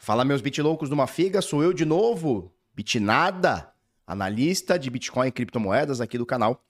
Fala, 0.00 0.24
meus 0.24 0.40
bitloucos 0.40 0.88
de 0.88 0.94
uma 0.94 1.08
figa, 1.08 1.42
sou 1.42 1.62
eu 1.62 1.72
de 1.72 1.84
novo, 1.84 2.54
Bitnada, 2.72 3.70
analista 4.06 4.78
de 4.78 4.88
Bitcoin 4.88 5.26
e 5.26 5.32
criptomoedas 5.32 6.00
aqui 6.00 6.16
do 6.16 6.24
canal. 6.24 6.64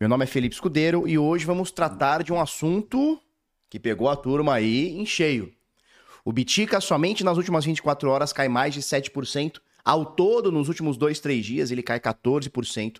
Meu 0.00 0.08
nome 0.08 0.22
é 0.22 0.26
Felipe 0.26 0.54
Escudeiro 0.54 1.06
e 1.06 1.18
hoje 1.18 1.44
vamos 1.44 1.72
tratar 1.72 2.22
de 2.22 2.32
um 2.32 2.40
assunto 2.40 3.20
que 3.68 3.78
pegou 3.78 4.08
a 4.08 4.16
turma 4.16 4.54
aí 4.54 4.96
em 4.96 5.04
cheio. 5.04 5.52
O 6.24 6.32
Bitica 6.32 6.80
somente 6.80 7.24
nas 7.24 7.36
últimas 7.36 7.64
24 7.64 8.08
horas 8.08 8.32
cai 8.32 8.48
mais 8.48 8.72
de 8.72 8.80
7%. 8.80 9.60
Ao 9.84 10.06
todo, 10.06 10.52
nos 10.52 10.68
últimos 10.68 10.96
2, 10.96 11.18
3 11.18 11.44
dias, 11.44 11.70
ele 11.72 11.82
cai 11.82 11.98
14%. 11.98 12.98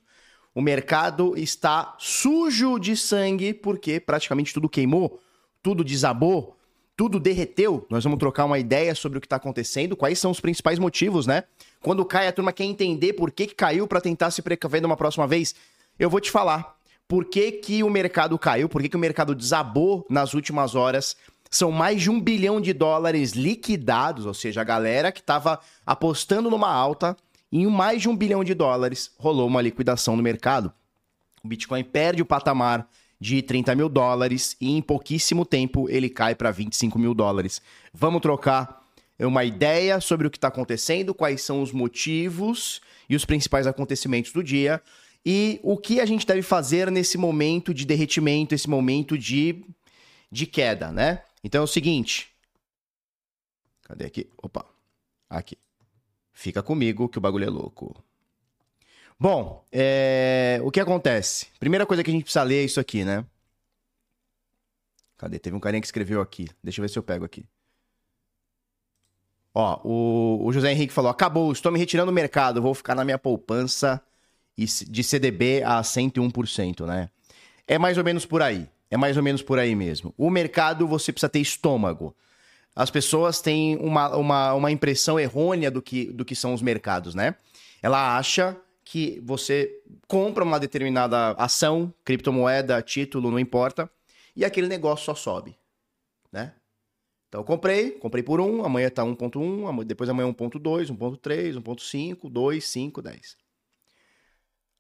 O 0.53 0.61
mercado 0.61 1.39
está 1.39 1.95
sujo 1.99 2.79
de 2.79 2.97
sangue 2.97 3.55
porque 3.55 4.01
praticamente 4.01 4.53
tudo 4.53 4.69
queimou, 4.69 5.21
tudo 5.63 5.85
desabou, 5.85 6.59
tudo 6.97 7.19
derreteu. 7.19 7.87
Nós 7.91 8.05
vamos 8.05 8.19
trocar 8.19 8.45
uma 8.45 8.59
ideia 8.59 8.95
sobre 8.95 9.19
o 9.19 9.21
que 9.21 9.27
está 9.27 9.37
acontecendo, 9.37 9.97
quais 9.97 10.19
são 10.19 10.31
os 10.31 10.41
principais 10.41 10.79
motivos, 10.79 11.27
né? 11.27 11.45
Quando 11.81 12.05
cai, 12.05 12.29
a 12.29 12.33
turma 12.33 12.53
quer 12.53 12.65
entender 12.65 13.15
por 13.15 13.31
que, 13.31 13.47
que 13.47 13.55
caiu 13.55 13.87
para 13.87 14.01
tentar 14.01 14.31
se 14.31 14.43
precaver 14.43 14.81
de 14.81 14.87
uma 14.87 14.97
próxima 14.97 15.27
vez. 15.27 15.55
Eu 15.99 16.09
vou 16.09 16.21
te 16.21 16.31
falar 16.31 16.77
por 17.09 17.25
que, 17.27 17.53
que 17.53 17.83
o 17.83 17.91
mercado 17.91 18.39
caiu, 18.39 18.69
por 18.69 18.81
que, 18.83 18.89
que 18.89 18.97
o 18.97 19.01
mercado 19.01 19.35
desabou 19.35 20.07
nas 20.09 20.35
últimas 20.35 20.75
horas. 20.75 21.17
São 21.51 21.71
mais 21.71 22.01
de 22.01 22.11
um 22.11 22.21
bilhão 22.21 22.61
de 22.61 22.73
dólares 22.73 23.33
liquidados, 23.33 24.27
ou 24.27 24.35
seja, 24.35 24.61
a 24.61 24.65
galera 24.65 25.13
que 25.13 25.21
estava 25.21 25.61
apostando 25.87 26.51
numa 26.51 26.73
alta, 26.73 27.17
em 27.53 27.67
mais 27.67 28.03
de 28.03 28.09
um 28.09 28.17
bilhão 28.17 28.43
de 28.43 28.55
dólares, 28.55 29.13
rolou 29.19 29.47
uma 29.47 29.63
liquidação 29.63 30.17
no 30.17 30.23
mercado. 30.23 30.73
O 31.45 31.49
Bitcoin 31.49 31.85
perde 31.85 32.23
o 32.23 32.27
patamar 32.27 32.89
de 33.25 33.41
30 33.41 33.75
mil 33.75 33.89
dólares 33.89 34.55
e 34.61 34.77
em 34.77 34.83
pouquíssimo 34.83 35.47
tempo 35.47 35.89
ele 35.89 36.11
cai 36.11 36.35
para 36.35 36.51
25 36.51 36.99
mil 36.99 37.15
dólares. 37.15 37.63
Vamos 37.91 38.21
trocar 38.21 38.85
uma 39.19 39.43
ideia 39.45 39.99
sobre 39.99 40.27
o 40.27 40.31
que 40.31 40.37
está 40.37 40.49
acontecendo, 40.49 41.15
quais 41.15 41.41
são 41.41 41.63
os 41.63 41.73
motivos 41.73 42.83
e 43.09 43.17
os 43.17 43.25
principais 43.25 43.67
acontecimentos 43.67 44.31
do 44.31 44.45
dia 44.45 44.83
e 45.25 45.59
o 45.63 45.79
que 45.79 46.01
a 46.01 46.05
gente 46.05 46.27
deve 46.27 46.43
fazer 46.43 46.91
nesse 46.91 47.17
momento 47.17 47.73
de 47.73 47.87
derretimento, 47.87 48.55
esse 48.55 48.69
momento 48.69 49.17
de, 49.17 49.65
de 50.31 50.45
queda, 50.45 50.93
né? 50.93 51.23
Então 51.43 51.63
é 51.63 51.65
o 51.65 51.67
seguinte. 51.67 52.29
Cadê 53.85 54.05
aqui? 54.05 54.29
Opa. 54.37 54.67
Aqui. 55.31 55.57
Fica 56.31 56.63
comigo 56.63 57.09
que 57.09 57.17
o 57.17 57.23
bagulho 57.23 57.47
é 57.47 57.51
louco. 57.51 57.97
Bom, 59.19 59.65
é... 59.73 60.61
o 60.63 60.71
que 60.71 60.81
acontece? 60.81 61.47
Primeira 61.59 61.87
coisa 61.87 62.03
que 62.03 62.11
a 62.11 62.13
gente 62.13 62.25
precisa 62.25 62.43
ler 62.43 62.63
é 62.63 62.65
isso 62.65 62.81
aqui, 62.81 63.05
né? 63.05 63.25
Cadê? 65.17 65.39
Teve 65.39 65.57
um 65.57 65.61
carinha 65.61 65.81
que 65.81 65.87
escreveu 65.87 66.21
aqui. 66.21 66.49
Deixa 66.63 66.81
eu 66.81 66.83
ver 66.83 66.89
se 66.89 66.99
eu 66.99 67.03
pego 67.03 67.25
aqui. 67.25 67.47
Ó, 69.55 69.81
o, 69.85 70.47
o 70.47 70.53
José 70.53 70.73
Henrique 70.73 70.93
falou: 70.93 71.11
acabou, 71.11 71.53
estou 71.53 71.71
me 71.71 71.79
retirando 71.79 72.11
do 72.11 72.15
mercado, 72.15 72.61
vou 72.61 72.75
ficar 72.75 72.95
na 72.95 73.05
minha 73.05 73.19
poupança 73.19 74.03
de 74.57 75.03
CDB 75.03 75.63
a 75.63 75.81
101%, 75.81 76.87
né? 76.87 77.11
É 77.67 77.79
mais 77.79 77.97
ou 77.97 78.05
menos 78.05 78.27
por 78.27 78.43
aí. 78.43 78.69
É 78.91 78.97
mais 78.97 79.17
ou 79.17 79.23
menos 79.23 79.43
por 79.43 79.59
aí 79.59 79.75
mesmo. 79.75 80.15
O 80.17 80.31
mercado 80.31 80.87
você 80.87 81.13
precisa 81.13 81.29
ter 81.29 81.41
estômago. 81.41 82.15
As 82.77 82.91
pessoas 82.91 83.41
têm 83.41 83.77
uma, 83.77 84.17
uma, 84.17 84.55
uma 84.55 84.71
impressão 84.71 85.19
errônea 85.19 85.71
do 85.71 85.81
que, 85.81 86.07
do 86.13 86.25
que 86.25 86.35
são 86.35 86.53
os 86.53 86.63
mercados, 86.63 87.15
né? 87.15 87.35
Ela 87.83 88.17
acha 88.17 88.57
que 88.85 89.21
você 89.25 89.83
compra 90.07 90.45
uma 90.45 90.61
determinada 90.61 91.33
ação, 91.33 91.93
criptomoeda, 92.05 92.83
título, 92.83 93.31
não 93.31 93.39
importa, 93.39 93.91
e 94.37 94.45
aquele 94.45 94.69
negócio 94.69 95.07
só 95.07 95.15
sobe, 95.15 95.57
né? 96.31 96.55
Então 97.29 97.41
eu 97.41 97.45
comprei, 97.45 97.93
comprei 97.93 98.23
por 98.23 98.41
1, 98.41 98.65
amanhã 98.65 98.89
tá 98.91 99.03
1.1, 99.03 99.85
depois 99.85 100.09
amanhã 100.09 100.29
1.2, 100.33 100.89
1.3, 100.97 101.61
1.5, 101.61 102.31
2, 102.31 102.65
5, 102.65 103.03
10. 103.03 103.37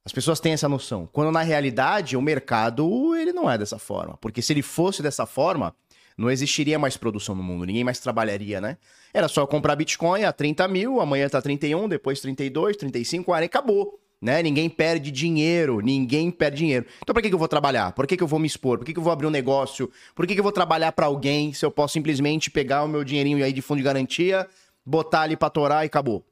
As 0.05 0.13
pessoas 0.13 0.39
têm 0.39 0.53
essa 0.53 0.69
noção. 0.69 1.09
Quando 1.11 1.33
na 1.33 1.41
realidade 1.41 2.17
o 2.17 2.21
mercado 2.21 3.17
ele 3.17 3.33
não 3.33 3.51
é 3.51 3.57
dessa 3.57 3.79
forma. 3.79 4.19
Porque 4.19 4.43
se 4.43 4.53
ele 4.53 4.61
fosse 4.61 5.03
dessa 5.03 5.25
forma, 5.25 5.75
não 6.17 6.31
existiria 6.31 6.79
mais 6.79 6.97
produção 6.97 7.35
no 7.35 7.43
mundo, 7.43 7.65
ninguém 7.65 7.83
mais 7.83 7.99
trabalharia, 7.99 8.61
né? 8.61 8.77
Era 9.13 9.29
só 9.29 9.47
comprar 9.47 9.75
Bitcoin 9.75 10.25
a 10.25 10.33
30 10.33 10.69
mil, 10.69 11.01
amanhã 11.01 11.29
tá 11.29 11.41
31, 11.41 11.89
depois 11.89 12.21
32, 12.21 12.77
35, 12.77 13.33
aí 13.33 13.47
acabou. 13.47 13.99
Né? 14.25 14.43
Ninguém 14.43 14.71
perde 14.71 15.11
dinheiro, 15.11 15.81
ninguém 15.81 16.31
perde 16.31 16.57
dinheiro. 16.57 16.87
Então, 17.03 17.13
por 17.13 17.21
que, 17.21 17.29
que 17.29 17.35
eu 17.35 17.39
vou 17.39 17.47
trabalhar? 17.47 17.93
Por 17.93 18.07
que, 18.07 18.17
que 18.17 18.23
eu 18.23 18.27
vou 18.27 18.39
me 18.39 18.47
expor? 18.47 18.79
Por 18.79 18.87
que, 18.87 18.95
que 18.95 18.99
eu 18.99 19.03
vou 19.03 19.13
abrir 19.13 19.27
um 19.27 19.31
negócio? 19.31 19.93
Por 20.15 20.27
que, 20.27 20.33
que 20.33 20.41
eu 20.41 20.43
vou 20.43 20.51
trabalhar 20.51 20.93
para 20.93 21.05
alguém 21.05 21.53
se 21.53 21.63
eu 21.63 21.71
posso 21.71 21.93
simplesmente 21.93 22.51
pegar 22.51 22.85
o 22.85 22.89
meu 22.89 23.05
dinheirinho 23.05 23.45
aí 23.45 23.53
de 23.53 23.61
fundo 23.61 23.77
de 23.81 23.85
garantia, 23.85 24.49
botar 24.83 25.21
ali 25.21 25.37
para 25.37 25.51
torar 25.51 25.85
e 25.85 25.89
acabou? 25.89 26.25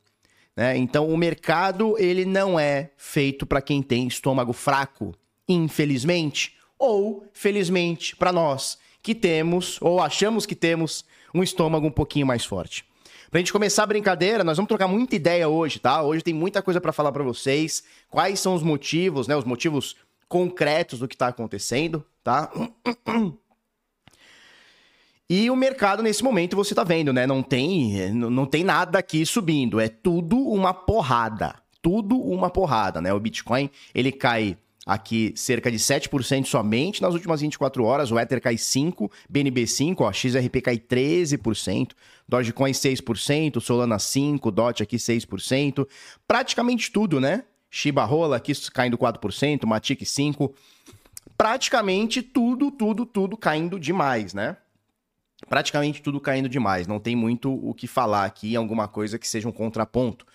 Né? 0.56 0.74
Então, 0.78 1.06
o 1.06 1.18
mercado 1.18 1.94
ele 1.98 2.24
não 2.24 2.58
é 2.58 2.92
feito 2.96 3.44
para 3.44 3.60
quem 3.60 3.82
tem 3.82 4.06
estômago 4.06 4.54
fraco, 4.54 5.14
infelizmente, 5.46 6.54
ou 6.78 7.26
felizmente 7.34 8.16
para 8.16 8.32
nós 8.32 8.78
que 9.02 9.14
temos 9.14 9.76
ou 9.82 10.00
achamos 10.00 10.46
que 10.46 10.54
temos 10.54 11.04
um 11.34 11.42
estômago 11.42 11.86
um 11.88 11.90
pouquinho 11.90 12.26
mais 12.26 12.42
forte. 12.42 12.86
Pra 13.32 13.38
gente 13.38 13.50
começar 13.50 13.84
a 13.84 13.86
brincadeira, 13.86 14.44
nós 14.44 14.58
vamos 14.58 14.68
trocar 14.68 14.86
muita 14.86 15.16
ideia 15.16 15.48
hoje, 15.48 15.78
tá? 15.78 16.02
Hoje 16.02 16.22
tem 16.22 16.34
muita 16.34 16.60
coisa 16.60 16.82
para 16.82 16.92
falar 16.92 17.10
para 17.12 17.24
vocês. 17.24 17.82
Quais 18.10 18.38
são 18.38 18.54
os 18.54 18.62
motivos, 18.62 19.26
né? 19.26 19.34
Os 19.34 19.46
motivos 19.46 19.96
concretos 20.28 20.98
do 20.98 21.08
que 21.08 21.16
tá 21.16 21.28
acontecendo, 21.28 22.04
tá? 22.22 22.52
E 25.30 25.48
o 25.48 25.56
mercado 25.56 26.02
nesse 26.02 26.22
momento 26.22 26.54
você 26.54 26.74
tá 26.74 26.84
vendo, 26.84 27.10
né? 27.10 27.26
Não 27.26 27.42
tem, 27.42 28.12
não 28.12 28.44
tem 28.44 28.62
nada 28.62 28.98
aqui 28.98 29.24
subindo, 29.24 29.80
é 29.80 29.88
tudo 29.88 30.36
uma 30.36 30.74
porrada. 30.74 31.54
Tudo 31.80 32.20
uma 32.20 32.50
porrada, 32.50 33.00
né? 33.00 33.14
O 33.14 33.18
Bitcoin, 33.18 33.70
ele 33.94 34.12
cai 34.12 34.58
aqui 34.84 35.32
cerca 35.36 35.70
de 35.70 35.78
7% 35.78 36.44
somente 36.46 37.00
nas 37.00 37.14
últimas 37.14 37.40
24 37.40 37.84
horas, 37.84 38.10
o 38.10 38.18
Ether 38.18 38.40
cai 38.40 38.58
5, 38.58 39.10
BNB 39.28 39.66
5, 39.66 40.04
ó, 40.04 40.12
XRP 40.12 40.60
cai 40.60 40.78
13%, 40.78 41.92
Dogecoin 42.28 42.72
6%, 42.72 43.60
Solana 43.60 43.98
5, 43.98 44.50
DOT 44.50 44.82
aqui 44.82 44.96
6%, 44.96 45.86
praticamente 46.26 46.90
tudo, 46.90 47.20
né? 47.20 47.44
Shiba 47.70 48.04
Rola 48.04 48.36
aqui 48.36 48.52
caindo 48.70 48.98
4%, 48.98 49.66
Matic 49.66 50.02
5%, 50.02 50.52
praticamente 51.38 52.20
tudo, 52.22 52.70
tudo, 52.70 53.06
tudo 53.06 53.36
caindo 53.36 53.78
demais, 53.78 54.34
né? 54.34 54.56
praticamente 55.48 56.02
tudo 56.02 56.20
caindo 56.20 56.48
demais. 56.48 56.86
Não 56.86 56.98
tem 56.98 57.16
muito 57.16 57.52
o 57.52 57.74
que 57.74 57.86
falar 57.86 58.24
aqui, 58.24 58.56
alguma 58.56 58.88
coisa 58.88 59.18
que 59.18 59.28
seja 59.28 59.48
um 59.48 59.52
contraponto. 59.52 60.26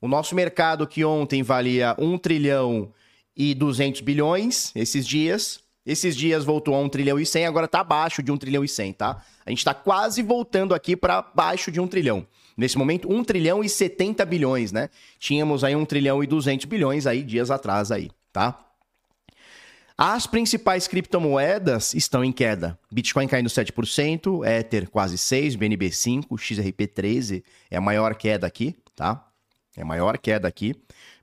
O 0.00 0.08
nosso 0.08 0.34
mercado 0.34 0.86
que 0.86 1.04
ontem 1.04 1.42
valia 1.42 1.94
1 1.98 2.18
trilhão 2.18 2.92
e 3.36 3.54
200 3.54 4.00
bilhões, 4.00 4.72
esses 4.74 5.06
dias, 5.06 5.60
esses 5.84 6.16
dias 6.16 6.44
voltou 6.44 6.74
a 6.74 6.80
1 6.80 6.88
trilhão 6.88 7.20
e 7.20 7.26
100, 7.26 7.46
agora 7.46 7.66
está 7.66 7.80
abaixo 7.80 8.22
de 8.22 8.32
1 8.32 8.36
trilhão 8.38 8.64
e 8.64 8.68
100, 8.68 8.92
tá? 8.94 9.22
A 9.44 9.50
gente 9.50 9.58
está 9.58 9.74
quase 9.74 10.22
voltando 10.22 10.74
aqui 10.74 10.96
para 10.96 11.22
baixo 11.22 11.70
de 11.70 11.80
1 11.80 11.86
trilhão. 11.86 12.26
Nesse 12.56 12.78
momento, 12.78 13.12
1 13.12 13.22
trilhão 13.24 13.62
e 13.62 13.68
70 13.68 14.24
bilhões, 14.24 14.72
né? 14.72 14.88
Tínhamos 15.18 15.62
aí 15.62 15.76
1 15.76 15.84
trilhão 15.84 16.24
e 16.24 16.26
200 16.26 16.64
bilhões 16.64 17.06
aí 17.06 17.22
dias 17.22 17.50
atrás 17.50 17.92
aí, 17.92 18.10
tá? 18.32 18.58
As 19.98 20.26
principais 20.26 20.86
criptomoedas 20.86 21.94
estão 21.94 22.22
em 22.22 22.30
queda. 22.30 22.78
Bitcoin 22.90 23.26
caindo 23.26 23.48
7%, 23.48 24.46
Ether 24.46 24.90
quase 24.90 25.16
6%, 25.16 25.56
BNB 25.56 25.88
5%, 25.88 26.38
XRP 26.38 26.86
13% 26.86 27.42
é 27.70 27.76
a 27.76 27.80
maior 27.80 28.14
queda 28.14 28.46
aqui, 28.46 28.76
tá? 28.94 29.26
É 29.74 29.82
a 29.82 29.84
maior 29.86 30.18
queda 30.18 30.48
aqui. 30.48 30.74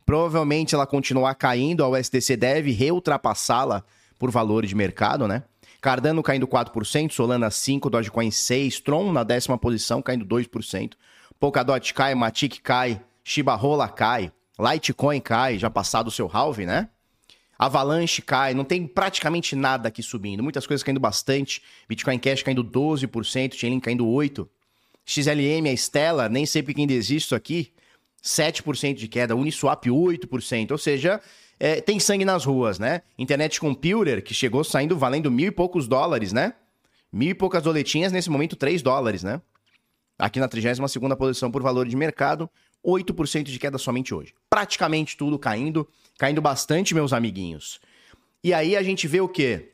Provavelmente 0.05 0.75
ela 0.75 0.85
continuar 0.85 1.35
caindo, 1.35 1.83
a 1.83 1.89
USDC 1.89 2.35
deve 2.35 2.71
reultrapassá-la 2.71 3.83
por 4.19 4.31
valor 4.31 4.65
de 4.65 4.75
mercado, 4.75 5.27
né? 5.27 5.43
Cardano 5.81 6.23
caindo 6.23 6.47
4%, 6.47 7.11
Solana 7.11 7.49
5%, 7.49 7.89
Dogecoin 7.89 8.29
6%, 8.29 8.81
Tron 8.83 9.11
na 9.11 9.23
décima 9.23 9.57
posição 9.57 10.01
caindo 10.01 10.25
2%, 10.25 10.93
Polkadot 11.39 11.93
cai, 11.93 12.15
Matic 12.15 12.61
cai, 12.61 13.01
Shiba 13.23 13.55
Rola 13.55 13.89
cai, 13.89 14.31
Litecoin 14.59 15.19
cai, 15.19 15.57
já 15.57 15.69
passado 15.69 16.07
o 16.07 16.11
seu 16.11 16.29
halve, 16.31 16.65
né? 16.65 16.89
Avalanche 17.57 18.21
cai, 18.21 18.53
não 18.53 18.63
tem 18.63 18.87
praticamente 18.87 19.55
nada 19.55 19.87
aqui 19.87 20.01
subindo. 20.01 20.43
Muitas 20.43 20.67
coisas 20.67 20.83
caindo 20.83 20.99
bastante. 20.99 21.61
Bitcoin 21.87 22.19
Cash 22.19 22.43
caindo 22.43 22.63
12%, 22.63 23.55
Chainlink 23.55 23.83
caindo 23.83 24.05
8%. 24.05 24.47
XLM, 25.05 25.69
a 25.69 25.73
Stella, 25.73 26.29
nem 26.29 26.45
sei 26.45 26.63
porque 26.63 26.79
ainda 26.79 26.93
existe 26.93 27.25
isso 27.27 27.35
aqui, 27.35 27.73
7% 28.23 28.95
de 28.95 29.07
queda. 29.07 29.35
Uniswap, 29.35 29.85
8%. 29.85 30.71
Ou 30.71 30.77
seja, 30.77 31.19
é, 31.59 31.81
tem 31.81 31.99
sangue 31.99 32.25
nas 32.25 32.45
ruas, 32.45 32.79
né? 32.79 33.01
Internet 33.17 33.59
Computer, 33.59 34.23
que 34.23 34.33
chegou 34.33 34.63
saindo 34.63 34.97
valendo 34.97 35.29
mil 35.29 35.47
e 35.47 35.51
poucos 35.51 35.87
dólares, 35.87 36.31
né? 36.31 36.53
Mil 37.11 37.29
e 37.29 37.33
poucas 37.33 37.61
doletinhas, 37.63 38.11
nesse 38.11 38.29
momento 38.29 38.55
3 38.55 38.81
dólares, 38.81 39.23
né? 39.23 39.41
Aqui 40.17 40.39
na 40.39 40.47
32ª 40.47 41.15
posição 41.15 41.51
por 41.51 41.61
valor 41.61 41.87
de 41.87 41.95
mercado, 41.95 42.49
8% 42.85 43.43
de 43.43 43.59
queda 43.59 43.77
somente 43.77 44.13
hoje. 44.13 44.33
Praticamente 44.49 45.17
tudo 45.17 45.37
caindo, 45.37 45.87
caindo 46.17 46.41
bastante, 46.41 46.93
meus 46.93 47.13
amiguinhos. 47.13 47.79
E 48.43 48.53
aí 48.53 48.75
a 48.75 48.83
gente 48.83 49.07
vê 49.07 49.21
o 49.21 49.27
quê? 49.27 49.73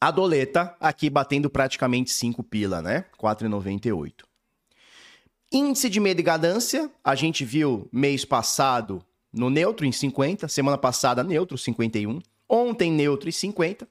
A 0.00 0.10
doleta 0.10 0.74
aqui 0.80 1.10
batendo 1.10 1.50
praticamente 1.50 2.10
5 2.10 2.42
pila, 2.42 2.80
né? 2.80 3.04
4,98. 3.18 4.29
Índice 5.52 5.90
de 5.90 5.98
medo 5.98 6.20
e 6.20 6.22
ganância, 6.22 6.88
a 7.02 7.16
gente 7.16 7.44
viu 7.44 7.88
mês 7.92 8.24
passado 8.24 9.04
no 9.32 9.50
neutro 9.50 9.84
em 9.84 9.90
50, 9.90 10.46
semana 10.46 10.78
passada 10.78 11.24
neutro 11.24 11.58
51, 11.58 12.20
ontem 12.48 12.92
neutro 12.92 13.28
em 13.28 13.32
50, 13.32 13.88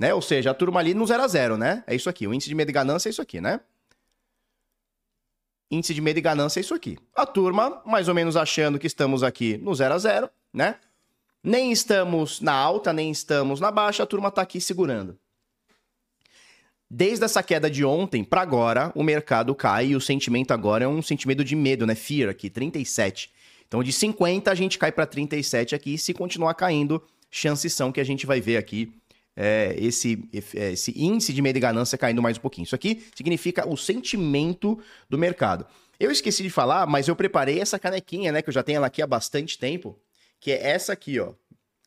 né? 0.00 0.14
Ou 0.14 0.22
seja, 0.22 0.50
a 0.50 0.54
turma 0.54 0.80
ali 0.80 0.94
no 0.94 1.06
0 1.06 1.22
a 1.22 1.28
0, 1.28 1.56
né? 1.58 1.84
É 1.86 1.94
isso 1.94 2.08
aqui, 2.08 2.26
o 2.26 2.32
índice 2.32 2.48
de 2.48 2.54
medo 2.54 2.70
e 2.70 2.72
ganância 2.72 3.08
é 3.08 3.10
isso 3.10 3.20
aqui, 3.20 3.42
né? 3.42 3.60
Índice 5.70 5.92
de 5.92 6.00
medo 6.00 6.18
e 6.18 6.22
ganância 6.22 6.60
é 6.60 6.62
isso 6.62 6.74
aqui. 6.74 6.98
A 7.14 7.26
turma 7.26 7.82
mais 7.84 8.08
ou 8.08 8.14
menos 8.14 8.34
achando 8.34 8.78
que 8.78 8.86
estamos 8.86 9.22
aqui 9.22 9.58
no 9.58 9.74
0 9.74 9.92
a 9.92 9.98
0, 9.98 10.30
né? 10.52 10.76
Nem 11.44 11.72
estamos 11.72 12.40
na 12.40 12.54
alta, 12.54 12.90
nem 12.90 13.10
estamos 13.10 13.60
na 13.60 13.70
baixa, 13.70 14.02
a 14.02 14.06
turma 14.06 14.30
tá 14.30 14.40
aqui 14.40 14.62
segurando. 14.62 15.18
Desde 16.94 17.24
essa 17.24 17.42
queda 17.42 17.70
de 17.70 17.86
ontem 17.86 18.22
para 18.22 18.42
agora, 18.42 18.92
o 18.94 19.02
mercado 19.02 19.54
cai 19.54 19.86
e 19.86 19.96
o 19.96 20.00
sentimento 20.00 20.50
agora 20.50 20.84
é 20.84 20.86
um 20.86 21.00
sentimento 21.00 21.42
de 21.42 21.56
medo, 21.56 21.86
né? 21.86 21.94
Fear 21.94 22.28
aqui, 22.28 22.50
37. 22.50 23.30
Então 23.66 23.82
de 23.82 23.90
50 23.90 24.50
a 24.50 24.54
gente 24.54 24.78
cai 24.78 24.92
para 24.92 25.06
37 25.06 25.74
aqui 25.74 25.94
e 25.94 25.98
se 25.98 26.12
continuar 26.12 26.52
caindo, 26.52 27.02
chances 27.30 27.72
são 27.72 27.90
que 27.90 27.98
a 27.98 28.04
gente 28.04 28.26
vai 28.26 28.42
ver 28.42 28.58
aqui 28.58 28.92
é, 29.34 29.74
esse, 29.78 30.22
é, 30.54 30.72
esse 30.72 30.92
índice 30.94 31.32
de 31.32 31.40
medo 31.40 31.56
e 31.56 31.60
ganância 31.60 31.96
caindo 31.96 32.20
mais 32.20 32.36
um 32.36 32.42
pouquinho. 32.42 32.66
Isso 32.66 32.74
aqui 32.74 33.02
significa 33.14 33.66
o 33.66 33.74
sentimento 33.74 34.78
do 35.08 35.16
mercado. 35.16 35.64
Eu 35.98 36.10
esqueci 36.10 36.42
de 36.42 36.50
falar, 36.50 36.86
mas 36.86 37.08
eu 37.08 37.16
preparei 37.16 37.58
essa 37.58 37.78
canequinha, 37.78 38.32
né? 38.32 38.42
Que 38.42 38.50
eu 38.50 38.54
já 38.54 38.62
tenho 38.62 38.76
ela 38.76 38.88
aqui 38.88 39.00
há 39.00 39.06
bastante 39.06 39.58
tempo, 39.58 39.98
que 40.38 40.52
é 40.52 40.68
essa 40.72 40.92
aqui, 40.92 41.18
ó, 41.18 41.32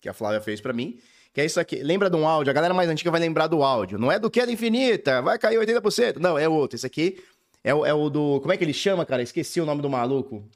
que 0.01 0.09
a 0.09 0.13
Flávia 0.13 0.41
fez 0.41 0.59
para 0.59 0.73
mim. 0.73 0.97
Que 1.35 1.41
é 1.41 1.45
isso 1.45 1.59
aqui. 1.59 1.83
Lembra 1.83 2.09
de 2.09 2.15
um 2.15 2.25
áudio? 2.25 2.49
A 2.49 2.53
galera 2.53 2.73
mais 2.73 2.89
antiga 2.89 3.11
vai 3.11 3.19
lembrar 3.19 3.47
do 3.47 3.61
áudio. 3.61 3.99
Não 3.99 4.09
é 4.09 4.17
do 4.17 4.31
queda 4.31 4.49
infinita, 4.49 5.21
vai 5.21 5.37
cair 5.37 5.59
80%. 5.59 6.15
Não, 6.15 6.39
é 6.39 6.47
outro. 6.47 6.77
Esse 6.77 6.85
aqui 6.87 7.21
é 7.61 7.75
o, 7.75 7.85
é 7.85 7.93
o 7.93 8.09
do. 8.09 8.39
Como 8.39 8.53
é 8.53 8.57
que 8.57 8.63
ele 8.63 8.71
chama, 8.71 9.05
cara? 9.05 9.21
Esqueci 9.21 9.59
o 9.59 9.65
nome 9.65 9.81
do 9.81 9.89
maluco. 9.89 10.47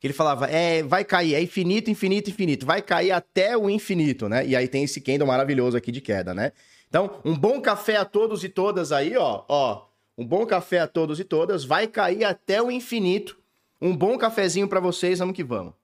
Que 0.00 0.08
ele 0.08 0.12
falava, 0.12 0.50
é, 0.50 0.82
vai 0.82 1.04
cair, 1.04 1.36
é 1.36 1.40
infinito, 1.40 1.88
infinito, 1.88 2.30
infinito. 2.30 2.66
Vai 2.66 2.82
cair 2.82 3.12
até 3.12 3.56
o 3.56 3.70
infinito, 3.70 4.28
né? 4.28 4.44
E 4.44 4.56
aí 4.56 4.66
tem 4.66 4.82
esse 4.82 5.00
candle 5.00 5.28
maravilhoso 5.28 5.76
aqui 5.76 5.92
de 5.92 6.00
queda, 6.00 6.34
né? 6.34 6.50
Então, 6.88 7.20
um 7.24 7.36
bom 7.36 7.60
café 7.60 7.96
a 7.96 8.04
todos 8.04 8.42
e 8.42 8.48
todas 8.48 8.90
aí, 8.90 9.16
ó. 9.16 9.44
Ó, 9.48 9.86
um 10.18 10.26
bom 10.26 10.44
café 10.44 10.80
a 10.80 10.88
todos 10.88 11.20
e 11.20 11.24
todas. 11.24 11.64
Vai 11.64 11.86
cair 11.86 12.24
até 12.24 12.60
o 12.60 12.72
infinito. 12.72 13.38
Um 13.80 13.96
bom 13.96 14.18
cafezinho 14.18 14.66
para 14.66 14.80
vocês, 14.80 15.20
vamos 15.20 15.36
que 15.36 15.44
vamos. 15.44 15.74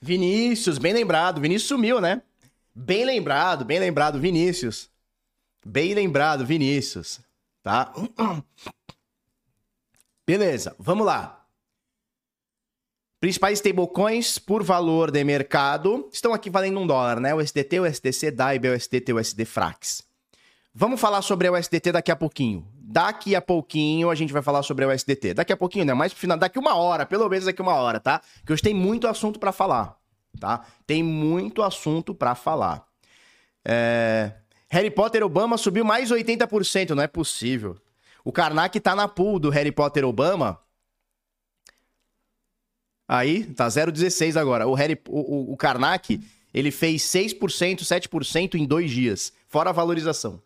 Vinícius, 0.00 0.78
bem 0.78 0.92
lembrado. 0.92 1.40
Vinícius 1.40 1.68
sumiu, 1.68 2.00
né? 2.00 2.22
Bem 2.74 3.04
lembrado, 3.04 3.64
bem 3.64 3.78
lembrado, 3.78 4.20
Vinícius. 4.20 4.88
Bem 5.64 5.94
lembrado, 5.94 6.46
Vinícius. 6.46 7.20
Tá? 7.62 7.92
Beleza, 10.26 10.76
vamos 10.78 11.04
lá. 11.04 11.44
Principais 13.20 13.58
stablecoins 13.58 14.38
por 14.38 14.62
valor 14.62 15.10
de 15.10 15.24
mercado 15.24 16.08
estão 16.12 16.32
aqui 16.32 16.48
valendo 16.48 16.78
um 16.78 16.86
dólar, 16.86 17.18
né? 17.18 17.34
O 17.34 17.40
SDT, 17.40 17.80
o 17.80 17.86
SDC, 17.86 18.30
DAIB, 18.30 18.68
o 18.68 18.74
SDT, 18.74 19.12
o 19.12 19.18
SD 19.18 19.44
Frax. 19.44 20.04
Vamos 20.72 21.00
falar 21.00 21.22
sobre 21.22 21.48
o 21.48 21.56
SDT 21.56 21.90
daqui 21.90 22.12
a 22.12 22.16
pouquinho. 22.16 22.64
Daqui 22.90 23.36
a 23.36 23.42
pouquinho 23.42 24.08
a 24.08 24.14
gente 24.14 24.32
vai 24.32 24.40
falar 24.40 24.62
sobre 24.62 24.82
o 24.82 24.90
SDT. 24.90 25.34
Daqui 25.34 25.52
a 25.52 25.56
pouquinho, 25.58 25.84
né? 25.84 25.92
Mais 25.92 26.10
pro 26.10 26.22
final, 26.22 26.38
daqui 26.38 26.58
uma 26.58 26.74
hora, 26.74 27.04
pelo 27.04 27.28
menos 27.28 27.44
daqui 27.44 27.60
uma 27.60 27.74
hora, 27.74 28.00
tá? 28.00 28.22
Que 28.46 28.50
hoje 28.50 28.62
tem 28.62 28.72
muito 28.72 29.06
assunto 29.06 29.38
para 29.38 29.52
falar, 29.52 29.94
tá? 30.40 30.64
Tem 30.86 31.02
muito 31.02 31.62
assunto 31.62 32.14
para 32.14 32.34
falar. 32.34 32.86
É... 33.62 34.32
Harry 34.70 34.90
Potter 34.90 35.22
Obama 35.22 35.58
subiu 35.58 35.84
mais 35.84 36.10
80%, 36.10 36.90
não 36.94 37.02
é 37.02 37.06
possível. 37.06 37.76
O 38.24 38.32
Karnak 38.32 38.80
tá 38.80 38.96
na 38.96 39.06
pool 39.06 39.38
do 39.38 39.50
Harry 39.50 39.70
Potter 39.70 40.06
Obama. 40.06 40.58
Aí, 43.06 43.44
tá 43.44 43.68
0,16 43.68 44.40
agora. 44.40 44.66
O, 44.66 44.72
Harry, 44.72 44.98
o, 45.06 45.50
o, 45.50 45.52
o 45.52 45.56
Karnak, 45.58 46.18
ele 46.54 46.70
fez 46.70 47.02
6%, 47.02 47.38
7% 47.80 48.54
em 48.54 48.64
dois 48.64 48.90
dias, 48.90 49.30
fora 49.46 49.68
a 49.68 49.74
valorização. 49.74 50.42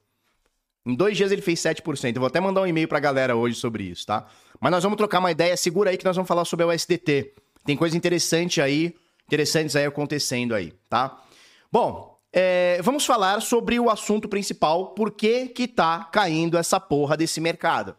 Em 0.85 0.95
dois 0.95 1.17
dias 1.17 1.31
ele 1.31 1.43
fez 1.43 1.61
7%. 1.61 2.15
Eu 2.15 2.21
vou 2.21 2.27
até 2.27 2.41
mandar 2.41 2.63
um 2.63 2.67
e-mail 2.67 2.89
pra 2.89 2.99
galera 2.99 3.37
hoje 3.37 3.55
sobre 3.57 3.85
isso, 3.85 4.07
tá? 4.07 4.27
Mas 4.61 4.73
nós 4.73 4.83
vamos 4.83 4.97
trocar 4.97 5.21
uma 5.21 5.31
ideia. 5.31 5.57
Segura 5.57 5.91
aí 5.91 5.97
que 5.97 6.05
nós 6.05 6.17
vamos 6.17 6.29
falar 6.29 6.45
sobre 6.45 6.65
o 6.65 6.73
SDT. 6.73 7.35
Tem 7.65 7.77
coisa 7.77 7.97
interessante 7.97 8.61
aí, 8.61 8.95
interessantes 9.27 9.77
aí 9.77 9.85
acontecendo 9.85 10.55
aí, 10.55 10.73
tá? 10.89 11.23
Bom, 11.71 12.19
é, 12.33 12.81
vamos 12.83 13.07
falar 13.07 13.41
sobre 13.41 13.79
o 13.79 13.89
assunto 13.89 14.29
principal. 14.29 14.89
Por 14.89 15.13
que 15.13 15.49
que 15.49 15.69
tá 15.69 16.09
caindo 16.13 16.59
essa 16.59 16.81
porra 16.81 17.17
desse 17.17 17.41
mercado? 17.41 17.95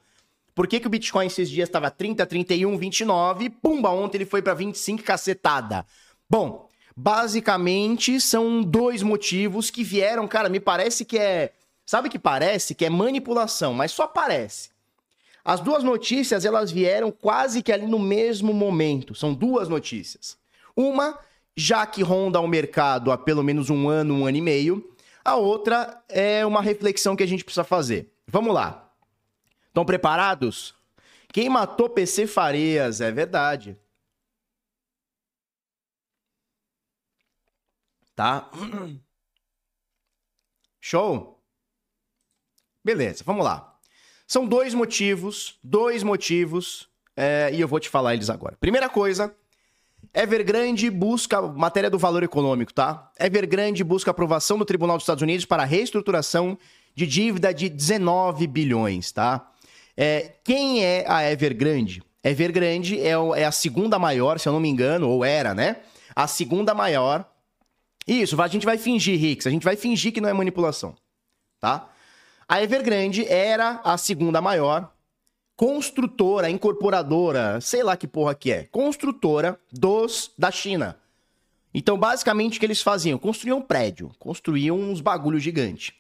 Por 0.55 0.67
que, 0.67 0.79
que 0.79 0.87
o 0.87 0.89
Bitcoin 0.89 1.25
esses 1.25 1.49
dias 1.49 1.67
estava 1.67 1.89
30, 1.89 2.25
31, 2.25 2.77
29 2.77 3.45
e 3.45 3.49
pumba, 3.49 3.89
ontem 3.89 4.17
ele 4.17 4.25
foi 4.25 4.41
para 4.41 4.53
25 4.53 5.01
cacetada? 5.01 5.85
Bom, 6.29 6.69
basicamente 6.95 8.21
são 8.21 8.61
dois 8.61 9.01
motivos 9.01 9.71
que 9.71 9.83
vieram, 9.83 10.27
cara, 10.27 10.49
me 10.49 10.59
parece 10.59 11.05
que 11.05 11.17
é 11.17 11.53
Sabe 11.85 12.09
que 12.09 12.17
parece 12.17 12.73
que 12.73 12.85
é 12.85 12.89
manipulação, 12.89 13.73
mas 13.73 13.91
só 13.91 14.07
parece. 14.07 14.69
As 15.43 15.59
duas 15.59 15.83
notícias, 15.83 16.45
elas 16.45 16.71
vieram 16.71 17.11
quase 17.11 17.61
que 17.61 17.71
ali 17.71 17.85
no 17.85 17.99
mesmo 17.99 18.53
momento. 18.53 19.13
São 19.13 19.33
duas 19.33 19.67
notícias. 19.67 20.37
Uma, 20.75 21.19
já 21.55 21.85
que 21.85 22.01
ronda 22.01 22.39
o 22.39 22.47
mercado 22.47 23.11
há 23.11 23.17
pelo 23.17 23.43
menos 23.43 23.69
um 23.69 23.89
ano, 23.89 24.13
um 24.13 24.25
ano 24.25 24.37
e 24.37 24.41
meio. 24.41 24.95
A 25.23 25.35
outra 25.35 26.01
é 26.07 26.45
uma 26.45 26.61
reflexão 26.61 27.15
que 27.15 27.23
a 27.23 27.27
gente 27.27 27.43
precisa 27.43 27.63
fazer. 27.63 28.11
Vamos 28.25 28.53
lá. 28.53 28.89
Estão 29.67 29.83
preparados? 29.83 30.73
Quem 31.31 31.49
matou 31.49 31.89
PC 31.89 32.27
Farias? 32.27 33.01
É 33.01 33.11
verdade. 33.11 33.77
Tá? 38.15 38.49
Show? 40.79 41.32
Beleza, 42.83 43.23
vamos 43.25 43.45
lá. 43.45 43.75
São 44.27 44.45
dois 44.45 44.73
motivos, 44.73 45.57
dois 45.63 46.03
motivos, 46.03 46.87
é, 47.15 47.49
e 47.53 47.61
eu 47.61 47.67
vou 47.67 47.79
te 47.79 47.89
falar 47.89 48.13
eles 48.13 48.29
agora. 48.29 48.57
Primeira 48.59 48.89
coisa, 48.89 49.33
Evergrande 50.13 50.89
busca 50.89 51.41
matéria 51.41 51.89
do 51.89 51.97
valor 51.97 52.23
econômico, 52.23 52.73
tá? 52.73 53.11
Evergrande 53.19 53.83
busca 53.83 54.11
aprovação 54.11 54.57
do 54.57 54.65
Tribunal 54.65 54.97
dos 54.97 55.03
Estados 55.03 55.21
Unidos 55.21 55.45
para 55.45 55.63
reestruturação 55.63 56.57
de 56.95 57.07
dívida 57.07 57.53
de 57.53 57.69
19 57.69 58.47
bilhões, 58.47 59.11
tá? 59.11 59.49
É, 59.95 60.33
quem 60.43 60.83
é 60.83 61.05
a 61.07 61.29
Evergrande? 61.31 62.03
Evergrande 62.23 62.99
é, 62.99 63.11
é 63.11 63.45
a 63.45 63.51
segunda 63.51 63.99
maior, 63.99 64.39
se 64.39 64.47
eu 64.47 64.53
não 64.53 64.59
me 64.59 64.69
engano, 64.69 65.09
ou 65.09 65.23
era, 65.23 65.53
né? 65.53 65.77
A 66.15 66.27
segunda 66.27 66.73
maior. 66.73 67.29
Isso, 68.07 68.39
a 68.41 68.47
gente 68.47 68.65
vai 68.65 68.77
fingir, 68.77 69.19
Rix, 69.19 69.47
a 69.47 69.49
gente 69.49 69.63
vai 69.63 69.75
fingir 69.75 70.11
que 70.11 70.21
não 70.21 70.29
é 70.29 70.33
manipulação, 70.33 70.95
tá? 71.59 71.89
A 72.53 72.61
Evergrande 72.61 73.25
era 73.27 73.81
a 73.83 73.97
segunda 73.97 74.39
maior 74.39 74.93
construtora, 75.55 76.51
incorporadora, 76.51 77.59
sei 77.59 77.81
lá 77.81 77.97
que 77.97 78.05
porra 78.05 78.35
que 78.35 78.51
é, 78.51 78.65
construtora 78.65 79.59
dos 79.71 80.29
da 80.37 80.51
China. 80.51 80.95
Então, 81.73 81.97
basicamente, 81.97 82.57
o 82.57 82.59
que 82.59 82.65
eles 82.67 82.79
faziam? 82.79 83.17
Construíam 83.17 83.57
um 83.57 83.61
prédio, 83.63 84.11
construíam 84.19 84.77
uns 84.79 85.01
bagulhos 85.01 85.41
gigantes. 85.41 85.95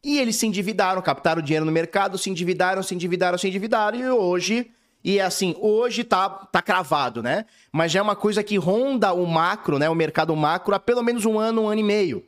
E 0.00 0.20
eles 0.20 0.36
se 0.36 0.46
endividaram, 0.46 1.02
captaram 1.02 1.42
dinheiro 1.42 1.66
no 1.66 1.72
mercado, 1.72 2.16
se 2.16 2.30
endividaram, 2.30 2.84
se 2.84 2.94
endividaram, 2.94 3.36
se 3.36 3.48
endividaram, 3.48 3.98
e 3.98 4.08
hoje. 4.08 4.70
E 5.02 5.20
assim, 5.20 5.56
hoje 5.58 6.04
tá, 6.04 6.28
tá 6.28 6.62
cravado, 6.62 7.20
né? 7.20 7.46
Mas 7.72 7.90
já 7.90 7.98
é 7.98 8.02
uma 8.02 8.14
coisa 8.14 8.44
que 8.44 8.56
ronda 8.56 9.12
o 9.12 9.26
macro, 9.26 9.76
né? 9.76 9.90
O 9.90 9.94
mercado 9.96 10.36
macro 10.36 10.72
há 10.72 10.78
pelo 10.78 11.02
menos 11.02 11.24
um 11.24 11.36
ano, 11.36 11.62
um 11.62 11.68
ano 11.68 11.80
e 11.80 11.84
meio. 11.84 12.24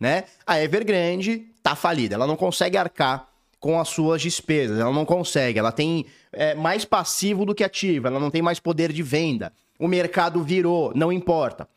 Né? 0.00 0.24
A 0.44 0.60
Evergrande 0.60 1.51
tá 1.72 1.76
falida. 1.76 2.14
Ela 2.14 2.26
não 2.26 2.36
consegue 2.36 2.76
arcar 2.76 3.28
com 3.58 3.78
as 3.80 3.88
suas 3.88 4.20
despesas. 4.22 4.78
Ela 4.78 4.92
não 4.92 5.04
consegue. 5.04 5.58
Ela 5.58 5.72
tem 5.72 6.06
é, 6.32 6.54
mais 6.54 6.84
passivo 6.84 7.44
do 7.44 7.54
que 7.54 7.64
ativo. 7.64 8.06
Ela 8.06 8.18
não 8.18 8.30
tem 8.30 8.42
mais 8.42 8.58
poder 8.58 8.92
de 8.92 9.02
venda. 9.02 9.52
O 9.78 9.88
mercado 9.88 10.42
virou, 10.42 10.92
não 10.94 11.12
importa. 11.12 11.68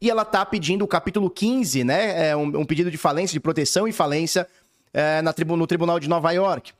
E 0.00 0.10
ela 0.10 0.24
tá 0.24 0.44
pedindo 0.44 0.84
o 0.84 0.88
capítulo 0.88 1.30
15, 1.30 1.84
né? 1.84 2.30
É 2.30 2.36
um, 2.36 2.60
um 2.60 2.64
pedido 2.64 2.90
de 2.90 2.96
falência, 2.96 3.32
de 3.32 3.40
proteção 3.40 3.86
e 3.86 3.92
falência 3.92 4.46
é, 4.92 5.22
na 5.22 5.32
tribu 5.32 5.56
no 5.56 5.66
Tribunal 5.66 6.00
de 6.00 6.08
Nova 6.08 6.32
York. 6.32 6.72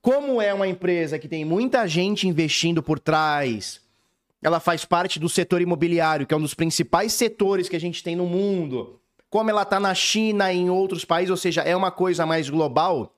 Como 0.00 0.42
é 0.42 0.52
uma 0.52 0.66
empresa 0.66 1.18
que 1.18 1.28
tem 1.28 1.44
muita 1.44 1.86
gente 1.86 2.26
investindo 2.26 2.82
por 2.82 2.98
trás, 2.98 3.80
ela 4.42 4.58
faz 4.58 4.84
parte 4.84 5.20
do 5.20 5.28
setor 5.28 5.62
imobiliário, 5.62 6.26
que 6.26 6.34
é 6.34 6.36
um 6.36 6.40
dos 6.40 6.54
principais 6.54 7.12
setores 7.12 7.68
que 7.68 7.76
a 7.76 7.80
gente 7.80 8.02
tem 8.02 8.16
no 8.16 8.26
mundo 8.26 9.00
como 9.32 9.48
ela 9.48 9.62
está 9.62 9.80
na 9.80 9.94
China 9.94 10.52
e 10.52 10.58
em 10.58 10.68
outros 10.68 11.06
países, 11.06 11.30
ou 11.30 11.38
seja, 11.38 11.62
é 11.62 11.74
uma 11.74 11.90
coisa 11.90 12.26
mais 12.26 12.50
global, 12.50 13.16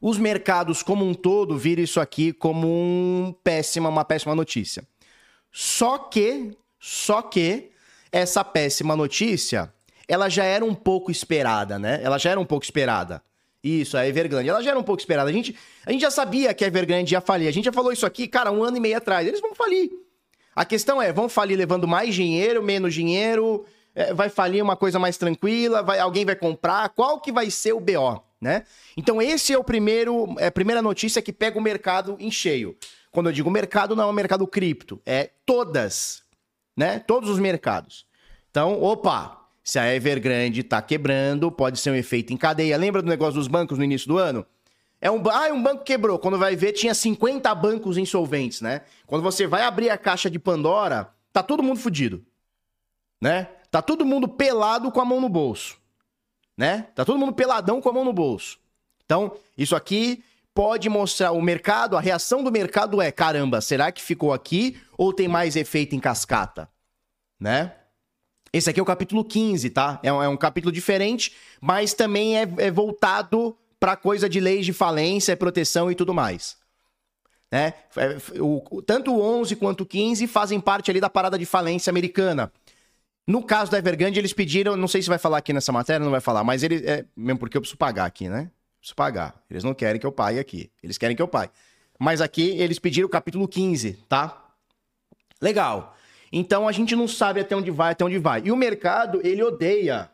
os 0.00 0.16
mercados 0.16 0.82
como 0.82 1.04
um 1.04 1.12
todo 1.12 1.58
viram 1.58 1.82
isso 1.82 2.00
aqui 2.00 2.32
como 2.32 2.66
um 2.66 3.34
péssima, 3.44 3.90
uma 3.90 4.06
péssima 4.06 4.34
notícia. 4.34 4.88
Só 5.52 5.98
que, 5.98 6.56
só 6.80 7.20
que 7.20 7.72
essa 8.10 8.42
péssima 8.42 8.96
notícia, 8.96 9.70
ela 10.08 10.30
já 10.30 10.44
era 10.44 10.64
um 10.64 10.74
pouco 10.74 11.10
esperada, 11.10 11.78
né? 11.78 12.00
Ela 12.02 12.16
já 12.16 12.30
era 12.30 12.40
um 12.40 12.46
pouco 12.46 12.64
esperada. 12.64 13.22
Isso, 13.62 13.98
a 13.98 14.08
Evergrande. 14.08 14.48
Ela 14.48 14.62
já 14.62 14.70
era 14.70 14.78
um 14.78 14.82
pouco 14.82 15.02
esperada. 15.02 15.28
A 15.28 15.32
gente, 15.32 15.54
a 15.84 15.92
gente 15.92 16.00
já 16.00 16.10
sabia 16.10 16.54
que 16.54 16.64
a 16.64 16.66
Evergrande 16.68 17.12
ia 17.12 17.20
falir. 17.20 17.48
A 17.48 17.52
gente 17.52 17.66
já 17.66 17.72
falou 17.72 17.92
isso 17.92 18.06
aqui, 18.06 18.26
cara, 18.26 18.50
um 18.50 18.64
ano 18.64 18.78
e 18.78 18.80
meio 18.80 18.96
atrás. 18.96 19.28
Eles 19.28 19.42
vão 19.42 19.54
falir. 19.54 19.90
A 20.56 20.64
questão 20.64 21.02
é, 21.02 21.12
vão 21.12 21.28
falir 21.28 21.58
levando 21.58 21.86
mais 21.86 22.14
dinheiro, 22.14 22.62
menos 22.62 22.94
dinheiro? 22.94 23.66
É, 23.94 24.14
vai 24.14 24.28
falir 24.28 24.62
uma 24.62 24.76
coisa 24.76 24.98
mais 24.98 25.16
tranquila? 25.16 25.82
Vai, 25.82 25.98
alguém 25.98 26.24
vai 26.24 26.34
comprar? 26.36 26.88
Qual 26.90 27.20
que 27.20 27.30
vai 27.30 27.50
ser 27.50 27.72
o 27.72 27.80
BO, 27.80 28.22
né? 28.40 28.64
Então 28.96 29.20
esse 29.20 29.52
é 29.52 29.58
o 29.58 29.64
primeiro, 29.64 30.34
é 30.38 30.46
a 30.46 30.52
primeira 30.52 30.80
notícia 30.80 31.20
que 31.20 31.32
pega 31.32 31.58
o 31.58 31.62
mercado 31.62 32.16
em 32.18 32.30
cheio. 32.30 32.76
Quando 33.10 33.28
eu 33.28 33.32
digo 33.32 33.50
mercado, 33.50 33.94
não 33.94 34.04
é 34.04 34.06
o 34.06 34.12
mercado 34.12 34.46
cripto, 34.46 35.00
é 35.04 35.30
todas, 35.44 36.22
né? 36.76 36.98
Todos 37.00 37.28
os 37.28 37.38
mercados. 37.38 38.06
Então, 38.50 38.82
opa, 38.82 39.42
se 39.62 39.78
a 39.78 39.94
Evergrande 39.94 40.62
tá 40.62 40.80
quebrando, 40.80 41.50
pode 41.52 41.78
ser 41.78 41.90
um 41.90 41.94
efeito 41.94 42.32
em 42.32 42.36
cadeia. 42.36 42.76
Lembra 42.76 43.02
do 43.02 43.08
negócio 43.08 43.34
dos 43.34 43.46
bancos 43.46 43.78
no 43.78 43.84
início 43.84 44.08
do 44.08 44.18
ano? 44.18 44.44
É 45.00 45.10
um, 45.10 45.22
ah, 45.28 45.52
um 45.52 45.62
banco 45.62 45.84
quebrou. 45.84 46.18
Quando 46.18 46.38
vai 46.38 46.56
ver, 46.56 46.72
tinha 46.72 46.94
50 46.94 47.52
bancos 47.54 47.98
insolventes, 47.98 48.60
né? 48.60 48.82
Quando 49.06 49.22
você 49.22 49.46
vai 49.46 49.62
abrir 49.62 49.90
a 49.90 49.98
caixa 49.98 50.30
de 50.30 50.38
Pandora, 50.38 51.12
tá 51.32 51.42
todo 51.42 51.62
mundo 51.62 51.78
fudido. 51.78 52.24
Né? 53.20 53.48
Tá 53.72 53.80
todo 53.80 54.04
mundo 54.04 54.28
pelado 54.28 54.92
com 54.92 55.00
a 55.00 55.04
mão 55.04 55.18
no 55.18 55.30
bolso. 55.30 55.78
Né? 56.54 56.88
Tá 56.94 57.06
todo 57.06 57.18
mundo 57.18 57.32
peladão 57.32 57.80
com 57.80 57.88
a 57.88 57.92
mão 57.92 58.04
no 58.04 58.12
bolso. 58.12 58.58
Então, 59.06 59.34
isso 59.56 59.74
aqui 59.74 60.22
pode 60.54 60.90
mostrar 60.90 61.32
o 61.32 61.40
mercado, 61.40 61.96
a 61.96 62.00
reação 62.00 62.44
do 62.44 62.52
mercado 62.52 63.00
é: 63.00 63.10
caramba, 63.10 63.62
será 63.62 63.90
que 63.90 64.02
ficou 64.02 64.30
aqui 64.30 64.78
ou 64.98 65.10
tem 65.10 65.26
mais 65.26 65.56
efeito 65.56 65.96
em 65.96 65.98
cascata? 65.98 66.68
Né? 67.40 67.72
Esse 68.52 68.68
aqui 68.68 68.78
é 68.78 68.82
o 68.82 68.86
capítulo 68.86 69.24
15, 69.24 69.70
tá? 69.70 69.98
É 70.02 70.12
um, 70.12 70.22
é 70.22 70.28
um 70.28 70.36
capítulo 70.36 70.70
diferente, 70.70 71.34
mas 71.58 71.94
também 71.94 72.38
é, 72.38 72.42
é 72.58 72.70
voltado 72.70 73.56
para 73.80 73.96
coisa 73.96 74.28
de 74.28 74.38
leis 74.38 74.66
de 74.66 74.74
falência, 74.74 75.34
proteção 75.34 75.90
e 75.90 75.94
tudo 75.94 76.12
mais. 76.12 76.58
Né? 77.50 77.72
É, 77.96 78.18
o, 78.38 78.82
tanto 78.82 79.14
o 79.14 79.22
11 79.22 79.56
quanto 79.56 79.80
o 79.80 79.86
15 79.86 80.26
fazem 80.26 80.60
parte 80.60 80.90
ali 80.90 81.00
da 81.00 81.08
parada 81.08 81.38
de 81.38 81.46
falência 81.46 81.90
americana. 81.90 82.52
No 83.26 83.42
caso 83.42 83.70
da 83.70 83.78
Evergrande, 83.78 84.18
eles 84.18 84.32
pediram, 84.32 84.76
não 84.76 84.88
sei 84.88 85.00
se 85.00 85.08
vai 85.08 85.18
falar 85.18 85.38
aqui 85.38 85.52
nessa 85.52 85.70
matéria, 85.70 86.04
não 86.04 86.10
vai 86.10 86.20
falar, 86.20 86.42
mas 86.42 86.62
ele, 86.62 86.84
é, 86.84 87.04
mesmo 87.16 87.38
porque 87.38 87.56
eu 87.56 87.60
preciso 87.60 87.78
pagar 87.78 88.04
aqui, 88.04 88.28
né? 88.28 88.50
Preciso 88.78 88.96
pagar. 88.96 89.40
Eles 89.48 89.62
não 89.62 89.72
querem 89.74 90.00
que 90.00 90.06
eu 90.06 90.10
pague 90.10 90.40
aqui. 90.40 90.70
Eles 90.82 90.98
querem 90.98 91.14
que 91.14 91.22
eu 91.22 91.28
pague. 91.28 91.52
Mas 91.98 92.20
aqui 92.20 92.50
eles 92.58 92.80
pediram 92.80 93.06
o 93.06 93.10
capítulo 93.10 93.46
15, 93.46 93.92
tá? 94.08 94.52
Legal. 95.40 95.96
Então 96.32 96.66
a 96.66 96.72
gente 96.72 96.96
não 96.96 97.06
sabe 97.06 97.40
até 97.40 97.54
onde 97.54 97.70
vai, 97.70 97.92
até 97.92 98.04
onde 98.04 98.18
vai. 98.18 98.42
E 98.44 98.50
o 98.50 98.56
mercado, 98.56 99.20
ele 99.22 99.40
odeia. 99.40 100.10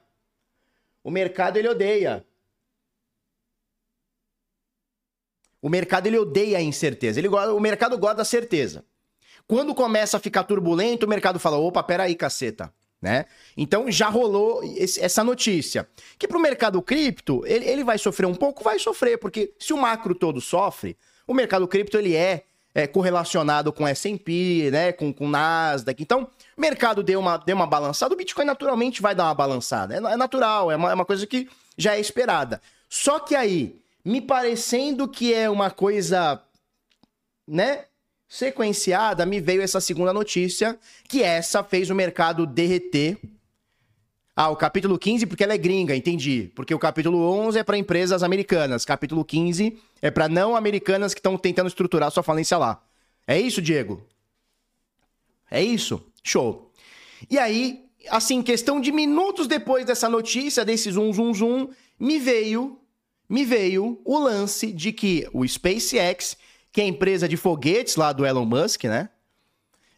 O 1.03 1.11
mercado, 1.11 1.57
ele 1.57 1.69
odeia. 1.69 2.27
O 5.63 5.69
mercado, 5.71 6.07
ele 6.07 6.19
odeia 6.19 6.59
a 6.59 6.61
incerteza. 6.61 7.19
Ele, 7.19 7.29
o 7.29 7.61
mercado 7.61 7.97
gosta 7.97 8.17
da 8.17 8.25
certeza. 8.25 8.85
Quando 9.47 9.75
começa 9.75 10.19
a 10.19 10.21
ficar 10.21 10.45
turbulento, 10.45 11.07
o 11.07 11.09
mercado 11.09 11.39
fala: 11.39 11.57
opa, 11.57 11.83
peraí, 11.83 12.15
caceta. 12.15 12.73
Né? 13.01 13.27
Então 13.57 13.91
já 13.91 14.09
rolou 14.09 14.63
esse, 14.77 15.01
essa 15.01 15.23
notícia. 15.23 15.89
Que 16.19 16.27
para 16.27 16.37
o 16.37 16.41
mercado 16.41 16.83
cripto, 16.83 17.45
ele, 17.47 17.65
ele 17.65 17.85
vai 17.85 17.97
sofrer 17.97 18.27
um 18.27 18.35
pouco? 18.35 18.65
Vai 18.65 18.79
sofrer, 18.79 19.19
porque 19.19 19.55
se 19.59 19.73
o 19.73 19.79
macro 19.79 20.15
todo 20.15 20.41
sofre, 20.41 20.97
o 21.27 21.33
mercado 21.33 21.69
cripto 21.69 21.97
ele 21.97 22.17
é 22.17 22.45
é, 22.79 22.87
correlacionado 22.87 23.73
com 23.73 23.89
S&P, 23.89 24.71
né, 24.71 24.93
com, 24.93 25.13
com 25.13 25.29
Nasdaq. 25.29 26.01
Então, 26.01 26.29
o 26.57 26.61
mercado 26.61 27.03
deu 27.03 27.19
uma, 27.19 27.37
deu 27.37 27.57
uma 27.57 27.67
balançada, 27.67 28.15
o 28.15 28.17
Bitcoin 28.17 28.45
naturalmente 28.45 29.03
vai 29.03 29.17
dar 29.17 29.25
uma 29.25 29.35
balançada. 29.35 29.95
É, 29.95 29.97
é 29.97 30.17
natural, 30.17 30.71
é 30.71 30.77
uma, 30.77 30.91
é 30.93 30.95
uma 30.95 31.05
coisa 31.05 31.27
que 31.27 31.49
já 31.77 31.97
é 31.97 32.01
esperada. 32.01 32.61
Só 32.89 33.19
que 33.19 33.35
aí, 33.35 33.81
me 34.05 34.21
parecendo 34.21 35.09
que 35.09 35.35
é 35.35 35.51
uma 35.51 35.73
coisa, 35.73 36.41
né, 37.49 37.87
sequenciada, 38.29 39.25
me 39.25 39.41
veio 39.41 39.63
essa 39.63 39.81
segunda 39.81 40.13
notícia, 40.13 40.79
que 41.09 41.23
essa 41.23 41.65
fez 41.65 41.89
o 41.91 41.95
mercado 41.95 42.47
derreter 42.47 43.19
ah, 44.41 44.51
o 44.51 44.57
capítulo 44.57 44.97
15 44.97 45.27
porque 45.27 45.43
ela 45.43 45.55
é 45.55 45.59
gringa, 45.59 45.97
entendi. 45.97 46.53
Porque 46.55 46.73
o 46.73 46.79
capítulo 46.79 47.19
11 47.29 47.59
é 47.59 47.65
para 47.65 47.77
empresas 47.77 48.23
americanas, 48.23 48.85
capítulo 48.85 49.25
15 49.25 49.77
é 50.01 50.13
para 50.13 50.29
não 50.29 50.55
americanas 50.55 51.13
que 51.13 51.19
estão 51.19 51.37
tentando 51.37 51.67
estruturar 51.67 52.13
sua 52.13 52.23
falência 52.23 52.57
lá. 52.57 52.81
É 53.27 53.37
isso, 53.37 53.61
Diego? 53.61 54.07
É 55.51 55.61
isso? 55.61 56.01
Show. 56.23 56.71
E 57.29 57.37
aí, 57.37 57.85
assim, 58.11 58.41
questão 58.41 58.81
de 58.81 58.93
minutos 58.93 59.49
depois 59.49 59.85
dessa 59.85 60.09
notícia, 60.09 60.65
desse 60.65 60.93
zoom, 60.93 61.13
zoom, 61.13 61.35
zoom, 61.35 61.69
me 61.99 62.21
veio, 62.21 62.79
me 63.29 63.45
veio 63.45 64.01
o 64.05 64.21
lance 64.21 64.71
de 64.71 64.93
que 64.93 65.29
o 65.33 65.45
SpaceX, 65.45 66.37
que 66.73 66.81
é 66.81 66.85
a 66.85 66.89
empresa 66.89 67.29
de 67.29 67.37
foguetes 67.37 67.97
lá 67.97 68.13
do 68.13 68.25
Elon 68.25 68.45
Musk, 68.45 68.85
né? 68.85 69.09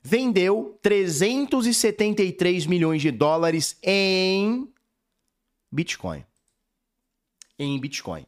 vendeu 0.02 0.78
373 0.82 2.66
milhões 2.66 3.02
de 3.02 3.10
dólares 3.10 3.76
em 3.82 4.68
Bitcoin. 5.70 6.24
Em 7.58 7.78
Bitcoin. 7.78 8.26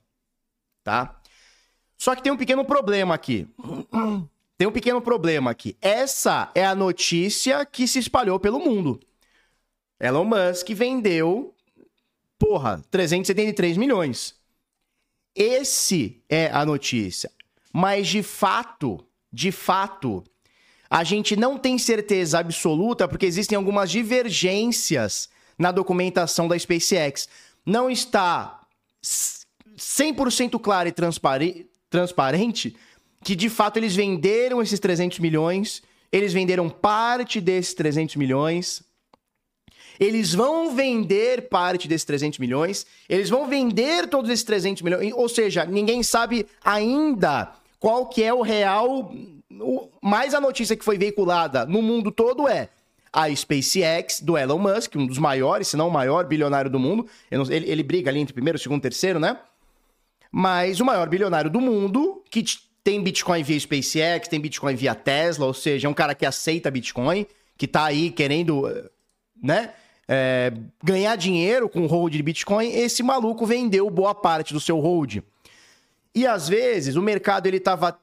Tá? 0.85 1.21
Só 1.97 2.15
que 2.15 2.23
tem 2.23 2.33
um 2.33 2.37
pequeno 2.37 2.65
problema 2.65 3.15
aqui. 3.15 3.49
Tem 4.59 4.69
um 4.69 4.73
pequeno 4.73 5.01
problema 5.03 5.51
aqui. 5.51 5.77
Essa 5.81 6.53
é 6.55 6.65
a 6.65 6.73
notícia 6.73 7.67
que 7.67 7.89
se 7.89 7.99
espalhou 7.99 8.39
pelo 8.39 8.61
mundo. 8.61 9.01
Elon 9.99 10.25
Musk 10.25 10.69
vendeu, 10.69 11.53
porra, 12.39 12.81
373 12.89 13.77
milhões. 13.77 14.37
Esse 15.35 16.23
é 16.29 16.47
a 16.53 16.65
notícia. 16.65 17.29
Mas 17.73 18.09
de 18.09 18.23
fato, 18.23 19.05
de 19.33 19.51
fato, 19.51 20.23
a 20.91 21.03
gente 21.03 21.35
não 21.35 21.57
tem 21.57 21.79
certeza 21.79 22.39
absoluta 22.39 23.09
porque 23.09 23.25
existem 23.25 23.57
algumas 23.57 23.91
divergências 23.91 25.29
na 25.59 25.73
documentação 25.73 26.47
da 26.47 26.59
SpaceX. 26.59 27.29
Não 27.65 27.89
está 27.89 28.61
100% 29.03 30.61
claro 30.61 30.89
e 30.89 30.93
transpare 30.93 31.71
transparente 31.89 32.77
que 33.23 33.37
de 33.37 33.49
fato 33.49 33.77
eles 33.77 33.95
venderam 33.95 34.61
esses 34.61 34.81
300 34.81 35.19
milhões, 35.19 35.83
eles 36.11 36.33
venderam 36.33 36.69
parte 36.69 37.41
desses 37.41 37.73
300 37.75 38.17
milhões. 38.17 38.83
Eles 40.01 40.35
vão 40.35 40.75
vender 40.75 41.49
parte 41.49 41.87
desses 41.87 42.05
300 42.05 42.39
milhões, 42.39 42.85
eles 43.09 43.29
vão 43.29 43.47
vender 43.47 44.09
todos 44.09 44.31
esses 44.31 44.45
300 44.45 44.83
milhões, 44.83 45.13
ou 45.15 45.29
seja, 45.29 45.65
ninguém 45.65 46.03
sabe 46.03 46.47
ainda 46.65 47.53
qual 47.83 48.07
que 48.07 48.23
é 48.23 48.33
o 48.33 48.43
real 48.43 49.13
o, 49.61 49.89
mais 50.01 50.35
a 50.35 50.41
notícia 50.41 50.77
que 50.77 50.85
foi 50.85 50.97
veiculada 50.97 51.67
no 51.67 51.83
mundo 51.83 52.13
todo 52.13 52.47
é 52.47 52.69
a 53.13 53.29
SpaceX 53.35 54.21
do 54.21 54.39
Elon 54.39 54.59
Musk, 54.59 54.95
um 54.97 55.07
dos 55.07 55.19
maiores, 55.19 55.69
se 55.69 55.77
não 55.77 55.89
o 55.89 55.93
maior 55.93 56.25
bilionário 56.25 56.71
do 56.71 56.79
mundo. 56.79 57.07
Ele, 57.31 57.69
ele 57.69 57.83
briga 57.83 58.09
ali 58.09 58.21
entre 58.21 58.33
primeiro, 58.33 58.59
segundo, 58.59 58.81
terceiro, 58.81 59.21
né? 59.21 59.37
Mas 60.31 60.81
o 60.81 60.85
maior 60.85 61.09
bilionário 61.09 61.51
do 61.51 61.61
mundo, 61.61 62.23
que 62.31 62.43
tem 62.83 63.03
Bitcoin 63.03 63.43
via 63.43 63.61
SpaceX, 63.61 64.29
tem 64.29 64.41
Bitcoin 64.41 64.77
via 64.77 64.95
Tesla, 64.95 65.45
ou 65.45 65.53
seja, 65.53 65.89
é 65.89 65.91
um 65.91 65.95
cara 65.95 66.15
que 66.15 66.25
aceita 66.25 66.71
Bitcoin, 66.71 67.27
que 67.59 67.67
tá 67.67 67.85
aí 67.85 68.11
querendo, 68.11 68.65
né? 69.43 69.75
É, 70.09 70.53
ganhar 70.83 71.17
dinheiro 71.17 71.69
com 71.69 71.83
o 71.83 71.87
hold 71.87 72.13
de 72.15 72.23
Bitcoin, 72.23 72.73
esse 72.73 73.03
maluco 73.03 73.45
vendeu 73.45 73.91
boa 73.91 74.15
parte 74.15 74.55
do 74.55 74.61
seu 74.61 74.79
hold. 74.79 75.19
E 76.15 76.27
às 76.27 76.49
vezes 76.49 76.97
o 76.97 77.03
mercado 77.03 77.47
ele 77.47 77.61
tava 77.61 77.99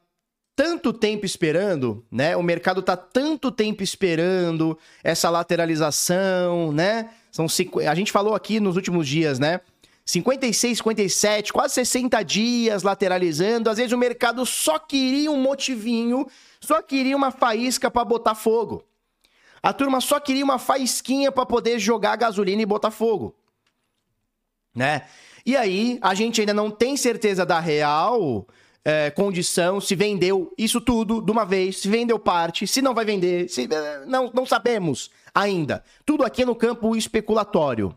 tanto 0.56 0.92
tempo 0.92 1.26
esperando, 1.26 2.06
né? 2.12 2.36
O 2.36 2.44
mercado 2.44 2.82
tá 2.82 2.98
tanto 2.98 3.52
tempo 3.52 3.82
esperando 3.82 4.78
essa 5.04 5.30
lateralização, 5.30 6.72
né? 6.74 7.12
São 7.32 7.48
cinco... 7.48 7.80
a 7.80 7.96
gente 7.96 8.12
falou 8.12 8.36
aqui 8.36 8.60
nos 8.60 8.76
últimos 8.76 9.08
dias, 9.08 9.40
né? 9.40 9.62
56, 10.10 10.80
57, 10.80 11.54
quase 11.54 11.76
60 11.76 12.24
dias 12.24 12.84
lateralizando. 12.84 13.70
Às 13.70 13.78
vezes 13.78 13.94
o 13.94 13.98
mercado 13.98 14.44
só 14.46 14.80
queria 14.80 15.32
um 15.32 15.40
motivinho, 15.40 16.28
só 16.60 16.82
queria 16.82 17.16
uma 17.16 17.30
faísca 17.30 17.92
para 17.92 18.04
botar 18.04 18.34
fogo. 18.34 18.84
A 19.62 19.72
turma 19.72 20.02
só 20.02 20.20
queria 20.20 20.44
uma 20.44 20.58
faísquinha 20.58 21.32
para 21.32 21.46
poder 21.46 21.78
jogar 21.78 22.16
gasolina 22.16 22.62
e 22.62 22.66
botar 22.66 22.92
fogo. 22.92 23.36
Né? 24.74 25.08
E 25.46 25.56
aí, 25.56 25.98
a 26.02 26.14
gente 26.14 26.42
ainda 26.42 26.54
não 26.54 26.70
tem 26.70 26.96
certeza 26.98 27.46
da 27.46 27.60
real 27.60 28.48
é, 28.84 29.10
condição, 29.12 29.80
se 29.80 29.96
vendeu 29.96 30.54
isso 30.58 30.80
tudo 30.80 31.22
de 31.22 31.32
uma 31.32 31.46
vez, 31.46 31.78
se 31.78 31.88
vendeu 31.88 32.18
parte, 32.18 32.66
se 32.66 32.82
não 32.82 32.94
vai 32.94 33.06
vender, 33.06 33.50
se, 33.50 33.68
é, 33.72 34.06
não, 34.06 34.32
não 34.34 34.46
sabemos 34.46 35.10
ainda. 35.34 35.84
Tudo 36.06 36.24
aqui 36.24 36.44
é 36.44 36.46
no 36.46 36.56
campo 36.56 36.96
especulatório, 36.96 37.96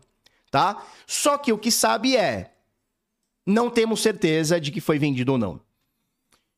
tá? 0.51 0.83
Só 1.07 1.37
que 1.37 1.51
o 1.51 1.57
que 1.57 1.71
sabe 1.71 2.15
é, 2.15 2.51
não 3.45 3.69
temos 3.69 4.01
certeza 4.01 4.59
de 4.59 4.71
que 4.71 4.81
foi 4.81 4.99
vendido 4.99 5.33
ou 5.33 5.37
não. 5.37 5.59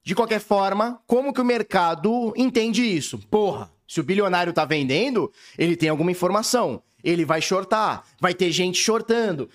De 0.03 0.13
qualquer 0.13 0.39
forma, 0.39 1.01
como 1.07 1.33
que 1.33 1.41
o 1.41 1.45
mercado 1.45 2.31
entende 2.37 2.83
isso? 2.83 3.17
Porra, 3.29 3.71
se 3.87 3.99
o 3.99 4.03
bilionário 4.03 4.53
tá 4.53 4.63
vendendo, 4.63 5.31
ele 5.57 5.75
tem 5.75 5.89
alguma 5.89 6.11
informação. 6.11 6.81
Ele 7.03 7.25
vai 7.25 7.41
shortar, 7.41 8.03
vai 8.19 8.33
ter 8.33 8.51
gente 8.51 8.79
shortando. 8.79 9.49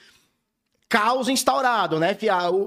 Caos 0.91 1.29
instaurado, 1.29 2.01
né? 2.01 2.19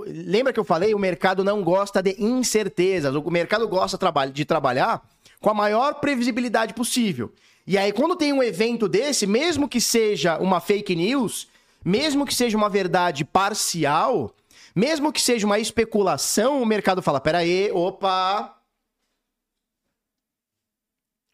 Lembra 0.08 0.53
que 0.53 0.60
eu 0.60 0.63
falei? 0.63 0.96
O 0.96 1.00
mercado 1.00 1.44
não 1.44 1.62
gosta 1.62 2.01
de 2.01 2.15
incertezas. 2.18 3.13
O 3.13 3.30
mercado 3.30 3.68
gosta 3.68 4.00
de 4.34 4.46
trabalhar 4.46 5.06
com 5.42 5.50
a 5.50 5.53
maior 5.53 5.96
previsibilidade 5.96 6.74
possível. 6.74 7.34
E 7.68 7.77
aí, 7.77 7.92
quando 7.92 8.15
tem 8.15 8.32
um 8.32 8.42
evento 8.42 8.88
desse, 8.88 9.27
mesmo 9.27 9.68
que 9.68 9.82
seja 9.82 10.38
uma 10.38 10.62
fake 10.62 10.96
news, 10.96 11.50
mesmo 11.84 12.25
que 12.25 12.34
seja 12.34 12.58
uma 12.58 12.70
verdade 12.70 13.25
parcial, 13.25 14.34
mesmo 14.74 15.12
que 15.12 15.22
seja 15.22 15.46
uma 15.46 15.60
especulação, 15.60 16.62
o 16.62 16.65
mercado 16.65 17.01
fala: 17.01 17.20
peraí, 17.20 17.70
opa. 17.74 18.58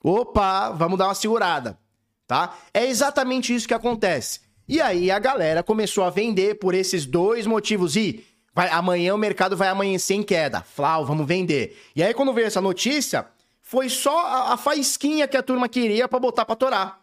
Opa, 0.03 0.71
vamos 0.71 0.97
dar 0.97 1.07
uma 1.07 1.13
segurada, 1.13 1.77
tá? 2.25 2.57
É 2.73 2.85
exatamente 2.85 3.53
isso 3.53 3.67
que 3.67 3.73
acontece. 3.73 4.48
E 4.69 4.79
aí 4.79 5.09
a 5.09 5.17
galera 5.17 5.63
começou 5.63 6.03
a 6.03 6.11
vender 6.11 6.59
por 6.59 6.75
esses 6.75 7.03
dois 7.03 7.47
motivos. 7.47 7.95
E 7.95 8.23
vai, 8.53 8.69
amanhã 8.69 9.15
o 9.15 9.17
mercado 9.17 9.57
vai 9.57 9.67
amanhecer 9.67 10.13
em 10.13 10.21
queda. 10.21 10.61
Flau, 10.61 11.03
vamos 11.03 11.25
vender. 11.25 11.75
E 11.95 12.03
aí 12.03 12.13
quando 12.13 12.31
veio 12.31 12.45
essa 12.45 12.61
notícia, 12.61 13.25
foi 13.63 13.89
só 13.89 14.27
a, 14.27 14.53
a 14.53 14.57
faísquinha 14.57 15.27
que 15.27 15.35
a 15.35 15.41
turma 15.41 15.67
queria 15.67 16.07
para 16.07 16.19
botar 16.19 16.45
para 16.45 16.55
torar. 16.55 17.01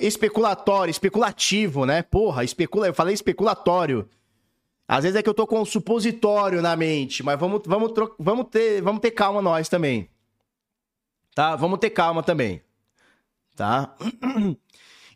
Especulatório, 0.00 0.90
especulativo, 0.90 1.86
né? 1.86 2.02
Porra, 2.02 2.42
especula, 2.42 2.88
eu 2.88 2.94
falei 2.94 3.14
especulatório. 3.14 4.08
Às 4.88 5.04
vezes 5.04 5.16
é 5.16 5.22
que 5.22 5.28
eu 5.28 5.34
tô 5.34 5.46
com 5.46 5.60
um 5.60 5.64
supositório 5.64 6.60
na 6.60 6.74
mente, 6.74 7.22
mas 7.22 7.38
vamos, 7.38 7.62
vamos, 7.64 7.92
vamos, 8.18 8.46
ter, 8.50 8.82
vamos 8.82 9.00
ter 9.00 9.12
calma 9.12 9.40
nós 9.40 9.68
também. 9.68 10.08
Tá? 11.32 11.54
Vamos 11.54 11.78
ter 11.78 11.90
calma 11.90 12.24
também. 12.24 12.60
Tá? 13.60 13.94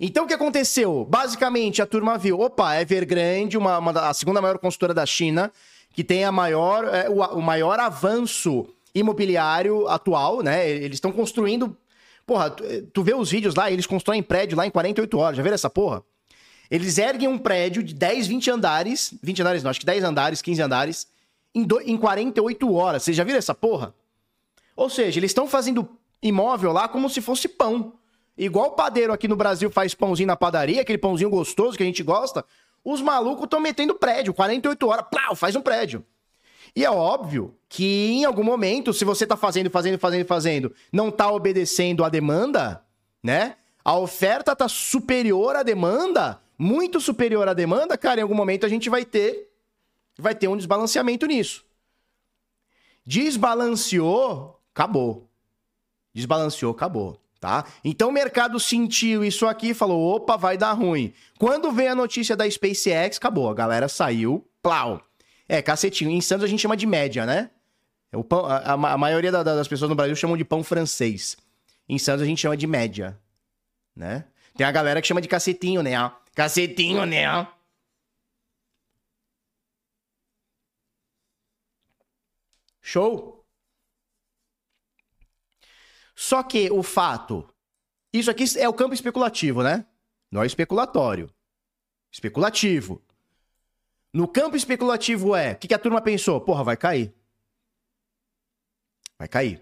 Então 0.01 0.25
o 0.25 0.27
que 0.27 0.35
aconteceu? 0.35 1.07
Basicamente, 1.09 1.81
a 1.81 1.87
turma 1.87 2.19
viu, 2.19 2.41
opa, 2.41 2.79
Evergrande, 2.81 3.57
uma, 3.57 3.79
uma 3.79 3.93
a 3.93 4.13
segunda 4.13 4.43
maior 4.43 4.59
consultora 4.59 4.93
da 4.93 5.07
China, 5.07 5.53
que 5.95 6.03
tem 6.03 6.25
a 6.25 6.33
maior, 6.33 6.85
é, 6.93 7.09
o, 7.09 7.23
o 7.39 7.41
maior 7.41 7.79
avanço 7.79 8.67
imobiliário 8.93 9.87
atual, 9.87 10.43
né? 10.43 10.69
Eles 10.69 10.97
estão 10.97 11.13
construindo. 11.13 11.77
Porra, 12.27 12.51
tu, 12.51 12.65
tu 12.93 13.03
vê 13.05 13.15
os 13.15 13.31
vídeos 13.31 13.55
lá, 13.55 13.71
eles 13.71 13.87
constroem 13.87 14.21
prédio 14.21 14.59
lá 14.59 14.67
em 14.67 14.71
48 14.71 15.17
horas. 15.17 15.37
Já 15.37 15.43
viram 15.45 15.55
essa 15.55 15.71
porra? 15.71 16.03
Eles 16.69 16.99
erguem 16.99 17.29
um 17.29 17.39
prédio 17.39 17.81
de 17.81 17.95
10, 17.95 18.27
20 18.27 18.51
andares. 18.51 19.15
20 19.23 19.43
andares 19.43 19.63
não, 19.63 19.71
acho 19.71 19.81
que 19.81 19.87
10 19.87 20.03
andares, 20.03 20.43
15 20.43 20.61
andares. 20.61 21.07
Em, 21.55 21.63
do, 21.63 21.81
em 21.81 21.97
48 21.97 22.75
horas. 22.75 23.05
Vocês 23.05 23.17
já 23.17 23.23
viram 23.23 23.39
essa 23.39 23.55
porra? 23.55 23.95
Ou 24.75 24.91
seja, 24.91 25.21
eles 25.21 25.31
estão 25.31 25.47
fazendo 25.47 25.89
imóvel 26.21 26.73
lá 26.73 26.89
como 26.89 27.09
se 27.09 27.21
fosse 27.21 27.47
pão. 27.47 27.95
Igual 28.37 28.69
o 28.69 28.73
padeiro 28.73 29.13
aqui 29.13 29.29
no 29.29 29.37
Brasil 29.37 29.71
faz 29.71 29.95
pãozinho 29.95 30.27
na 30.27 30.37
padaria, 30.37 30.83
aquele 30.83 30.99
pãozinho 30.99 31.31
gostoso 31.31 31.77
que 31.77 31.83
a 31.83 31.87
gente 31.87 32.03
gosta, 32.03 32.45
os 32.85 33.01
malucos 33.01 33.45
estão 33.45 33.61
metendo 33.61 33.95
prédio, 33.95 34.35
48 34.35 34.89
horas, 34.89 35.07
plau, 35.09 35.37
faz 35.37 35.55
um 35.55 35.63
prédio. 35.63 36.05
E 36.75 36.85
é 36.85 36.91
óbvio 36.91 37.57
que 37.69 38.09
em 38.11 38.25
algum 38.25 38.43
momento, 38.43 38.93
se 38.93 39.05
você 39.05 39.25
tá 39.25 39.37
fazendo, 39.37 39.71
fazendo, 39.71 39.99
fazendo, 39.99 40.27
fazendo, 40.27 40.75
não 40.93 41.11
tá 41.11 41.31
obedecendo 41.31 42.05
a 42.05 42.09
demanda, 42.09 42.85
né? 43.23 43.57
A 43.85 43.97
oferta 43.97 44.57
tá 44.57 44.67
superior 44.67 45.55
à 45.55 45.63
demanda, 45.63 46.41
muito 46.59 47.01
superior 47.01 47.47
à 47.49 47.55
demanda, 47.55 47.97
cara, 47.97 48.19
em 48.19 48.23
algum 48.23 48.35
momento 48.35 48.67
a 48.67 48.69
gente 48.69 48.91
vai 48.91 49.05
ter 49.05 49.51
vai 50.19 50.35
ter 50.35 50.49
um 50.49 50.57
desbalanceamento 50.57 51.27
nisso. 51.27 51.65
Desbalanceou, 53.07 54.61
acabou. 54.73 55.29
Desbalanceou, 56.13 56.73
acabou 56.73 57.24
tá? 57.45 57.67
Então 57.85 58.09
o 58.09 58.13
mercado 58.13 58.59
sentiu 58.59 59.23
isso 59.23 59.47
aqui 59.47 59.69
e 59.69 59.75
falou: 59.75 60.17
opa, 60.17 60.35
vai 60.35 60.57
dar 60.57 60.73
ruim. 60.73 61.13
Quando 61.39 61.71
vem 61.71 61.89
a 61.89 61.95
notícia 61.95 62.35
da 62.35 62.51
SpaceX, 62.51 63.19
acabou, 63.19 63.51
a 63.51 63.55
galera 63.55 63.87
saiu, 63.87 64.49
plau. 64.63 65.03
É, 65.47 65.61
cacetinho. 65.61 66.11
Em 66.11 66.23
Santos 66.23 66.45
a 66.45 66.49
gente 66.49 66.61
chama 66.61 66.75
de 66.75 66.87
média, 66.87 67.27
né? 67.27 67.51
O 68.15 68.25
pão, 68.25 68.47
a, 68.47 68.73
a 68.73 68.97
maioria 68.97 69.31
da, 69.31 69.43
das 69.43 69.69
pessoas 69.69 69.91
no 69.91 69.95
Brasil 69.95 70.17
chamam 70.17 70.39
de 70.39 70.45
pão 70.45 70.65
francês. 70.65 71.37
Em 71.87 71.99
Santos 71.99 72.23
a 72.23 72.25
gente 72.25 72.41
chama 72.41 72.57
de 72.57 72.67
média, 72.67 73.21
né? 73.95 74.25
Tem 74.57 74.67
a 74.67 74.73
galera 74.73 75.03
que 75.03 75.07
chama 75.07 75.21
de 75.21 75.29
cacetinho, 75.29 75.83
né? 75.83 75.93
Cacetinho, 76.35 77.05
né? 77.05 77.47
Show? 82.81 83.34
Só 86.15 86.43
que 86.43 86.71
o 86.71 86.83
fato. 86.83 87.49
Isso 88.13 88.31
aqui 88.31 88.45
é 88.59 88.69
o 88.69 88.75
campo 88.75 88.95
especulativo, 88.95 89.63
né? 89.63 89.85
Não 90.31 90.43
é 90.43 90.47
especulatório. 90.47 91.31
Especulativo. 92.11 93.03
No 94.13 94.29
campo 94.29 94.57
especulativo 94.57 95.35
é. 95.35 95.53
O 95.53 95.57
que, 95.57 95.69
que 95.69 95.75
a 95.75 95.79
turma 95.79 96.01
pensou? 96.01 96.41
Porra, 96.41 96.63
vai 96.63 96.77
cair. 96.77 97.13
Vai 99.19 99.27
cair. 99.27 99.61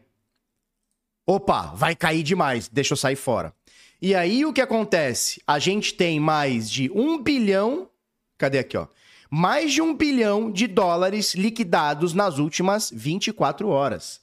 Opa, 1.27 1.73
vai 1.75 1.97
cair 1.97 2.23
demais. 2.23 2.69
Deixa 2.69 2.93
eu 2.93 2.97
sair 2.97 3.17
fora. 3.17 3.55
E 4.01 4.15
aí 4.15 4.45
o 4.45 4.53
que 4.53 4.61
acontece? 4.61 5.41
A 5.47 5.59
gente 5.59 5.95
tem 5.95 6.19
mais 6.19 6.71
de 6.71 6.91
um 6.91 7.23
bilhão. 7.23 7.89
Cadê 8.37 8.59
aqui, 8.59 8.77
ó? 8.77 8.89
Mais 9.31 9.73
de 9.73 9.81
um 9.81 9.95
bilhão 9.95 10.51
de 10.51 10.67
dólares 10.67 11.35
liquidados 11.35 12.13
nas 12.13 12.39
últimas 12.39 12.91
24 12.93 13.69
horas. 13.69 14.21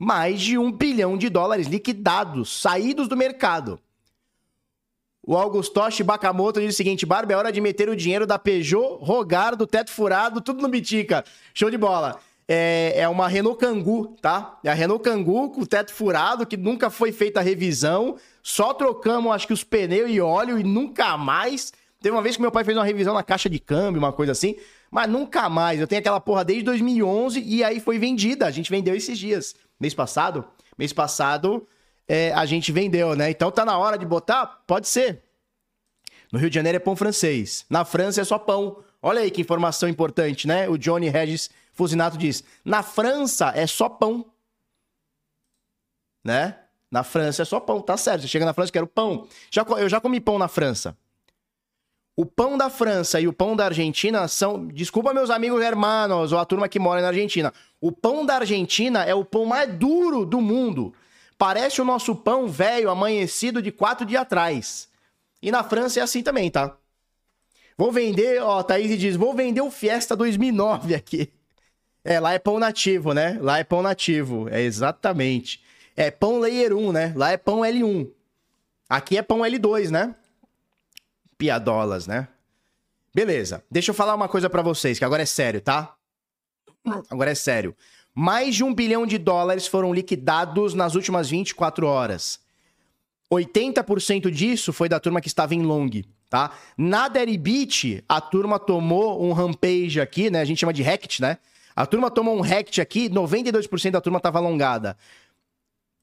Mais 0.00 0.40
de 0.40 0.56
um 0.56 0.72
bilhão 0.72 1.18
de 1.18 1.28
dólares 1.28 1.66
liquidados, 1.66 2.62
saídos 2.62 3.06
do 3.06 3.14
mercado. 3.14 3.78
O 5.22 5.36
Augustoshi 5.36 6.02
Bakamoto 6.02 6.58
diz 6.58 6.72
o 6.72 6.76
seguinte: 6.76 7.04
Barba, 7.04 7.34
é 7.34 7.36
hora 7.36 7.52
de 7.52 7.60
meter 7.60 7.90
o 7.90 7.94
dinheiro 7.94 8.26
da 8.26 8.38
Peugeot, 8.38 8.96
Rogar, 9.04 9.54
do 9.54 9.66
teto 9.66 9.90
furado, 9.90 10.40
tudo 10.40 10.62
no 10.62 10.68
Bitica. 10.68 11.22
Show 11.52 11.70
de 11.70 11.76
bola. 11.76 12.18
É, 12.48 12.94
é 12.96 13.08
uma 13.08 13.28
Renault 13.28 13.60
Kangoo, 13.60 14.16
tá? 14.22 14.58
É 14.64 14.70
a 14.70 14.74
Renault 14.74 15.04
Kangoo 15.04 15.50
com 15.50 15.60
o 15.60 15.66
teto 15.66 15.92
furado, 15.92 16.46
que 16.46 16.56
nunca 16.56 16.88
foi 16.88 17.12
feita 17.12 17.38
a 17.38 17.42
revisão. 17.42 18.16
Só 18.42 18.72
trocamos, 18.72 19.32
acho 19.32 19.46
que, 19.46 19.52
os 19.52 19.62
pneus 19.62 20.10
e 20.10 20.18
óleo 20.18 20.58
e 20.58 20.64
nunca 20.64 21.16
mais. 21.18 21.74
Teve 22.00 22.16
uma 22.16 22.22
vez 22.22 22.36
que 22.36 22.42
meu 22.42 22.50
pai 22.50 22.64
fez 22.64 22.76
uma 22.76 22.84
revisão 22.84 23.12
na 23.12 23.22
caixa 23.22 23.50
de 23.50 23.58
câmbio, 23.58 23.98
uma 23.98 24.12
coisa 24.12 24.32
assim, 24.32 24.56
mas 24.90 25.08
nunca 25.08 25.46
mais. 25.50 25.78
Eu 25.78 25.86
tenho 25.86 26.00
aquela 26.00 26.18
porra 26.18 26.42
desde 26.42 26.64
2011 26.64 27.40
e 27.46 27.62
aí 27.62 27.78
foi 27.78 27.98
vendida. 27.98 28.46
A 28.46 28.50
gente 28.50 28.70
vendeu 28.70 28.96
esses 28.96 29.18
dias 29.18 29.54
mês 29.80 29.94
passado, 29.94 30.44
mês 30.76 30.92
passado 30.92 31.66
é, 32.06 32.32
a 32.32 32.44
gente 32.44 32.70
vendeu, 32.72 33.14
né? 33.14 33.30
Então 33.30 33.50
tá 33.50 33.64
na 33.64 33.78
hora 33.78 33.96
de 33.96 34.04
botar? 34.04 34.62
Pode 34.66 34.88
ser. 34.88 35.22
No 36.32 36.38
Rio 36.38 36.50
de 36.50 36.54
Janeiro 36.54 36.76
é 36.76 36.80
pão 36.80 36.96
francês. 36.96 37.64
Na 37.70 37.84
França 37.84 38.20
é 38.20 38.24
só 38.24 38.38
pão. 38.38 38.82
Olha 39.02 39.20
aí 39.20 39.30
que 39.30 39.40
informação 39.40 39.88
importante, 39.88 40.46
né? 40.46 40.68
O 40.68 40.76
Johnny 40.76 41.08
Regis 41.08 41.50
Fusinato 41.72 42.18
diz: 42.18 42.44
na 42.64 42.82
França 42.82 43.52
é 43.54 43.66
só 43.66 43.88
pão. 43.88 44.26
Né? 46.22 46.58
Na 46.90 47.04
França 47.04 47.42
é 47.42 47.44
só 47.44 47.60
pão, 47.60 47.80
tá 47.80 47.96
certo. 47.96 48.22
Você 48.22 48.28
chega 48.28 48.44
na 48.44 48.52
França, 48.52 48.72
quero 48.72 48.86
pão. 48.86 49.26
Já, 49.50 49.64
eu 49.78 49.88
já 49.88 50.00
comi 50.00 50.20
pão 50.20 50.38
na 50.38 50.48
França. 50.48 50.96
O 52.16 52.26
pão 52.26 52.58
da 52.58 52.68
França 52.68 53.20
e 53.20 53.28
o 53.28 53.32
pão 53.32 53.56
da 53.56 53.66
Argentina 53.66 54.26
são. 54.28 54.66
Desculpa, 54.66 55.14
meus 55.14 55.30
amigos 55.30 55.62
hermanos 55.62 56.32
ou 56.32 56.38
a 56.38 56.44
turma 56.44 56.68
que 56.68 56.78
mora 56.78 57.00
na 57.00 57.08
Argentina. 57.08 57.52
O 57.80 57.90
pão 57.90 58.26
da 58.26 58.36
Argentina 58.36 59.04
é 59.04 59.14
o 59.14 59.24
pão 59.24 59.46
mais 59.46 59.72
duro 59.72 60.26
do 60.26 60.40
mundo. 60.40 60.94
Parece 61.38 61.80
o 61.80 61.84
nosso 61.84 62.14
pão 62.14 62.46
velho 62.46 62.90
amanhecido 62.90 63.62
de 63.62 63.72
quatro 63.72 64.04
dias 64.04 64.22
atrás. 64.22 64.88
E 65.42 65.50
na 65.50 65.64
França 65.64 66.00
é 66.00 66.02
assim 66.02 66.22
também, 66.22 66.50
tá? 66.50 66.76
Vou 67.76 67.90
vender, 67.90 68.42
ó, 68.42 68.62
Thaís 68.62 68.98
diz, 68.98 69.16
vou 69.16 69.34
vender 69.34 69.62
o 69.62 69.70
Fiesta 69.70 70.14
2009 70.14 70.94
aqui. 70.94 71.32
É, 72.04 72.20
lá 72.20 72.34
é 72.34 72.38
pão 72.38 72.58
nativo, 72.58 73.14
né? 73.14 73.38
Lá 73.40 73.58
é 73.58 73.64
pão 73.64 73.82
nativo, 73.82 74.48
é 74.50 74.60
exatamente. 74.60 75.62
É 75.96 76.10
pão 76.10 76.38
layer 76.38 76.74
1, 76.74 76.92
né? 76.92 77.12
Lá 77.16 77.30
é 77.30 77.36
pão 77.36 77.60
L1. 77.60 78.10
Aqui 78.88 79.16
é 79.16 79.22
pão 79.22 79.38
L2, 79.40 79.90
né? 79.90 80.14
piadolas, 81.40 82.06
né? 82.06 82.28
Beleza. 83.14 83.64
Deixa 83.70 83.90
eu 83.90 83.94
falar 83.94 84.14
uma 84.14 84.28
coisa 84.28 84.50
para 84.50 84.60
vocês, 84.60 84.98
que 84.98 85.04
agora 85.06 85.22
é 85.22 85.26
sério, 85.26 85.62
tá? 85.62 85.96
Agora 87.10 87.30
é 87.30 87.34
sério. 87.34 87.74
Mais 88.14 88.54
de 88.54 88.64
um 88.64 88.74
bilhão 88.74 89.06
de 89.06 89.18
dólares 89.18 89.66
foram 89.66 89.94
liquidados 89.94 90.74
nas 90.74 90.94
últimas 90.94 91.30
24 91.30 91.86
horas. 91.86 92.40
80% 93.32 94.30
disso 94.30 94.72
foi 94.72 94.88
da 94.88 94.98
turma 94.98 95.20
que 95.20 95.28
estava 95.28 95.54
em 95.54 95.62
long, 95.62 95.88
tá? 96.28 96.52
Na 96.76 97.06
Deribit, 97.06 98.02
a 98.08 98.20
turma 98.20 98.58
tomou 98.58 99.22
um 99.24 99.32
rampage 99.32 100.00
aqui, 100.00 100.30
né? 100.30 100.40
A 100.40 100.44
gente 100.44 100.58
chama 100.58 100.72
de 100.72 100.82
hacked, 100.82 101.22
né? 101.22 101.38
A 101.76 101.86
turma 101.86 102.10
tomou 102.10 102.36
um 102.36 102.40
hacked 102.40 102.80
aqui, 102.80 103.08
92% 103.08 103.92
da 103.92 104.00
turma 104.00 104.16
estava 104.16 104.38
alongada. 104.38 104.96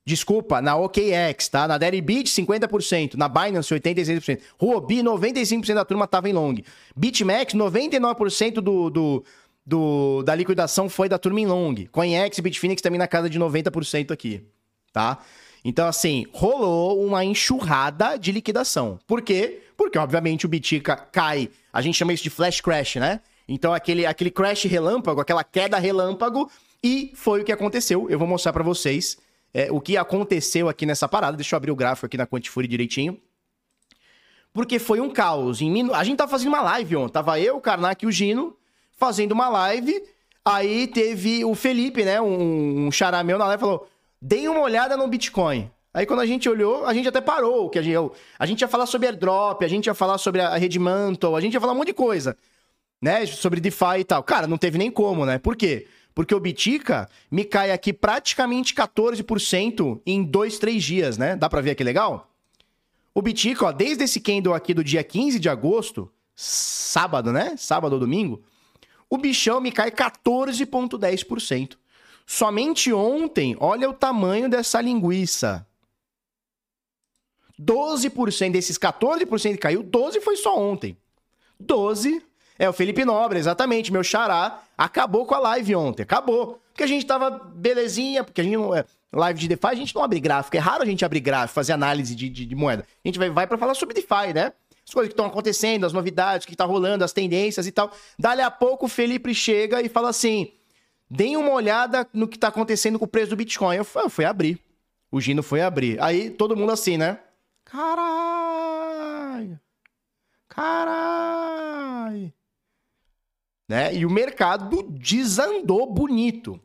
Desculpa, 0.06 0.62
na 0.62 0.78
OKX, 0.78 1.50
tá? 1.50 1.68
Na 1.68 1.78
Deribit, 1.78 2.32
50%. 2.32 3.16
Na 3.16 3.28
Binance, 3.28 3.76
86%. 3.76 4.40
Huobi, 4.58 5.04
95% 5.04 5.74
da 5.74 5.84
turma 5.84 6.08
tava 6.08 6.30
em 6.30 6.34
long. 6.34 6.56
BitMEX, 6.96 7.54
99% 7.54 8.62
do, 8.62 8.90
do, 8.90 9.26
do, 9.68 10.24
da 10.24 10.34
liquidação 10.34 10.88
foi 10.88 11.10
da 11.10 11.20
turma 11.20 11.42
long. 11.42 11.76
CoinEx 11.92 12.38
e 12.38 12.42
Bitfinex 12.42 12.82
também 12.82 12.98
na 12.98 13.08
casa 13.08 13.30
de 13.30 13.38
90% 13.38 14.12
aqui, 14.12 14.42
tá? 14.94 15.20
Então, 15.62 15.86
assim, 15.86 16.26
rolou 16.32 17.06
uma 17.06 17.26
enxurrada 17.26 18.18
de 18.18 18.32
liquidação. 18.32 18.98
Por 19.06 19.22
quê? 19.22 19.62
Porque, 19.76 19.98
obviamente, 19.98 20.46
o 20.46 20.50
Bitica 20.50 20.96
cai. 20.96 21.50
A 21.74 21.82
gente 21.82 21.98
chama 21.98 22.14
isso 22.14 22.24
de 22.24 22.30
flash 22.30 22.62
crash, 22.62 22.96
né? 22.96 23.20
Então, 23.46 23.74
aquele, 23.74 24.06
aquele 24.06 24.32
crash 24.32 24.64
relâmpago, 24.64 25.20
aquela 25.20 25.44
queda 25.44 25.78
relâmpago, 25.78 26.50
e 26.82 27.12
foi 27.14 27.42
o 27.42 27.44
que 27.44 27.52
aconteceu. 27.52 28.10
Eu 28.10 28.18
vou 28.18 28.28
mostrar 28.28 28.54
para 28.54 28.64
vocês 28.64 29.18
é, 29.54 29.70
o 29.70 29.82
que 29.82 29.98
aconteceu 29.98 30.70
aqui 30.70 30.86
nessa 30.86 31.10
parada. 31.10 31.36
Deixa 31.36 31.56
eu 31.56 31.58
abrir 31.58 31.72
o 31.72 31.76
gráfico 31.76 32.06
aqui 32.06 32.16
na 32.16 32.26
Quantifuri 32.26 32.70
direitinho. 32.70 33.20
Porque 34.54 34.80
foi 34.80 35.02
um 35.02 35.10
caos. 35.10 35.62
Em. 35.62 35.92
A 35.94 36.04
gente 36.06 36.18
tava 36.18 36.32
fazendo 36.32 36.48
uma 36.48 36.62
live 36.62 36.96
ontem. 36.96 37.12
Tava 37.12 37.38
eu, 37.38 37.58
o 37.58 37.62
Karnak 37.62 38.06
e 38.06 38.08
o 38.08 38.12
Gino 38.12 38.57
fazendo 38.98 39.32
uma 39.32 39.48
live. 39.48 40.04
Aí 40.44 40.88
teve 40.88 41.46
o 41.46 41.56
Felipe, 41.56 42.04
né? 42.04 42.20
Um, 42.20 42.88
um 42.88 42.92
xará 42.92 43.24
meu 43.24 43.38
na 43.38 43.46
live 43.46 43.62
falou: 43.62 43.88
deem 44.22 44.50
uma 44.50 44.62
olhada 44.62 44.98
no 44.98 45.08
Bitcoin. 45.08 45.72
Aí 45.94 46.06
quando 46.06 46.20
a 46.20 46.26
gente 46.26 46.48
olhou, 46.48 46.86
a 46.86 46.94
gente 46.94 47.08
até 47.08 47.22
parou. 47.22 47.70
Que 47.70 47.80
a, 47.80 47.82
gente, 47.82 48.12
a 48.38 48.46
gente 48.46 48.62
ia 48.62 48.68
falar 48.68 48.86
sobre 48.86 49.08
airdrop, 49.08 49.64
a 49.64 49.68
gente 49.68 49.88
ia 49.88 49.94
falar 49.94 50.18
sobre 50.18 50.42
a 50.42 50.56
rede 50.58 50.78
Mantle, 50.78 51.36
a 51.36 51.42
gente 51.42 51.54
ia 51.54 51.62
falar 51.62 51.74
um 51.74 51.78
monte 51.78 51.88
de 51.88 51.94
coisa. 51.94 52.38
Né? 53.02 53.26
Sobre 53.26 53.60
DeFi 53.60 54.00
e 54.00 54.04
tal. 54.04 54.22
Cara, 54.24 54.48
não 54.48 54.58
teve 54.58 54.78
nem 54.78 54.92
como, 54.92 55.26
né? 55.26 55.38
Por 55.38 55.56
quê? 55.56 55.88
Porque 56.14 56.34
o 56.34 56.40
Bitica 56.40 57.08
me 57.30 57.44
cai 57.44 57.72
aqui 57.72 57.94
praticamente 57.94 58.74
14% 58.74 60.02
em 60.06 60.24
2, 60.24 60.58
3 60.58 60.84
dias, 60.84 61.18
né? 61.18 61.36
Dá 61.36 61.48
pra 61.48 61.62
ver 61.62 61.72
aqui 61.72 61.84
legal? 61.84 62.32
O 63.14 63.22
Bitica, 63.22 63.66
ó, 63.66 63.72
desde 63.72 64.04
esse 64.04 64.20
candle 64.20 64.54
aqui 64.54 64.74
do 64.74 64.84
dia 64.84 65.04
15 65.04 65.40
de 65.40 65.50
agosto, 65.50 66.12
sábado, 66.36 67.32
né? 67.32 67.56
Sábado 67.58 67.94
ou 67.94 68.00
domingo, 68.00 68.42
o 69.10 69.18
bichão 69.18 69.60
me 69.60 69.72
cai 69.72 69.92
14,10%. 69.92 71.78
Somente 72.26 72.92
ontem, 72.92 73.56
olha 73.60 73.90
o 73.90 73.94
tamanho 73.94 74.50
dessa 74.50 74.82
linguiça. 74.82 75.66
12% 77.60 78.52
desses 78.52 78.78
14% 78.78 79.52
que 79.54 79.58
caiu, 79.58 79.82
12 79.82 80.22
foi 80.22 80.36
só 80.36 80.58
ontem. 80.60 80.98
12 81.60 82.22
é, 82.60 82.68
o 82.68 82.74
Felipe 82.74 83.06
Nobre, 83.06 83.38
exatamente, 83.38 83.92
meu 83.92 84.04
xará, 84.04 84.62
acabou 84.78 85.26
com 85.26 85.36
a 85.36 85.40
live 85.40 85.76
ontem, 85.76 86.04
acabou. 86.04 86.60
Porque 86.72 86.84
a 86.84 86.88
gente 86.88 87.06
tava 87.06 87.30
belezinha, 87.30 88.24
porque 88.24 88.42
a 88.42 88.44
gente 88.44 88.58
não. 88.58 88.74
É, 88.74 88.84
live 89.14 89.40
de 89.40 89.48
DeFi, 89.48 89.68
a 89.68 89.76
gente 89.76 89.96
não 89.96 90.04
abre 90.04 90.20
gráfico. 90.20 90.58
É 90.58 90.60
raro 90.60 90.84
a 90.84 90.86
gente 90.86 91.06
abrir 91.06 91.20
gráfico, 91.20 91.54
fazer 91.54 91.74
análise 91.74 92.16
de, 92.16 92.30
de, 92.30 92.46
de 92.46 92.56
moeda. 92.56 92.86
A 93.04 93.08
gente 93.08 93.20
vai, 93.20 93.30
vai 93.30 93.48
para 93.48 93.58
falar 93.58 93.74
sobre 93.74 93.96
DeFi, 93.96 94.34
né? 94.34 94.54
As 94.88 94.94
coisas 94.94 95.10
que 95.10 95.14
estão 95.14 95.26
acontecendo, 95.26 95.86
as 95.86 95.94
novidades, 95.94 96.46
o 96.46 96.48
que 96.48 96.56
tá 96.56 96.66
rolando, 96.66 97.04
as 97.04 97.12
tendências 97.12 97.68
e 97.68 97.72
tal. 97.72 97.92
Dali 98.18 98.42
a 98.42 98.50
pouco 98.50 98.86
o 98.86 98.90
Felipe 98.90 99.34
chega 99.34 99.82
e 99.82 99.90
fala 99.90 100.10
assim: 100.10 100.54
deem 101.10 101.36
uma 101.36 101.52
olhada 101.52 102.08
no 102.14 102.28
que 102.28 102.40
tá 102.40 102.48
acontecendo 102.48 102.98
com 102.98 103.06
o 103.06 103.08
preço 103.08 103.32
do 103.32 103.36
Bitcoin. 103.36 103.76
Eu 103.76 103.86
fui, 103.86 104.02
eu 104.04 104.10
fui 104.10 104.26
abrir. 104.26 104.60
O 105.12 105.20
Gino 105.20 105.44
foi 105.44 105.62
abrir. 105.62 106.02
Aí 106.02 106.30
todo 106.30 106.56
mundo 106.56 106.72
assim, 106.72 106.98
né? 106.98 107.20
Caralho! 107.66 109.60
Caralho! 110.48 112.34
né? 113.68 113.94
E 113.94 114.06
o 114.06 114.10
mercado 114.10 114.84
desandou 114.84 115.92
bonito. 115.92 116.60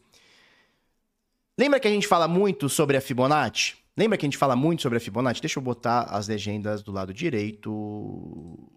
Lembra 1.58 1.80
que 1.80 1.88
a 1.88 1.90
gente 1.90 2.06
fala 2.06 2.28
muito 2.28 2.68
sobre 2.68 2.96
a 2.96 3.00
Fibonacci? 3.00 3.76
Lembra 3.96 4.16
que 4.16 4.24
a 4.24 4.28
gente 4.28 4.38
fala 4.38 4.57
muito 4.57 4.83
sobre 4.83 4.98
a 4.98 5.00
Fibonacci? 5.00 5.40
Deixa 5.40 5.59
eu 5.59 5.62
botar 5.62 6.05
as 6.05 6.28
legendas 6.28 6.83
do 6.83 6.90
lado 6.90 7.12
direito 7.12 7.70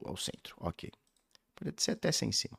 ao 0.04 0.18
centro. 0.18 0.56
Ok. 0.60 0.92
Pode 1.56 1.74
ser 1.82 1.92
até 1.92 2.12
sem 2.12 2.32
cima. 2.32 2.58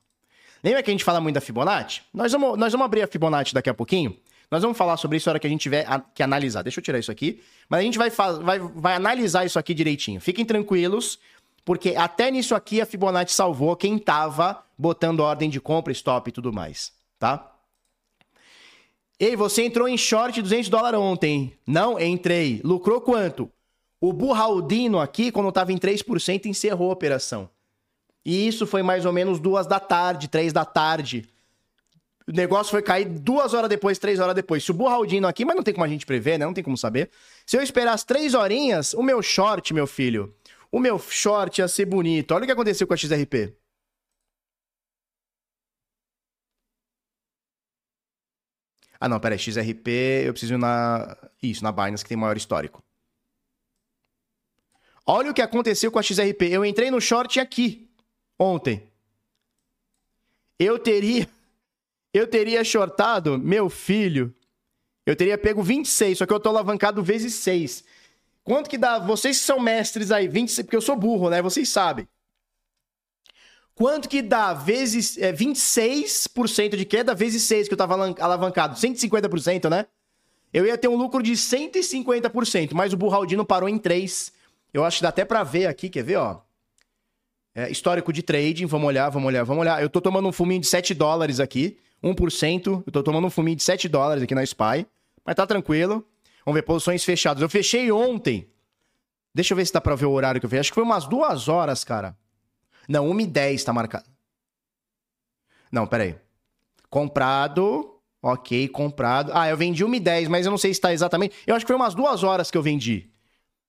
Lembra 0.64 0.82
que 0.82 0.90
a 0.90 0.92
gente 0.92 1.04
fala 1.04 1.20
muito 1.20 1.34
da 1.34 1.40
Fibonacci? 1.40 2.02
Nós 2.14 2.32
vamos, 2.32 2.58
nós 2.58 2.72
vamos 2.72 2.84
abrir 2.86 3.02
a 3.02 3.06
Fibonacci 3.06 3.52
daqui 3.52 3.68
a 3.68 3.74
pouquinho. 3.74 4.16
Nós 4.50 4.62
vamos 4.62 4.78
falar 4.78 4.96
sobre 4.96 5.18
isso 5.18 5.28
na 5.28 5.32
hora 5.32 5.38
que 5.38 5.46
a 5.46 5.50
gente 5.50 5.60
tiver 5.60 5.86
que 6.14 6.22
analisar. 6.22 6.62
Deixa 6.62 6.80
eu 6.80 6.84
tirar 6.84 6.98
isso 6.98 7.10
aqui. 7.10 7.42
Mas 7.68 7.80
a 7.80 7.82
gente 7.82 7.98
vai, 7.98 8.10
vai, 8.10 8.58
vai 8.58 8.94
analisar 8.94 9.44
isso 9.44 9.58
aqui 9.58 9.74
direitinho. 9.74 10.20
Fiquem 10.20 10.44
tranquilos 10.44 11.18
porque 11.66 11.96
até 11.96 12.30
nisso 12.30 12.54
aqui 12.54 12.80
a 12.80 12.86
Fibonacci 12.86 13.34
salvou 13.34 13.74
quem 13.76 13.98
tava 13.98 14.64
botando 14.78 15.20
ordem 15.20 15.50
de 15.50 15.60
compra, 15.60 15.92
stop 15.92 16.28
e 16.28 16.32
tudo 16.32 16.52
mais, 16.52 16.92
tá? 17.18 17.55
Ei, 19.18 19.34
você 19.34 19.62
entrou 19.62 19.88
em 19.88 19.96
short 19.96 20.42
200 20.42 20.68
dólares 20.68 21.00
ontem. 21.00 21.52
Não, 21.66 21.98
entrei. 21.98 22.60
Lucrou 22.62 23.00
quanto? 23.00 23.50
O 23.98 24.12
Burraldino 24.12 25.00
aqui, 25.00 25.32
quando 25.32 25.50
tava 25.50 25.72
em 25.72 25.78
3%, 25.78 26.44
encerrou 26.44 26.90
a 26.90 26.92
operação. 26.92 27.48
E 28.24 28.46
isso 28.46 28.66
foi 28.66 28.82
mais 28.82 29.06
ou 29.06 29.12
menos 29.12 29.40
duas 29.40 29.66
da 29.66 29.80
tarde, 29.80 30.28
três 30.28 30.52
da 30.52 30.64
tarde. 30.64 31.26
O 32.28 32.32
negócio 32.32 32.70
foi 32.70 32.82
cair 32.82 33.06
duas 33.06 33.54
horas 33.54 33.70
depois, 33.70 33.98
três 33.98 34.18
horas 34.18 34.34
depois. 34.34 34.64
Se 34.64 34.70
o 34.70 34.74
Burraldino 34.74 35.28
aqui, 35.28 35.44
mas 35.44 35.56
não 35.56 35.62
tem 35.62 35.72
como 35.72 35.84
a 35.84 35.88
gente 35.88 36.04
prever, 36.04 36.38
né? 36.38 36.44
Não 36.44 36.52
tem 36.52 36.64
como 36.64 36.76
saber. 36.76 37.08
Se 37.46 37.56
eu 37.56 37.62
esperar 37.62 37.92
as 37.92 38.04
três 38.04 38.34
horinhas, 38.34 38.92
o 38.94 39.02
meu 39.02 39.22
short, 39.22 39.72
meu 39.72 39.86
filho, 39.86 40.34
o 40.70 40.78
meu 40.78 40.98
short 40.98 41.60
ia 41.60 41.68
ser 41.68 41.86
bonito. 41.86 42.34
Olha 42.34 42.42
o 42.42 42.46
que 42.46 42.52
aconteceu 42.52 42.86
com 42.86 42.92
a 42.92 42.96
XRP. 42.96 43.54
Ah, 49.06 49.08
não, 49.08 49.20
peraí. 49.20 49.38
XRP, 49.38 50.24
eu 50.26 50.32
preciso 50.32 50.54
ir 50.54 50.58
na. 50.58 51.16
Isso, 51.40 51.62
na 51.62 51.70
Binance, 51.70 52.02
que 52.02 52.08
tem 52.08 52.18
maior 52.18 52.36
histórico. 52.36 52.82
Olha 55.06 55.30
o 55.30 55.34
que 55.34 55.40
aconteceu 55.40 55.92
com 55.92 55.98
a 56.00 56.02
XRP. 56.02 56.42
Eu 56.50 56.64
entrei 56.64 56.90
no 56.90 57.00
short 57.00 57.38
aqui, 57.38 57.88
ontem. 58.36 58.90
Eu 60.58 60.76
teria. 60.76 61.28
Eu 62.12 62.26
teria 62.26 62.64
shortado, 62.64 63.38
meu 63.38 63.70
filho. 63.70 64.34
Eu 65.04 65.14
teria 65.14 65.38
pego 65.38 65.62
26, 65.62 66.18
só 66.18 66.26
que 66.26 66.32
eu 66.32 66.40
tô 66.40 66.48
alavancado 66.48 67.00
vezes 67.00 67.34
6. 67.34 67.84
Quanto 68.42 68.68
que 68.68 68.76
dá? 68.76 68.98
Vocês 68.98 69.38
que 69.38 69.44
são 69.44 69.60
mestres 69.60 70.10
aí, 70.10 70.26
20, 70.26 70.64
porque 70.64 70.74
eu 70.74 70.80
sou 70.80 70.96
burro, 70.96 71.30
né? 71.30 71.40
Vocês 71.40 71.68
sabem. 71.68 72.08
Quanto 73.76 74.08
que 74.08 74.22
dá 74.22 74.54
vezes 74.54 75.18
é, 75.18 75.34
26% 75.34 76.76
de 76.76 76.84
queda 76.86 77.14
vezes 77.14 77.42
6 77.42 77.68
que 77.68 77.74
eu 77.74 77.78
tava 77.78 77.94
alavancado? 78.18 78.74
150%, 78.74 79.68
né? 79.68 79.84
Eu 80.50 80.64
ia 80.64 80.78
ter 80.78 80.88
um 80.88 80.96
lucro 80.96 81.22
de 81.22 81.32
150%, 81.32 82.72
mas 82.72 82.94
o 82.94 82.96
Burraldino 82.96 83.44
parou 83.44 83.68
em 83.68 83.76
3. 83.76 84.32
Eu 84.72 84.82
acho 84.82 84.96
que 84.96 85.02
dá 85.02 85.10
até 85.10 85.26
para 85.26 85.44
ver 85.44 85.66
aqui, 85.66 85.90
quer 85.90 86.02
ver, 86.02 86.16
ó? 86.16 86.40
É, 87.54 87.70
histórico 87.70 88.14
de 88.14 88.22
trading, 88.22 88.64
vamos 88.64 88.88
olhar, 88.88 89.10
vamos 89.10 89.28
olhar, 89.28 89.44
vamos 89.44 89.60
olhar. 89.60 89.82
Eu 89.82 89.90
tô 89.90 90.00
tomando 90.00 90.26
um 90.26 90.32
fuminho 90.32 90.62
de 90.62 90.66
7 90.66 90.94
dólares 90.94 91.38
aqui, 91.38 91.76
1%. 92.02 92.82
Eu 92.86 92.90
tô 92.90 93.02
tomando 93.02 93.26
um 93.26 93.30
fuminho 93.30 93.58
de 93.58 93.62
7 93.62 93.90
dólares 93.90 94.22
aqui 94.22 94.34
na 94.34 94.44
SPY, 94.44 94.86
mas 95.22 95.34
tá 95.34 95.46
tranquilo. 95.46 96.02
Vamos 96.46 96.58
ver, 96.58 96.62
posições 96.62 97.04
fechadas. 97.04 97.42
Eu 97.42 97.48
fechei 97.50 97.92
ontem. 97.92 98.48
Deixa 99.34 99.52
eu 99.52 99.56
ver 99.56 99.66
se 99.66 99.72
dá 99.74 99.82
pra 99.82 99.94
ver 99.94 100.06
o 100.06 100.12
horário 100.12 100.40
que 100.40 100.46
eu 100.46 100.48
fechei. 100.48 100.60
Acho 100.60 100.70
que 100.70 100.76
foi 100.76 100.82
umas 100.82 101.06
duas 101.06 101.46
horas, 101.46 101.84
cara. 101.84 102.16
Não, 102.88 103.08
1 103.08 103.20
e 103.20 103.26
10 103.26 103.64
tá 103.64 103.72
marcado. 103.72 104.08
Não, 105.70 105.86
pera 105.86 106.04
aí. 106.04 106.16
Comprado. 106.88 107.92
Ok, 108.22 108.68
comprado. 108.68 109.30
Ah, 109.34 109.48
eu 109.48 109.56
vendi 109.56 109.84
1 109.84 109.94
e 109.94 110.00
10, 110.00 110.28
mas 110.28 110.46
eu 110.46 110.50
não 110.50 110.58
sei 110.58 110.72
se 110.72 110.80
tá 110.80 110.92
exatamente. 110.92 111.36
Eu 111.46 111.54
acho 111.54 111.64
que 111.64 111.68
foi 111.68 111.76
umas 111.76 111.94
duas 111.94 112.24
horas 112.24 112.50
que 112.50 112.58
eu 112.58 112.62
vendi. 112.62 113.10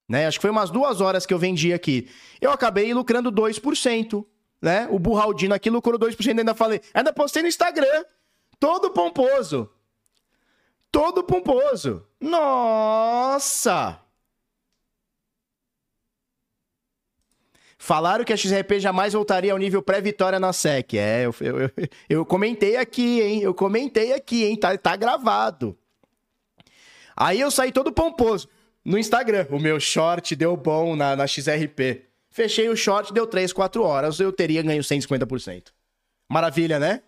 Né? 0.08 0.25
Acho 0.25 0.38
que 0.39 0.41
foi 0.41 0.51
umas 0.51 0.69
duas 0.69 1.01
horas 1.01 1.25
que 1.25 1.34
eu 1.34 1.39
vendi 1.39 1.73
aqui. 1.73 2.10
Eu 2.39 2.51
acabei 2.51 2.93
lucrando 2.93 3.32
2%. 3.32 4.25
Né? 4.62 4.88
O 4.89 4.97
Burraldino 4.97 5.53
aqui 5.53 5.69
lucrou 5.69 5.99
2%. 5.99 6.39
Ainda 6.39 6.56
falei. 6.56 6.82
Ainda 6.93 7.13
postei 7.13 7.41
no 7.41 7.47
Instagram. 7.47 8.06
Todo 8.60 8.89
pomposo 8.91 9.69
todo 10.97 11.23
pomposo. 11.23 12.03
Nossa! 12.19 13.99
Falaram 17.77 18.25
que 18.25 18.33
a 18.33 18.37
XRP 18.37 18.79
jamais 18.79 19.13
voltaria 19.13 19.51
ao 19.51 19.57
nível 19.57 19.81
pré-vitória 19.83 20.39
na 20.39 20.51
SEC. 20.51 20.97
É, 20.97 21.25
eu, 21.25 21.35
eu, 21.39 21.59
eu, 21.59 21.71
eu, 22.09 22.25
comentei 22.25 22.75
aqui, 22.75 23.21
hein? 23.21 23.41
Eu 23.41 23.53
comentei 23.53 24.13
aqui, 24.13 24.45
hein? 24.45 24.55
Tá, 24.55 24.75
tá 24.77 24.95
gravado. 24.95 25.77
Aí 27.15 27.39
eu 27.39 27.51
saí 27.51 27.71
todo 27.71 27.91
pomposo 27.91 28.49
no 28.83 28.97
Instagram. 28.97 29.45
O 29.51 29.59
meu 29.59 29.79
short 29.79 30.35
deu 30.35 30.57
bom 30.57 30.95
na, 30.95 31.15
na 31.15 31.27
XRP. 31.27 32.05
Fechei 32.31 32.67
o 32.67 32.75
short, 32.75 33.13
deu 33.13 33.27
3, 33.27 33.53
4 33.53 33.83
horas. 33.83 34.19
Eu 34.19 34.31
teria 34.31 34.63
ganho 34.63 34.81
150%. 34.81 35.67
Maravilha, 36.29 36.79
né? 36.79 37.01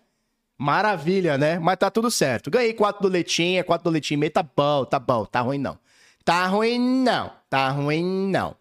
Maravilha, 0.56 1.36
né? 1.36 1.58
Mas 1.58 1.78
tá 1.78 1.90
tudo 1.90 2.10
certo. 2.10 2.50
Ganhei 2.50 2.74
quatro 2.74 3.02
doletinhas, 3.02 3.64
quatro 3.64 3.84
doletinhas 3.84 4.18
e 4.18 4.20
meio, 4.20 4.32
tá 4.32 4.42
bom, 4.42 4.84
tá 4.84 4.98
bom, 4.98 5.24
tá 5.24 5.40
ruim 5.40 5.58
não. 5.58 5.78
Tá 6.24 6.46
ruim 6.46 6.78
não, 6.78 7.32
tá 7.48 7.70
ruim 7.70 8.28
não. 8.30 8.54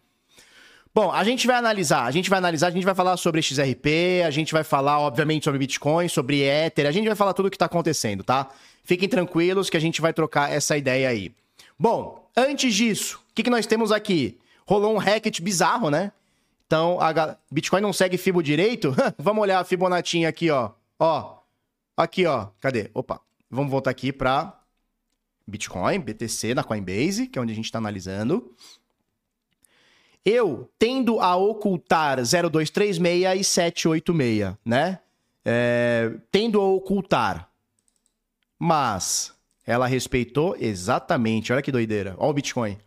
Bom, 0.93 1.12
a 1.12 1.23
gente 1.23 1.45
vai 1.45 1.56
analisar, 1.56 2.06
a 2.06 2.12
gente 2.12 2.30
vai 2.30 2.39
analisar, 2.39 2.67
a 2.67 2.71
gente 2.71 2.84
vai 2.84 2.95
falar 2.95 3.15
sobre 3.17 3.41
XRP, 3.41 4.23
a 4.25 4.32
gente 4.32 4.52
vai 4.52 4.63
falar, 4.63 4.99
obviamente, 4.99 5.43
sobre 5.43 5.60
Bitcoin, 5.60 6.08
sobre 6.08 6.41
Ether, 6.41 6.88
a 6.88 6.91
gente 6.91 7.06
vai 7.06 7.15
falar 7.15 7.34
tudo 7.34 7.47
o 7.47 7.52
que 7.52 7.58
tá 7.58 7.65
acontecendo, 7.65 8.23
tá? 8.23 8.49
Fiquem 8.84 9.08
tranquilos 9.08 9.69
que 9.69 9.78
a 9.78 9.80
gente 9.80 10.02
vai 10.02 10.13
trocar 10.13 10.52
essa 10.52 10.75
ideia 10.75 11.10
aí. 11.10 11.32
Bom, 11.78 12.28
antes 12.36 12.73
disso, 12.73 13.19
o 13.32 13.36
que, 13.36 13.43
que 13.43 13.49
nós 13.49 13.67
temos 13.67 13.91
aqui? 13.91 14.38
Rolou 14.65 14.95
um 14.95 14.99
hacket 14.99 15.39
bizarro, 15.41 15.89
né? 15.89 16.12
Então, 16.65 16.99
a 16.99 17.38
Bitcoin 17.49 17.82
não 17.82 17.93
segue 17.93 18.17
Fibo 18.17 18.43
direito? 18.43 18.95
Vamos 19.17 19.41
olhar 19.41 19.60
a 19.60 19.63
Fibonacci 19.63 20.25
aqui, 20.25 20.49
ó. 20.49 20.71
Ó, 20.99 21.39
Aqui, 21.99 22.25
ó. 22.25 22.47
Cadê? 22.62 22.89
Opa. 22.93 23.19
Vamos 23.52 23.69
voltar 23.69 23.91
aqui 23.91 24.13
pra 24.13 24.58
Bitcoin, 25.45 25.99
BTC 25.99 26.54
na 26.54 26.63
Coinbase, 26.63 27.28
que 27.28 27.38
é 27.38 27.41
onde 27.41 27.52
a 27.52 27.56
gente 27.56 27.65
está 27.65 27.78
analisando. 27.78 28.56
Eu 30.25 30.69
tendo 30.77 31.19
a 31.19 31.36
ocultar 31.36 32.17
0236 32.17 33.39
e 33.39 33.43
786, 33.43 34.53
né? 34.65 34.99
É, 35.45 36.12
tendo 36.32 36.60
a 36.60 36.67
ocultar. 36.67 37.49
Mas 38.58 39.34
ela 39.65 39.88
respeitou 39.88 40.55
exatamente. 40.60 41.53
Olha 41.53 41.62
que 41.62 41.71
doideira. 41.71 42.15
Olha 42.17 42.32
o 42.32 42.34
Bitcoin. 42.34 42.77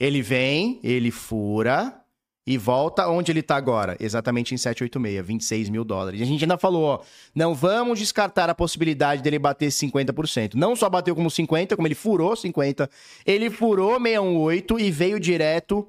Ele 0.00 0.22
vem, 0.22 0.80
ele 0.82 1.10
fura 1.10 2.00
e 2.46 2.58
volta 2.58 3.08
onde 3.08 3.32
ele 3.32 3.42
tá 3.42 3.56
agora. 3.56 3.96
Exatamente 4.00 4.54
em 4.54 4.58
786, 4.58 5.26
26 5.26 5.68
mil 5.70 5.84
dólares. 5.84 6.20
E 6.20 6.22
a 6.22 6.26
gente 6.26 6.44
ainda 6.44 6.58
falou, 6.58 6.84
ó, 6.84 7.00
não 7.34 7.54
vamos 7.54 7.98
descartar 7.98 8.50
a 8.50 8.54
possibilidade 8.54 9.22
dele 9.22 9.38
bater 9.38 9.68
50%. 9.68 10.54
Não 10.54 10.74
só 10.76 10.88
bateu 10.88 11.14
como 11.14 11.30
50, 11.30 11.76
como 11.76 11.88
ele 11.88 11.94
furou 11.94 12.34
50, 12.34 12.88
ele 13.24 13.50
furou 13.50 14.00
618 14.00 14.80
e 14.80 14.90
veio 14.90 15.20
direto 15.20 15.88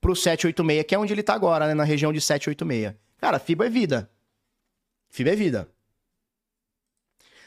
pro 0.00 0.14
786, 0.14 0.84
que 0.86 0.94
é 0.94 0.98
onde 0.98 1.12
ele 1.12 1.22
tá 1.22 1.34
agora, 1.34 1.66
né? 1.66 1.74
Na 1.74 1.84
região 1.84 2.12
de 2.12 2.20
786. 2.20 2.94
Cara, 3.18 3.38
FIBA 3.38 3.66
é 3.66 3.70
vida. 3.70 4.10
FIBA 5.08 5.30
é 5.30 5.36
vida. 5.36 5.68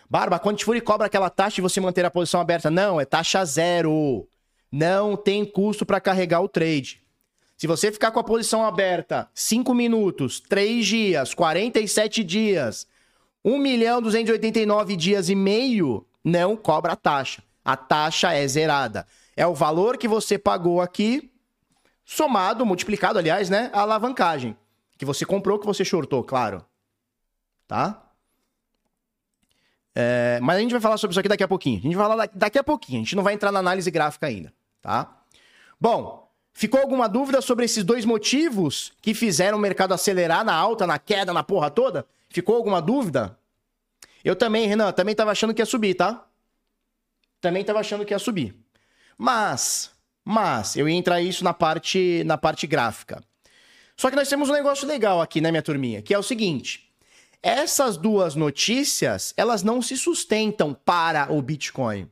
Barba, 0.09 0.37
quando 0.39 0.61
Fury 0.61 0.81
cobra 0.81 1.07
aquela 1.07 1.29
taxa 1.29 1.55
de 1.55 1.61
você 1.61 1.79
manter 1.79 2.03
a 2.03 2.11
posição 2.11 2.41
aberta. 2.41 2.69
Não, 2.69 2.99
é 2.99 3.05
taxa 3.05 3.45
zero. 3.45 4.27
Não 4.69 5.15
tem 5.15 5.45
custo 5.45 5.85
para 5.85 6.01
carregar 6.01 6.41
o 6.41 6.49
trade. 6.49 7.01
Se 7.55 7.65
você 7.65 7.91
ficar 7.91 8.11
com 8.11 8.19
a 8.19 8.23
posição 8.23 8.65
aberta 8.65 9.29
5 9.33 9.73
minutos, 9.73 10.41
3 10.41 10.85
dias, 10.85 11.33
47 11.33 12.23
dias, 12.25 12.85
1 13.45 13.57
milhão 13.57 14.01
289 14.01 14.97
dias 14.97 15.29
e 15.29 15.35
meio, 15.35 16.05
não 16.21 16.57
cobra 16.57 16.91
a 16.91 16.95
taxa. 16.97 17.41
A 17.63 17.77
taxa 17.77 18.33
é 18.33 18.45
zerada. 18.47 19.07
É 19.37 19.47
o 19.47 19.53
valor 19.53 19.97
que 19.97 20.09
você 20.09 20.37
pagou 20.37 20.81
aqui 20.81 21.30
somado, 22.13 22.65
multiplicado, 22.65 23.17
aliás, 23.17 23.49
né? 23.49 23.69
A 23.71 23.81
alavancagem. 23.81 24.57
Que 24.97 25.05
você 25.05 25.25
comprou, 25.25 25.57
que 25.57 25.65
você 25.65 25.85
shortou, 25.85 26.23
claro. 26.23 26.63
Tá? 27.67 28.03
É, 29.95 30.37
mas 30.41 30.57
a 30.57 30.59
gente 30.59 30.71
vai 30.71 30.81
falar 30.81 30.97
sobre 30.97 31.13
isso 31.13 31.19
aqui 31.19 31.29
daqui 31.29 31.43
a 31.43 31.47
pouquinho. 31.47 31.79
A 31.79 31.81
gente 31.81 31.95
vai 31.95 32.07
falar 32.07 32.29
daqui 32.33 32.59
a 32.59 32.63
pouquinho. 32.63 32.99
A 32.99 33.03
gente 33.03 33.15
não 33.15 33.23
vai 33.23 33.33
entrar 33.33 33.51
na 33.51 33.59
análise 33.59 33.89
gráfica 33.89 34.27
ainda, 34.27 34.53
tá? 34.81 35.23
Bom, 35.79 36.29
ficou 36.51 36.81
alguma 36.81 37.07
dúvida 37.07 37.41
sobre 37.41 37.63
esses 37.63 37.83
dois 37.83 38.03
motivos 38.03 38.91
que 39.01 39.13
fizeram 39.13 39.57
o 39.57 39.61
mercado 39.61 39.93
acelerar 39.93 40.43
na 40.43 40.53
alta, 40.53 40.85
na 40.85 40.99
queda, 40.99 41.33
na 41.33 41.43
porra 41.43 41.71
toda? 41.71 42.05
Ficou 42.29 42.57
alguma 42.57 42.81
dúvida? 42.81 43.37
Eu 44.23 44.35
também, 44.35 44.67
Renan, 44.67 44.91
também 44.91 45.15
tava 45.15 45.31
achando 45.31 45.53
que 45.53 45.61
ia 45.61 45.65
subir, 45.65 45.95
tá? 45.95 46.25
Também 47.39 47.63
tava 47.63 47.79
achando 47.79 48.05
que 48.05 48.13
ia 48.13 48.19
subir. 48.19 48.53
Mas, 49.17 49.90
mas, 50.23 50.75
eu 50.75 50.87
ia 50.87 50.95
entrar 50.95 51.21
isso 51.21 51.43
na 51.43 51.53
parte, 51.53 52.23
na 52.25 52.37
parte 52.37 52.67
gráfica. 52.67 53.23
Só 53.97 54.09
que 54.09 54.15
nós 54.15 54.29
temos 54.29 54.49
um 54.49 54.53
negócio 54.53 54.87
legal 54.87 55.21
aqui, 55.21 55.41
né, 55.41 55.51
minha 55.51 55.61
turminha? 55.61 56.01
Que 56.01 56.13
é 56.13 56.17
o 56.17 56.23
seguinte. 56.23 56.91
Essas 57.43 57.97
duas 57.97 58.35
notícias, 58.35 59.33
elas 59.35 59.63
não 59.63 59.81
se 59.81 59.97
sustentam 59.97 60.73
para 60.73 61.31
o 61.31 61.41
Bitcoin. 61.41 62.09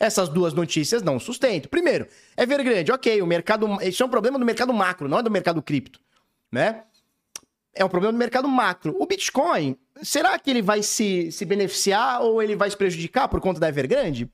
Essas 0.00 0.28
duas 0.28 0.52
notícias 0.52 1.02
não 1.02 1.20
sustentam. 1.20 1.68
Primeiro, 1.70 2.08
é 2.36 2.42
Evergrande, 2.42 2.90
ok, 2.90 3.20
o 3.20 3.26
mercado. 3.26 3.66
Isso 3.82 4.02
é 4.02 4.06
um 4.06 4.08
problema 4.08 4.38
do 4.38 4.44
mercado 4.44 4.72
macro, 4.72 5.08
não 5.08 5.18
é 5.18 5.22
do 5.22 5.30
mercado 5.30 5.62
cripto, 5.62 6.00
né? 6.50 6.84
É 7.74 7.84
um 7.84 7.88
problema 7.88 8.12
do 8.12 8.18
mercado 8.18 8.48
macro. 8.48 8.96
O 8.98 9.06
Bitcoin, 9.06 9.76
será 10.02 10.38
que 10.38 10.50
ele 10.50 10.62
vai 10.62 10.82
se, 10.82 11.30
se 11.30 11.44
beneficiar 11.44 12.22
ou 12.22 12.42
ele 12.42 12.56
vai 12.56 12.68
se 12.68 12.76
prejudicar 12.76 13.28
por 13.28 13.40
conta 13.40 13.60
da 13.60 13.68
Evergrande? 13.68 14.28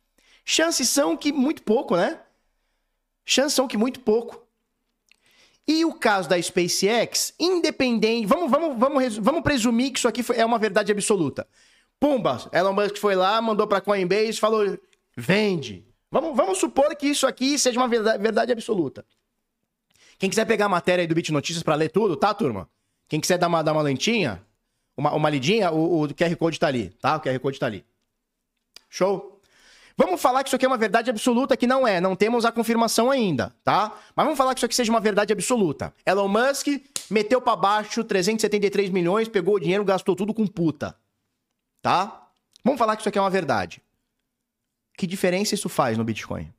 Chances 0.44 0.88
são 0.88 1.16
que 1.16 1.32
muito 1.32 1.62
pouco, 1.62 1.96
né? 1.96 2.20
Chances 3.26 3.66
que 3.68 3.76
muito 3.76 3.98
pouco. 4.00 4.46
E 5.66 5.84
o 5.84 5.92
caso 5.92 6.28
da 6.28 6.40
SpaceX, 6.40 7.34
independente. 7.40 8.24
Vamos, 8.24 8.48
vamos, 8.48 8.78
vamos, 8.78 9.18
vamos 9.18 9.42
presumir 9.42 9.90
que 9.90 9.98
isso 9.98 10.06
aqui 10.06 10.24
é 10.32 10.46
uma 10.46 10.60
verdade 10.60 10.92
absoluta. 10.92 11.46
Pumba, 11.98 12.48
Elon 12.52 12.72
Musk 12.72 12.98
foi 12.98 13.16
lá, 13.16 13.42
mandou 13.42 13.66
para 13.66 13.80
Coinbase, 13.80 14.34
falou: 14.34 14.78
vende. 15.16 15.84
Vamos, 16.08 16.36
vamos 16.36 16.58
supor 16.58 16.94
que 16.94 17.08
isso 17.08 17.26
aqui 17.26 17.58
seja 17.58 17.80
uma 17.80 17.88
verdade, 17.88 18.22
verdade 18.22 18.52
absoluta. 18.52 19.04
Quem 20.18 20.30
quiser 20.30 20.44
pegar 20.44 20.66
a 20.66 20.68
matéria 20.68 21.02
aí 21.02 21.06
do 21.08 21.14
Bit 21.14 21.32
Notícias 21.32 21.64
para 21.64 21.74
ler 21.74 21.90
tudo, 21.90 22.16
tá, 22.16 22.32
turma? 22.32 22.70
Quem 23.08 23.20
quiser 23.20 23.36
dar 23.36 23.48
uma, 23.48 23.62
dar 23.62 23.72
uma 23.72 23.82
lentinha, 23.82 24.42
uma, 24.96 25.12
uma 25.12 25.28
lidinha, 25.28 25.72
o, 25.72 26.04
o 26.04 26.14
QR 26.14 26.34
Code 26.36 26.60
tá 26.60 26.68
ali, 26.68 26.90
tá? 27.00 27.16
O 27.16 27.20
QR 27.20 27.38
Code 27.40 27.58
tá 27.58 27.66
ali. 27.66 27.84
Show? 28.88 29.35
Vamos 29.98 30.20
falar 30.20 30.42
que 30.42 30.50
isso 30.50 30.56
aqui 30.56 30.66
é 30.66 30.68
uma 30.68 30.76
verdade 30.76 31.08
absoluta, 31.08 31.56
que 31.56 31.66
não 31.66 31.86
é, 31.86 32.00
não 32.02 32.14
temos 32.14 32.44
a 32.44 32.52
confirmação 32.52 33.10
ainda, 33.10 33.54
tá? 33.64 33.98
Mas 34.14 34.26
vamos 34.26 34.36
falar 34.36 34.54
que 34.54 34.58
isso 34.58 34.66
aqui 34.66 34.74
seja 34.74 34.92
uma 34.92 35.00
verdade 35.00 35.32
absoluta. 35.32 35.94
Elon 36.04 36.28
Musk 36.28 36.66
meteu 37.10 37.40
para 37.40 37.56
baixo 37.56 38.04
373 38.04 38.90
milhões, 38.90 39.26
pegou 39.26 39.54
o 39.54 39.60
dinheiro, 39.60 39.84
gastou 39.84 40.14
tudo 40.14 40.34
com 40.34 40.46
puta. 40.46 40.94
Tá? 41.80 42.28
Vamos 42.62 42.78
falar 42.78 42.94
que 42.96 43.02
isso 43.02 43.08
aqui 43.08 43.16
é 43.16 43.22
uma 43.22 43.30
verdade. 43.30 43.80
Que 44.98 45.06
diferença 45.06 45.54
isso 45.54 45.68
faz 45.68 45.96
no 45.96 46.04
Bitcoin? 46.04 46.52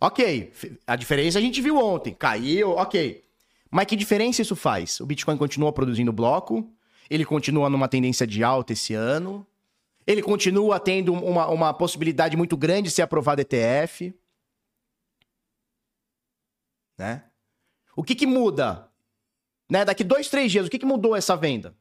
Ok, 0.00 0.52
a 0.86 0.96
diferença 0.96 1.38
a 1.38 1.42
gente 1.42 1.60
viu 1.60 1.78
ontem, 1.78 2.14
caiu, 2.14 2.70
ok. 2.70 3.24
Mas 3.70 3.86
que 3.86 3.96
diferença 3.96 4.42
isso 4.42 4.54
faz? 4.54 5.00
O 5.00 5.06
Bitcoin 5.06 5.36
continua 5.36 5.72
produzindo 5.72 6.12
bloco, 6.12 6.68
ele 7.10 7.24
continua 7.24 7.68
numa 7.68 7.88
tendência 7.88 8.26
de 8.26 8.44
alta 8.44 8.72
esse 8.72 8.94
ano, 8.94 9.44
ele 10.06 10.22
continua 10.22 10.78
tendo 10.78 11.12
uma, 11.12 11.48
uma 11.48 11.72
possibilidade 11.72 12.36
muito 12.36 12.56
grande 12.56 12.88
de 12.88 12.94
ser 12.94 13.02
aprovado 13.02 13.40
ETF. 13.40 14.14
Né? 16.98 17.24
O 17.96 18.02
que, 18.02 18.14
que 18.14 18.26
muda? 18.26 18.88
Né? 19.68 19.84
Daqui 19.84 20.04
dois, 20.04 20.28
três 20.28 20.52
dias, 20.52 20.66
o 20.66 20.70
que, 20.70 20.78
que 20.78 20.86
mudou 20.86 21.16
essa 21.16 21.36
venda? 21.36 21.74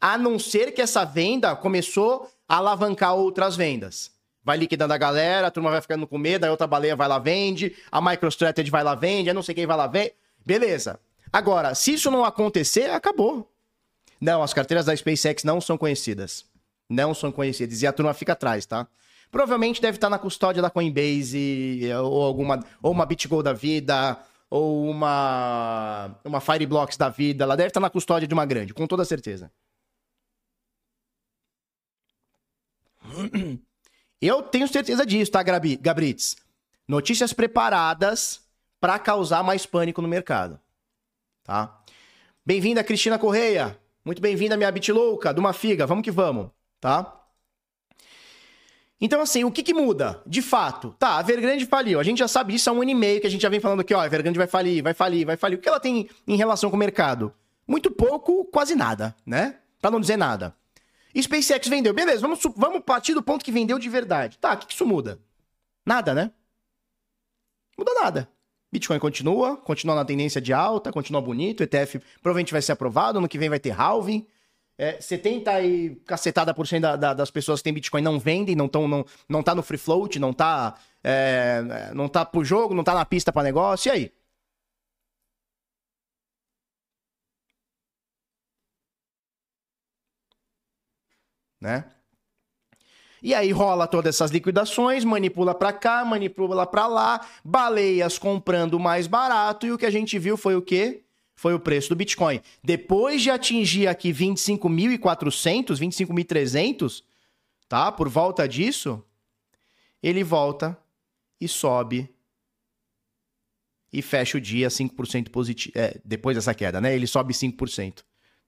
A 0.00 0.16
não 0.16 0.38
ser 0.38 0.72
que 0.72 0.82
essa 0.82 1.04
venda 1.04 1.56
começou 1.56 2.30
a 2.48 2.56
alavancar 2.56 3.14
outras 3.14 3.56
vendas. 3.56 4.14
Vai 4.44 4.56
liquidando 4.56 4.94
a 4.94 4.98
galera, 4.98 5.48
a 5.48 5.50
turma 5.50 5.70
vai 5.70 5.80
ficando 5.80 6.06
com 6.06 6.18
medo, 6.18 6.44
a 6.44 6.50
outra 6.50 6.68
baleia 6.68 6.94
vai 6.94 7.08
lá 7.08 7.18
vende, 7.18 7.74
a 7.90 8.00
MicroStrategy 8.00 8.70
vai 8.70 8.84
lá 8.84 8.94
vende, 8.94 9.28
a 9.28 9.34
não 9.34 9.42
sei 9.42 9.54
quem 9.54 9.66
vai 9.66 9.76
lá 9.76 9.88
vende. 9.88 10.12
Beleza. 10.44 11.00
Agora, 11.32 11.74
se 11.74 11.94
isso 11.94 12.10
não 12.12 12.24
acontecer, 12.24 12.90
acabou. 12.90 13.50
Não, 14.20 14.42
as 14.42 14.54
carteiras 14.54 14.86
da 14.86 14.96
SpaceX 14.96 15.42
não 15.42 15.60
são 15.60 15.76
conhecidas 15.76 16.46
não 16.88 17.14
são 17.14 17.32
conhecidos. 17.32 17.82
E 17.82 17.86
a 17.86 17.92
turma 17.92 18.14
fica 18.14 18.32
atrás, 18.32 18.66
tá? 18.66 18.86
Provavelmente 19.30 19.82
deve 19.82 19.96
estar 19.96 20.08
na 20.08 20.18
custódia 20.18 20.62
da 20.62 20.70
Coinbase, 20.70 21.80
ou 22.02 22.22
alguma. 22.22 22.60
Ou 22.82 22.92
uma 22.92 23.04
BitGo 23.04 23.42
da 23.42 23.52
vida, 23.52 24.18
ou 24.48 24.88
uma. 24.88 26.18
Uma 26.24 26.40
Fireblocks 26.40 26.96
da 26.96 27.08
vida. 27.08 27.44
Ela 27.44 27.56
deve 27.56 27.68
estar 27.68 27.80
na 27.80 27.90
custódia 27.90 28.28
de 28.28 28.34
uma 28.34 28.46
grande, 28.46 28.72
com 28.72 28.86
toda 28.86 29.04
certeza. 29.04 29.50
Eu 34.20 34.42
tenho 34.42 34.66
certeza 34.66 35.04
disso, 35.04 35.30
tá, 35.30 35.42
Gabi, 35.42 35.76
Gabrits? 35.76 36.36
Notícias 36.88 37.32
preparadas 37.32 38.40
para 38.80 38.98
causar 38.98 39.42
mais 39.42 39.66
pânico 39.66 40.00
no 40.00 40.08
mercado. 40.08 40.58
Tá? 41.44 41.82
Bem-vinda, 42.44 42.82
Cristina 42.82 43.18
Correia. 43.18 43.78
Muito 44.04 44.22
bem-vinda, 44.22 44.56
minha 44.56 44.70
bitlouca, 44.72 45.34
de 45.34 45.40
uma 45.40 45.52
figa. 45.52 45.86
Vamos 45.86 46.02
que 46.04 46.10
vamos 46.10 46.50
tá? 46.80 47.22
Então, 49.00 49.20
assim, 49.20 49.44
o 49.44 49.50
que, 49.50 49.62
que 49.62 49.74
muda? 49.74 50.22
De 50.26 50.40
fato, 50.40 50.94
tá, 50.98 51.18
a 51.18 51.20
Evergrande 51.20 51.66
faliu. 51.66 52.00
A 52.00 52.02
gente 52.02 52.18
já 52.18 52.28
sabe 52.28 52.52
disso 52.52 52.70
há 52.70 52.72
um 52.72 52.80
ano 52.80 52.90
e 52.90 52.94
meio 52.94 53.20
que 53.20 53.26
a 53.26 53.30
gente 53.30 53.42
já 53.42 53.48
vem 53.48 53.60
falando 53.60 53.80
aqui, 53.80 53.92
ó, 53.92 54.00
a 54.00 54.06
Evergrande 54.06 54.38
vai 54.38 54.46
falir, 54.46 54.82
vai 54.82 54.94
falir, 54.94 55.26
vai 55.26 55.36
falir. 55.36 55.58
O 55.58 55.60
que 55.60 55.68
ela 55.68 55.80
tem 55.80 56.08
em 56.26 56.36
relação 56.36 56.70
com 56.70 56.76
o 56.76 56.78
mercado? 56.78 57.32
Muito 57.68 57.90
pouco, 57.90 58.44
quase 58.46 58.74
nada, 58.74 59.14
né? 59.26 59.56
Pra 59.80 59.90
não 59.90 60.00
dizer 60.00 60.16
nada. 60.16 60.54
SpaceX 61.14 61.68
vendeu, 61.68 61.94
beleza, 61.94 62.20
vamos, 62.20 62.40
vamos 62.56 62.82
partir 62.84 63.14
do 63.14 63.22
ponto 63.22 63.44
que 63.44 63.52
vendeu 63.52 63.78
de 63.78 63.88
verdade. 63.88 64.38
Tá, 64.38 64.54
o 64.54 64.58
que, 64.58 64.66
que 64.66 64.72
isso 64.74 64.86
muda? 64.86 65.18
Nada, 65.84 66.14
né? 66.14 66.30
Muda 67.76 67.92
nada. 67.94 68.28
Bitcoin 68.72 68.98
continua, 68.98 69.56
continua 69.56 69.94
na 69.94 70.04
tendência 70.04 70.40
de 70.40 70.52
alta, 70.52 70.92
continua 70.92 71.20
bonito, 71.20 71.62
ETF 71.62 72.00
provavelmente 72.22 72.52
vai 72.52 72.60
ser 72.60 72.72
aprovado, 72.72 73.18
ano 73.18 73.28
que 73.28 73.38
vem 73.38 73.48
vai 73.48 73.60
ter 73.60 73.78
halving. 73.78 74.26
É, 74.78 75.00
70 75.00 75.62
e 75.62 75.96
cacetada 76.06 76.52
por 76.52 76.66
cento 76.66 76.82
da, 76.82 76.96
da, 76.96 77.14
das 77.14 77.30
pessoas 77.30 77.60
que 77.60 77.64
têm 77.64 77.72
Bitcoin 77.72 78.02
não 78.02 78.18
vendem, 78.18 78.54
não, 78.54 78.68
tão, 78.68 78.86
não, 78.86 79.06
não 79.28 79.42
tá 79.42 79.54
no 79.54 79.62
free 79.62 79.78
float, 79.78 80.18
não 80.18 80.32
tá, 80.34 80.74
é, 81.02 81.90
não 81.94 82.08
tá 82.08 82.24
pro 82.26 82.44
jogo, 82.44 82.74
não 82.74 82.84
tá 82.84 82.94
na 82.94 83.04
pista 83.06 83.32
para 83.32 83.42
negócio, 83.42 83.88
e 83.88 83.92
aí? 83.92 84.12
Né? 91.60 91.84
E 93.22 93.34
aí 93.34 93.50
rola 93.50 93.86
todas 93.86 94.14
essas 94.14 94.30
liquidações, 94.30 95.04
manipula 95.04 95.54
para 95.54 95.72
cá, 95.72 96.04
manipula 96.04 96.66
para 96.66 96.86
lá, 96.86 97.26
baleias 97.44 98.18
comprando 98.18 98.78
mais 98.78 99.06
barato 99.06 99.66
e 99.66 99.72
o 99.72 99.78
que 99.78 99.86
a 99.86 99.90
gente 99.90 100.18
viu 100.18 100.36
foi 100.36 100.54
o 100.54 100.62
quê? 100.62 101.05
Foi 101.36 101.52
o 101.52 101.60
preço 101.60 101.90
do 101.90 101.96
Bitcoin. 101.96 102.40
Depois 102.64 103.22
de 103.22 103.30
atingir 103.30 103.86
aqui 103.86 104.10
25.400, 104.10 105.78
25.300, 105.78 107.04
tá? 107.68 107.92
Por 107.92 108.08
volta 108.08 108.48
disso, 108.48 109.04
ele 110.02 110.24
volta 110.24 110.76
e 111.38 111.46
sobe 111.46 112.08
e 113.92 114.00
fecha 114.00 114.38
o 114.38 114.40
dia 114.40 114.68
5% 114.68 115.30
positivo. 115.30 115.78
É, 115.78 116.00
depois 116.02 116.36
dessa 116.36 116.54
queda, 116.54 116.80
né? 116.80 116.94
Ele 116.94 117.06
sobe 117.06 117.34
5%, 117.34 118.02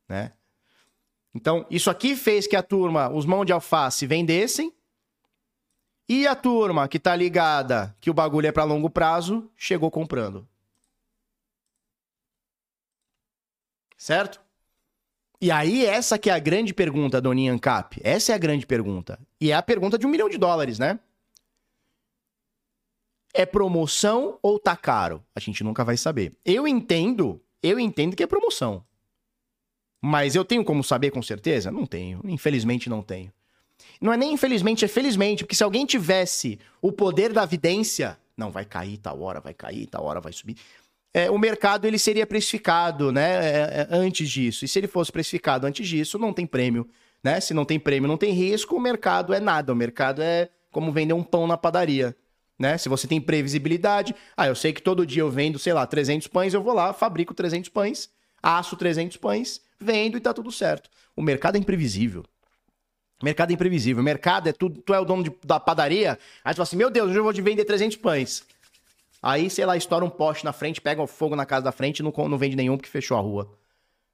né? 0.09 0.33
Então, 1.35 1.66
isso 1.70 1.90
aqui 1.90 2.16
fez 2.16 2.46
que 2.46 2.57
a 2.57 2.62
turma, 2.62 3.11
os 3.11 3.27
mãos 3.27 3.44
de 3.44 3.53
alface, 3.53 4.07
vendessem. 4.07 4.72
E 6.09 6.27
a 6.27 6.35
turma 6.35 6.88
que 6.88 6.98
tá 6.98 7.14
ligada 7.14 7.94
que 8.01 8.11
o 8.11 8.14
bagulho 8.14 8.46
é 8.46 8.53
para 8.53 8.64
longo 8.64 8.88
prazo, 8.88 9.51
chegou 9.55 9.90
comprando. 9.90 10.48
Certo? 13.98 14.40
E 15.40 15.50
aí, 15.50 15.84
essa 15.84 16.18
que 16.18 16.30
é 16.30 16.32
a 16.32 16.38
grande 16.38 16.72
pergunta, 16.72 17.20
Doninha 17.20 17.52
Ancap. 17.52 18.00
Essa 18.02 18.32
é 18.32 18.34
a 18.34 18.38
grande 18.38 18.66
pergunta. 18.66 19.18
E 19.40 19.50
é 19.50 19.54
a 19.54 19.62
pergunta 19.62 19.98
de 19.98 20.06
um 20.06 20.11
milhão 20.11 20.28
de 20.28 20.38
dólares, 20.38 20.78
né? 20.78 20.98
É 23.34 23.44
promoção 23.44 24.38
ou 24.40 24.58
tá 24.58 24.76
caro? 24.76 25.22
A 25.34 25.40
gente 25.40 25.62
nunca 25.62 25.84
vai 25.84 25.96
saber. 25.96 26.32
Eu 26.44 26.66
entendo, 26.66 27.40
eu 27.62 27.78
entendo 27.78 28.16
que 28.16 28.22
é 28.22 28.26
promoção. 28.26 28.84
Mas 30.00 30.34
eu 30.34 30.44
tenho 30.44 30.64
como 30.64 30.82
saber 30.82 31.11
com 31.11 31.22
certeza? 31.22 31.70
Não 31.70 31.84
tenho. 31.84 32.20
Infelizmente 32.24 32.88
não 32.88 33.02
tenho. 33.02 33.32
Não 34.00 34.12
é 34.12 34.16
nem 34.16 34.32
infelizmente, 34.32 34.84
é 34.84 34.88
felizmente, 34.88 35.44
porque 35.44 35.56
se 35.56 35.62
alguém 35.62 35.84
tivesse 35.84 36.58
o 36.80 36.92
poder 36.92 37.32
da 37.32 37.44
vidência, 37.44 38.18
não, 38.37 38.50
vai 38.50 38.64
cair 38.64 38.98
tal 38.98 39.20
hora, 39.20 39.40
vai 39.40 39.54
cair 39.54 39.87
tal 39.87 40.04
hora, 40.04 40.20
vai 40.20 40.32
subir. 40.32 40.56
É, 41.12 41.30
o 41.30 41.38
mercado 41.38 41.86
ele 41.86 41.98
seria 41.98 42.26
precificado, 42.26 43.10
né, 43.10 43.44
é, 43.44 43.58
é, 43.80 43.88
antes 43.90 44.28
disso. 44.28 44.64
E 44.64 44.68
se 44.68 44.78
ele 44.78 44.86
fosse 44.86 45.10
precificado 45.10 45.66
antes 45.66 45.86
disso, 45.88 46.18
não 46.18 46.32
tem 46.32 46.46
prêmio, 46.46 46.88
né? 47.22 47.40
Se 47.40 47.54
não 47.54 47.64
tem 47.64 47.78
prêmio, 47.78 48.06
não 48.06 48.16
tem 48.16 48.32
risco, 48.32 48.76
o 48.76 48.80
mercado 48.80 49.32
é 49.32 49.40
nada. 49.40 49.72
O 49.72 49.76
mercado 49.76 50.22
é 50.22 50.48
como 50.70 50.92
vender 50.92 51.14
um 51.14 51.22
pão 51.22 51.46
na 51.46 51.56
padaria, 51.56 52.14
né? 52.58 52.76
Se 52.76 52.88
você 52.88 53.06
tem 53.06 53.20
previsibilidade, 53.20 54.14
ah, 54.36 54.46
eu 54.46 54.54
sei 54.54 54.72
que 54.72 54.82
todo 54.82 55.06
dia 55.06 55.22
eu 55.22 55.30
vendo, 55.30 55.58
sei 55.58 55.72
lá, 55.72 55.86
300 55.86 56.28
pães, 56.28 56.54
eu 56.54 56.62
vou 56.62 56.74
lá, 56.74 56.92
fabrico 56.92 57.34
300 57.34 57.70
pães, 57.70 58.10
aço 58.42 58.76
300 58.76 59.16
pães, 59.16 59.60
vendo 59.80 60.16
e 60.16 60.20
tá 60.20 60.32
tudo 60.34 60.52
certo. 60.52 60.90
O 61.16 61.22
mercado 61.22 61.56
é 61.56 61.58
imprevisível. 61.58 62.24
O 63.20 63.24
mercado 63.24 63.50
é 63.50 63.54
imprevisível. 63.54 64.00
O 64.00 64.04
mercado 64.04 64.48
é 64.48 64.52
tudo. 64.52 64.80
Tu 64.80 64.94
é 64.94 65.00
o 65.00 65.04
dono 65.04 65.24
de, 65.24 65.32
da 65.44 65.58
padaria. 65.58 66.18
Aí 66.44 66.54
tu 66.54 66.58
fala 66.58 66.62
assim: 66.62 66.76
Meu 66.76 66.90
Deus, 66.90 67.10
hoje 67.10 67.18
eu 67.18 67.24
vou 67.24 67.32
te 67.32 67.42
vender 67.42 67.64
300 67.64 67.96
pães. 67.96 68.44
Aí, 69.22 69.50
sei 69.50 69.66
lá, 69.66 69.76
estoura 69.76 70.04
um 70.04 70.11
poste 70.11 70.44
na 70.44 70.52
frente, 70.52 70.81
pega 70.81 71.02
o 71.02 71.07
fogo 71.07 71.35
na 71.35 71.44
casa 71.44 71.64
da 71.64 71.72
frente 71.72 71.98
e 71.98 72.02
não, 72.02 72.12
não 72.28 72.38
vende 72.38 72.57
nenhum 72.57 72.76
porque 72.76 72.90
fechou 72.90 73.16
a 73.16 73.20
rua. 73.20 73.50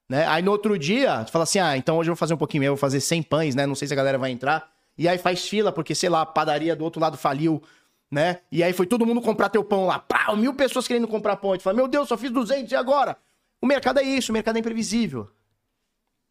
Né? 0.09 0.27
Aí 0.27 0.43
no 0.43 0.51
outro 0.51 0.79
dia, 0.79 1.25
tu 1.25 1.33
fala 1.33 1.45
assim: 1.45 1.59
Ah, 1.59 1.77
então 1.77 1.97
hoje 1.97 2.11
eu 2.11 2.15
vou 2.15 2.19
fazer 2.19 2.35
um 2.35 2.39
pouquinho, 2.39 2.65
eu 2.65 2.73
vou 2.73 2.79
fazer 2.79 3.01
100 3.01 3.23
pães, 3.23 3.55
né? 3.55 3.67
Não 3.67 3.75
sei 3.75 3.89
se 3.89 3.95
a 3.95 3.97
galera 3.97 4.19
vai 4.19 4.31
entrar. 4.31 4.71
E 4.97 5.09
aí 5.09 5.19
faz 5.19 5.49
fila, 5.49 5.73
porque, 5.73 5.95
sei 5.95 6.09
lá, 6.09 6.23
a 6.23 6.27
padaria 6.27 6.77
do 6.77 6.85
outro 6.85 7.01
lado 7.01 7.17
faliu, 7.17 7.63
né? 8.11 8.41
E 8.51 8.63
aí 8.63 8.73
foi 8.73 8.87
todo 8.87 9.05
mundo 9.05 9.21
comprar 9.21 9.49
teu 9.49 9.65
pão 9.65 9.87
lá. 9.87 9.99
Pau, 9.99 10.37
mil 10.37 10.55
pessoas 10.55 10.87
querendo 10.87 11.09
comprar 11.09 11.37
pão. 11.37 11.57
Tu 11.57 11.63
fala: 11.63 11.77
Meu 11.77 11.89
Deus, 11.89 12.09
só 12.09 12.17
fiz 12.17 12.31
200 12.31 12.71
e 12.71 12.77
agora? 12.77 13.17
O 13.61 13.67
mercado 13.67 13.99
é 13.99 14.03
isso, 14.03 14.31
o 14.31 14.35
mercado 14.35 14.57
é 14.57 14.61
imprevisível. 14.61 15.29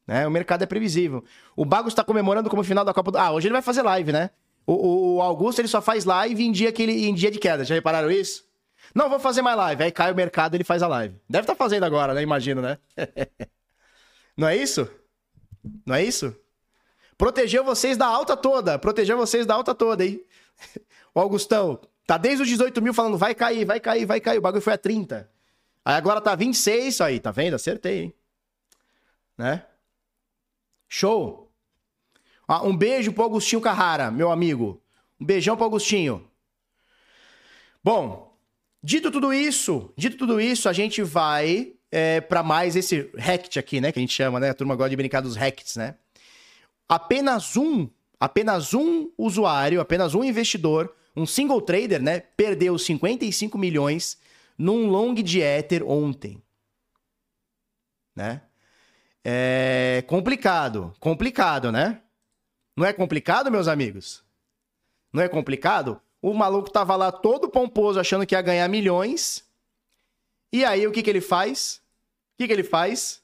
Né? 0.05 0.27
O 0.27 0.31
mercado 0.31 0.63
é 0.63 0.65
previsível. 0.65 1.23
O 1.55 1.65
Bago 1.65 1.87
está 1.87 2.03
comemorando 2.03 2.49
como 2.49 2.63
final 2.63 2.85
da 2.85 2.93
Copa 2.93 3.11
do. 3.11 3.17
Ah, 3.17 3.31
hoje 3.31 3.47
ele 3.47 3.53
vai 3.53 3.61
fazer 3.61 3.81
live, 3.81 4.11
né? 4.11 4.29
O, 4.65 5.15
o, 5.15 5.21
Augusto 5.21 5.59
ele 5.59 5.67
só 5.67 5.81
faz 5.81 6.05
live 6.05 6.41
em 6.43 6.51
dia, 6.51 6.71
que 6.71 6.81
ele, 6.81 7.05
em 7.05 7.13
dia 7.13 7.31
de 7.31 7.39
queda. 7.39 7.65
Já 7.65 7.75
repararam 7.75 8.09
isso? 8.09 8.45
Não, 8.93 9.09
vou 9.09 9.19
fazer 9.19 9.41
mais 9.41 9.57
live. 9.57 9.83
Aí 9.83 9.91
cai 9.91 10.11
o 10.11 10.15
mercado 10.15 10.55
ele 10.55 10.63
faz 10.63 10.83
a 10.83 10.87
live. 10.87 11.15
Deve 11.27 11.43
estar 11.43 11.53
tá 11.53 11.57
fazendo 11.57 11.83
agora, 11.83 12.13
né? 12.13 12.21
Imagino, 12.21 12.61
né? 12.61 12.77
Não 14.37 14.47
é 14.47 14.55
isso? 14.55 14.89
Não 15.85 15.95
é 15.95 16.03
isso? 16.03 16.35
Protegeu 17.17 17.63
vocês 17.63 17.97
da 17.97 18.05
alta 18.05 18.35
toda. 18.35 18.77
Protegeu 18.77 19.17
vocês 19.17 19.45
da 19.45 19.55
alta 19.55 19.73
toda, 19.73 20.05
hein? 20.05 20.23
O 21.15 21.19
Augustão 21.19 21.79
tá 22.07 22.17
desde 22.17 22.41
os 22.41 22.49
18 22.49 22.81
mil 22.81 22.91
falando 22.91 23.19
vai 23.19 23.35
cair, 23.35 23.65
vai 23.65 23.79
cair, 23.79 24.03
vai 24.03 24.19
cair. 24.19 24.39
O 24.39 24.41
bagulho 24.41 24.63
foi 24.63 24.73
a 24.73 24.77
30. 24.79 25.29
Aí 25.85 25.95
agora 25.95 26.19
tá 26.19 26.33
26, 26.33 27.01
aí, 27.01 27.19
tá 27.19 27.29
vendo? 27.29 27.53
Acertei, 27.53 28.05
hein? 28.05 28.13
Né? 29.37 29.63
Show! 30.89 31.51
Ah, 32.47 32.63
um 32.63 32.75
beijo 32.75 33.13
pro 33.13 33.23
Augustinho 33.25 33.61
Carrara, 33.61 34.09
meu 34.09 34.31
amigo. 34.31 34.81
Um 35.19 35.25
beijão 35.25 35.55
pro 35.55 35.65
Augustinho. 35.65 36.27
Bom, 37.83 38.32
dito 38.83 39.09
tudo 39.09 39.33
isso, 39.33 39.93
dito 39.97 40.17
tudo 40.17 40.41
isso, 40.41 40.67
a 40.67 40.73
gente 40.73 41.01
vai 41.01 41.73
é, 41.89 42.19
para 42.19 42.43
mais 42.43 42.75
esse 42.75 43.09
hacked 43.17 43.57
aqui, 43.57 43.79
né? 43.79 43.91
Que 43.91 43.99
a 43.99 44.01
gente 44.01 44.13
chama, 44.13 44.39
né? 44.39 44.49
A 44.49 44.53
turma 44.53 44.75
gosta 44.75 44.89
de 44.89 44.95
brincar 44.95 45.21
dos 45.21 45.35
hacks, 45.35 45.75
né? 45.75 45.95
Apenas 46.89 47.55
um, 47.55 47.89
apenas 48.19 48.73
um 48.73 49.11
usuário, 49.17 49.79
apenas 49.79 50.13
um 50.13 50.23
investidor, 50.23 50.93
um 51.15 51.25
single 51.25 51.61
trader, 51.61 52.01
né? 52.01 52.19
Perdeu 52.19 52.77
55 52.77 53.57
milhões 53.57 54.17
num 54.57 54.87
long 54.87 55.13
de 55.13 55.39
Ether 55.39 55.87
ontem. 55.87 56.41
Né? 58.15 58.41
É 59.23 60.03
complicado. 60.07 60.93
Complicado, 60.99 61.71
né? 61.71 62.01
Não 62.75 62.85
é 62.85 62.91
complicado, 62.91 63.51
meus 63.51 63.67
amigos? 63.67 64.23
Não 65.11 65.21
é 65.21 65.29
complicado? 65.29 66.01
O 66.23 66.33
maluco 66.33 66.71
tava 66.71 66.95
lá 66.95 67.11
todo 67.11 67.49
pomposo 67.49 67.99
achando 67.99 68.25
que 68.25 68.33
ia 68.33 68.41
ganhar 68.41 68.69
milhões. 68.69 69.45
E 70.53 70.63
aí, 70.63 70.87
o 70.87 70.91
que 70.93 71.03
que 71.03 71.09
ele 71.09 71.19
faz? 71.19 71.81
O 72.33 72.37
que 72.37 72.47
que 72.47 72.53
ele 72.53 72.63
faz? 72.63 73.21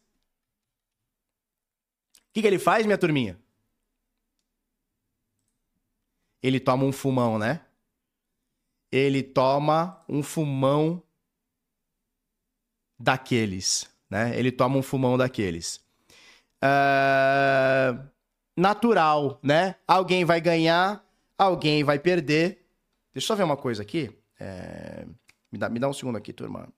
O 2.18 2.34
que 2.34 2.42
que 2.42 2.48
ele 2.48 2.60
faz, 2.60 2.86
minha 2.86 2.98
turminha? 2.98 3.40
Ele 6.44 6.60
toma 6.60 6.84
um 6.84 6.92
fumão, 6.92 7.40
né? 7.40 7.66
Ele 8.92 9.24
toma 9.24 10.04
um 10.10 10.22
fumão 10.22 11.02
daqueles, 13.00 13.90
né? 14.10 14.38
Ele 14.38 14.52
toma 14.52 14.78
um 14.78 14.84
fumão 14.84 15.18
daqueles. 15.18 15.78
Uh, 16.62 18.10
natural, 18.58 19.40
né? 19.42 19.78
Alguém 19.88 20.26
vai 20.26 20.42
ganhar, 20.42 21.02
alguém 21.38 21.82
vai 21.82 21.98
perder. 21.98 22.69
Deixa 23.14 23.26
eu 23.26 23.28
só 23.28 23.36
ver 23.36 23.44
uma 23.44 23.58
coisa 23.58 23.82
aqui. 23.84 24.10
É... 24.40 25.06
Me, 25.52 25.58
dá, 25.58 25.70
me 25.70 25.80
dá 25.80 25.88
um 25.90 25.94
segundo 25.94 26.18
aqui, 26.18 26.32
turma. 26.34 26.72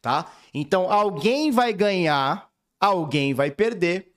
Tá? 0.00 0.32
Então, 0.54 0.90
alguém 0.90 1.50
vai 1.50 1.72
ganhar, 1.72 2.48
alguém 2.80 3.34
vai 3.34 3.50
perder. 3.50 4.15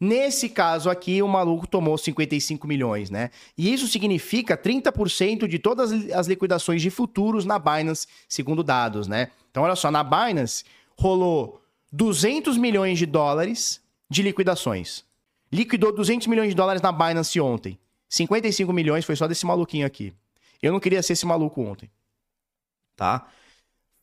Nesse 0.00 0.48
caso 0.48 0.88
aqui, 0.88 1.20
o 1.22 1.28
maluco 1.28 1.66
tomou 1.66 1.98
55 1.98 2.66
milhões, 2.66 3.10
né? 3.10 3.30
E 3.56 3.70
isso 3.70 3.86
significa 3.86 4.56
30% 4.56 5.46
de 5.46 5.58
todas 5.58 5.92
as 6.10 6.26
liquidações 6.26 6.80
de 6.80 6.88
futuros 6.88 7.44
na 7.44 7.58
Binance, 7.58 8.06
segundo 8.26 8.62
dados, 8.62 9.06
né? 9.06 9.30
Então, 9.50 9.62
olha 9.62 9.76
só, 9.76 9.90
na 9.90 10.02
Binance 10.02 10.64
rolou 10.96 11.60
200 11.92 12.56
milhões 12.56 12.98
de 12.98 13.04
dólares 13.04 13.82
de 14.08 14.22
liquidações. 14.22 15.04
Liquidou 15.52 15.94
200 15.94 16.28
milhões 16.28 16.48
de 16.48 16.54
dólares 16.54 16.80
na 16.80 16.92
Binance 16.92 17.38
ontem. 17.38 17.78
55 18.08 18.72
milhões 18.72 19.04
foi 19.04 19.16
só 19.16 19.28
desse 19.28 19.44
maluquinho 19.44 19.86
aqui. 19.86 20.14
Eu 20.62 20.72
não 20.72 20.80
queria 20.80 21.02
ser 21.02 21.12
esse 21.12 21.26
maluco 21.26 21.60
ontem. 21.60 21.90
Tá? 22.96 23.28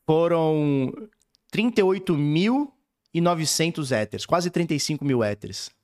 Foram 0.06 0.94
38.900 1.52 4.02
Ethers, 4.02 4.28
quase 4.28 4.52
35 4.52 5.04
mil 5.04 5.24
Ethers. 5.24 5.76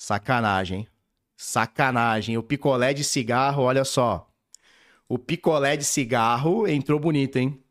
Sacanagem. 0.00 0.88
Sacanagem. 1.36 2.38
O 2.38 2.42
picolé 2.42 2.94
de 2.94 3.04
cigarro, 3.04 3.64
olha 3.64 3.84
só. 3.84 4.26
O 5.06 5.18
picolé 5.18 5.76
de 5.76 5.84
cigarro 5.84 6.66
entrou 6.66 6.98
bonito, 6.98 7.36
hein? 7.36 7.62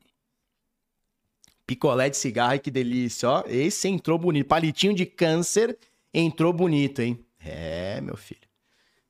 Picolé 1.66 2.08
de 2.08 2.18
cigarro, 2.18 2.60
que 2.60 2.70
delícia, 2.70 3.28
ó. 3.28 3.44
Esse 3.48 3.88
entrou 3.88 4.20
bonito. 4.20 4.48
Palitinho 4.48 4.94
de 4.94 5.08
câncer 5.08 5.76
entrou 6.14 6.54
bonito, 6.54 7.02
hein? 7.02 7.26
É, 7.40 8.00
meu 8.00 8.16
filho. 8.16 8.48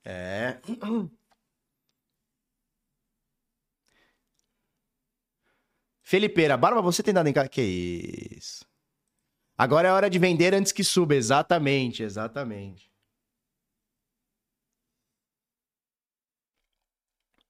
É. 0.05 0.57
Felipeira, 6.01 6.55
Barba, 6.55 6.82
você 6.82 7.03
tem 7.03 7.13
dado 7.13 7.28
em 7.28 7.34
casa? 7.34 7.49
Que 7.49 7.61
isso? 7.61 8.65
Agora 9.57 9.89
é 9.89 9.91
hora 9.91 10.09
de 10.09 10.17
vender 10.17 10.53
antes 10.53 10.72
que 10.72 10.86
suba. 10.86 11.15
Exatamente, 11.15 12.01
exatamente. 12.01 12.89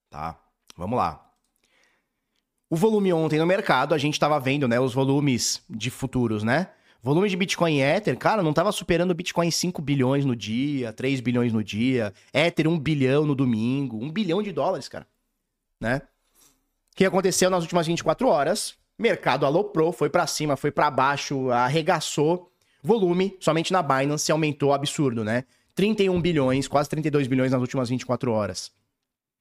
Tá? 0.09 0.39
Vamos 0.75 0.97
lá. 0.97 1.25
O 2.69 2.75
volume 2.75 3.11
ontem 3.11 3.39
no 3.39 3.45
mercado, 3.45 3.95
a 3.95 3.97
gente 3.97 4.13
estava 4.13 4.39
vendo, 4.39 4.67
né, 4.67 4.79
os 4.79 4.93
volumes 4.93 5.63
de 5.69 5.89
futuros, 5.89 6.43
né? 6.43 6.69
Volume 7.01 7.29
de 7.29 7.37
Bitcoin 7.37 7.77
e 7.77 7.81
Ether, 7.81 8.17
cara, 8.17 8.43
não 8.43 8.49
estava 8.49 8.71
superando 8.71 9.15
Bitcoin 9.15 9.49
5 9.49 9.81
bilhões 9.81 10.25
no 10.25 10.35
dia, 10.35 10.91
3 10.91 11.21
bilhões 11.21 11.53
no 11.53 11.63
dia, 11.63 12.13
Ether 12.33 12.67
1 12.67 12.77
bilhão 12.77 13.25
no 13.25 13.33
domingo, 13.33 13.97
1 14.03 14.11
bilhão 14.11 14.43
de 14.43 14.51
dólares, 14.51 14.89
cara, 14.89 15.07
né? 15.79 16.01
O 16.91 16.95
que 16.95 17.05
aconteceu 17.05 17.49
nas 17.49 17.63
últimas 17.63 17.87
24 17.87 18.27
horas? 18.27 18.75
Mercado 18.97 19.45
aloprou, 19.45 19.93
foi 19.93 20.09
para 20.09 20.27
cima, 20.27 20.57
foi 20.57 20.71
para 20.71 20.91
baixo, 20.91 21.49
arregaçou. 21.49 22.51
Volume, 22.83 23.37
somente 23.39 23.71
na 23.71 23.81
Binance, 23.81 24.29
aumentou 24.29 24.73
absurdo, 24.73 25.23
né? 25.23 25.45
31 25.73 26.21
bilhões, 26.21 26.67
quase 26.67 26.89
32 26.89 27.27
bilhões 27.27 27.51
nas 27.53 27.61
últimas 27.61 27.87
24 27.87 28.29
horas. 28.31 28.71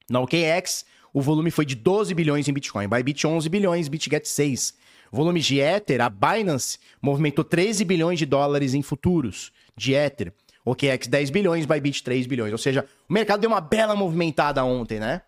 Na 0.09 0.19
OKX, 0.19 0.85
o 1.13 1.21
volume 1.21 1.51
foi 1.51 1.65
de 1.65 1.75
12 1.75 2.13
bilhões 2.13 2.47
em 2.47 2.53
Bitcoin. 2.53 2.87
Bybit 2.87 3.25
11 3.25 3.47
bilhões, 3.49 3.87
BitGet 3.87 4.27
6. 4.27 4.73
Volume 5.11 5.39
de 5.39 5.59
Ether, 5.59 6.01
a 6.01 6.09
Binance 6.09 6.77
movimentou 7.01 7.43
13 7.43 7.83
bilhões 7.83 8.19
de 8.19 8.25
dólares 8.25 8.73
em 8.73 8.81
futuros 8.81 9.51
de 9.75 9.93
Ether. 9.93 10.33
OKX 10.63 11.07
10 11.07 11.29
bilhões, 11.29 11.65
Bybit 11.65 12.03
3 12.03 12.27
bilhões. 12.27 12.51
Ou 12.51 12.57
seja, 12.57 12.85
o 13.07 13.13
mercado 13.13 13.39
deu 13.39 13.49
uma 13.49 13.61
bela 13.61 13.95
movimentada 13.95 14.63
ontem, 14.63 14.99
né? 14.99 15.21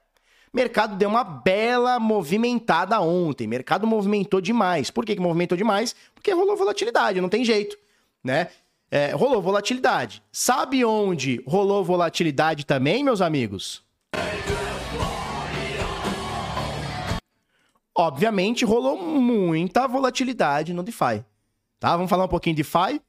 Mercado 0.54 0.98
deu 0.98 1.10
uma 1.10 1.24
bela 1.24 1.98
movimentada 2.00 3.00
ontem. 3.00 3.48
Mercado 3.48 3.88
movimentou 3.88 4.42
demais. 4.42 4.92
Por 4.92 5.06
que, 5.06 5.16
que 5.16 5.22
movimentou 5.22 5.58
demais? 5.58 5.96
Porque 6.14 6.32
rolou 6.32 6.58
volatilidade, 6.58 7.22
não 7.22 7.30
tem 7.30 7.46
jeito, 7.46 7.78
né? 8.24 8.50
É, 8.92 9.12
rolou 9.12 9.42
volatilidade. 9.42 10.22
Sabe 10.32 10.84
onde 10.84 11.42
rolou 11.48 11.84
volatilidade 11.84 12.66
também, 12.66 13.04
meus 13.04 13.22
amigos? 13.22 13.82
Obviamente, 17.96 18.64
rolou 18.64 18.98
muita 19.02 19.88
volatilidade 19.88 20.74
no 20.74 20.84
DeFi. 20.84 21.26
Tá? 21.80 21.96
Vamos 21.96 22.10
falar 22.10 22.26
um 22.26 22.30
pouquinho 22.30 22.56
de 22.56 22.64
DeFi. 22.64 23.02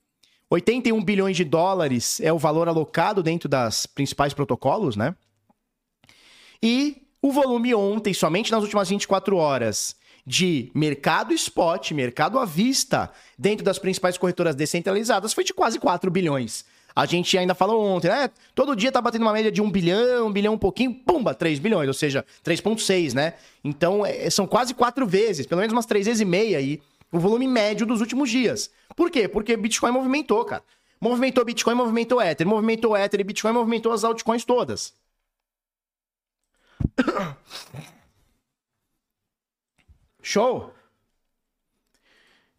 81 0.51 1.03
bilhões 1.03 1.37
de 1.37 1.45
dólares 1.45 2.21
é 2.21 2.33
o 2.33 2.39
valor 2.39 2.69
alocado 2.69 3.23
dentro 3.23 3.49
das 3.49 3.87
principais 3.87 4.35
protocolos, 4.35 4.97
né? 4.97 5.15
E 6.63 7.03
o 7.23 7.33
volume 7.33 7.75
ontem, 7.75 8.13
somente 8.13 8.53
nas 8.53 8.63
últimas 8.63 8.89
24 8.89 9.37
horas, 9.37 9.97
de 10.27 10.71
mercado 10.75 11.33
spot, 11.33 11.93
mercado 11.93 12.39
à 12.39 12.45
vista, 12.45 13.11
dentro 13.39 13.65
das 13.65 13.79
principais 13.79 14.19
corretoras 14.19 14.55
descentralizadas, 14.55 15.33
foi 15.33 15.43
de 15.43 15.55
quase 15.55 15.79
4 15.79 16.11
bilhões. 16.11 16.65
A 16.95 17.07
gente 17.07 17.37
ainda 17.39 17.55
falou 17.55 17.83
ontem, 17.83 18.09
né? 18.09 18.31
Todo 18.55 18.77
dia 18.77 18.93
tá 18.93 19.01
batendo 19.01 19.23
uma 19.23 19.33
média 19.33 19.51
de 19.51 19.63
1 19.63 19.71
bilhão, 19.71 20.27
1 20.27 20.33
bilhão 20.33 20.55
um 20.55 20.59
pouquinho, 20.59 20.95
pumba, 20.95 21.35
3 21.35 21.59
bilhões, 21.59 21.89
ou 21.89 21.95
seja, 21.95 22.25
3,6, 22.45 23.15
né? 23.15 23.35
Então, 23.65 24.05
é, 24.05 24.29
são 24.31 24.47
quase 24.47 24.75
quatro 24.75 25.07
vezes, 25.07 25.47
pelo 25.47 25.61
menos 25.61 25.73
umas 25.73 25.87
três 25.87 26.07
vezes 26.07 26.21
e 26.21 26.25
meia 26.25 26.59
aí, 26.59 26.81
o 27.11 27.19
volume 27.19 27.47
médio 27.47 27.87
dos 27.87 28.01
últimos 28.01 28.31
dias. 28.31 28.71
Por 28.97 29.11
quê? 29.11 29.27
Porque 29.29 29.57
Bitcoin 29.57 29.93
movimentou, 29.93 30.45
cara. 30.45 30.63
Movimentou 31.01 31.45
Bitcoin, 31.45 31.75
movimentou 31.75 32.23
Ether, 32.23 32.47
movimentou 32.47 32.97
Ether 32.97 33.21
e 33.21 33.25
Bitcoin 33.25 33.53
movimentou 33.53 33.93
as 33.93 34.05
altcoins 34.05 34.45
todas. 34.45 34.95
Show? 40.23 40.73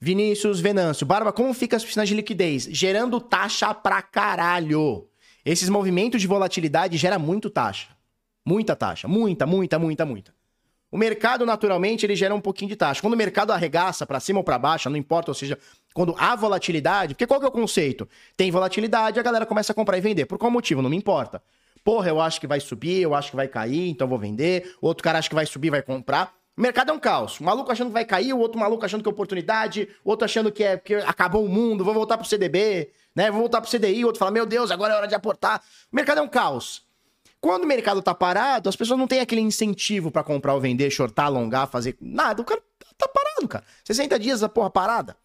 Vinícius 0.03 0.59
Venâncio. 0.59 1.05
Barba, 1.05 1.31
como 1.31 1.53
fica 1.53 1.77
as 1.77 1.85
piscinas 1.85 2.09
de 2.09 2.13
liquidez? 2.13 2.67
Gerando 2.69 3.21
taxa 3.21 3.73
pra 3.73 4.01
caralho. 4.01 5.07
Esses 5.45 5.69
movimentos 5.69 6.19
de 6.19 6.27
volatilidade 6.27 6.97
geram 6.97 7.17
muito 7.19 7.49
taxa. 7.49 7.87
Muita 8.45 8.75
taxa. 8.75 9.07
Muita, 9.07 9.45
muita, 9.45 9.79
muita, 9.79 10.05
muita. 10.05 10.35
O 10.91 10.97
mercado, 10.97 11.45
naturalmente, 11.45 12.05
ele 12.05 12.17
gera 12.17 12.35
um 12.35 12.41
pouquinho 12.41 12.67
de 12.67 12.75
taxa. 12.75 12.99
Quando 12.99 13.13
o 13.13 13.17
mercado 13.17 13.51
arregaça 13.51 14.05
para 14.05 14.19
cima 14.19 14.41
ou 14.41 14.43
para 14.43 14.59
baixo, 14.59 14.89
não 14.89 14.97
importa, 14.97 15.31
ou 15.31 15.35
seja, 15.35 15.57
quando 15.93 16.13
há 16.17 16.35
volatilidade, 16.35 17.13
porque 17.13 17.25
qual 17.25 17.39
que 17.39 17.45
é 17.45 17.49
o 17.49 17.51
conceito? 17.51 18.05
Tem 18.35 18.51
volatilidade, 18.51 19.21
a 19.21 19.23
galera 19.23 19.45
começa 19.45 19.71
a 19.71 19.75
comprar 19.75 19.97
e 19.97 20.01
vender. 20.01 20.25
Por 20.25 20.37
qual 20.37 20.51
motivo? 20.51 20.81
Não 20.81 20.89
me 20.89 20.97
importa. 20.97 21.41
Porra, 21.81 22.09
eu 22.09 22.19
acho 22.19 22.41
que 22.41 22.47
vai 22.47 22.59
subir, 22.59 23.01
eu 23.01 23.15
acho 23.15 23.29
que 23.29 23.37
vai 23.37 23.47
cair, 23.47 23.89
então 23.89 24.05
vou 24.05 24.19
vender. 24.19 24.75
Outro 24.81 25.01
cara 25.01 25.19
acha 25.19 25.29
que 25.29 25.35
vai 25.35 25.45
subir, 25.45 25.69
vai 25.69 25.81
comprar. 25.81 26.42
O 26.55 26.61
mercado 26.61 26.91
é 26.91 26.93
um 26.93 26.99
caos. 26.99 27.41
Um 27.41 27.45
maluco 27.45 27.71
achando 27.71 27.87
que 27.87 27.93
vai 27.93 28.05
cair, 28.05 28.33
o 28.33 28.39
outro 28.39 28.59
maluco 28.59 28.85
achando 28.85 29.01
que 29.01 29.09
é 29.09 29.11
oportunidade, 29.11 29.89
o 30.03 30.09
outro 30.11 30.25
achando 30.25 30.51
que 30.51 30.63
é 30.63 30.77
que 30.77 30.95
acabou 30.95 31.43
o 31.43 31.49
mundo, 31.49 31.83
vou 31.83 31.93
voltar 31.93 32.17
pro 32.17 32.27
CDB, 32.27 32.91
né? 33.15 33.31
Vou 33.31 33.39
voltar 33.39 33.59
pro 33.59 33.69
CDI, 33.69 34.03
o 34.03 34.07
outro 34.07 34.19
fala: 34.19 34.31
"Meu 34.31 34.45
Deus, 34.45 34.69
agora 34.69 34.93
é 34.93 34.97
hora 34.97 35.07
de 35.07 35.15
aportar". 35.15 35.61
O 35.91 35.95
mercado 35.95 36.19
é 36.19 36.21
um 36.21 36.27
caos. 36.27 36.83
Quando 37.41 37.63
o 37.63 37.67
mercado 37.67 38.01
tá 38.01 38.13
parado, 38.13 38.69
as 38.69 38.75
pessoas 38.75 38.97
não 38.97 39.07
têm 39.07 39.19
aquele 39.19 39.41
incentivo 39.41 40.09
para 40.09 40.23
comprar 40.23 40.53
ou 40.53 40.61
vender, 40.61 40.89
shortar, 40.89 41.25
alongar, 41.25 41.67
fazer 41.67 41.97
nada. 41.99 42.41
O 42.41 42.45
cara 42.45 42.61
tá 42.97 43.07
parado, 43.07 43.47
cara. 43.47 43.65
60 43.83 44.17
dias 44.17 44.43
a 44.43 44.47
porra 44.47 44.69
parada. 44.69 45.17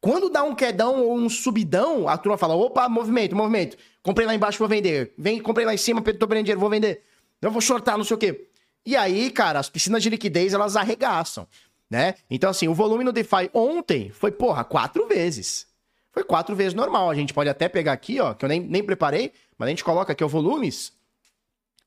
Quando 0.00 0.28
dá 0.30 0.44
um 0.44 0.54
quedão 0.54 1.02
ou 1.02 1.16
um 1.16 1.28
subidão, 1.28 2.08
a 2.08 2.16
turma 2.16 2.38
fala: 2.38 2.54
opa, 2.54 2.88
movimento, 2.88 3.34
movimento. 3.34 3.76
Comprei 4.02 4.26
lá 4.26 4.34
embaixo, 4.34 4.58
vou 4.58 4.68
vender. 4.68 5.14
Vem, 5.18 5.40
comprei 5.40 5.66
lá 5.66 5.74
em 5.74 5.78
cima, 5.78 6.00
tô 6.00 6.28
perdendo 6.28 6.44
dinheiro, 6.44 6.60
vou 6.60 6.70
vender. 6.70 7.02
Eu 7.42 7.50
vou 7.50 7.60
shortar, 7.60 7.96
não 7.96 8.04
sei 8.04 8.14
o 8.14 8.18
quê. 8.18 8.48
E 8.86 8.94
aí, 8.94 9.32
cara, 9.32 9.58
as 9.58 9.68
piscinas 9.68 10.00
de 10.00 10.08
liquidez, 10.08 10.54
elas 10.54 10.76
arregaçam, 10.76 11.48
né? 11.90 12.14
Então, 12.30 12.48
assim, 12.48 12.68
o 12.68 12.74
volume 12.74 13.02
no 13.02 13.12
DeFi 13.12 13.50
ontem 13.52 14.10
foi, 14.10 14.30
porra, 14.30 14.62
quatro 14.62 15.08
vezes. 15.08 15.66
Foi 16.12 16.22
quatro 16.22 16.54
vezes 16.54 16.72
normal. 16.72 17.10
A 17.10 17.14
gente 17.14 17.34
pode 17.34 17.50
até 17.50 17.68
pegar 17.68 17.92
aqui, 17.92 18.20
ó, 18.20 18.32
que 18.32 18.44
eu 18.44 18.48
nem, 18.48 18.60
nem 18.60 18.84
preparei, 18.84 19.32
mas 19.58 19.66
a 19.66 19.70
gente 19.70 19.82
coloca 19.82 20.12
aqui 20.12 20.22
o 20.22 20.28
volumes. 20.28 20.92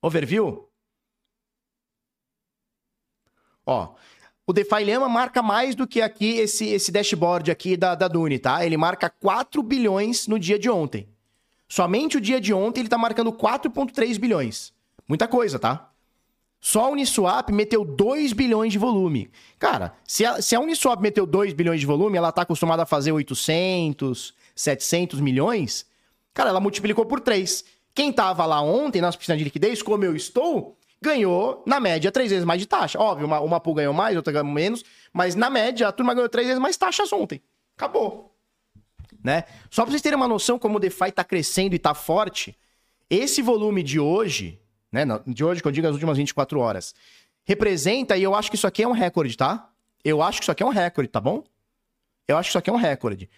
Overview. 0.01 0.69
Ó, 3.65 3.95
o 4.45 4.51
DeFi 4.51 4.83
Lema 4.83 5.07
marca 5.07 5.41
mais 5.41 5.75
do 5.75 5.87
que 5.87 6.01
aqui 6.01 6.37
esse, 6.37 6.67
esse 6.67 6.91
dashboard 6.91 7.49
aqui 7.49 7.77
da, 7.77 7.95
da 7.95 8.09
Dune, 8.09 8.39
tá? 8.39 8.65
Ele 8.65 8.75
marca 8.75 9.09
4 9.09 9.63
bilhões 9.63 10.27
no 10.27 10.37
dia 10.37 10.59
de 10.59 10.69
ontem. 10.69 11.07
Somente 11.67 12.17
o 12.17 12.21
dia 12.21 12.41
de 12.41 12.53
ontem 12.53 12.81
ele 12.81 12.89
tá 12.89 12.97
marcando 12.97 13.31
4,3 13.31 14.19
bilhões. 14.19 14.73
Muita 15.07 15.27
coisa, 15.29 15.57
tá? 15.57 15.88
Só 16.61 16.85
a 16.85 16.89
Uniswap 16.89 17.51
meteu 17.51 17.85
2 17.85 18.33
bilhões 18.33 18.73
de 18.73 18.77
volume. 18.77 19.31
Cara, 19.57 19.93
se 20.05 20.25
a, 20.25 20.41
se 20.41 20.55
a 20.55 20.59
Uniswap 20.59 21.01
meteu 21.01 21.25
2 21.25 21.53
bilhões 21.53 21.79
de 21.79 21.85
volume, 21.85 22.17
ela 22.17 22.31
tá 22.31 22.41
acostumada 22.41 22.83
a 22.83 22.85
fazer 22.85 23.11
800, 23.11 24.33
700 24.55 25.21
milhões. 25.21 25.85
Cara, 26.33 26.49
ela 26.49 26.59
multiplicou 26.59 27.05
por 27.05 27.21
3. 27.21 27.63
Quem 27.95 28.11
tava 28.11 28.45
lá 28.45 28.61
ontem 28.61 29.01
nas 29.01 29.15
piscinas 29.15 29.37
de 29.37 29.43
liquidez, 29.43 29.81
como 29.81 30.03
eu 30.03 30.15
estou, 30.15 30.77
ganhou, 31.01 31.63
na 31.65 31.79
média, 31.79 32.11
três 32.11 32.29
vezes 32.29 32.45
mais 32.45 32.59
de 32.59 32.67
taxa. 32.67 32.99
Óbvio, 32.99 33.25
uma, 33.25 33.39
uma 33.39 33.59
pool 33.59 33.75
ganhou 33.75 33.93
mais, 33.93 34.15
outra 34.15 34.33
ganhou 34.33 34.47
menos, 34.47 34.83
mas 35.13 35.35
na 35.35 35.49
média 35.49 35.87
a 35.87 35.91
turma 35.91 36.13
ganhou 36.13 36.29
três 36.29 36.47
vezes 36.47 36.61
mais 36.61 36.75
taxas 36.75 37.11
ontem. 37.13 37.41
Acabou. 37.77 38.35
Né? 39.23 39.45
Só 39.69 39.83
pra 39.83 39.91
vocês 39.91 40.01
terem 40.01 40.17
uma 40.17 40.27
noção 40.27 40.59
como 40.59 40.77
o 40.77 40.79
DeFi 40.79 41.11
tá 41.11 41.23
crescendo 41.23 41.75
e 41.75 41.79
tá 41.79 41.93
forte, 41.93 42.57
esse 43.09 43.41
volume 43.41 43.81
de 43.81 43.99
hoje, 43.99 44.61
né? 44.91 45.05
De 45.25 45.43
hoje, 45.43 45.61
que 45.61 45.67
eu 45.67 45.71
digo 45.71 45.87
as 45.87 45.93
últimas 45.93 46.17
24 46.17 46.59
horas. 46.59 46.93
Representa, 47.45 48.17
e 48.17 48.23
eu 48.23 48.35
acho 48.35 48.49
que 48.49 48.55
isso 48.55 48.67
aqui 48.67 48.83
é 48.83 48.87
um 48.87 48.91
recorde, 48.91 49.35
tá? 49.35 49.69
Eu 50.03 50.21
acho 50.21 50.39
que 50.39 50.43
isso 50.43 50.51
aqui 50.51 50.63
é 50.63 50.65
um 50.65 50.69
recorde, 50.69 51.09
tá 51.09 51.19
bom? 51.19 51.43
Eu 52.27 52.37
acho 52.37 52.47
que 52.47 52.51
isso 52.51 52.57
aqui 52.57 52.69
é 52.69 52.73
um 52.73 52.77
recorde. 52.77 53.29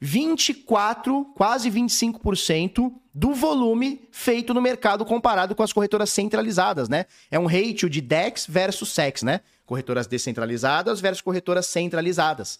24, 0.00 1.24
quase 1.36 1.70
25% 1.70 2.92
do 3.14 3.32
volume 3.32 4.08
feito 4.10 4.52
no 4.52 4.60
mercado 4.60 5.04
comparado 5.04 5.54
com 5.54 5.62
as 5.62 5.72
corretoras 5.72 6.10
centralizadas, 6.10 6.88
né? 6.88 7.06
É 7.30 7.38
um 7.38 7.46
ratio 7.46 7.88
de 7.88 8.00
DEX 8.00 8.46
versus 8.46 8.92
SEX, 8.92 9.22
né? 9.22 9.40
Corretoras 9.64 10.06
descentralizadas 10.06 11.00
versus 11.00 11.22
corretoras 11.22 11.66
centralizadas. 11.66 12.58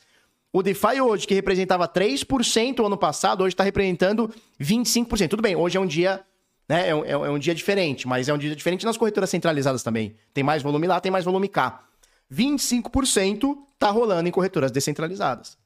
O 0.52 0.62
DeFi 0.62 1.00
hoje, 1.00 1.26
que 1.26 1.34
representava 1.34 1.88
3% 1.88 2.86
ano 2.86 2.96
passado, 2.96 3.42
hoje 3.42 3.54
está 3.54 3.64
representando 3.64 4.32
25%. 4.60 5.28
Tudo 5.28 5.42
bem, 5.42 5.56
hoje 5.56 5.76
é 5.76 5.80
um 5.80 5.86
dia 5.86 6.24
né? 6.68 6.88
É 6.88 6.94
um, 6.94 7.04
é 7.04 7.30
um 7.30 7.38
dia 7.38 7.54
diferente, 7.54 8.08
mas 8.08 8.28
é 8.28 8.34
um 8.34 8.38
dia 8.38 8.54
diferente 8.54 8.84
nas 8.84 8.96
corretoras 8.96 9.30
centralizadas 9.30 9.82
também. 9.82 10.16
Tem 10.32 10.42
mais 10.42 10.62
volume 10.62 10.86
lá, 10.86 11.00
tem 11.00 11.12
mais 11.12 11.24
volume 11.24 11.48
cá. 11.48 11.84
25% 12.32 13.56
tá 13.78 13.90
rolando 13.90 14.28
em 14.28 14.32
corretoras 14.32 14.70
descentralizadas. 14.70 15.58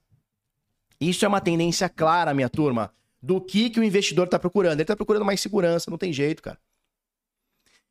Isso 1.01 1.25
é 1.25 1.29
uma 1.29 1.41
tendência 1.41 1.89
clara, 1.89 2.35
minha 2.35 2.49
turma, 2.49 2.93
do 3.23 3.41
que, 3.41 3.71
que 3.71 3.79
o 3.79 3.85
investidor 3.85 4.25
está 4.25 4.39
procurando. 4.39 4.75
Ele 4.75 4.83
está 4.83 4.97
procurando 4.97 5.25
mais 5.25 5.41
segurança, 5.41 5.91
não 5.91 5.99
tem 5.99 6.13
jeito, 6.13 6.43
cara. 6.43 6.59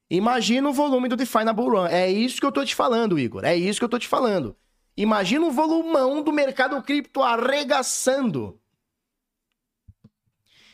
Imagina 0.10 0.70
o 0.70 0.74
volume 0.74 1.10
do 1.10 1.18
DeFi 1.18 1.44
na 1.44 1.54
Bull 1.54 1.72
Run. 1.72 1.86
É 1.88 2.10
isso 2.10 2.40
que 2.40 2.46
eu 2.46 2.52
tô 2.52 2.64
te 2.64 2.76
falando, 2.76 3.20
Igor. 3.20 3.44
É 3.44 3.56
isso 3.56 3.80
que 3.80 3.86
eu 3.86 3.90
tô 3.90 4.00
te 4.00 4.08
falando. 4.08 4.56
Imagina 4.96 5.46
o 5.46 5.52
volumão 5.52 6.24
do 6.24 6.32
mercado 6.32 6.82
cripto 6.82 7.22
arregaçando. 7.22 8.60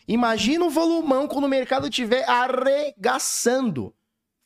Imagina 0.07 0.65
o 0.65 0.69
volumão 0.69 1.27
quando 1.27 1.45
o 1.45 1.49
mercado 1.49 1.87
estiver 1.87 2.23
arregaçando. 2.29 3.93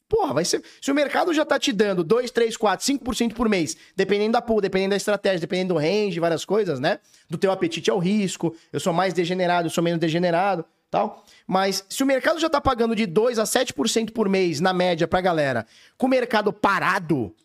Porra, 0.07 0.35
vai 0.35 0.45
ser. 0.45 0.63
Se 0.81 0.89
o 0.89 0.95
mercado 0.95 1.33
já 1.33 1.45
tá 1.45 1.59
te 1.59 1.73
dando 1.73 2.03
2, 2.03 2.31
3, 2.31 2.55
4, 2.55 2.85
5% 2.85 3.33
por 3.33 3.49
mês, 3.49 3.75
dependendo 3.95 4.33
da 4.33 4.41
pool, 4.41 4.61
dependendo 4.61 4.91
da 4.91 4.97
estratégia, 4.97 5.41
dependendo 5.41 5.73
do 5.73 5.79
range, 5.79 6.19
várias 6.19 6.45
coisas, 6.45 6.79
né? 6.79 6.99
Do 7.29 7.37
teu 7.37 7.51
apetite 7.51 7.91
ao 7.91 7.99
risco, 7.99 8.55
eu 8.71 8.79
sou 8.79 8.93
mais 8.93 9.13
degenerado, 9.13 9.67
eu 9.67 9.71
sou 9.71 9.83
menos 9.83 9.99
degenerado, 9.99 10.63
tal. 10.89 11.25
Mas 11.45 11.85
se 11.89 12.03
o 12.03 12.05
mercado 12.05 12.39
já 12.39 12.49
tá 12.49 12.61
pagando 12.61 12.95
de 12.95 13.05
2 13.05 13.37
a 13.37 13.43
7% 13.43 14.11
por 14.11 14.29
mês, 14.29 14.61
na 14.61 14.71
média, 14.71 15.07
pra 15.07 15.19
galera, 15.19 15.65
com 15.97 16.07
o 16.07 16.09
mercado 16.09 16.53
parado, 16.53 17.35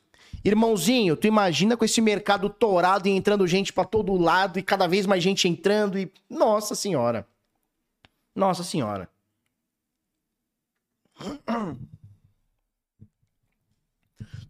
irmãozinho, 0.45 1.17
tu 1.17 1.27
imagina 1.27 1.77
com 1.77 1.85
esse 1.85 2.01
mercado 2.01 2.49
torado 2.49 3.09
e 3.09 3.11
entrando 3.11 3.45
gente 3.45 3.73
para 3.73 3.85
todo 3.85 4.17
lado 4.17 4.61
e 4.61 4.63
cada 4.63 4.87
vez 4.87 5.05
mais 5.05 5.21
gente 5.21 5.49
entrando 5.49 5.99
e. 5.99 6.09
Nossa 6.31 6.77
senhora. 6.77 7.27
Nossa 8.35 8.65
senhora. 8.65 9.09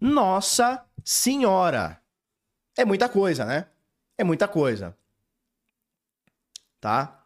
Nossa 0.01 0.85
senhora. 1.05 2.01
É 2.77 2.85
muita 2.85 3.09
coisa, 3.09 3.45
né? 3.45 3.67
É 4.17 4.25
muita 4.25 4.49
coisa. 4.49 4.97
Tá? 6.81 7.23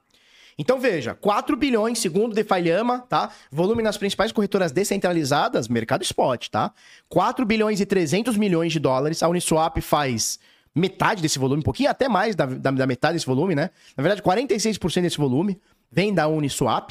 Então 0.58 0.80
veja, 0.80 1.14
4 1.14 1.54
bilhões, 1.56 1.98
segundo 1.98 2.34
DeFi 2.34 2.62
Lhama, 2.62 3.00
tá? 3.00 3.30
Volume 3.50 3.82
nas 3.82 3.98
principais 3.98 4.32
corretoras 4.32 4.72
descentralizadas, 4.72 5.68
mercado 5.68 6.02
spot, 6.02 6.48
tá? 6.48 6.72
4 7.10 7.44
bilhões 7.44 7.78
e 7.80 7.86
300 7.86 8.38
milhões 8.38 8.72
de 8.72 8.80
dólares. 8.80 9.22
A 9.22 9.28
Uniswap 9.28 9.78
faz 9.82 10.38
metade 10.74 11.20
desse 11.20 11.38
volume, 11.38 11.60
um 11.60 11.64
pouquinho 11.64 11.90
até 11.90 12.08
mais 12.08 12.34
da, 12.34 12.46
da, 12.46 12.70
da 12.70 12.86
metade 12.86 13.14
desse 13.14 13.26
volume, 13.26 13.54
né? 13.54 13.70
Na 13.96 14.02
verdade, 14.02 14.22
46% 14.22 15.02
desse 15.02 15.18
volume 15.18 15.60
vem 15.96 16.12
da 16.12 16.28
Uniswap. 16.28 16.90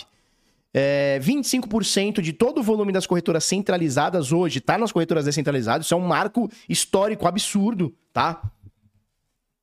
É, 0.74 1.20
25% 1.22 2.22
de 2.22 2.34
todo 2.34 2.58
o 2.58 2.64
volume 2.64 2.92
das 2.92 3.06
corretoras 3.06 3.46
centralizadas 3.46 4.32
hoje 4.32 4.58
está 4.58 4.80
nas 4.80 4.92
corretoras 4.92 5.26
descentralizadas. 5.26 5.86
Isso 5.86 5.94
é 5.94 5.98
um 5.98 6.08
marco 6.08 6.50
histórico 6.68 7.28
absurdo, 7.28 7.96
tá? 8.12 8.42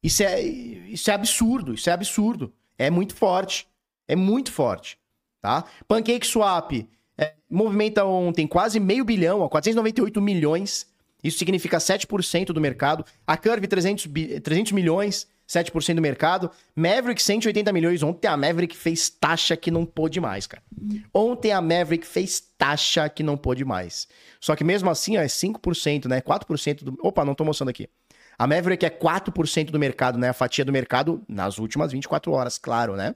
Isso 0.00 0.22
é, 0.22 0.40
isso 0.40 1.10
é 1.10 1.14
absurdo, 1.14 1.74
isso 1.74 1.90
é 1.90 1.92
absurdo. 1.92 2.52
É 2.78 2.88
muito 2.88 3.14
forte. 3.16 3.66
É 4.06 4.14
muito 4.14 4.52
forte, 4.52 4.96
tá? 5.40 5.64
Pancake 5.88 6.26
Swap 6.26 6.72
é, 7.18 7.34
movimenta 7.50 8.04
ontem 8.04 8.46
quase 8.46 8.78
meio 8.78 9.04
bilhão, 9.04 9.40
ó, 9.40 9.48
498 9.48 10.20
milhões. 10.20 10.86
Isso 11.22 11.38
significa 11.38 11.78
7% 11.78 12.46
do 12.46 12.60
mercado. 12.60 13.04
A 13.26 13.36
Curve, 13.36 13.66
300, 13.66 14.08
300 14.42 14.72
milhões, 14.72 15.26
7% 15.52 15.94
do 15.94 16.02
mercado. 16.02 16.50
Maverick, 16.74 17.22
180 17.22 17.72
milhões. 17.72 18.02
Ontem 18.02 18.26
a 18.26 18.36
Maverick 18.36 18.74
fez 18.74 19.10
taxa 19.10 19.56
que 19.56 19.70
não 19.70 19.84
pôde 19.84 20.18
mais, 20.20 20.46
cara. 20.46 20.62
Ontem 21.12 21.52
a 21.52 21.60
Maverick 21.60 22.06
fez 22.06 22.40
taxa 22.56 23.08
que 23.08 23.22
não 23.22 23.36
pôde 23.36 23.64
mais. 23.64 24.08
Só 24.40 24.56
que 24.56 24.64
mesmo 24.64 24.88
assim, 24.88 25.18
ó, 25.18 25.20
é 25.20 25.26
5%, 25.26 26.06
né? 26.06 26.22
4% 26.22 26.84
do... 26.84 26.98
Opa, 27.02 27.24
não 27.24 27.34
tô 27.34 27.44
mostrando 27.44 27.68
aqui. 27.68 27.88
A 28.38 28.46
Maverick 28.46 28.86
é 28.86 28.90
4% 28.90 29.70
do 29.70 29.78
mercado, 29.78 30.18
né? 30.18 30.30
A 30.30 30.32
fatia 30.32 30.64
do 30.64 30.72
mercado 30.72 31.22
nas 31.28 31.58
últimas 31.58 31.92
24 31.92 32.32
horas, 32.32 32.56
claro, 32.56 32.96
né? 32.96 33.14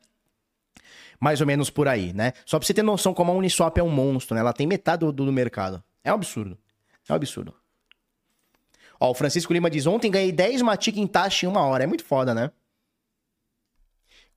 Mais 1.18 1.40
ou 1.40 1.46
menos 1.46 1.70
por 1.70 1.88
aí, 1.88 2.12
né? 2.12 2.34
Só 2.44 2.58
pra 2.58 2.66
você 2.66 2.74
ter 2.74 2.82
noção 2.82 3.14
como 3.14 3.32
a 3.32 3.34
Uniswap 3.34 3.78
é 3.78 3.82
um 3.82 3.88
monstro, 3.88 4.34
né? 4.34 4.42
Ela 4.42 4.52
tem 4.52 4.66
metade 4.66 5.06
do, 5.06 5.10
do 5.10 5.32
mercado. 5.32 5.82
É 6.04 6.12
um 6.12 6.16
absurdo. 6.16 6.58
É 7.08 7.12
um 7.14 7.16
absurdo. 7.16 7.54
Ó, 9.00 9.10
o 9.10 9.14
Francisco 9.14 9.52
Lima 9.52 9.70
diz: 9.70 9.86
Ontem 9.86 10.10
ganhei 10.10 10.32
10 10.32 10.62
Matic 10.62 10.96
em 10.96 11.06
taxa 11.06 11.46
em 11.46 11.48
uma 11.48 11.62
hora. 11.62 11.84
É 11.84 11.86
muito 11.86 12.04
foda, 12.04 12.34
né? 12.34 12.50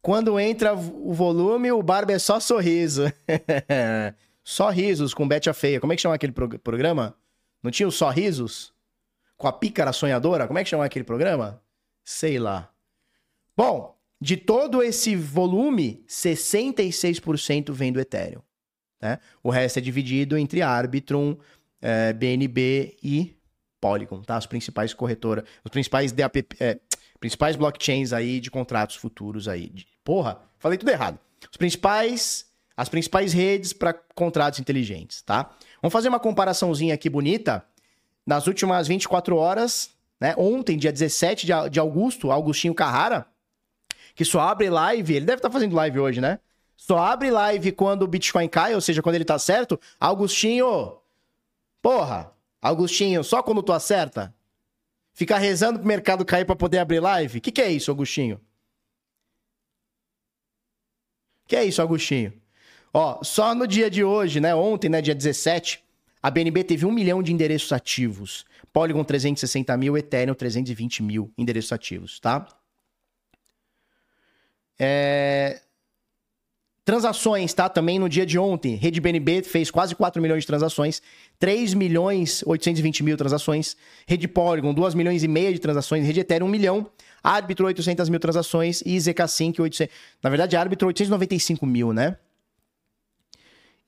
Quando 0.02 0.40
entra 0.40 0.74
o 0.74 1.14
volume, 1.14 1.72
o 1.72 1.84
Barba 1.84 2.14
é 2.14 2.20
só 2.20 2.40
sorriso. 2.40 3.04
só 4.44 4.70
risos 4.70 5.14
com 5.14 5.28
Betia 5.28 5.54
Feia. 5.54 5.80
Como 5.80 5.92
é 5.92 5.96
que 5.96 6.02
chama 6.02 6.16
aquele 6.16 6.32
pro 6.32 6.58
programa? 6.60 7.16
Não 7.62 7.72
tinha 7.72 7.88
o 7.88 7.92
Só 7.92 8.10
Risos? 8.10 8.74
Com 9.38 9.48
a 9.48 9.54
pícara 9.54 9.94
sonhadora? 9.94 10.48
Como 10.48 10.58
é 10.58 10.64
que 10.64 10.70
chama 10.70 10.86
aquele 10.86 11.06
programa? 11.06 11.62
Sei 12.04 12.40
lá. 12.40 12.72
Bom, 13.56 13.98
de 14.22 14.38
todo 14.38 14.82
esse 14.82 15.16
volume, 15.16 16.04
66% 16.08 17.72
vem 17.72 17.92
do 17.92 18.00
Ethereum. 18.00 18.42
Né? 19.02 19.20
O 19.44 19.50
resto 19.50 19.80
é 19.80 19.82
dividido 19.82 20.38
entre 20.38 20.62
Arbitrum, 20.62 21.38
é, 21.82 22.12
BNB 22.14 22.98
e 23.04 23.38
Polygon, 23.80 24.22
tá? 24.22 24.36
As 24.36 24.46
principais 24.46 24.94
corretoras, 24.94 25.46
os 25.64 25.72
principais 25.72 26.12
DApp, 26.12 26.46
é, 26.60 26.80
principais 27.20 27.56
blockchains 27.56 28.14
aí 28.14 28.40
de 28.40 28.50
contratos 28.50 28.96
futuros 28.96 29.48
aí. 29.48 29.70
De, 29.70 29.88
porra, 30.04 30.40
falei 30.58 30.78
tudo 30.78 30.90
errado. 30.90 31.20
Os 31.50 31.58
principais, 31.58 32.46
as 32.76 32.90
principais 32.90 33.34
redes 33.34 33.74
para 33.74 33.94
contratos 33.94 34.60
inteligentes, 34.60 35.22
tá? 35.22 35.50
Vamos 35.82 35.94
fazer 35.94 36.10
uma 36.10 36.20
comparaçãozinha 36.20 36.94
aqui 36.94 37.10
bonita. 37.10 37.64
Nas 38.26 38.46
últimas 38.46 38.88
24 38.88 39.36
horas, 39.36 39.92
né? 40.20 40.36
Ontem, 40.38 40.78
dia 40.78 40.92
17 40.92 41.46
de, 41.46 41.54
de 41.70 41.80
agosto, 41.80 42.32
Augustinho 42.32 42.76
Carrara, 42.76 43.26
que 44.14 44.26
só 44.26 44.42
abre 44.42 44.70
live, 44.70 45.16
ele 45.16 45.26
deve 45.26 45.38
estar 45.38 45.50
tá 45.50 45.54
fazendo 45.54 45.76
live 45.76 46.00
hoje, 46.00 46.22
né? 46.22 46.40
Só 46.76 46.98
abre 46.98 47.32
live 47.32 47.72
quando 47.72 48.04
o 48.04 48.08
Bitcoin 48.08 48.48
cai, 48.48 48.76
ou 48.76 48.82
seja, 48.82 49.02
quando 49.02 49.16
ele 49.16 49.26
tá 49.26 49.40
certo. 49.40 49.80
Augustinho, 50.00 50.98
porra, 51.82 52.32
Augustinho, 52.62 53.24
só 53.24 53.42
quando 53.42 53.64
tu 53.64 53.72
acerta? 53.72 54.34
Ficar 55.14 55.38
rezando 55.38 55.80
pro 55.80 55.88
mercado 55.88 56.26
cair 56.26 56.46
para 56.46 56.56
poder 56.56 56.80
abrir 56.80 57.00
live? 57.00 57.40
O 57.40 57.42
que, 57.42 57.52
que 57.52 57.62
é 57.62 57.72
isso, 57.72 57.92
Augustinho? 57.92 58.40
que 61.50 61.56
é 61.56 61.66
isso, 61.66 61.82
Augustinho? 61.82 62.32
Ó, 62.94 63.24
só 63.24 63.56
no 63.56 63.66
dia 63.66 63.90
de 63.90 64.04
hoje, 64.04 64.40
né? 64.40 64.54
Ontem, 64.54 64.88
né? 64.88 65.02
Dia 65.02 65.16
17, 65.16 65.84
a 66.22 66.30
BNB 66.30 66.64
teve 66.64 66.86
um 66.86 66.92
milhão 66.92 67.24
de 67.24 67.34
endereços 67.34 67.74
ativos. 67.74 68.46
Polygon 68.72 69.04
360 69.04 69.76
mil, 69.76 69.98
Ethereum 69.98 70.36
320 70.36 71.02
mil 71.02 71.34
endereços 71.36 71.72
ativos, 71.72 72.20
tá? 72.20 72.48
É... 74.78 75.60
Transações, 76.90 77.54
tá? 77.54 77.70
Também 77.70 78.00
no 78.00 78.10
dia 78.10 78.26
de 78.26 78.40
ontem, 78.40 78.74
Rede 78.74 79.00
BNB 79.00 79.44
fez 79.44 79.70
quase 79.70 79.94
4 79.94 80.20
milhões 80.20 80.42
de 80.42 80.48
transações, 80.48 81.04
3 81.38 81.76
milhões 81.76 82.42
820 82.44 83.04
mil 83.04 83.16
transações, 83.16 83.78
Rede 84.08 84.28
Polygon, 84.28 84.74
2 84.74 84.96
milhões 84.96 85.22
e 85.22 85.28
meia 85.28 85.54
de 85.54 85.60
transações, 85.60 86.04
Rede 86.04 86.22
Ethereum, 86.22 86.48
1 86.48 86.50
milhão, 86.50 86.92
Árbitro, 87.22 87.68
800 87.68 88.10
mil 88.10 88.20
transações 88.20 88.82
e 88.84 89.00
ZK 89.00 89.28
Sync, 89.28 89.62
800... 89.62 89.96
Na 90.24 90.32
verdade, 90.32 90.58
Árbitro, 90.58 90.88
895 90.88 91.64
mil, 91.64 91.94
né? 91.94 92.18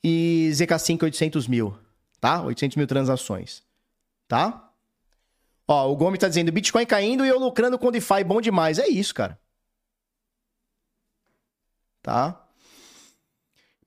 E 0.04 0.52
ZK 0.54 0.78
Sync, 0.78 1.04
800 1.04 1.48
mil, 1.48 1.76
tá? 2.20 2.44
800 2.44 2.78
mil 2.78 2.86
transações, 2.86 3.64
tá? 4.28 4.72
Ó, 5.68 5.92
o 5.92 5.96
Gomes 5.96 6.20
tá 6.20 6.28
dizendo, 6.28 6.52
Bitcoin 6.52 6.86
caindo 6.86 7.26
e 7.26 7.30
eu 7.30 7.40
lucrando 7.40 7.80
com 7.80 7.92
DeFi, 7.92 8.24
bom 8.24 8.40
demais. 8.40 8.78
É 8.78 8.88
isso, 8.88 9.16
cara. 9.16 9.40
Tá? 12.04 12.41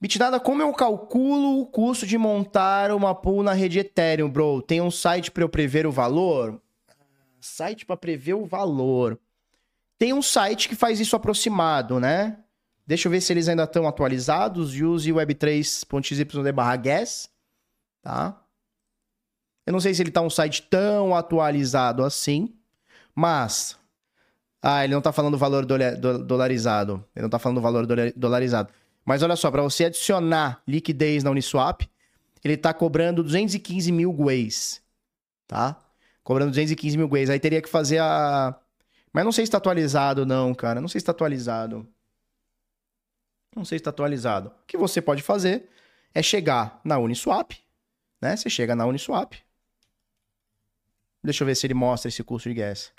Bitnada, 0.05 0.39
como 0.39 0.61
eu 0.61 0.71
calculo 0.75 1.61
o 1.61 1.65
custo 1.65 2.07
de 2.07 2.19
montar 2.19 2.91
uma 2.93 3.15
pool 3.15 3.43
na 3.43 3.55
rede 3.55 3.79
Ethereum, 3.79 4.29
bro? 4.29 4.61
Tem 4.61 4.79
um 4.79 4.91
site 4.91 5.31
para 5.31 5.43
eu 5.43 5.49
prever 5.49 5.87
o 5.87 5.91
valor? 5.91 6.61
Site 7.41 7.87
para 7.87 7.97
prever 7.97 8.35
o 8.35 8.45
valor. 8.45 9.19
Tem 9.97 10.13
um 10.13 10.21
site 10.21 10.69
que 10.69 10.77
faz 10.77 11.01
isso 11.01 11.17
aproximado, 11.17 11.99
né? 11.99 12.37
Deixa 12.87 13.09
eu 13.09 13.11
ver 13.11 13.23
se 13.23 13.33
eles 13.33 13.49
ainda 13.49 13.65
estão 13.65 13.89
atualizados. 13.89 14.79
Use 14.79 15.11
web3.xyz 15.11 16.53
barra 16.55 16.77
gas, 16.77 17.31
tá? 18.03 18.39
Eu 19.65 19.73
não 19.73 19.81
sei 19.81 19.95
se 19.95 20.03
ele 20.03 20.11
tá 20.11 20.21
um 20.21 20.29
site 20.29 20.69
tão 20.69 21.17
atualizado 21.17 22.05
assim, 22.05 22.55
mas... 23.15 23.79
Ah, 24.61 24.85
ele 24.85 24.93
não 24.93 25.01
tá 25.01 25.13
falando 25.13 25.39
valor 25.39 25.65
dolarizado. 25.65 27.03
Ele 27.17 27.23
não 27.23 27.31
tá 27.31 27.39
falando 27.39 27.63
valor 27.63 27.87
dolarizado. 28.15 28.71
Mas 29.05 29.23
olha 29.23 29.37
só, 29.37 29.51
para 29.51 29.63
você 29.63 29.87
adicionar 29.87 30.63
liquidez 30.67 31.23
na 31.23 31.31
Uniswap, 31.31 31.83
ele 32.43 32.55
está 32.55 32.73
cobrando 32.73 33.23
215 33.23 33.93
mil 33.93 34.13
guês, 34.13 34.83
tá? 35.47 35.79
Cobrando 36.23 36.51
215 36.51 36.97
mil 36.97 37.09
guês. 37.09 37.29
Aí 37.29 37.39
teria 37.39 37.61
que 37.61 37.69
fazer 37.69 37.99
a... 37.99 38.59
Mas 39.13 39.25
não 39.25 39.33
sei 39.33 39.45
se 39.45 39.49
está 39.49 39.59
atualizado 39.59 40.25
não, 40.25 40.55
cara. 40.55 40.81
Não 40.81 40.89
sei 40.89 40.99
se 40.99 41.03
está 41.03 41.13
atualizado. 41.13 41.87
Não 43.55 43.65
sei 43.65 43.79
se 43.79 43.81
está 43.81 43.91
atualizado. 43.91 44.49
O 44.49 44.67
que 44.67 44.77
você 44.77 45.01
pode 45.01 45.23
fazer 45.23 45.69
é 46.15 46.23
chegar 46.23 46.81
na 46.85 46.99
Uniswap, 46.99 47.53
né? 48.21 48.37
Você 48.37 48.51
chega 48.51 48.75
na 48.75 48.87
Uniswap. 48.87 49.35
Deixa 51.23 51.43
eu 51.43 51.47
ver 51.47 51.55
se 51.55 51.67
ele 51.67 51.75
mostra 51.75 52.09
esse 52.09 52.23
custo 52.23 52.49
de 52.49 52.55
gas. 52.55 52.93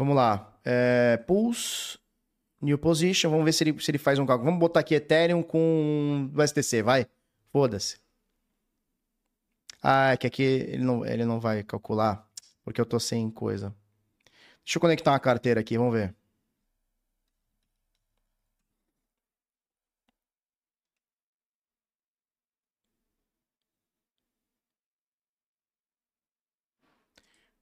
Vamos 0.00 0.16
lá. 0.16 0.58
É, 0.64 1.18
pulse, 1.26 1.98
new 2.58 2.78
position. 2.78 3.30
Vamos 3.30 3.44
ver 3.44 3.52
se 3.52 3.64
ele, 3.64 3.78
se 3.78 3.90
ele 3.90 3.98
faz 3.98 4.18
um 4.18 4.24
cálculo. 4.24 4.46
Vamos 4.46 4.58
botar 4.58 4.80
aqui 4.80 4.94
Ethereum 4.94 5.42
com 5.42 6.30
o 6.34 6.46
STC, 6.46 6.82
vai. 6.82 7.06
Foda-se. 7.52 7.98
Ah, 9.82 10.12
é 10.12 10.16
que 10.16 10.26
aqui 10.26 10.42
ele 10.42 10.82
não, 10.82 11.04
ele 11.04 11.26
não 11.26 11.38
vai 11.38 11.62
calcular, 11.62 12.26
porque 12.64 12.80
eu 12.80 12.86
tô 12.86 12.98
sem 12.98 13.30
coisa. 13.30 13.74
Deixa 14.64 14.78
eu 14.78 14.80
conectar 14.80 15.12
uma 15.12 15.20
carteira 15.20 15.60
aqui, 15.60 15.76
vamos 15.76 15.92
ver. 15.92 16.14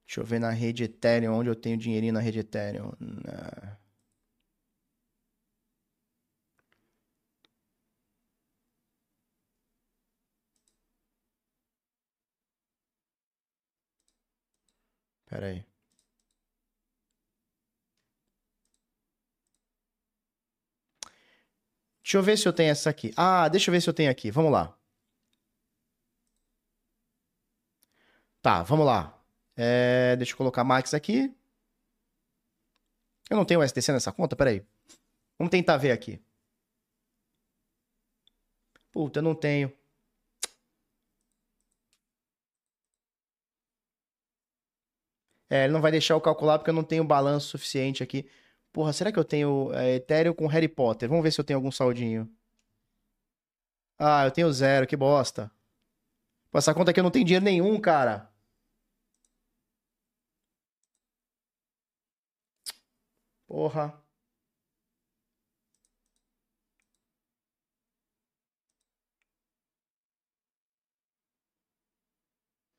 Deixa 0.08 0.20
eu 0.22 0.24
ver 0.24 0.38
na 0.40 0.50
rede 0.50 0.84
Ethereum, 0.84 1.34
onde 1.34 1.50
eu 1.50 1.54
tenho 1.54 1.76
dinheirinho 1.76 2.14
na 2.14 2.20
rede 2.20 2.38
Ethereum. 2.40 2.92
Na... 2.98 3.76
Pera 15.26 15.46
aí. 15.46 15.64
Deixa 22.02 22.16
eu 22.18 22.22
ver 22.22 22.36
se 22.38 22.48
eu 22.48 22.52
tenho 22.52 22.70
essa 22.70 22.90
aqui. 22.90 23.12
Ah, 23.16 23.48
deixa 23.48 23.70
eu 23.70 23.72
ver 23.72 23.80
se 23.82 23.88
eu 23.88 23.94
tenho 23.94 24.10
aqui. 24.10 24.30
Vamos 24.32 24.50
lá. 24.52 24.76
Tá, 28.42 28.62
vamos 28.62 28.86
lá. 28.86 29.17
É, 29.60 30.14
deixa 30.14 30.34
eu 30.34 30.36
colocar 30.36 30.62
Max 30.62 30.94
aqui. 30.94 31.34
Eu 33.28 33.36
não 33.36 33.44
tenho 33.44 33.60
STC 33.66 33.92
nessa 33.92 34.12
conta? 34.12 34.36
Peraí. 34.36 34.64
Vamos 35.36 35.50
tentar 35.50 35.76
ver 35.76 35.90
aqui. 35.90 36.22
Puta, 38.92 39.18
eu 39.18 39.22
não 39.22 39.34
tenho. 39.34 39.72
É, 45.50 45.64
ele 45.64 45.72
não 45.72 45.80
vai 45.80 45.90
deixar 45.90 46.14
eu 46.14 46.20
calcular 46.20 46.58
porque 46.58 46.70
eu 46.70 46.74
não 46.74 46.84
tenho 46.84 47.02
balanço 47.04 47.48
suficiente 47.48 48.02
aqui. 48.02 48.28
Porra, 48.72 48.92
será 48.92 49.10
que 49.10 49.18
eu 49.18 49.24
tenho 49.24 49.72
é, 49.74 49.96
Ethereum 49.96 50.34
com 50.34 50.46
Harry 50.46 50.68
Potter? 50.68 51.08
Vamos 51.08 51.24
ver 51.24 51.32
se 51.32 51.40
eu 51.40 51.44
tenho 51.44 51.58
algum 51.58 51.72
saldinho. 51.72 52.30
Ah, 53.98 54.24
eu 54.24 54.30
tenho 54.30 54.52
zero, 54.52 54.86
que 54.86 54.96
bosta. 54.96 55.50
Pô, 56.50 56.58
essa 56.58 56.74
conta 56.74 56.90
aqui 56.90 57.00
eu 57.00 57.04
não 57.04 57.10
tenho 57.10 57.24
dinheiro 57.24 57.44
nenhum, 57.44 57.80
cara. 57.80 58.27
Porra. 63.48 63.92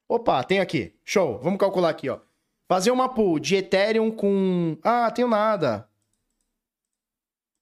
Opa, 0.08 0.44
tem 0.44 0.60
aqui. 0.60 0.96
Show. 1.04 1.40
Vamos 1.40 1.60
calcular 1.60 1.90
aqui, 1.90 2.10
ó. 2.10 2.20
Fazer 2.68 2.92
uma 2.92 3.10
pool 3.14 3.40
de 3.40 3.56
Ethereum 3.56 4.12
com. 4.12 4.78
Ah, 4.84 5.10
tenho 5.12 5.28
nada. 5.28 5.90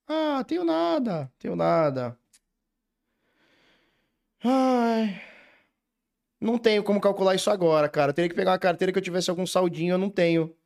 Ah, 0.06 0.42
tenho 0.44 0.64
nada. 0.64 1.32
Tenho 1.38 1.54
nada. 1.56 2.18
Ai. 4.42 5.20
Não 6.40 6.58
tenho 6.58 6.82
como 6.84 7.00
calcular 7.00 7.34
isso 7.34 7.50
agora, 7.50 7.88
cara. 7.88 8.12
teria 8.12 8.28
que 8.28 8.34
pegar 8.34 8.52
uma 8.52 8.58
carteira 8.58 8.92
que 8.92 8.98
eu 8.98 9.02
tivesse 9.02 9.30
algum 9.30 9.46
saldinho, 9.46 9.94
eu 9.94 9.98
não 9.98 10.10
tenho. 10.10 10.56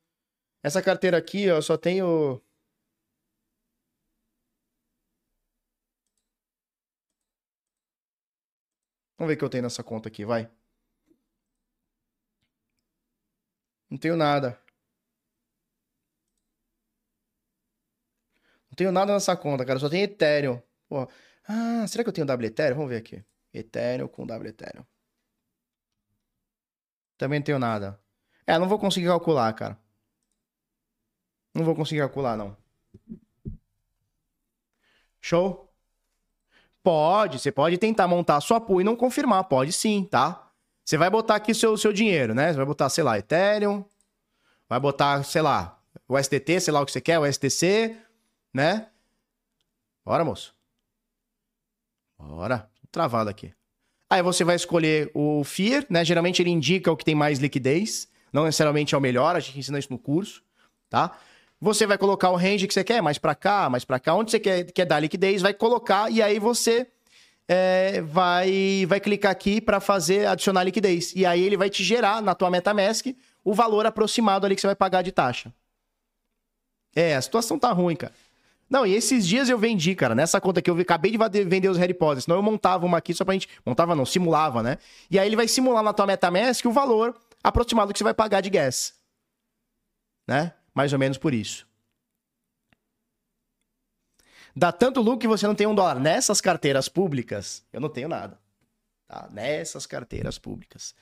Essa 0.63 0.83
carteira 0.83 1.17
aqui, 1.19 1.51
ó, 1.51 1.57
eu 1.57 1.63
só 1.63 1.77
tenho. 1.77 2.41
Vamos 9.17 9.29
ver 9.31 9.35
o 9.37 9.39
que 9.39 9.45
eu 9.45 9.49
tenho 9.51 9.63
nessa 9.63 9.83
conta 9.85 10.09
aqui, 10.09 10.25
vai. 10.25 10.51
Não 13.91 13.99
tenho 13.99 14.17
nada. 14.17 14.59
Não 18.71 18.77
tenho 18.77 18.91
nada 18.93 19.13
nessa 19.13 19.37
conta, 19.37 19.65
cara. 19.65 19.79
Só 19.79 19.89
tenho 19.89 20.05
Ethereum. 20.05 20.61
Pô. 20.89 21.07
Ah, 21.47 21.87
será 21.87 22.03
que 22.05 22.09
eu 22.09 22.13
tenho 22.13 22.27
W 22.27 22.49
Ethereum? 22.49 22.77
Vamos 22.77 22.91
ver 22.91 22.99
aqui. 22.99 23.25
Ethereum 23.53 24.09
com 24.09 24.27
W 24.27 24.49
Ethereum. 24.51 24.85
Também 27.19 27.39
não 27.41 27.45
tenho 27.45 27.59
nada. 27.59 28.01
É, 28.47 28.59
não 28.59 28.69
vou 28.69 28.79
conseguir 28.79 29.07
calcular, 29.07 29.53
cara. 29.55 29.82
Não 31.55 31.65
vou 31.65 31.75
conseguir 31.75 32.01
calcular, 32.01 32.37
não. 32.37 32.57
Show? 35.21 35.71
Pode, 36.83 37.39
você 37.39 37.53
pode 37.53 37.79
tentar 37.79 38.09
montar 38.09 38.41
sua 38.41 38.61
pool 38.61 38.81
e 38.81 38.85
não 38.85 38.97
confirmar, 38.97 39.45
pode 39.45 39.73
sim, 39.73 40.05
tá? 40.05 40.51
Você 40.85 40.97
vai 40.97 41.09
botar 41.09 41.37
aqui 41.37 41.55
seu 41.55 41.77
seu 41.77 41.93
dinheiro, 41.93 42.35
né? 42.35 42.51
Você 42.51 42.57
vai 42.57 42.67
botar, 42.67 42.89
sei 42.89 43.05
lá, 43.05 43.19
Ethereum, 43.19 43.85
vai 44.69 44.81
botar, 44.81 45.23
sei 45.23 45.43
lá, 45.43 45.79
o 46.09 46.19
STT, 46.21 46.61
sei 46.61 46.73
lá 46.73 46.81
o 46.81 46.87
que 46.87 46.91
você 46.91 47.01
quer, 47.01 47.19
o 47.19 47.33
STC, 47.33 47.97
né? 48.53 48.89
Bora, 50.05 50.25
moço. 50.25 50.55
Bora. 52.19 52.69
Travado 52.91 53.31
aqui. 53.31 53.55
Aí 54.11 54.23
você 54.23 54.45
vai 54.45 54.57
escolher 54.57 55.11
o 55.15 55.43
FIR, 55.45 55.87
né? 55.89 56.05
Geralmente 56.05 56.43
ele 56.43 56.51
indica 56.51 56.93
o 56.93 56.97
que 56.97 57.05
tem 57.05 57.15
mais 57.15 57.39
liquidez. 57.39 58.09
Não 58.33 58.45
necessariamente 58.45 58.95
é 58.95 58.99
o 58.99 59.01
melhor, 59.01 59.37
a 59.37 59.41
gente 59.41 59.59
ensina 59.59 59.79
isso 59.79 59.91
no 59.91 59.99
curso, 59.99 60.43
tá? 60.91 61.17
Você 61.63 61.87
vai 61.87 61.97
colocar 61.97 62.29
o 62.31 62.35
range 62.35 62.67
que 62.67 62.75
você 62.75 62.83
quer, 62.83 63.01
mais 63.01 63.19
para 63.19 63.37
cá, 63.37 63.71
mais 63.71 63.85
para 63.85 64.01
cá, 64.01 64.17
onde 64.17 64.33
você 64.33 64.41
quer, 64.41 64.65
quer 64.73 64.85
dar 64.85 64.99
liquidez, 64.99 65.41
vai 65.41 65.55
colocar 65.55 66.11
e 66.11 66.21
aí 66.21 66.41
você 66.41 66.89
é, 67.47 68.01
vai, 68.01 68.85
vai 68.89 68.99
clicar 68.99 69.31
aqui 69.31 69.61
para 69.61 69.79
fazer 69.79 70.27
adicionar 70.27 70.65
liquidez. 70.65 71.13
E 71.15 71.25
aí 71.25 71.41
ele 71.41 71.57
vai 71.57 71.71
te 71.71 71.85
gerar 71.85 72.21
na 72.21 72.35
tua 72.35 72.51
MetaMask 72.51 73.07
o 73.45 73.55
valor 73.55 73.87
aproximado 73.87 74.45
ali 74.45 74.57
que 74.57 74.61
você 74.61 74.67
vai 74.67 74.75
pagar 74.75 75.03
de 75.03 75.13
taxa. 75.13 75.55
É, 76.97 77.15
a 77.15 77.23
situação 77.23 77.57
tá 77.57 77.71
ruim, 77.71 77.95
cara. 77.95 78.13
Não, 78.69 78.85
e 78.85 78.93
esses 78.93 79.25
dias 79.25 79.49
eu 79.49 79.57
vendi, 79.57 79.95
cara, 79.95 80.17
nessa 80.17 80.41
conta 80.41 80.61
que 80.61 80.69
eu 80.69 80.77
acabei 80.81 81.17
de 81.17 81.45
vender 81.45 81.69
os 81.69 81.79
Harry 81.79 81.95
Potter, 81.95 82.25
senão 82.25 82.39
eu 82.39 82.43
montava 82.43 82.85
uma 82.85 82.99
aqui 82.99 83.15
só 83.15 83.25
pra 83.25 83.35
gente. 83.35 83.49
Montava 83.65 83.95
não, 83.95 84.05
simulava, 84.05 84.65
né? 84.65 84.79
E 85.09 85.17
aí 85.17 85.29
ele 85.29 85.37
vai 85.37 85.47
simular 85.47 85.85
na 85.85 85.93
tua 85.93 86.07
MetaMask 86.07 86.67
o 86.67 86.73
valor 86.73 87.15
aproximado 87.41 87.93
que 87.93 88.01
você 88.01 88.05
vai 88.05 88.15
pagar 88.15 88.41
de 88.41 88.51
gas. 88.51 88.95
Né? 90.27 90.53
Mais 90.75 90.93
ou 90.93 90.99
menos 90.99 91.18
por 91.18 91.35
isso. 91.35 91.66
Dá 94.55 94.70
tanto 94.70 95.01
lucro 95.01 95.18
que 95.18 95.29
você 95.29 95.47
não 95.47 95.55
tem 95.55 95.66
um 95.66 95.75
dólar. 95.75 95.99
Nessas 95.99 96.41
carteiras 96.41 96.89
públicas, 96.89 97.64
eu 97.73 97.81
não 97.81 97.89
tenho 97.89 98.09
nada. 98.09 98.39
Tá? 99.09 99.29
Nessas 99.31 99.87
carteiras 99.87 100.39
públicas. 100.39 100.95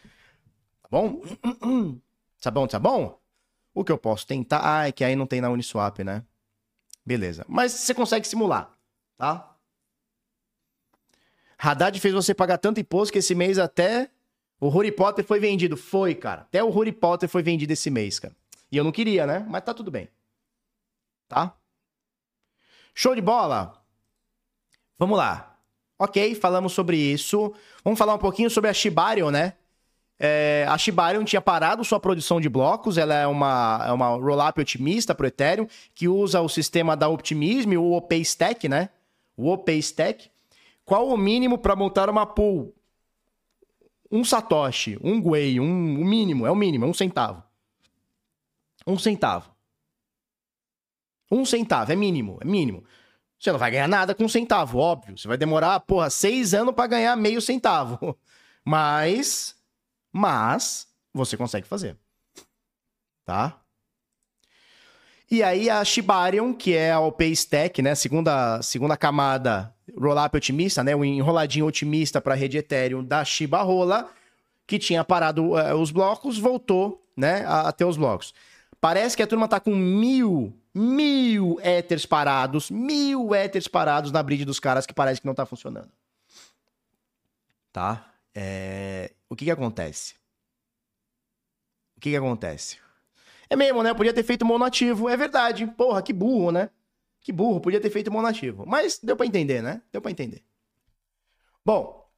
Tá 0.83 0.89
bom? 0.91 1.21
Tá 2.43 2.51
bom, 2.51 2.67
tá 2.67 2.79
bom? 2.79 3.21
O 3.75 3.85
que 3.85 3.93
eu 3.93 3.99
posso 3.99 4.27
tentar. 4.27 4.63
Ah, 4.65 4.89
é 4.89 4.93
que 4.93 5.05
aí 5.05 5.15
não 5.15 5.27
tem 5.27 5.43
na 5.43 5.51
Uniswap, 5.51 5.99
né? 5.99 6.25
Beleza. 7.05 7.45
Mas 7.47 7.73
você 7.73 7.93
consegue 7.93 8.27
simular, 8.27 8.73
tá? 9.19 9.55
Haddad 11.59 12.01
fez 12.01 12.15
você 12.15 12.35
pagar 12.35 12.57
tanto 12.57 12.81
imposto 12.81 13.13
que 13.13 13.19
esse 13.19 13.35
mês 13.35 13.59
até 13.59 14.11
o 14.59 14.71
Harry 14.71 14.91
Potter 14.91 15.23
foi 15.23 15.39
vendido. 15.39 15.77
Foi, 15.77 16.15
cara. 16.15 16.41
Até 16.41 16.65
o 16.65 16.71
Harry 16.71 16.93
Potter 16.93 17.29
foi 17.29 17.43
vendido 17.43 17.75
esse 17.75 17.91
mês, 17.91 18.19
cara. 18.19 18.35
E 18.71 18.77
eu 18.77 18.85
não 18.85 18.93
queria, 18.93 19.27
né? 19.27 19.45
Mas 19.49 19.65
tá 19.65 19.75
tudo 19.75 19.91
bem. 19.91 20.09
Tá? 21.29 21.55
Show 22.95 23.15
de 23.15 23.21
bola? 23.21 23.83
Vamos 24.99 25.17
lá. 25.17 25.59
Ok, 25.99 26.35
falamos 26.35 26.73
sobre 26.73 26.97
isso. 26.97 27.53
Vamos 27.85 27.99
falar 27.99 28.15
um 28.15 28.19
pouquinho 28.19 28.51
sobre 28.51 28.71
a 28.71 28.75
Shibarium, 28.75 29.31
né? 29.31 29.55
É, 30.19 30.67
a 30.69 30.77
Shibarium 30.77 31.25
tinha 31.25 31.41
parado 31.41 31.83
sua 31.83 31.99
produção 31.99 32.39
de 32.39 32.49
blocos, 32.49 32.99
ela 32.99 33.15
é 33.15 33.27
uma, 33.27 33.83
é 33.87 33.93
uma 33.93 34.09
rollup 34.09 34.61
otimista 34.61 35.15
para 35.15 35.25
o 35.25 35.27
Ethereum, 35.27 35.67
que 35.95 36.07
usa 36.09 36.43
o 36.43 36.49
sistema 36.49 36.95
da 36.95 37.09
Optimism, 37.09 37.73
o 37.77 37.93
OP 37.93 38.15
Stack, 38.17 38.69
né? 38.69 38.91
O 39.35 39.49
OP 39.49 39.73
Stack. 39.79 40.31
Qual 40.85 41.09
o 41.09 41.17
mínimo 41.17 41.57
para 41.57 41.75
montar 41.75 42.11
uma 42.11 42.27
pool? 42.27 42.75
Um 44.11 44.23
satoshi, 44.25 44.99
um 45.03 45.23
guei, 45.23 45.59
um, 45.59 45.65
um 45.65 46.05
mínimo, 46.05 46.47
é 46.47 46.51
o 46.51 46.57
mínimo, 46.57 46.85
é 46.85 46.89
um 46.89 46.95
centavo. 46.95 47.43
Um 48.87 48.99
centavo. 48.99 49.51
Um 51.31 51.45
centavo, 51.45 51.93
é 51.93 51.97
mínimo, 51.97 52.39
é 52.41 52.45
mínimo. 52.45 52.85
Você 53.39 53.53
não 53.53 53.59
vai 53.59 53.71
ganhar 53.71 53.89
nada 53.89 54.15
com 54.15 54.25
um 54.25 54.29
centavo, 54.29 54.79
óbvio. 54.79 55.17
Você 55.17 55.27
vai 55.27 55.37
demorar, 55.37 55.81
porra, 55.81 56.11
seis 56.11 56.53
anos 56.53 56.75
para 56.75 56.87
ganhar 56.87 57.17
meio 57.17 57.41
centavo. 57.41 58.19
Mas, 58.63 59.57
mas, 60.13 60.87
você 61.15 61.35
consegue 61.35 61.67
fazer. 61.67 61.97
Tá? 63.25 63.59
E 65.31 65.43
aí 65.43 65.71
a 65.71 65.83
Shibarium, 65.83 66.53
que 66.53 66.75
é 66.75 66.93
a 66.93 67.01
OP 67.01 67.25
Stack, 67.25 67.81
né, 67.81 67.95
segunda, 67.95 68.61
segunda 68.63 68.97
camada 68.97 69.75
rollup 69.97 70.37
otimista, 70.37 70.85
né, 70.85 70.95
o 70.95 71.05
enroladinho 71.05 71.67
otimista 71.67 72.21
para 72.21 72.35
rede 72.35 72.59
Ethereum 72.59 73.03
da 73.03 73.25
Shiba 73.25 73.63
Rola, 73.63 74.11
que 74.67 74.79
tinha 74.79 75.05
parado 75.05 75.53
uh, 75.53 75.75
os 75.81 75.91
blocos, 75.91 76.37
voltou, 76.37 77.03
né, 77.17 77.45
a, 77.47 77.69
a 77.69 77.73
ter 77.73 77.85
os 77.85 77.97
blocos. 77.97 78.35
Parece 78.81 79.17
que 79.17 79.23
a 79.23 79.27
turma 79.27 79.47
tá 79.47 79.61
com 79.61 79.75
mil 79.75 80.55
mil 80.75 81.59
éteres 81.63 82.07
parados, 82.07 82.71
mil 82.71 83.35
éteres 83.35 83.69
parados 83.69 84.13
na 84.13 84.23
bridge 84.23 84.45
dos 84.45 84.61
caras 84.61 84.87
que 84.87 84.95
parece 84.95 85.21
que 85.21 85.27
não 85.27 85.35
tá 85.35 85.45
funcionando. 85.45 85.91
Tá? 87.73 88.13
É... 88.35 89.13
O 89.29 89.37
que 89.37 89.45
que 89.45 89.51
acontece? 89.51 90.15
O 91.97 92.01
que 92.01 92.11
que 92.11 92.17
acontece? 92.17 92.79
É 93.49 93.57
mesmo, 93.57 93.83
né? 93.83 93.93
Podia 93.93 94.15
ter 94.15 94.23
feito 94.23 94.45
monativo. 94.45 95.09
É 95.09 95.17
verdade. 95.17 95.67
Porra, 95.67 96.03
que 96.03 96.13
burro, 96.13 96.53
né? 96.53 96.71
Que 97.21 97.33
burro. 97.33 97.61
Podia 97.61 97.81
ter 97.81 97.91
feito 97.91 98.11
monativo. 98.11 98.65
Mas 98.67 98.99
deu 99.03 99.17
para 99.17 99.27
entender, 99.27 99.63
né? 99.63 99.83
Deu 99.93 100.01
para 100.01 100.11
entender. 100.11 100.43
Bom, 101.65 102.09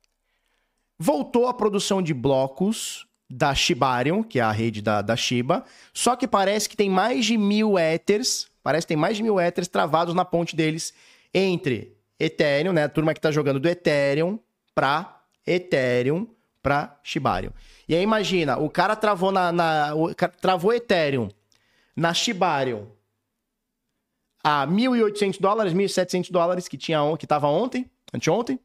voltou 0.98 1.48
a 1.48 1.54
produção 1.54 2.00
de 2.00 2.14
blocos 2.14 3.08
da 3.34 3.54
Shibarium, 3.54 4.22
que 4.22 4.38
é 4.38 4.42
a 4.42 4.52
rede 4.52 4.82
da, 4.82 5.00
da 5.00 5.16
Shiba, 5.16 5.64
só 5.94 6.14
que 6.14 6.28
parece 6.28 6.68
que 6.68 6.76
tem 6.76 6.90
mais 6.90 7.24
de 7.24 7.38
mil 7.38 7.78
Ethers, 7.78 8.46
parece 8.62 8.86
que 8.86 8.88
tem 8.88 8.96
mais 8.96 9.16
de 9.16 9.22
mil 9.22 9.40
Ethers 9.40 9.68
travados 9.68 10.14
na 10.14 10.22
ponte 10.22 10.54
deles 10.54 10.92
entre 11.32 11.96
Ethereum, 12.20 12.74
né, 12.74 12.84
a 12.84 12.88
turma 12.90 13.14
que 13.14 13.18
está 13.18 13.30
jogando 13.30 13.58
do 13.58 13.68
Ethereum 13.68 14.38
para 14.74 15.22
Ethereum 15.46 16.26
para 16.62 17.00
Shibarium. 17.02 17.52
E 17.88 17.96
aí 17.96 18.02
imagina, 18.02 18.58
o 18.58 18.68
cara 18.68 18.94
travou 18.94 19.32
na, 19.32 19.50
na 19.50 19.94
o, 19.94 20.14
travou 20.14 20.74
Ethereum 20.74 21.30
na 21.96 22.12
Shibarium. 22.12 22.86
a 24.44 24.66
1.800 24.66 25.40
dólares, 25.40 25.72
1.700 25.72 26.30
dólares 26.30 26.68
que 26.68 26.76
tinha 26.76 27.00
que 27.16 27.24
estava 27.24 27.48
ontem, 27.48 27.90
anteontem. 28.12 28.60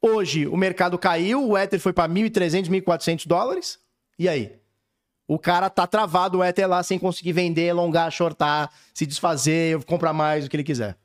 Hoje 0.00 0.46
o 0.46 0.56
mercado 0.56 0.98
caiu, 0.98 1.48
o 1.48 1.58
Ether 1.58 1.80
foi 1.80 1.92
para 1.92 2.12
1.300, 2.12 2.68
1.400 2.68 3.26
dólares. 3.26 3.80
E 4.18 4.28
aí? 4.28 4.58
O 5.26 5.38
cara 5.38 5.68
tá 5.68 5.86
travado 5.86 6.38
o 6.38 6.44
Ether 6.44 6.68
lá 6.68 6.82
sem 6.82 6.98
conseguir 6.98 7.32
vender, 7.32 7.70
alongar, 7.70 8.10
shortar, 8.10 8.72
se 8.94 9.04
desfazer, 9.04 9.84
comprar 9.84 10.12
mais, 10.12 10.46
o 10.46 10.48
que 10.48 10.56
ele 10.56 10.64
quiser. 10.64 10.96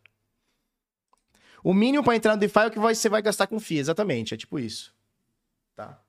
O 1.64 1.74
mínimo 1.74 2.04
para 2.04 2.16
entrar 2.16 2.34
no 2.34 2.40
DeFi 2.40 2.60
é 2.60 2.68
o 2.68 2.72
que 2.72 2.80
você 2.80 3.10
vai 3.10 3.22
gastar 3.22 3.48
com 3.48 3.60
FII, 3.60 3.80
exatamente, 3.80 4.34
é 4.34 4.38
tipo 4.38 4.60
isso. 4.60 4.94
Tá? 5.76 6.02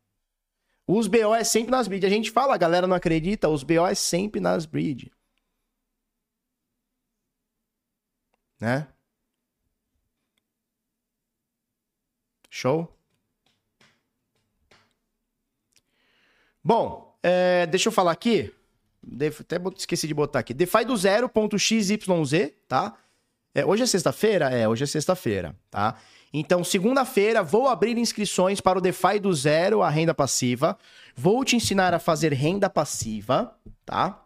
Os 0.86 1.06
BO 1.06 1.34
é 1.34 1.42
sempre 1.42 1.70
nas 1.70 1.88
bridge. 1.88 2.06
A 2.06 2.10
gente 2.10 2.30
fala, 2.30 2.54
a 2.54 2.58
galera 2.58 2.86
não 2.86 2.96
acredita, 2.96 3.48
os 3.48 3.62
BO 3.62 3.86
é 3.86 3.94
sempre 3.94 4.40
nas 4.40 4.66
bridge. 4.66 5.10
Né? 8.60 8.86
Show? 12.54 12.88
Bom, 16.62 17.18
é, 17.20 17.66
deixa 17.66 17.88
eu 17.88 17.92
falar 17.92 18.12
aqui. 18.12 18.54
Até 19.40 19.56
esqueci 19.76 20.06
de 20.06 20.14
botar 20.14 20.38
aqui. 20.38 20.54
DeFi 20.54 20.84
do 20.84 20.96
zero.xyz, 20.96 21.90
tá? 22.68 22.94
É, 23.52 23.66
hoje 23.66 23.82
é 23.82 23.86
sexta-feira? 23.86 24.50
É, 24.50 24.68
hoje 24.68 24.84
é 24.84 24.86
sexta-feira, 24.86 25.56
tá? 25.68 25.96
Então, 26.32 26.62
segunda-feira, 26.62 27.42
vou 27.42 27.66
abrir 27.66 27.98
inscrições 27.98 28.60
para 28.60 28.78
o 28.78 28.80
DeFi 28.80 29.18
do 29.18 29.34
zero, 29.34 29.82
a 29.82 29.90
renda 29.90 30.14
passiva. 30.14 30.78
Vou 31.16 31.44
te 31.44 31.56
ensinar 31.56 31.92
a 31.92 31.98
fazer 31.98 32.32
renda 32.32 32.70
passiva, 32.70 33.52
tá? 33.84 34.24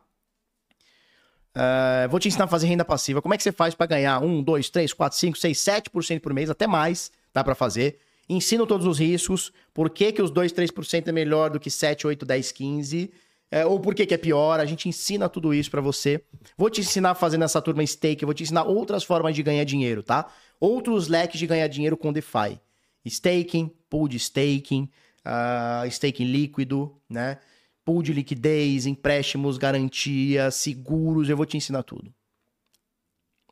Uh, 1.56 2.06
vou 2.10 2.20
te 2.20 2.28
ensinar 2.28 2.44
a 2.44 2.48
fazer 2.48 2.66
renda 2.66 2.84
passiva. 2.84 3.22
Como 3.22 3.32
é 3.32 3.38
que 3.38 3.42
você 3.42 3.52
faz 3.52 3.74
para 3.74 3.86
ganhar 3.86 4.22
1, 4.22 4.42
2, 4.42 4.68
3, 4.68 4.92
4, 4.92 5.18
5, 5.18 5.38
6, 5.38 5.58
7% 5.58 6.20
por 6.20 6.34
mês, 6.34 6.50
até 6.50 6.66
mais, 6.66 7.10
dá 7.32 7.42
para 7.42 7.54
fazer. 7.54 7.98
Ensino 8.28 8.66
todos 8.66 8.86
os 8.86 8.98
riscos, 8.98 9.52
por 9.72 9.88
que, 9.88 10.12
que 10.12 10.20
os 10.20 10.30
2, 10.30 10.52
3% 10.52 11.08
é 11.08 11.12
melhor 11.12 11.50
do 11.50 11.58
que 11.58 11.70
7, 11.70 12.06
8, 12.06 12.26
10, 12.26 12.52
15%, 12.52 13.10
é, 13.50 13.64
ou 13.64 13.80
por 13.80 13.94
que, 13.94 14.04
que 14.04 14.12
é 14.12 14.18
pior. 14.18 14.60
A 14.60 14.66
gente 14.66 14.88
ensina 14.88 15.28
tudo 15.28 15.54
isso 15.54 15.70
para 15.70 15.80
você. 15.80 16.22
Vou 16.56 16.68
te 16.68 16.80
ensinar 16.80 17.12
a 17.12 17.14
fazer 17.14 17.38
nessa 17.38 17.62
turma 17.62 17.86
stake, 17.86 18.24
vou 18.24 18.34
te 18.34 18.42
ensinar 18.42 18.64
outras 18.64 19.02
formas 19.02 19.34
de 19.34 19.42
ganhar 19.42 19.64
dinheiro, 19.64 20.02
tá? 20.02 20.30
Outros 20.60 21.08
leques 21.08 21.38
de 21.38 21.46
ganhar 21.46 21.66
dinheiro 21.68 21.96
com 21.96 22.12
DeFi. 22.12 22.60
Staking, 23.06 23.72
pool 23.88 24.06
de 24.08 24.18
staking, 24.18 24.90
uh, 25.24 25.88
staking 25.90 26.24
líquido, 26.24 26.94
né? 27.08 27.38
Pool 27.84 28.02
de 28.02 28.12
liquidez, 28.12 28.84
empréstimos, 28.84 29.56
garantia, 29.56 30.50
seguros, 30.50 31.30
eu 31.30 31.36
vou 31.36 31.46
te 31.46 31.56
ensinar 31.56 31.82
tudo. 31.82 32.12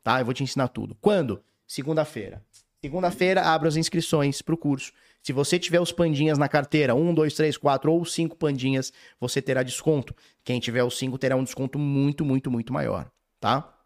Tá? 0.03 0.19
Eu 0.21 0.25
vou 0.25 0.33
te 0.33 0.43
ensinar 0.43 0.67
tudo. 0.67 0.95
Quando? 1.01 1.43
Segunda-feira. 1.65 2.45
Segunda-feira, 2.87 3.41
abro 3.41 3.67
as 3.67 3.75
inscrições 3.75 4.41
para 4.41 4.55
o 4.55 4.57
curso. 4.57 4.93
Se 5.21 5.33
você 5.33 5.59
tiver 5.59 5.81
os 5.81 5.91
pandinhas 5.91 6.37
na 6.37 6.47
carteira, 6.47 6.95
um, 6.95 7.13
dois, 7.13 7.33
três, 7.33 7.57
quatro 7.57 7.91
ou 7.91 8.05
cinco 8.05 8.37
pandinhas, 8.37 8.93
você 9.19 9.41
terá 9.41 9.61
desconto. 9.61 10.15
Quem 10.41 10.57
tiver 10.57 10.81
os 10.85 10.97
cinco 10.97 11.17
terá 11.17 11.35
um 11.35 11.43
desconto 11.43 11.77
muito, 11.77 12.23
muito, 12.23 12.49
muito 12.49 12.71
maior, 12.71 13.11
tá? 13.41 13.77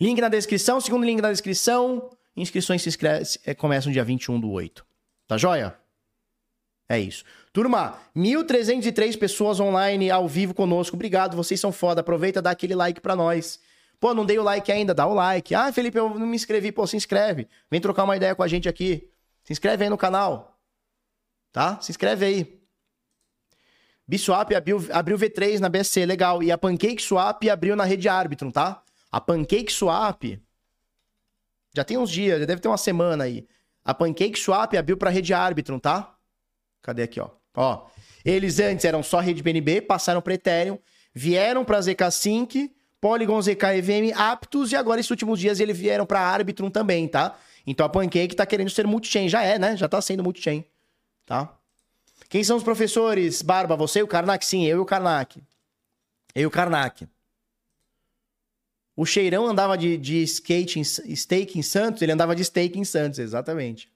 Link 0.00 0.20
na 0.20 0.28
descrição, 0.28 0.80
segundo 0.80 1.04
link 1.04 1.20
na 1.20 1.32
descrição. 1.32 2.08
Inscrições 2.36 2.82
se 2.82 2.88
inscreve, 2.88 3.24
é, 3.44 3.52
começam 3.52 3.90
dia 3.90 4.04
21 4.04 4.38
do 4.38 4.48
8. 4.48 4.86
Tá 5.26 5.36
joia? 5.36 5.76
É 6.88 7.00
isso. 7.00 7.24
Turma, 7.52 7.98
1.303 8.16 9.18
pessoas 9.18 9.58
online 9.58 10.08
ao 10.08 10.28
vivo 10.28 10.54
conosco. 10.54 10.94
Obrigado, 10.94 11.36
vocês 11.36 11.58
são 11.58 11.72
foda. 11.72 12.00
Aproveita, 12.00 12.40
dá 12.40 12.52
aquele 12.52 12.76
like 12.76 13.00
pra 13.00 13.16
nós. 13.16 13.58
Pô, 14.00 14.14
não 14.14 14.24
dei 14.24 14.38
o 14.38 14.42
like 14.42 14.70
ainda, 14.70 14.94
dá 14.94 15.06
o 15.06 15.14
like. 15.14 15.54
Ah, 15.54 15.72
Felipe, 15.72 15.98
eu 15.98 16.08
não 16.10 16.26
me 16.26 16.36
inscrevi. 16.36 16.70
Pô, 16.70 16.86
se 16.86 16.96
inscreve. 16.96 17.48
Vem 17.70 17.80
trocar 17.80 18.04
uma 18.04 18.16
ideia 18.16 18.34
com 18.34 18.42
a 18.42 18.48
gente 18.48 18.68
aqui. 18.68 19.10
Se 19.42 19.52
inscreve 19.52 19.84
aí 19.84 19.90
no 19.90 19.98
canal. 19.98 20.58
Tá? 21.52 21.80
Se 21.80 21.90
inscreve 21.90 22.24
aí. 22.24 22.58
Bswap 24.06 24.54
abriu, 24.54 24.86
abriu 24.92 25.18
V3 25.18 25.58
na 25.58 25.68
BSC, 25.68 26.06
legal. 26.06 26.42
E 26.42 26.50
a 26.50 26.56
Pancake 26.56 27.02
Swap 27.02 27.42
abriu 27.50 27.76
na 27.76 27.84
rede 27.84 28.08
Arbitrum, 28.08 28.50
tá? 28.50 28.82
A 29.10 29.20
Pancake 29.20 29.72
Swap 29.72 30.22
já 31.74 31.84
tem 31.84 31.98
uns 31.98 32.10
dias, 32.10 32.40
já 32.40 32.46
deve 32.46 32.60
ter 32.60 32.68
uma 32.68 32.78
semana 32.78 33.24
aí. 33.24 33.46
A 33.84 33.92
Pancake 33.92 34.38
Swap 34.38 34.74
abriu 34.74 34.96
para 34.96 35.10
rede 35.10 35.34
Arbitrum, 35.34 35.78
tá? 35.78 36.16
Cadê 36.82 37.02
aqui, 37.02 37.20
ó? 37.20 37.30
Ó, 37.54 37.86
eles 38.24 38.58
antes 38.60 38.84
eram 38.84 39.02
só 39.02 39.20
rede 39.20 39.42
BNB, 39.42 39.82
passaram 39.82 40.22
para 40.22 40.34
Ethereum, 40.34 40.78
vieram 41.12 41.64
para 41.64 41.80
ZK 41.80 42.10
Sync 42.10 42.74
Polygon, 43.00 43.40
ZK, 43.40 43.64
EVM 43.76 44.12
aptos 44.16 44.72
e 44.72 44.76
agora 44.76 44.98
esses 44.98 45.10
últimos 45.10 45.38
dias 45.38 45.60
eles 45.60 45.78
vieram 45.78 46.04
para 46.04 46.20
Arbitrum 46.20 46.70
também, 46.70 47.06
tá? 47.06 47.36
Então 47.66 47.86
a 47.86 47.88
Pancake 47.88 48.34
tá 48.34 48.44
querendo 48.44 48.70
ser 48.70 48.86
multi-chain, 48.86 49.28
já 49.28 49.42
é, 49.42 49.58
né? 49.58 49.76
Já 49.76 49.88
tá 49.88 50.00
sendo 50.00 50.22
multi-chain, 50.22 50.64
tá? 51.24 51.54
Quem 52.28 52.42
são 52.42 52.56
os 52.56 52.62
professores? 52.62 53.40
Barba, 53.40 53.76
você 53.76 54.00
e 54.00 54.02
o 54.02 54.08
Karnak? 54.08 54.44
Sim, 54.44 54.66
eu 54.66 54.78
e 54.78 54.80
o 54.80 54.84
Karnak. 54.84 55.40
Eu 56.34 56.42
e 56.42 56.46
o 56.46 56.50
Karnak. 56.50 57.08
O 58.96 59.06
Cheirão 59.06 59.46
andava 59.46 59.78
de, 59.78 59.96
de 59.96 60.22
skate 60.24 60.80
em, 60.80 60.84
stake 60.84 61.58
em 61.58 61.62
Santos, 61.62 62.02
ele 62.02 62.10
andava 62.10 62.34
de 62.34 62.44
stake 62.44 62.78
em 62.78 62.84
Santos, 62.84 63.20
exatamente. 63.20 63.88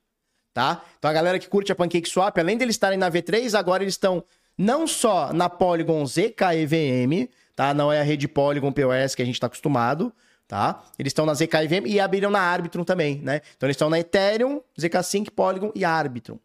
Tá? 0.54 0.84
Então 0.98 1.10
a 1.10 1.14
galera 1.14 1.38
que 1.38 1.48
curte 1.48 1.72
a 1.72 1.74
Pancake 1.74 2.08
Swap, 2.08 2.38
além 2.38 2.56
de 2.56 2.64
eles 2.64 2.76
estarem 2.76 2.98
na 2.98 3.10
V3, 3.10 3.58
agora 3.58 3.82
eles 3.82 3.94
estão 3.94 4.22
não 4.56 4.86
só 4.86 5.32
na 5.32 5.48
Polygon 5.48 6.06
ZK 6.06 6.54
EVM, 6.54 7.28
tá? 7.54 7.72
Não 7.74 7.92
é 7.92 8.00
a 8.00 8.04
rede 8.04 8.28
Polygon 8.28 8.72
POS 8.72 9.14
que 9.14 9.22
a 9.22 9.24
gente 9.24 9.34
está 9.34 9.46
acostumado, 9.46 10.12
tá? 10.46 10.84
Eles 10.98 11.10
estão 11.10 11.26
na 11.26 11.34
ZKVM 11.34 11.86
e 11.86 12.00
abriram 12.00 12.30
na 12.30 12.40
Arbitrum 12.40 12.84
também, 12.84 13.20
né? 13.20 13.40
Então 13.56 13.66
eles 13.66 13.74
estão 13.74 13.90
na 13.90 13.98
Ethereum, 13.98 14.62
ZK 14.78 15.02
Sync, 15.02 15.30
Polygon 15.30 15.72
e 15.74 15.84
Arbitrum, 15.84 16.38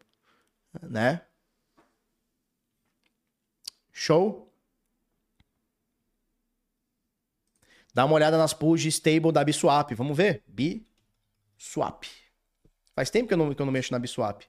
né? 0.82 1.22
Show? 3.92 4.48
Dá 7.92 8.04
uma 8.04 8.14
olhada 8.14 8.38
nas 8.38 8.54
pools 8.54 8.80
de 8.80 8.88
stable 8.88 9.32
da 9.32 9.42
Biswap. 9.42 9.92
Vamos 9.92 10.16
ver? 10.16 10.44
Biswap. 10.46 12.04
Faz 12.94 13.10
tempo 13.10 13.26
que 13.26 13.34
eu 13.34 13.38
não, 13.38 13.52
que 13.52 13.60
eu 13.60 13.66
não 13.66 13.72
mexo 13.72 13.92
na 13.92 13.98
Biswap. 13.98 14.44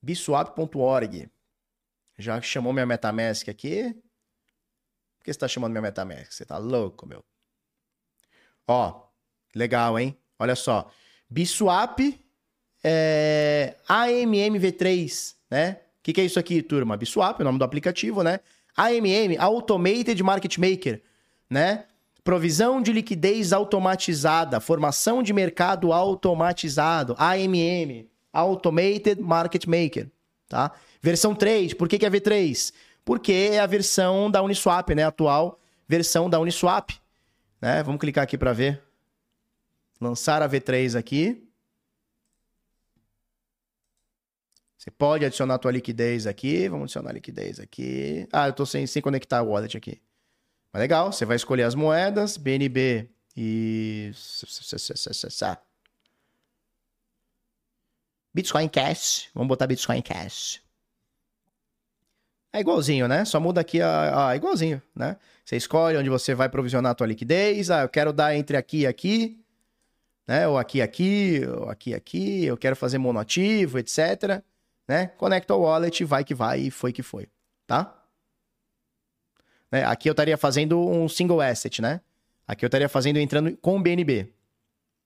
Biswap.org. 0.00 1.28
Já 2.16 2.40
chamou 2.40 2.72
minha 2.72 2.86
Metamask 2.86 3.48
aqui. 3.48 4.00
Por 5.22 5.26
que 5.26 5.32
você 5.32 5.38
tá 5.38 5.46
chamando 5.46 5.70
minha 5.70 5.82
MetaMask? 5.82 6.32
Você 6.32 6.44
tá 6.44 6.58
louco, 6.58 7.06
meu. 7.06 7.22
Ó, 8.66 9.04
legal, 9.54 9.96
hein? 9.96 10.18
Olha 10.36 10.56
só. 10.56 10.90
Biswap 11.30 12.00
é, 12.82 13.76
AMMV3, 13.88 15.36
né? 15.48 15.78
O 16.00 16.02
que, 16.02 16.12
que 16.12 16.20
é 16.20 16.24
isso 16.24 16.40
aqui, 16.40 16.60
turma? 16.60 16.96
Biswap, 16.96 17.40
o 17.40 17.44
nome 17.44 17.56
do 17.56 17.64
aplicativo, 17.64 18.24
né? 18.24 18.40
AMM, 18.76 19.38
Automated 19.38 20.20
Market 20.24 20.58
Maker, 20.58 21.00
né? 21.48 21.84
Provisão 22.24 22.82
de 22.82 22.92
liquidez 22.92 23.52
automatizada, 23.52 24.58
formação 24.58 25.22
de 25.22 25.32
mercado 25.32 25.92
automatizado, 25.92 27.14
AMM, 27.16 28.08
Automated 28.32 29.20
Market 29.20 29.66
Maker, 29.66 30.10
tá? 30.48 30.72
Versão 31.00 31.32
3, 31.32 31.74
por 31.74 31.88
que, 31.88 32.00
que 32.00 32.06
é 32.06 32.10
V3? 32.10 32.72
Porque 33.04 33.50
é 33.52 33.60
a 33.60 33.66
versão 33.66 34.30
da 34.30 34.42
Uniswap, 34.42 34.90
né? 34.90 35.04
A 35.04 35.08
atual 35.08 35.58
versão 35.88 36.30
da 36.30 36.40
Uniswap. 36.40 36.90
Né? 37.60 37.82
Vamos 37.82 38.00
clicar 38.00 38.24
aqui 38.24 38.38
para 38.38 38.52
ver. 38.52 38.82
Lançar 40.00 40.42
a 40.42 40.48
V3 40.48 40.98
aqui. 40.98 41.46
Você 44.76 44.90
pode 44.90 45.24
adicionar 45.24 45.54
a 45.54 45.58
tua 45.58 45.70
liquidez 45.70 46.26
aqui. 46.26 46.68
Vamos 46.68 46.84
adicionar 46.84 47.10
a 47.10 47.12
liquidez 47.12 47.60
aqui. 47.60 48.26
Ah, 48.32 48.46
eu 48.46 48.50
estou 48.50 48.66
sem, 48.66 48.86
sem 48.86 49.02
conectar 49.02 49.42
o 49.42 49.50
wallet 49.50 49.76
aqui. 49.76 50.00
Mas 50.72 50.80
legal, 50.80 51.12
você 51.12 51.24
vai 51.26 51.36
escolher 51.36 51.64
as 51.64 51.74
moedas, 51.74 52.36
BNB 52.36 53.10
e... 53.36 54.10
Bitcoin 58.34 58.68
Cash. 58.68 59.28
Vamos 59.34 59.48
botar 59.48 59.66
Bitcoin 59.66 60.00
Cash. 60.00 60.61
É 62.52 62.60
igualzinho, 62.60 63.08
né? 63.08 63.24
Só 63.24 63.40
muda 63.40 63.62
aqui 63.62 63.80
a, 63.80 64.28
a, 64.28 64.36
igualzinho, 64.36 64.82
né? 64.94 65.16
Você 65.44 65.56
escolhe 65.56 65.96
onde 65.96 66.10
você 66.10 66.34
vai 66.34 66.48
provisionar 66.48 66.92
a 66.92 66.94
tua 66.94 67.06
liquidez. 67.06 67.70
Ah, 67.70 67.82
eu 67.82 67.88
quero 67.88 68.12
dar 68.12 68.36
entre 68.36 68.56
aqui 68.56 68.80
e 68.80 68.86
aqui, 68.86 69.42
né? 70.28 70.46
Ou 70.46 70.58
aqui 70.58 70.82
aqui, 70.82 71.40
ou 71.46 71.70
aqui 71.70 71.94
aqui. 71.94 72.44
Eu 72.44 72.56
quero 72.58 72.76
fazer 72.76 72.98
monoativo, 72.98 73.78
etc. 73.78 74.42
Né? 74.86 75.06
Conecta 75.06 75.54
o 75.54 75.62
wallet, 75.62 76.04
vai 76.04 76.24
que 76.24 76.34
vai 76.34 76.68
foi 76.70 76.92
que 76.92 77.02
foi, 77.02 77.28
tá? 77.66 77.98
Né? 79.70 79.84
Aqui 79.84 80.08
eu 80.08 80.12
estaria 80.12 80.36
fazendo 80.36 80.78
um 80.78 81.08
single 81.08 81.40
asset, 81.40 81.80
né? 81.80 82.02
Aqui 82.46 82.64
eu 82.64 82.68
estaria 82.68 82.88
fazendo 82.88 83.18
entrando 83.18 83.56
com 83.56 83.80
BNB, 83.80 84.28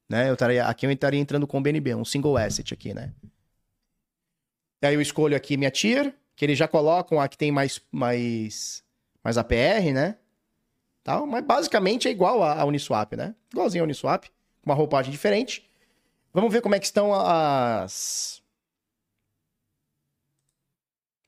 né? 0.08 0.28
Eu 0.28 0.32
estaria 0.34 0.66
aqui 0.66 0.86
eu 0.86 0.90
estaria 0.90 1.20
entrando 1.20 1.46
com 1.46 1.62
BNB, 1.62 1.94
um 1.94 2.04
single 2.04 2.36
asset 2.36 2.74
aqui, 2.74 2.92
né? 2.92 3.14
E 4.82 4.86
aí 4.86 4.94
eu 4.94 5.00
escolho 5.00 5.36
aqui 5.36 5.56
minha 5.56 5.70
tier, 5.70 6.12
que 6.36 6.44
eles 6.44 6.58
já 6.58 6.68
colocam 6.68 7.18
a 7.18 7.26
que 7.26 7.38
tem 7.38 7.50
mais, 7.50 7.80
mais, 7.90 8.84
mais 9.24 9.38
APR, 9.38 9.92
né? 9.92 10.18
Tá? 11.02 11.24
Mas 11.24 11.44
basicamente 11.44 12.06
é 12.06 12.10
igual 12.10 12.42
a, 12.42 12.60
a 12.60 12.64
Uniswap, 12.64 13.14
né? 13.14 13.34
Igualzinho 13.50 13.82
a 13.82 13.86
Uniswap, 13.86 14.26
uma 14.64 14.74
roupagem 14.74 15.10
diferente. 15.10 15.68
Vamos 16.32 16.52
ver 16.52 16.60
como 16.60 16.74
é 16.74 16.78
que 16.78 16.84
estão 16.84 17.14
as... 17.14 18.42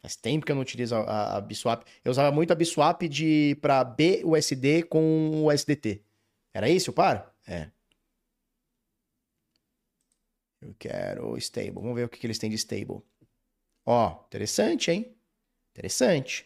Faz 0.00 0.14
tempo 0.14 0.46
que 0.46 0.52
eu 0.52 0.56
não 0.56 0.62
utilizo 0.62 0.94
a, 0.94 1.36
a 1.36 1.40
Biswap. 1.40 1.84
Eu 2.04 2.10
usava 2.10 2.30
muito 2.30 2.52
a 2.52 2.54
Biswap 2.54 3.02
de 3.08 3.56
para 3.60 3.82
BUSD 3.82 4.84
com 4.84 5.30
o 5.30 5.50
USDT. 5.50 6.02
Era 6.54 6.68
isso, 6.68 6.92
par? 6.92 7.34
É. 7.46 7.70
Eu 10.60 10.74
quero 10.78 11.36
stable. 11.38 11.74
Vamos 11.74 11.94
ver 11.94 12.04
o 12.04 12.08
que, 12.08 12.18
que 12.18 12.26
eles 12.26 12.38
têm 12.38 12.50
de 12.50 12.56
stable. 12.56 13.02
Ó, 13.90 14.22
interessante, 14.26 14.90
hein? 14.90 15.16
Interessante. 15.72 16.44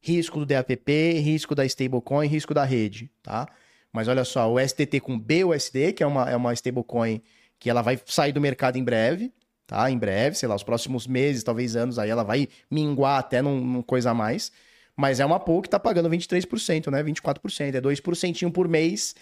Risco 0.00 0.38
do 0.38 0.46
DAPP, 0.46 1.12
risco 1.20 1.54
da 1.54 1.66
stablecoin, 1.66 2.26
risco 2.26 2.54
da 2.54 2.64
rede, 2.64 3.10
tá? 3.22 3.46
Mas 3.92 4.08
olha 4.08 4.24
só, 4.24 4.50
o 4.50 4.58
STT 4.58 4.98
com 5.00 5.18
BUSD, 5.18 5.92
que 5.92 6.02
é 6.02 6.06
uma, 6.06 6.30
é 6.30 6.34
uma 6.34 6.54
stablecoin 6.54 7.20
que 7.58 7.68
ela 7.68 7.82
vai 7.82 8.00
sair 8.06 8.32
do 8.32 8.40
mercado 8.40 8.78
em 8.78 8.82
breve, 8.82 9.30
tá? 9.66 9.90
Em 9.90 9.98
breve, 9.98 10.36
sei 10.36 10.48
lá, 10.48 10.54
os 10.54 10.62
próximos 10.62 11.06
meses, 11.06 11.44
talvez 11.44 11.76
anos, 11.76 11.98
aí 11.98 12.08
ela 12.08 12.24
vai 12.24 12.48
minguar 12.70 13.18
até 13.18 13.42
num, 13.42 13.60
num 13.60 13.82
coisa 13.82 14.12
a 14.12 14.14
mais. 14.14 14.50
Mas 14.96 15.20
é 15.20 15.26
uma 15.26 15.38
pool 15.38 15.60
que 15.60 15.68
tá 15.68 15.78
pagando 15.78 16.08
23%, 16.08 16.90
né? 16.90 17.02
24%. 17.02 17.74
É 17.74 17.80
2% 17.82 18.50
por 18.50 18.68
mês, 18.68 19.14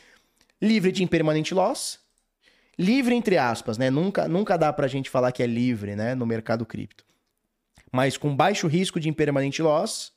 livre 0.61 0.93
de 0.93 1.03
impermanente 1.03 1.55
loss. 1.55 1.99
Livre 2.78 3.16
entre 3.16 3.36
aspas, 3.36 3.76
né? 3.78 3.90
Nunca, 3.90 4.28
nunca 4.28 4.57
dá 4.57 4.72
pra 4.72 4.86
gente 4.86 5.11
falar 5.11 5.32
que 5.32 5.43
é 5.43 5.47
livre, 5.47 5.97
né? 5.97 6.14
No 6.14 6.24
mercado 6.24 6.64
cripto. 6.64 7.05
Mas 7.93 8.16
com 8.16 8.34
baixo 8.34 8.66
risco 8.66 8.99
de 8.99 9.09
impermanente 9.09 9.62
loss 9.62 10.12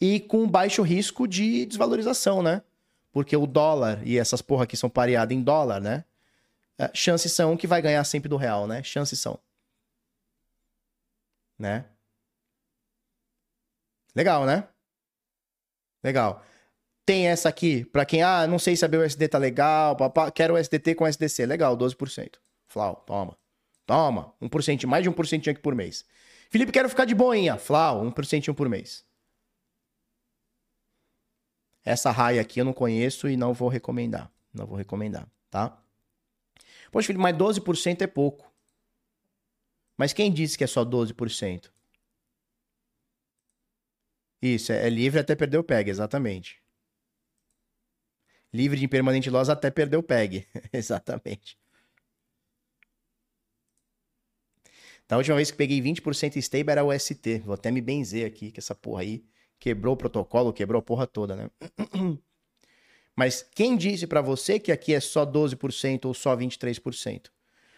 e 0.00 0.20
com 0.20 0.48
baixo 0.48 0.82
risco 0.82 1.26
de 1.26 1.66
desvalorização, 1.66 2.42
né? 2.42 2.62
Porque 3.10 3.36
o 3.36 3.46
dólar 3.46 4.00
e 4.06 4.16
essas 4.18 4.40
porra 4.40 4.64
aqui 4.64 4.76
são 4.76 4.88
pareadas 4.88 5.36
em 5.36 5.42
dólar, 5.42 5.80
né? 5.80 6.04
É, 6.78 6.90
chances 6.94 7.32
são 7.32 7.56
que 7.56 7.66
vai 7.66 7.82
ganhar 7.82 8.02
sempre 8.04 8.28
do 8.28 8.36
real, 8.36 8.66
né? 8.66 8.82
Chances 8.82 9.18
são. 9.18 9.38
Né? 11.58 11.84
Legal, 14.14 14.46
né? 14.46 14.66
Legal. 16.02 16.44
Tem 17.04 17.26
essa 17.26 17.48
aqui, 17.48 17.84
para 17.84 18.04
quem, 18.04 18.22
ah, 18.22 18.46
não 18.46 18.58
sei 18.58 18.76
se 18.76 18.84
a 18.84 18.88
BUSD 18.88 19.28
tá 19.28 19.38
legal, 19.38 19.96
papá, 19.96 20.30
quero 20.30 20.54
o 20.54 20.58
SDT 20.58 20.94
com 20.94 21.06
SDC. 21.06 21.46
Legal, 21.46 21.76
12%. 21.76 22.36
Flau, 22.68 22.96
toma. 23.06 23.36
Toma, 23.86 24.32
1%, 24.40 24.86
mais 24.86 25.02
de 25.02 25.10
1% 25.10 25.50
aqui 25.50 25.60
por 25.60 25.74
mês. 25.74 26.04
Felipe, 26.52 26.70
quero 26.70 26.90
ficar 26.90 27.06
de 27.06 27.14
boinha. 27.14 27.56
Flau, 27.56 28.04
1% 28.04 28.54
por 28.54 28.68
mês. 28.68 29.06
Essa 31.82 32.10
raia 32.10 32.42
aqui 32.42 32.60
eu 32.60 32.64
não 32.66 32.74
conheço 32.74 33.26
e 33.26 33.38
não 33.38 33.54
vou 33.54 33.70
recomendar. 33.70 34.30
Não 34.52 34.66
vou 34.66 34.76
recomendar, 34.76 35.26
tá? 35.48 35.82
Poxa, 36.90 37.06
Felipe, 37.06 37.22
mas 37.22 37.34
12% 37.34 38.02
é 38.02 38.06
pouco. 38.06 38.52
Mas 39.96 40.12
quem 40.12 40.30
disse 40.30 40.58
que 40.58 40.64
é 40.64 40.66
só 40.66 40.84
12%? 40.84 41.72
Isso, 44.42 44.72
é, 44.72 44.86
é 44.86 44.90
livre 44.90 45.20
até 45.20 45.34
perder 45.34 45.56
o 45.56 45.64
PEG, 45.64 45.88
exatamente. 45.88 46.62
Livre 48.52 48.78
de 48.78 48.84
impermanente 48.84 49.30
loss 49.30 49.48
até 49.48 49.70
perder 49.70 49.96
o 49.96 50.02
PEG. 50.02 50.46
exatamente. 50.70 51.56
Da 55.12 55.18
última 55.18 55.36
vez 55.36 55.50
que 55.50 55.58
peguei 55.58 55.78
20% 55.78 56.36
stable 56.36 56.72
era 56.72 56.82
o 56.82 56.98
ST. 56.98 57.40
Vou 57.44 57.52
até 57.52 57.70
me 57.70 57.82
benzer 57.82 58.26
aqui, 58.26 58.50
que 58.50 58.58
essa 58.58 58.74
porra 58.74 59.02
aí 59.02 59.22
quebrou 59.60 59.92
o 59.92 59.96
protocolo, 59.96 60.54
quebrou 60.54 60.78
a 60.80 60.82
porra 60.82 61.06
toda, 61.06 61.36
né? 61.36 61.50
Mas 63.14 63.46
quem 63.54 63.76
disse 63.76 64.06
para 64.06 64.22
você 64.22 64.58
que 64.58 64.72
aqui 64.72 64.94
é 64.94 65.00
só 65.00 65.26
12% 65.26 66.06
ou 66.06 66.14
só 66.14 66.34
23%? 66.34 67.26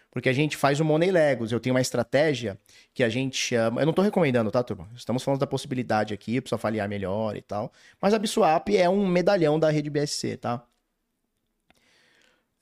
Porque 0.09 0.29
a 0.29 0.33
gente 0.33 0.55
faz 0.55 0.79
o 0.79 0.85
Money 0.85 1.11
Legos. 1.11 1.51
Eu 1.51 1.59
tenho 1.59 1.75
uma 1.75 1.81
estratégia 1.81 2.57
que 2.93 3.03
a 3.03 3.09
gente 3.09 3.35
chama. 3.35 3.81
Eu 3.81 3.85
não 3.85 3.91
tô 3.91 4.01
recomendando, 4.01 4.49
tá, 4.49 4.63
turma? 4.63 4.89
Estamos 4.95 5.21
falando 5.21 5.41
da 5.41 5.45
possibilidade 5.45 6.13
aqui, 6.13 6.39
precisa 6.39 6.55
avaliar 6.55 6.87
melhor 6.87 7.35
e 7.35 7.41
tal. 7.41 7.69
Mas 8.01 8.13
a 8.13 8.17
Biswap 8.17 8.69
é 8.69 8.89
um 8.89 9.05
medalhão 9.05 9.59
da 9.59 9.69
rede 9.69 9.89
BSC, 9.89 10.37
tá? 10.37 10.65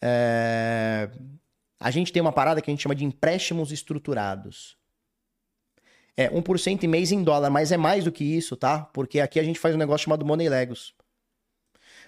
É... 0.02 1.12
A 1.84 1.92
gente 1.92 2.14
tem 2.14 2.22
uma 2.22 2.32
parada 2.32 2.62
que 2.62 2.72
a 2.72 2.74
gente 2.74 2.82
chama 2.82 2.96
de 2.96 3.04
empréstimos 3.04 3.70
estruturados. 3.70 4.78
É 6.16 6.30
1% 6.30 6.82
e 6.82 6.88
mês 6.88 7.12
em 7.12 7.22
dólar, 7.22 7.50
mas 7.50 7.74
é 7.74 7.78
mais 7.78 8.06
do 8.06 8.12
que 8.12 8.24
isso, 8.24 8.56
tá? 8.56 8.80
Porque 8.94 9.20
aqui 9.20 9.38
a 9.38 9.44
gente 9.44 9.60
faz 9.60 9.76
um 9.76 9.78
negócio 9.78 10.06
chamado 10.06 10.26
Money 10.26 10.48
Legos. 10.48 10.96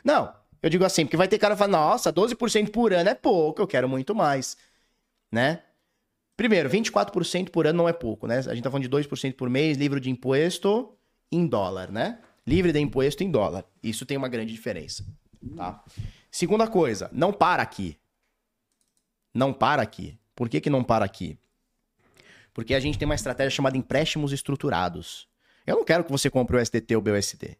Não, 0.01 0.33
eu 0.63 0.69
digo 0.69 0.85
assim, 0.85 1.03
porque 1.03 1.17
vai 1.17 1.27
ter 1.27 1.37
cara 1.37 1.55
que 1.55 1.59
fala, 1.59 1.71
nossa, 1.73 2.13
12% 2.13 2.71
por 2.71 2.93
ano 2.93 3.09
é 3.09 3.13
pouco, 3.13 3.61
eu 3.61 3.67
quero 3.67 3.89
muito 3.89 4.15
mais, 4.15 4.55
né? 5.29 5.61
Primeiro, 6.37 6.69
24% 6.69 7.49
por 7.49 7.67
ano 7.67 7.79
não 7.79 7.89
é 7.89 7.93
pouco, 7.93 8.27
né? 8.27 8.37
A 8.37 8.55
gente 8.55 8.63
tá 8.63 8.71
falando 8.71 8.87
de 8.87 8.89
2% 8.89 9.33
por 9.33 9.49
mês, 9.49 9.77
livre 9.77 9.99
de 9.99 10.09
imposto 10.09 10.97
em 11.29 11.45
dólar, 11.45 11.91
né? 11.91 12.19
Livre 12.47 12.71
de 12.71 12.79
imposto 12.79 13.25
em 13.25 13.29
dólar. 13.29 13.65
Isso 13.83 14.05
tem 14.05 14.15
uma 14.15 14.29
grande 14.29 14.53
diferença, 14.53 15.03
tá? 15.53 15.83
Segunda 16.31 16.65
coisa, 16.65 17.09
não 17.11 17.33
para 17.33 17.61
aqui. 17.61 17.97
Não 19.35 19.51
para 19.51 19.81
aqui. 19.81 20.17
Por 20.33 20.47
que, 20.47 20.61
que 20.61 20.69
não 20.69 20.81
para 20.81 21.03
aqui? 21.03 21.37
Porque 22.53 22.73
a 22.73 22.79
gente 22.79 22.97
tem 22.97 23.05
uma 23.05 23.15
estratégia 23.15 23.49
chamada 23.49 23.77
empréstimos 23.77 24.31
estruturados. 24.31 25.27
Eu 25.67 25.75
não 25.75 25.83
quero 25.83 26.05
que 26.05 26.11
você 26.11 26.29
compre 26.29 26.55
o 26.55 26.59
SDT 26.59 26.95
ou 26.95 27.01
o 27.01 27.03
BUSD. 27.03 27.57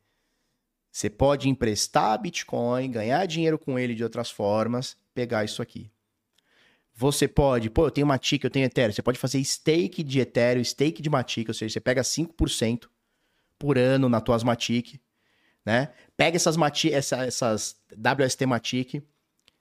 Você 0.89 1.09
pode 1.09 1.49
emprestar 1.49 2.21
Bitcoin, 2.21 2.89
ganhar 2.89 3.25
dinheiro 3.25 3.59
com 3.59 3.77
ele 3.77 3.93
de 3.93 4.05
outras 4.05 4.31
formas, 4.31 4.95
pegar 5.13 5.43
isso 5.43 5.61
aqui. 5.61 5.91
Você 6.93 7.27
pode, 7.27 7.69
pô, 7.69 7.87
eu 7.87 7.91
tenho 7.91 8.07
Matic, 8.07 8.41
eu 8.41 8.49
tenho 8.49 8.65
Ethereum. 8.65 8.93
Você 8.93 9.01
pode 9.01 9.19
fazer 9.19 9.43
stake 9.43 10.01
de 10.01 10.21
Ethereum, 10.21 10.63
stake 10.63 11.01
de 11.01 11.09
Matic, 11.09 11.49
ou 11.49 11.53
seja, 11.53 11.73
você 11.73 11.81
pega 11.81 12.01
5% 12.03 12.87
por 13.59 13.77
ano 13.77 14.07
nas 14.07 14.21
tuas 14.23 14.43
Matic, 14.43 15.01
né? 15.65 15.91
Pega 16.15 16.37
essas, 16.37 16.55
Matic, 16.55 16.93
essa, 16.93 17.25
essas 17.25 17.75
WST 17.91 18.45
Matic, 18.45 19.03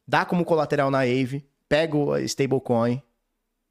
dá 0.07 0.25
como 0.25 0.45
colateral 0.45 0.93
na 0.93 0.99
Aave, 0.99 1.45
pega 1.69 1.97
o 1.97 2.17
stablecoin, 2.19 3.03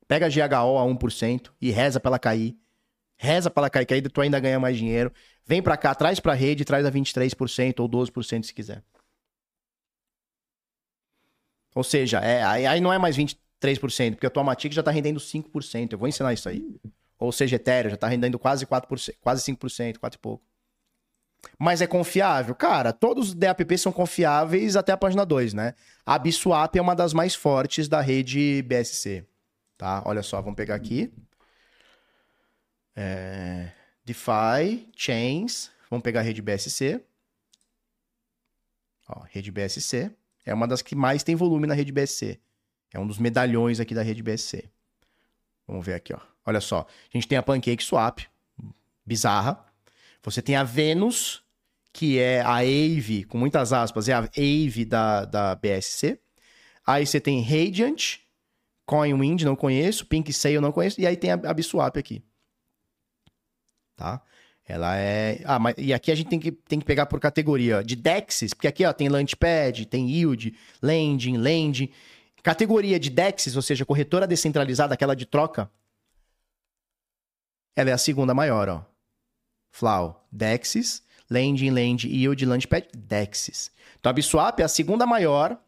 pega 0.07 0.25
a 0.25 0.29
GHO 0.29 0.77
a 0.77 0.85
1% 0.85 1.51
e 1.61 1.71
reza 1.71 1.99
pra 1.99 2.09
ela 2.09 2.19
cair. 2.19 2.57
Reza 3.17 3.49
pra 3.49 3.61
ela 3.61 3.69
cair, 3.69 3.85
que 3.85 3.93
aí 3.93 4.01
tu 4.01 4.21
ainda 4.21 4.39
ganha 4.39 4.59
mais 4.59 4.77
dinheiro. 4.77 5.11
Vem 5.45 5.61
para 5.61 5.77
cá, 5.77 5.93
traz 5.93 6.19
para 6.19 6.33
a 6.33 6.35
rede, 6.35 6.65
traz 6.65 6.85
a 6.85 6.91
23% 6.91 7.79
ou 7.79 7.89
12% 7.89 8.43
se 8.43 8.53
quiser. 8.53 8.83
Ou 11.75 11.83
seja, 11.83 12.19
é, 12.19 12.43
aí, 12.43 12.65
aí 12.65 12.81
não 12.81 12.93
é 12.93 12.97
mais 12.97 13.17
23%, 13.17 14.11
porque 14.11 14.27
a 14.27 14.29
tua 14.29 14.43
Matic 14.43 14.71
já 14.73 14.81
está 14.81 14.91
rendendo 14.91 15.19
5%. 15.19 15.93
Eu 15.93 15.97
vou 15.97 16.07
ensinar 16.07 16.33
isso 16.33 16.47
aí. 16.47 16.63
Ou 17.17 17.31
seja, 17.31 17.55
Ethereum 17.55 17.89
já 17.89 17.95
está 17.95 18.07
rendendo 18.07 18.37
quase 18.37 18.65
4%, 18.65 19.15
quase 19.21 19.51
5%, 19.51 19.97
4 19.97 20.17
e 20.17 20.21
pouco. 20.21 20.52
Mas 21.59 21.81
é 21.81 21.87
confiável? 21.87 22.55
Cara, 22.55 22.91
todos 22.91 23.29
os 23.29 23.33
DAPP 23.33 23.77
são 23.77 23.91
confiáveis 23.91 24.75
até 24.75 24.91
a 24.91 24.97
página 24.97 25.25
2, 25.25 25.53
né? 25.53 25.73
A 26.05 26.17
Biswap 26.17 26.75
é 26.75 26.81
uma 26.81 26.95
das 26.95 27.13
mais 27.13 27.35
fortes 27.35 27.87
da 27.87 28.01
rede 28.01 28.61
BSC, 28.63 29.25
tá? 29.77 30.01
Olha 30.05 30.23
só, 30.23 30.41
vamos 30.41 30.55
pegar 30.55 30.75
aqui. 30.75 31.13
É... 32.95 33.71
DeFi, 34.05 34.89
Chains, 34.95 35.71
vamos 35.89 36.03
pegar 36.03 36.19
a 36.19 36.23
rede 36.23 36.41
BSC. 36.41 37.01
Ó, 39.07 39.23
rede 39.29 39.51
BSC 39.51 40.11
é 40.45 40.53
uma 40.53 40.67
das 40.67 40.81
que 40.81 40.95
mais 40.95 41.23
tem 41.23 41.35
volume 41.35 41.67
na 41.67 41.73
rede 41.73 41.91
BSC. 41.91 42.39
É 42.93 42.99
um 42.99 43.07
dos 43.07 43.17
medalhões 43.17 43.79
aqui 43.79 43.93
da 43.93 44.01
rede 44.01 44.21
BSC. 44.21 44.69
Vamos 45.67 45.85
ver 45.85 45.93
aqui, 45.93 46.13
ó. 46.13 46.19
Olha 46.45 46.59
só, 46.59 46.81
a 46.81 47.17
gente 47.17 47.27
tem 47.27 47.37
a 47.37 47.43
Pancake 47.43 47.83
Swap, 47.83 48.19
bizarra. 49.05 49.65
Você 50.23 50.41
tem 50.41 50.55
a 50.55 50.63
Venus, 50.63 51.43
que 51.91 52.17
é 52.17 52.41
a 52.41 52.55
Aave, 52.55 53.25
com 53.25 53.37
muitas 53.37 53.73
aspas, 53.73 54.07
é 54.07 54.13
a 54.13 54.19
Aave 54.19 54.85
da, 54.85 55.25
da 55.25 55.55
BSC. 55.55 56.19
Aí 56.85 57.05
você 57.05 57.19
tem 57.19 57.41
Radiant, 57.41 58.17
CoinWind, 58.85 59.43
não 59.43 59.55
conheço, 59.55 60.05
Pink 60.05 60.31
Sale, 60.33 60.59
não 60.59 60.71
conheço. 60.71 60.99
E 60.99 61.07
aí 61.07 61.15
tem 61.15 61.31
a, 61.31 61.35
a 61.35 61.53
Biswap 61.53 61.97
aqui 61.97 62.23
tá? 63.95 64.21
Ela 64.65 64.97
é. 64.97 65.41
Ah, 65.45 65.59
mas 65.59 65.75
e 65.77 65.93
aqui 65.93 66.11
a 66.11 66.15
gente 66.15 66.29
tem 66.29 66.39
que, 66.39 66.51
tem 66.51 66.79
que 66.79 66.85
pegar 66.85 67.05
por 67.05 67.19
categoria 67.19 67.83
de 67.83 67.95
DEXs, 67.95 68.53
porque 68.53 68.67
aqui 68.67 68.85
ó, 68.85 68.93
tem 68.93 69.09
Launchpad, 69.09 69.85
tem 69.87 70.09
Yield, 70.09 70.55
Lending, 70.81 71.37
Lending. 71.37 71.91
Categoria 72.41 72.99
de 72.99 73.09
DEXs, 73.09 73.55
ou 73.55 73.61
seja, 73.61 73.85
corretora 73.85 74.27
descentralizada, 74.27 74.93
aquela 74.93 75.15
de 75.15 75.25
troca, 75.25 75.71
ela 77.75 77.89
é 77.89 77.93
a 77.93 77.97
segunda 77.97 78.33
maior, 78.33 78.67
ó. 78.69 78.92
Flau, 79.73 80.23
DEXs, 80.31 81.01
Lending, 81.31 81.71
Lend, 81.71 82.07
Yield, 82.07 82.45
Launchpad, 82.45 82.89
DEXs. 82.95 83.71
Então 83.99 84.11
a 84.11 84.13
Biswap 84.13 84.59
é 84.59 84.63
a 84.63 84.67
segunda 84.67 85.03
maior 85.07 85.59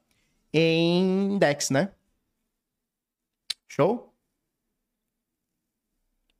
em 0.53 1.39
DEX, 1.39 1.71
né? 1.71 1.91
Show? 3.67 4.13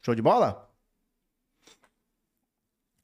Show 0.03 0.13
de 0.13 0.22
bola? 0.22 0.72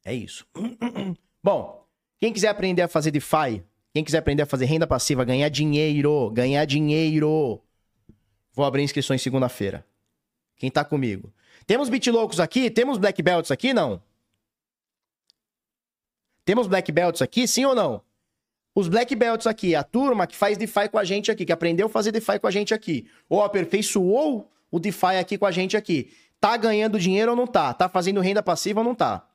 É 0.05 0.14
isso. 0.14 0.45
Bom, 1.43 1.84
quem 2.20 2.32
quiser 2.32 2.49
aprender 2.49 2.84
a 2.84 2.88
fazer 2.88 3.09
DeFi, 3.09 3.64
Quem 3.91 4.03
quiser 4.03 4.20
aprender 4.20 4.43
a 4.43 4.45
fazer 4.45 4.66
renda 4.66 4.86
passiva, 4.86 5.26
ganhar 5.26 5.49
dinheiro, 5.49 6.30
ganhar 6.30 6.66
dinheiro. 6.66 7.59
Vou 8.53 8.64
abrir 8.64 8.84
inscrições 8.84 9.24
segunda-feira. 9.24 9.84
Quem 10.55 10.70
tá 10.70 10.86
comigo? 10.86 11.34
Temos 11.66 11.89
loucos 12.12 12.39
aqui? 12.39 12.70
Temos 12.70 12.99
black 12.99 13.22
belts 13.24 13.49
aqui, 13.49 13.74
não? 13.74 13.99
Temos 16.46 16.68
black 16.68 16.92
belts 16.92 17.22
aqui, 17.22 17.48
sim 17.48 17.66
ou 17.66 17.76
não? 17.76 18.02
Os 18.74 18.88
black 18.88 19.14
belts 19.16 19.46
aqui, 19.46 19.76
a 19.76 19.84
turma 19.84 20.26
que 20.26 20.36
faz 20.36 20.58
DeFi 20.58 20.88
com 20.89 20.98
a 20.98 21.04
gente 21.04 21.30
aqui, 21.30 21.46
que 21.46 21.52
aprendeu 21.52 21.88
a 21.88 21.89
fazer 21.89 22.12
DeFi 22.12 22.39
com 22.39 22.48
a 22.48 22.52
gente 22.52 22.74
aqui, 22.74 23.08
ou 23.28 23.44
aperfeiçoou 23.44 24.50
o 24.72 24.80
DeFi 24.80 25.18
aqui 25.20 25.38
com 25.38 25.46
a 25.46 25.52
gente 25.52 25.76
aqui, 25.76 26.12
tá 26.39 26.56
ganhando 26.56 27.00
dinheiro 27.00 27.32
ou 27.32 27.38
não 27.38 27.46
tá? 27.46 27.74
Tá 27.74 27.89
fazendo 27.89 28.22
renda 28.22 28.42
passiva 28.42 28.80
ou 28.80 28.86
não 28.86 28.96
tá? 28.96 29.28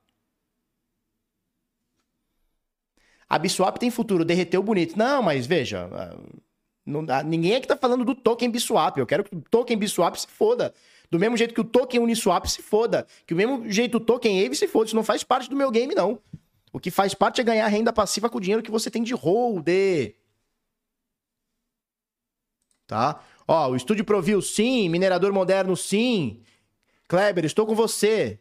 A 3.28 3.38
Biswap 3.38 3.76
tem 3.78 3.90
futuro, 3.90 4.24
derreteu 4.24 4.62
bonito. 4.62 4.96
Não, 4.96 5.22
mas 5.22 5.46
veja, 5.46 5.88
ah, 5.92 6.16
não, 6.86 7.02
ninguém 7.24 7.54
é 7.54 7.60
que 7.60 7.66
tá 7.66 7.76
falando 7.76 8.04
do 8.04 8.14
token 8.14 8.48
Biswap. 8.48 8.96
Eu 8.96 9.06
quero 9.06 9.24
que 9.24 9.34
o 9.34 9.40
token 9.50 9.76
Biswap 9.76 10.16
se 10.16 10.28
foda. 10.28 10.72
Do 11.10 11.18
mesmo 11.18 11.36
jeito 11.36 11.54
que 11.54 11.60
o 11.60 11.64
token 11.64 12.00
Uniswap 12.00 12.46
se 12.46 12.62
foda. 12.62 13.06
Que 13.26 13.34
o 13.34 13.36
mesmo 13.36 13.70
jeito 13.70 13.96
o 13.98 14.00
token 14.00 14.42
Aave 14.42 14.56
se 14.56 14.66
foda. 14.66 14.86
Isso 14.86 14.96
não 14.96 15.04
faz 15.04 15.22
parte 15.22 15.50
do 15.50 15.56
meu 15.56 15.70
game, 15.70 15.94
não. 15.94 16.18
O 16.76 16.78
que 16.78 16.90
faz 16.90 17.14
parte 17.14 17.40
é 17.40 17.44
ganhar 17.44 17.66
renda 17.68 17.90
passiva 17.90 18.28
com 18.28 18.36
o 18.36 18.40
dinheiro 18.40 18.62
que 18.62 18.70
você 18.70 18.90
tem 18.90 19.02
de 19.02 19.14
hold. 19.14 19.66
Tá? 22.86 23.18
Ó, 23.48 23.70
o 23.70 23.76
Estúdio 23.76 24.04
Provil, 24.04 24.42
sim. 24.42 24.86
Minerador 24.90 25.32
Moderno, 25.32 25.74
sim. 25.74 26.42
Kleber, 27.08 27.46
estou 27.46 27.64
com 27.64 27.74
você. 27.74 28.38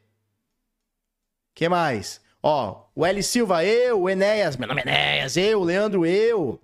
que 1.53 1.69
mais? 1.69 2.19
Ó, 2.43 2.87
o 2.93 3.05
L 3.05 3.23
Silva, 3.23 3.63
eu, 3.63 4.01
o 4.01 4.09
Enéas, 4.09 4.57
meu 4.57 4.67
nome 4.67 4.81
é 4.81 4.83
Enéas, 4.83 5.37
eu, 5.37 5.63
Leandro, 5.63 6.05
eu. 6.05 6.59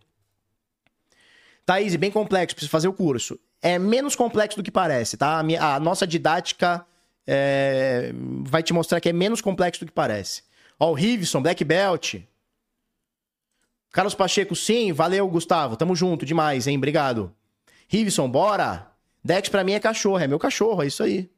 Thaís, 1.65 1.95
bem 1.95 2.11
complexo, 2.11 2.53
preciso 2.53 2.69
fazer 2.69 2.89
o 2.89 2.93
curso. 2.93 3.39
É 3.61 3.79
menos 3.79 4.13
complexo 4.13 4.57
do 4.57 4.63
que 4.63 4.71
parece, 4.71 5.15
tá? 5.15 5.39
A, 5.39 5.43
minha, 5.43 5.63
a 5.63 5.79
nossa 5.79 6.05
didática 6.05 6.85
é, 7.25 8.11
vai 8.43 8.61
te 8.61 8.73
mostrar 8.73 8.99
que 8.99 9.07
é 9.07 9.13
menos 9.13 9.39
complexo 9.39 9.85
do 9.85 9.87
que 9.87 9.93
parece. 9.93 10.50
Ó, 10.81 10.89
o 10.89 10.93
Riveson, 10.95 11.43
Black 11.43 11.63
Belt. 11.63 12.15
Carlos 13.91 14.15
Pacheco, 14.15 14.55
sim, 14.55 14.91
valeu, 14.91 15.27
Gustavo. 15.27 15.77
Tamo 15.77 15.95
junto, 15.95 16.25
demais, 16.25 16.65
hein? 16.65 16.75
Obrigado. 16.75 17.31
Riveson, 17.87 18.27
bora. 18.27 18.91
Dex 19.23 19.47
pra 19.47 19.63
mim 19.63 19.73
é 19.73 19.79
cachorro, 19.79 20.17
é 20.17 20.25
meu 20.25 20.39
cachorro, 20.39 20.81
é 20.81 20.87
isso 20.87 21.03
aí. 21.03 21.29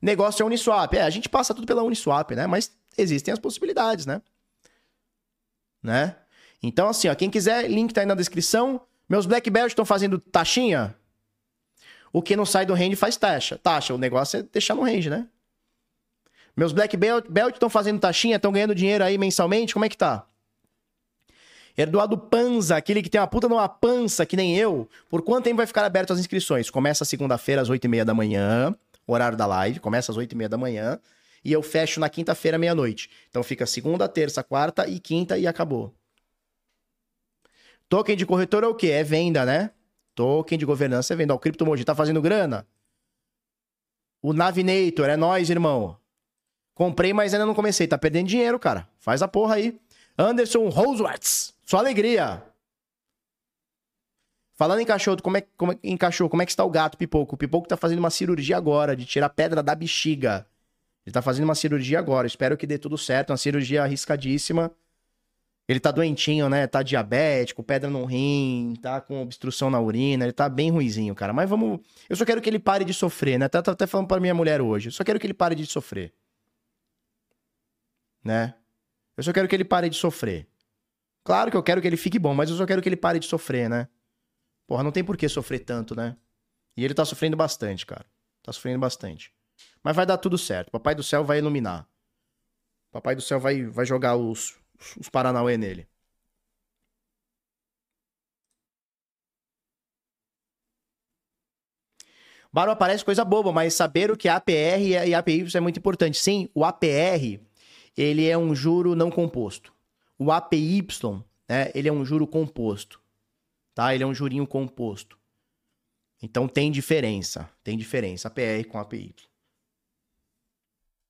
Negócio 0.00 0.42
é 0.42 0.46
Uniswap. 0.46 0.94
É, 0.94 1.02
a 1.02 1.10
gente 1.10 1.28
passa 1.28 1.52
tudo 1.52 1.66
pela 1.66 1.82
Uniswap, 1.82 2.30
né? 2.30 2.46
Mas 2.46 2.72
existem 2.96 3.32
as 3.32 3.38
possibilidades, 3.38 4.06
né? 4.06 4.22
Né? 5.82 6.16
Então, 6.62 6.88
assim, 6.88 7.08
ó, 7.08 7.14
quem 7.14 7.28
quiser, 7.28 7.70
link 7.70 7.92
tá 7.92 8.00
aí 8.00 8.06
na 8.06 8.14
descrição. 8.14 8.80
Meus 9.06 9.26
Black 9.26 9.50
Belt 9.50 9.72
estão 9.72 9.84
fazendo 9.84 10.18
taxinha. 10.18 10.96
O 12.10 12.22
que 12.22 12.34
não 12.34 12.46
sai 12.46 12.64
do 12.64 12.72
range 12.72 12.96
faz 12.96 13.18
taxa. 13.18 13.58
Taxa, 13.58 13.92
o 13.92 13.98
negócio 13.98 14.38
é 14.38 14.42
deixar 14.42 14.74
no 14.74 14.84
range, 14.84 15.10
né? 15.10 15.28
Meus 16.56 16.72
Black 16.72 16.96
Belt 16.96 17.54
estão 17.54 17.68
fazendo 17.68 18.00
taxinha, 18.00 18.36
estão 18.36 18.52
ganhando 18.52 18.74
dinheiro 18.74 19.02
aí 19.02 19.18
mensalmente, 19.18 19.72
como 19.72 19.84
é 19.84 19.88
que 19.88 19.96
tá? 19.96 20.26
Eduardo 21.76 22.16
Panza, 22.16 22.76
aquele 22.76 23.02
que 23.02 23.10
tem 23.10 23.20
uma 23.20 23.26
puta 23.26 23.48
numa 23.48 23.68
pança, 23.68 24.24
que 24.24 24.36
nem 24.36 24.56
eu. 24.56 24.88
Por 25.10 25.22
quanto 25.22 25.44
tempo 25.44 25.56
vai 25.56 25.66
ficar 25.66 25.84
aberto 25.84 26.12
as 26.12 26.20
inscrições? 26.20 26.70
Começa 26.70 27.04
segunda-feira 27.04 27.60
às 27.60 27.68
8h30 27.68 28.04
da 28.04 28.14
manhã 28.14 28.76
horário 29.06 29.36
da 29.36 29.46
live, 29.46 29.80
começa 29.80 30.10
às 30.10 30.18
8h30 30.18 30.48
da 30.48 30.56
manhã, 30.56 30.98
e 31.44 31.52
eu 31.52 31.62
fecho 31.62 32.00
na 32.00 32.08
quinta-feira, 32.08 32.56
meia-noite. 32.56 33.10
Então 33.28 33.42
fica 33.42 33.66
segunda, 33.66 34.08
terça, 34.08 34.42
quarta 34.42 34.88
e 34.88 34.98
quinta 34.98 35.36
e 35.36 35.46
acabou. 35.46 35.94
Token 37.88 38.16
de 38.16 38.24
corretor 38.24 38.64
é 38.64 38.66
o 38.66 38.74
quê? 38.74 38.88
É 38.88 39.04
venda, 39.04 39.44
né? 39.44 39.70
Token 40.14 40.58
de 40.58 40.64
governança 40.64 41.12
é 41.12 41.16
venda. 41.16 41.34
O 41.34 41.38
CryptoMoji 41.38 41.84
tá 41.84 41.94
fazendo 41.94 42.22
grana? 42.22 42.66
O 44.22 44.32
Navinator, 44.32 45.10
é 45.10 45.16
nós, 45.16 45.50
irmão. 45.50 45.98
Comprei, 46.74 47.12
mas 47.12 47.32
ainda 47.32 47.46
não 47.46 47.54
comecei. 47.54 47.86
Tá 47.86 47.96
perdendo 47.96 48.26
dinheiro, 48.26 48.58
cara. 48.58 48.88
Faz 48.98 49.22
a 49.22 49.28
porra 49.28 49.54
aí. 49.54 49.78
Anderson 50.18 50.68
Rosewartz. 50.68 51.54
Só 51.64 51.78
alegria. 51.78 52.42
Falando 54.56 54.80
em 54.80 54.86
cachorro, 54.86 55.20
como 55.20 55.36
é, 55.36 55.44
como 55.56 55.72
é, 55.72 55.78
em 55.82 55.96
cachorro, 55.96 56.30
como 56.30 56.42
é 56.42 56.46
que 56.46 56.52
está 56.52 56.64
o 56.64 56.70
gato, 56.70 56.96
Pipoco? 56.96 57.34
O 57.34 57.38
Pipoco 57.38 57.66
tá 57.66 57.76
fazendo 57.76 57.98
uma 57.98 58.10
cirurgia 58.10 58.56
agora, 58.56 58.94
de 58.94 59.04
tirar 59.04 59.28
pedra 59.28 59.62
da 59.62 59.74
bexiga. 59.74 60.46
Ele 61.04 61.12
tá 61.12 61.20
fazendo 61.20 61.44
uma 61.44 61.54
cirurgia 61.54 61.98
agora. 61.98 62.26
Espero 62.26 62.56
que 62.56 62.66
dê 62.66 62.78
tudo 62.78 62.96
certo. 62.96 63.30
Uma 63.30 63.36
cirurgia 63.36 63.82
arriscadíssima. 63.82 64.70
Ele 65.66 65.80
tá 65.80 65.90
doentinho, 65.90 66.48
né? 66.48 66.66
Tá 66.66 66.82
diabético, 66.82 67.62
pedra 67.62 67.88
no 67.88 68.04
rim, 68.04 68.74
tá 68.82 69.00
com 69.00 69.22
obstrução 69.22 69.70
na 69.70 69.80
urina. 69.80 70.24
Ele 70.24 70.32
tá 70.32 70.48
bem 70.48 70.70
ruizinho, 70.70 71.14
cara. 71.14 71.32
Mas 71.32 71.48
vamos. 71.48 71.80
Eu 72.08 72.16
só 72.16 72.24
quero 72.24 72.40
que 72.40 72.48
ele 72.48 72.58
pare 72.58 72.84
de 72.84 72.92
sofrer, 72.94 73.38
né? 73.38 73.48
Tá, 73.48 73.62
tá 73.62 73.72
até 73.72 73.86
falando 73.86 74.06
pra 74.06 74.20
minha 74.20 74.34
mulher 74.34 74.60
hoje. 74.60 74.88
Eu 74.88 74.92
só 74.92 75.02
quero 75.02 75.18
que 75.18 75.26
ele 75.26 75.34
pare 75.34 75.54
de 75.54 75.66
sofrer. 75.66 76.12
Né? 78.24 78.54
Eu 79.16 79.22
só 79.22 79.32
quero 79.32 79.46
que 79.46 79.54
ele 79.54 79.64
pare 79.64 79.88
de 79.88 79.96
sofrer. 79.96 80.48
Claro 81.22 81.50
que 81.50 81.56
eu 81.56 81.62
quero 81.62 81.80
que 81.80 81.86
ele 81.86 81.96
fique 81.96 82.18
bom, 82.18 82.34
mas 82.34 82.50
eu 82.50 82.56
só 82.56 82.66
quero 82.66 82.82
que 82.82 82.88
ele 82.88 82.96
pare 82.96 83.18
de 83.18 83.26
sofrer, 83.26 83.68
né? 83.68 83.88
Porra, 84.66 84.82
não 84.82 84.90
tem 84.90 85.04
por 85.04 85.16
que 85.16 85.28
sofrer 85.28 85.60
tanto, 85.60 85.94
né? 85.94 86.16
E 86.76 86.84
ele 86.84 86.94
tá 86.94 87.04
sofrendo 87.04 87.36
bastante, 87.36 87.86
cara. 87.86 88.06
Tá 88.42 88.52
sofrendo 88.52 88.78
bastante. 88.78 89.32
Mas 89.82 89.94
vai 89.94 90.04
dar 90.04 90.18
tudo 90.18 90.36
certo. 90.36 90.70
Papai 90.70 90.94
do 90.94 91.02
céu 91.02 91.24
vai 91.24 91.38
iluminar. 91.38 91.86
Papai 92.90 93.14
do 93.14 93.22
céu 93.22 93.38
vai, 93.38 93.64
vai 93.64 93.84
jogar 93.86 94.16
os, 94.16 94.56
os 94.98 95.08
Paranauê 95.08 95.56
nele. 95.56 95.88
Barba 102.52 102.76
parece 102.76 103.04
coisa 103.04 103.24
boba, 103.24 103.50
mas 103.50 103.74
saber 103.74 104.12
o 104.12 104.16
que 104.16 104.28
é 104.28 104.30
APR 104.30 104.80
e 105.08 105.12
APY 105.12 105.56
é 105.56 105.60
muito 105.60 105.78
importante. 105.78 106.16
Sim, 106.16 106.48
o 106.54 106.64
APR, 106.64 107.40
ele 107.96 108.28
é 108.28 108.36
um 108.36 108.54
juro 108.54 108.94
não 108.94 109.10
composto. 109.10 109.72
O 110.18 110.30
APY, 110.30 110.86
né, 111.48 111.70
ele 111.74 111.88
é 111.88 111.92
um 111.92 112.04
juro 112.04 112.26
composto 112.26 113.04
tá? 113.74 113.94
Ele 113.94 114.04
é 114.04 114.06
um 114.06 114.14
jurinho 114.14 114.46
composto. 114.46 115.18
Então 116.22 116.48
tem 116.48 116.70
diferença, 116.70 117.50
tem 117.62 117.76
diferença, 117.76 118.28
APR 118.28 118.64
com 118.68 118.78
APY. 118.78 119.14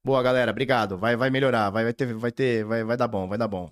Boa, 0.03 0.23
galera, 0.23 0.51
obrigado. 0.51 0.99
Vai, 0.99 1.15
vai 1.15 1.31
melhorar, 1.31 1.71
vai, 1.71 1.85
vai 1.85 1.93
ter, 1.93 2.13
vai 2.15 2.33
ter, 2.33 2.65
vai, 2.65 2.83
vai 2.83 2.97
dar 2.97 3.07
bom, 3.07 3.29
vai 3.29 3.39
dar 3.39 3.49
bom. 3.49 3.71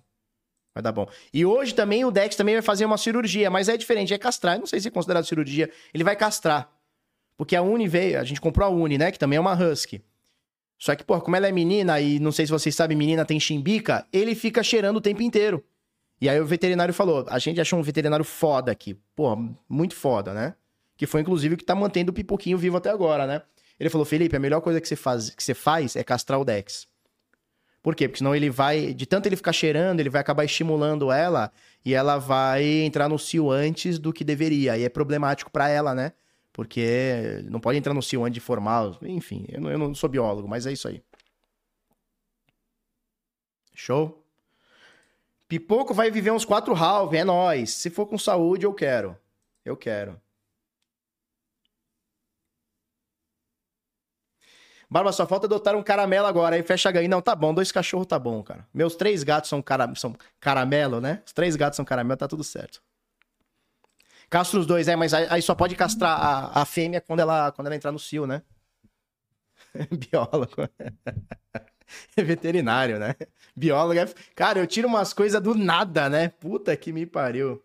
Vai 0.74 0.82
dar 0.82 0.92
bom. 0.92 1.06
E 1.34 1.44
hoje 1.44 1.74
também 1.74 2.02
o 2.04 2.10
Dex 2.10 2.34
também 2.34 2.54
vai 2.54 2.62
fazer 2.62 2.86
uma 2.86 2.96
cirurgia, 2.96 3.50
mas 3.50 3.68
é 3.68 3.76
diferente, 3.76 4.14
é 4.14 4.18
castrar. 4.18 4.58
Não 4.58 4.64
sei 4.64 4.80
se 4.80 4.88
é 4.88 4.90
considerado 4.90 5.24
cirurgia. 5.26 5.70
Ele 5.92 6.02
vai 6.02 6.16
castrar. 6.16 6.72
Porque 7.36 7.54
a 7.54 7.60
Uni 7.60 7.86
veio, 7.86 8.18
a 8.18 8.24
gente 8.24 8.40
comprou 8.40 8.66
a 8.66 8.70
Uni, 8.70 8.96
né? 8.96 9.12
Que 9.12 9.18
também 9.18 9.36
é 9.36 9.40
uma 9.40 9.52
Husky. 9.52 10.02
Só 10.83 10.97
que, 10.97 11.05
pô, 11.05 11.20
como 11.20 11.37
ela 11.37 11.47
é 11.47 11.53
menina, 11.53 12.01
e 12.01 12.18
não 12.18 12.33
sei 12.33 12.45
se 12.45 12.51
vocês 12.51 12.74
sabem, 12.74 12.97
menina 12.97 13.24
tem 13.24 13.39
chimbica, 13.39 14.05
ele 14.12 14.35
fica 14.35 14.64
cheirando 14.64 14.97
o 14.97 15.01
tempo 15.01 15.22
inteiro. 15.22 15.64
E 16.20 16.28
aí 16.28 16.41
o 16.41 16.45
veterinário 16.45 16.93
falou: 16.93 17.24
a 17.28 17.39
gente 17.39 17.61
achou 17.61 17.78
um 17.78 17.85
veterinário 17.85 18.24
foda 18.24 18.72
aqui. 18.72 18.99
Pô, 19.14 19.37
muito 19.68 19.95
foda, 19.95 20.35
né? 20.35 20.57
Que 20.97 21.07
foi, 21.07 21.20
inclusive, 21.20 21.55
o 21.55 21.57
que 21.57 21.64
tá 21.64 21.76
mantendo 21.76 22.11
o 22.11 22.12
pipoquinho 22.12 22.59
vivo 22.59 22.78
até 22.78 22.91
agora, 22.91 23.28
né? 23.28 23.43
Ele 23.78 23.89
falou: 23.91 24.05
Felipe, 24.05 24.35
a 24.35 24.41
melhor 24.41 24.61
coisa 24.61 24.80
que 24.80 24.89
você 24.89 24.97
faz, 24.97 25.30
que 25.30 25.45
você 25.45 25.55
faz 25.55 25.95
é 25.95 26.03
castrar 26.03 26.41
o 26.41 26.45
Dex. 26.45 26.89
Por 27.80 27.95
quê? 27.95 28.09
Porque 28.09 28.18
senão 28.18 28.35
ele 28.35 28.51
vai. 28.51 28.93
De 28.93 29.07
tanto 29.07 29.26
ele 29.26 29.37
ficar 29.37 29.53
cheirando, 29.53 30.01
ele 30.01 30.11
vai 30.11 30.20
acabar 30.20 30.45
estimulando 30.45 31.12
ela 31.12 31.53
e 31.85 31.95
ela 31.95 32.18
vai 32.18 32.64
entrar 32.64 33.09
no 33.09 33.20
cio 33.20 33.53
antes 33.53 34.01
do 34.01 34.12
que 34.12 34.24
deveria. 34.24 34.76
E 34.76 34.83
é 34.83 34.89
problemático 34.89 35.49
para 35.49 35.68
ela, 35.68 35.95
né? 35.95 36.11
Porque 36.53 37.42
não 37.44 37.61
pode 37.61 37.78
entrar 37.78 37.94
no 37.94 38.03
cio 38.03 38.24
antes 38.24 38.34
de 38.34 38.40
formar. 38.40 38.96
Enfim, 39.03 39.46
eu 39.48 39.61
não, 39.61 39.70
eu 39.70 39.78
não 39.78 39.94
sou 39.94 40.09
biólogo, 40.09 40.46
mas 40.46 40.66
é 40.66 40.72
isso 40.72 40.86
aí. 40.86 41.03
Show? 43.74 44.22
Pipoco 45.48 45.94
vai 45.94 46.11
viver 46.11 46.30
uns 46.30 46.44
quatro 46.44 46.74
halve, 46.74 47.16
é 47.16 47.24
nós. 47.24 47.70
Se 47.70 47.90
for 47.90 48.07
com 48.07 48.18
saúde, 48.18 48.64
eu 48.66 48.74
quero. 48.74 49.16
Eu 49.64 49.76
quero. 49.76 50.20
Barba, 54.90 55.11
só 55.11 55.26
falta 55.26 55.46
adotar 55.46 55.74
um 55.74 55.82
caramelo 55.82 56.26
agora. 56.26 56.57
Aí 56.57 56.62
fecha 56.62 56.90
a 56.90 56.92
ganho. 56.92 57.09
Não, 57.09 57.22
tá 57.22 57.34
bom. 57.34 57.55
Dois 57.55 57.72
cachorros 57.72 58.07
tá 58.07 58.18
bom, 58.18 58.42
cara. 58.42 58.68
Meus 58.74 58.94
três 58.94 59.22
gatos 59.22 59.48
são, 59.48 59.62
cara... 59.62 59.90
são 59.94 60.14
caramelo, 60.38 61.00
né? 61.00 61.22
Os 61.24 61.32
três 61.32 61.57
gatos 61.57 61.76
são 61.76 61.84
caramelo, 61.84 62.18
tá 62.18 62.28
tudo 62.28 62.44
certo. 62.44 62.82
Castra 64.33 64.61
os 64.61 64.66
dois, 64.66 64.89
é, 64.89 64.97
mas 64.97 65.12
aí 65.12 65.43
só 65.43 65.55
pode 65.55 65.76
castrar 65.76 66.18
a, 66.18 66.62
a 66.62 66.64
fêmea 66.64 67.03
quando 67.03 67.20
ela, 67.20 67.53
quando 67.53 67.66
ela 67.66 67.76
entrar 67.76 67.93
no 67.93 67.99
cio, 67.99 68.26
né? 68.26 68.43
Biólogo. 70.11 70.57
veterinário, 72.16 72.99
né? 72.99 73.14
Biólogo 73.55 74.01
é... 74.01 74.07
Cara, 74.35 74.59
eu 74.59 74.66
tiro 74.66 74.89
umas 74.89 75.12
coisas 75.12 75.39
do 75.43 75.55
nada, 75.55 76.09
né? 76.09 76.30
Puta 76.30 76.74
que 76.74 76.95
me 76.95 77.05
pariu. 77.05 77.62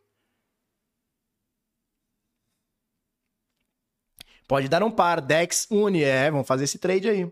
Pode 4.45 4.68
dar 4.68 4.84
um 4.84 4.91
par. 4.91 5.22
Dex 5.22 5.68
Uni, 5.72 6.03
é. 6.03 6.30
Vamos 6.30 6.45
fazer 6.45 6.65
esse 6.65 6.78
trade 6.78 7.07
aí. 7.07 7.32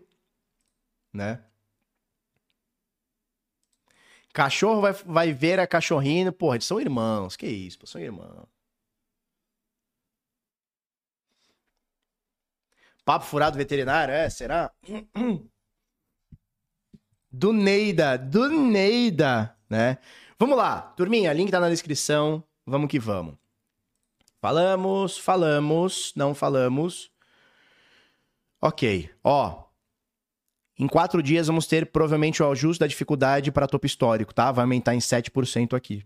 Né? 1.12 1.44
Cachorro 4.32 4.80
vai, 4.80 4.92
vai 4.94 5.32
ver 5.34 5.60
a 5.60 5.66
cachorrinha. 5.66 6.32
Porra, 6.32 6.56
eles 6.56 6.64
são 6.64 6.80
irmãos. 6.80 7.36
Que 7.36 7.46
isso, 7.46 7.78
pô, 7.78 7.86
são 7.86 8.00
irmãos. 8.00 8.55
Papo 13.06 13.24
furado 13.24 13.56
veterinário, 13.56 14.12
é? 14.12 14.28
Será? 14.28 14.72
Do 17.30 17.52
Neida, 17.52 18.18
do 18.18 18.48
Neida, 18.48 19.56
né? 19.70 19.98
Vamos 20.36 20.56
lá, 20.56 20.80
turminha, 20.80 21.32
link 21.32 21.52
tá 21.52 21.60
na 21.60 21.70
descrição. 21.70 22.42
Vamos 22.66 22.90
que 22.90 22.98
vamos. 22.98 23.36
Falamos, 24.40 25.18
falamos, 25.18 26.12
não 26.16 26.34
falamos. 26.34 27.08
Ok, 28.60 29.08
ó. 29.22 29.66
Em 30.76 30.88
quatro 30.88 31.22
dias 31.22 31.46
vamos 31.46 31.68
ter 31.68 31.86
provavelmente 31.92 32.42
o 32.42 32.50
ajuste 32.50 32.80
da 32.80 32.88
dificuldade 32.88 33.52
para 33.52 33.68
topo 33.68 33.86
histórico, 33.86 34.34
tá? 34.34 34.50
Vai 34.50 34.64
aumentar 34.64 34.96
em 34.96 34.98
7% 34.98 35.76
aqui. 35.76 36.04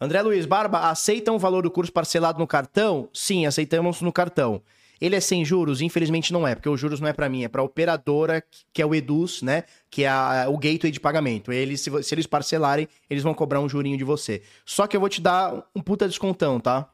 André 0.00 0.20
Luiz, 0.22 0.44
Barba, 0.46 0.90
aceitam 0.90 1.36
o 1.36 1.38
valor 1.38 1.62
do 1.62 1.70
curso 1.70 1.92
parcelado 1.92 2.38
no 2.38 2.46
cartão? 2.46 3.08
Sim, 3.12 3.46
aceitamos 3.46 4.00
no 4.00 4.12
cartão. 4.12 4.62
Ele 5.00 5.16
é 5.16 5.20
sem 5.20 5.44
juros? 5.44 5.80
Infelizmente 5.80 6.32
não 6.32 6.46
é, 6.46 6.54
porque 6.54 6.68
os 6.68 6.80
juros 6.80 7.00
não 7.00 7.08
é 7.08 7.12
para 7.12 7.28
mim, 7.28 7.44
é 7.44 7.48
para 7.48 7.60
a 7.60 7.64
operadora, 7.64 8.42
que 8.72 8.80
é 8.80 8.86
o 8.86 8.94
Eduz, 8.94 9.42
né? 9.42 9.64
Que 9.90 10.04
é 10.04 10.08
a, 10.08 10.46
o 10.48 10.56
gateway 10.56 10.90
de 10.90 11.00
pagamento. 11.00 11.52
Eles, 11.52 11.80
se, 11.80 12.02
se, 12.02 12.14
eles 12.14 12.26
parcelarem, 12.26 12.88
eles 13.08 13.22
vão 13.22 13.34
cobrar 13.34 13.60
um 13.60 13.68
jurinho 13.68 13.98
de 13.98 14.04
você. 14.04 14.42
Só 14.64 14.86
que 14.86 14.96
eu 14.96 15.00
vou 15.00 15.08
te 15.08 15.20
dar 15.20 15.66
um 15.74 15.82
puta 15.82 16.08
descontão, 16.08 16.58
tá? 16.58 16.90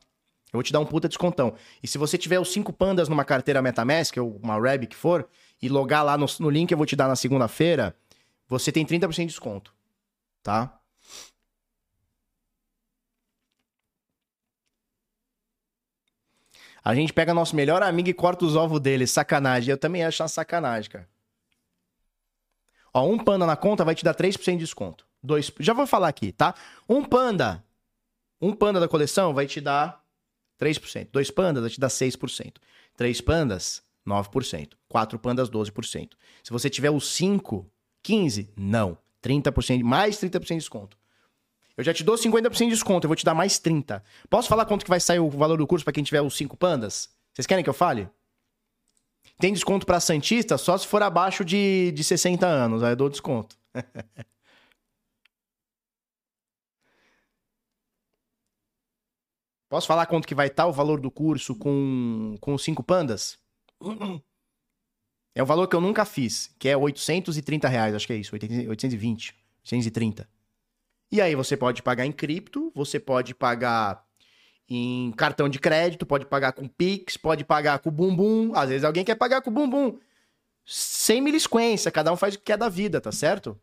Eu 0.53 0.59
vou 0.59 0.63
te 0.63 0.73
dar 0.73 0.81
um 0.81 0.87
puta 0.87 1.09
descontão. 1.09 1.55
E 1.83 1.89
se 1.89 1.97
você 1.97 2.19
tiver 2.19 2.39
os 2.39 2.53
cinco 2.53 2.73
pandas 2.73 3.09
numa 3.09 3.25
carteira 3.25 3.63
MetaMask, 3.63 4.17
ou 4.19 4.39
uma 4.43 4.61
Reb 4.61 4.87
que 4.87 4.97
for, 4.97 5.27
e 5.61 5.69
logar 5.69 6.05
lá 6.05 6.19
no, 6.19 6.27
no 6.41 6.51
link 6.51 6.69
que 6.69 6.75
eu 6.75 6.79
vou 6.79 6.87
te 6.87 6.97
dar 6.97 7.09
na 7.09 7.17
segunda-feira, 7.17 7.97
você 8.49 8.71
tem 8.73 8.85
30% 8.85 9.17
de 9.17 9.27
desconto, 9.27 9.73
tá? 10.43 10.79
A 16.85 16.95
gente 16.95 17.13
pega 17.13 17.33
nosso 17.33 17.55
melhor 17.55 17.83
amigo 17.83 18.09
e 18.09 18.15
corta 18.15 18.45
os 18.45 18.57
ovos 18.57 18.81
dele. 18.81 19.07
Sacanagem. 19.07 19.71
Eu 19.71 19.79
também 19.79 20.05
acho 20.05 20.23
uma 20.23 20.29
sacanagem, 20.29 20.91
cara. 20.91 21.09
Ó, 22.93 23.07
um 23.07 23.19
panda 23.19 23.47
na 23.47 23.57
conta 23.57 23.85
vai 23.85 23.95
te 23.95 24.05
dar 24.05 24.15
3% 24.15 24.53
de 24.53 24.59
desconto. 24.59 25.07
Dois, 25.23 25.51
já 25.61 25.73
vou 25.73 25.87
falar 25.87 26.09
aqui, 26.09 26.33
tá? 26.33 26.55
Um 26.89 27.05
panda, 27.05 27.65
um 28.41 28.53
panda 28.53 28.81
da 28.81 28.89
coleção 28.89 29.33
vai 29.33 29.47
te 29.47 29.61
dar 29.61 30.03
3%. 30.61 31.09
Dois 31.13 31.31
pandas 31.31 31.63
vai 31.63 31.71
te 31.71 31.81
dar 31.81 31.89
6%. 31.89 32.57
Três 32.97 33.21
pandas, 33.21 33.83
9%. 34.07 34.73
Quatro 34.89 35.19
pandas, 35.19 35.49
12%. 35.49 36.11
Se 36.43 36.51
você 36.51 36.69
tiver 36.69 36.91
os 36.91 37.07
5, 37.15 37.71
15, 38.03 38.53
não. 38.57 38.99
30%, 39.23 39.83
mais 39.85 40.19
30% 40.19 40.41
de 40.41 40.55
desconto. 40.57 40.99
Eu 41.77 41.85
já 41.85 41.95
te 41.95 42.05
dou 42.05 42.17
50% 42.17 42.59
de 42.59 42.69
desconto, 42.69 43.07
eu 43.07 43.09
vou 43.09 43.17
te 43.17 43.25
dar 43.25 43.35
mais 43.35 43.59
30. 43.59 44.03
Posso 44.29 44.49
falar 44.49 44.67
quanto 44.67 44.85
que 44.85 44.91
vai 44.91 45.01
sair 45.01 45.21
o 45.21 45.31
valor 45.31 45.57
do 45.57 45.67
curso 45.67 45.85
para 45.85 45.93
quem 45.93 46.05
tiver 46.05 46.21
os 46.21 46.37
5 46.37 46.57
pandas? 46.57 47.09
Vocês 47.33 47.47
querem 47.47 47.65
que 47.65 47.71
eu 47.71 47.75
fale? 47.75 48.09
Tem 49.39 49.53
desconto 49.53 49.87
para 49.87 49.99
Santista 50.01 50.59
só 50.59 50.77
se 50.77 50.87
for 50.87 51.03
abaixo 51.03 51.45
de, 51.45 51.93
de 51.93 52.05
60 52.05 52.47
anos, 52.47 52.83
aí 52.83 52.93
eu 52.93 52.97
dou 52.97 53.09
desconto. 53.09 53.57
Posso 59.69 59.87
falar 59.87 60.05
quanto 60.07 60.29
que 60.29 60.35
vai 60.35 60.49
estar 60.49 60.67
o 60.67 60.73
valor 60.73 61.01
do 61.01 61.11
curso 61.11 61.55
com, 61.57 62.37
com 62.41 62.53
os 62.55 62.63
5 62.63 62.83
pandas? 62.83 63.39
É 65.35 65.43
um 65.43 65.47
valor 65.47 65.67
que 65.67 65.75
eu 65.75 65.81
nunca 65.81 66.05
fiz, 66.05 66.55
que 66.59 66.69
é 66.69 66.77
830 66.77 67.67
reais, 67.69 67.95
acho 67.95 68.07
que 68.07 68.13
é 68.13 68.17
isso, 68.17 68.35
820, 68.35 69.35
830. 69.65 70.29
E 71.13 71.21
aí 71.21 71.35
você 71.35 71.59
pode 71.59 71.83
pagar 71.83 72.07
em 72.07 72.11
cripto, 72.11 72.73
você 72.75 72.99
pode 72.99 73.35
pagar 73.35 74.03
em 74.67 75.13
cartão 75.13 75.47
de 75.47 75.59
crédito, 75.59 76.07
pode 76.07 76.25
pagar 76.25 76.53
com 76.53 76.67
Pix, 76.67 77.19
pode 77.19 77.45
pagar 77.45 77.81
com 77.81 77.91
Bumbum. 77.91 78.53
Às 78.55 78.71
vezes 78.71 78.85
alguém 78.85 79.05
quer 79.05 79.17
pagar 79.17 79.43
com 79.43 79.51
Bumbum. 79.51 79.99
Sem 80.65 81.21
milisquência, 81.21 81.91
cada 81.91 82.11
um 82.11 82.17
faz 82.17 82.35
o 82.35 82.39
que 82.39 82.45
quer 82.45 82.57
da 82.57 82.71
vida, 82.71 82.99
tá 82.99 83.13
certo? 83.13 83.61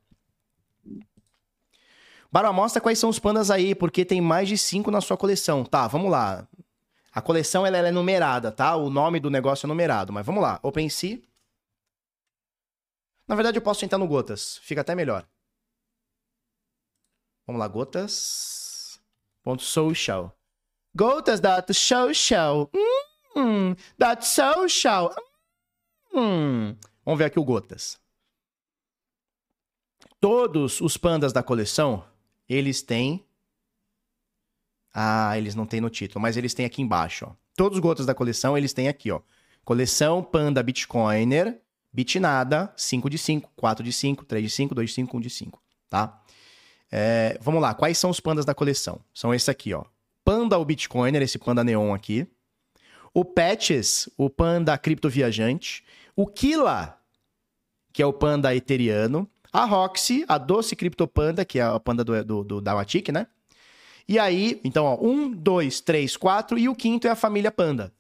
Barba, 2.32 2.54
mostra 2.54 2.80
quais 2.80 3.00
são 3.00 3.10
os 3.10 3.18
pandas 3.18 3.50
aí, 3.50 3.74
porque 3.74 4.06
tem 4.06 4.22
mais 4.22 4.48
de 4.48 4.56
cinco 4.56 4.92
na 4.92 5.02
sua 5.02 5.18
coleção. 5.18 5.66
Tá, 5.66 5.88
vamos 5.88 6.12
lá. 6.12 6.48
A 7.12 7.20
coleção 7.20 7.66
ela, 7.66 7.78
ela 7.78 7.88
é 7.88 7.92
numerada, 7.92 8.52
tá? 8.52 8.76
O 8.76 8.92
nome 8.92 9.20
do 9.20 9.32
negócio 9.32 9.66
é 9.66 9.68
numerado, 9.68 10.14
mas 10.14 10.24
vamos 10.24 10.44
lá. 10.44 10.60
OpenSea. 10.62 11.20
Na 13.28 13.34
verdade, 13.34 13.58
eu 13.58 13.62
posso 13.64 13.84
entrar 13.84 13.98
no 13.98 14.08
Gotas, 14.08 14.60
fica 14.62 14.82
até 14.82 14.94
melhor. 14.94 15.26
Vamos 17.50 17.62
lá, 17.62 17.68
gotas. 17.68 19.02
Ponto 19.42 19.64
social. 19.64 20.38
Gotas 20.96 21.40
dot 21.40 21.74
social. 21.74 22.70
Hum, 23.36 23.76
dot 23.98 24.24
social. 24.24 25.12
Hum. 26.14 26.76
Vamos 27.04 27.18
ver 27.18 27.26
aqui 27.26 27.40
o 27.40 27.44
gotas. 27.44 28.00
Todos 30.22 30.80
os 30.80 30.96
pandas 30.96 31.34
da 31.34 31.42
coleção, 31.42 32.06
eles 32.48 32.84
têm. 32.84 33.26
Ah, 34.94 35.36
eles 35.36 35.56
não 35.56 35.66
têm 35.66 35.82
no 35.82 35.90
título, 35.90 36.22
mas 36.22 36.38
eles 36.38 36.54
têm 36.54 36.68
aqui 36.68 36.84
embaixo, 36.84 37.26
ó. 37.32 37.36
Todos 37.56 37.80
os 37.80 37.82
gotas 37.82 38.06
da 38.06 38.14
coleção, 38.14 38.56
eles 38.56 38.74
têm 38.74 38.88
aqui, 38.88 39.10
ó. 39.10 39.22
Coleção 39.66 40.22
Panda 40.22 40.62
Bitcoiner, 40.62 41.60
Bitnada, 41.92 42.72
5 42.78 43.10
de 43.10 43.18
5, 43.18 43.52
4 43.56 43.84
de 43.84 43.92
5, 43.92 44.24
3 44.24 44.44
de 44.44 44.50
5, 44.52 44.76
2 44.76 44.88
de 44.88 44.94
5, 44.94 45.18
1 45.18 45.20
de 45.20 45.30
5, 45.32 45.64
tá? 45.90 46.19
É, 46.92 47.38
vamos 47.42 47.62
lá, 47.62 47.74
quais 47.74 47.98
são 47.98 48.10
os 48.10 48.20
pandas 48.20 48.46
da 48.46 48.54
coleção? 48.54 49.00
São 49.14 49.34
esse 49.34 49.50
aqui, 49.50 49.74
ó. 49.74 49.84
Panda 50.24 50.58
o 50.58 50.66
Bitcoiner, 50.66 51.22
esse 51.22 51.38
panda 51.38 51.64
neon 51.64 51.94
aqui. 51.94 52.28
O 53.14 53.26
Patches, 53.26 54.10
o 54.18 54.30
panda 54.30 54.78
cripto 54.78 55.10
viajante. 55.10 55.84
O 56.16 56.28
Kila, 56.28 57.00
que 57.92 58.02
é 58.02 58.06
o 58.06 58.14
panda 58.14 58.54
eteriano. 58.56 59.30
A 59.52 59.66
Roxy, 59.66 60.24
a 60.28 60.38
doce 60.38 60.76
criptopanda, 60.76 61.44
que 61.44 61.58
é 61.60 61.64
a 61.64 61.80
panda 61.80 62.04
do, 62.04 62.24
do, 62.24 62.44
do 62.44 62.62
da 62.62 62.76
Watik, 62.76 63.12
né? 63.12 63.26
E 64.08 64.18
aí, 64.18 64.60
então, 64.64 64.86
ó, 64.86 64.98
um, 65.00 65.30
dois, 65.32 65.82
três, 65.82 66.18
quatro, 66.18 66.58
e 66.58 66.68
o 66.68 66.76
quinto 66.76 67.08
é 67.08 67.12
a 67.12 67.16
família 67.16 67.52
Panda. 67.52 67.94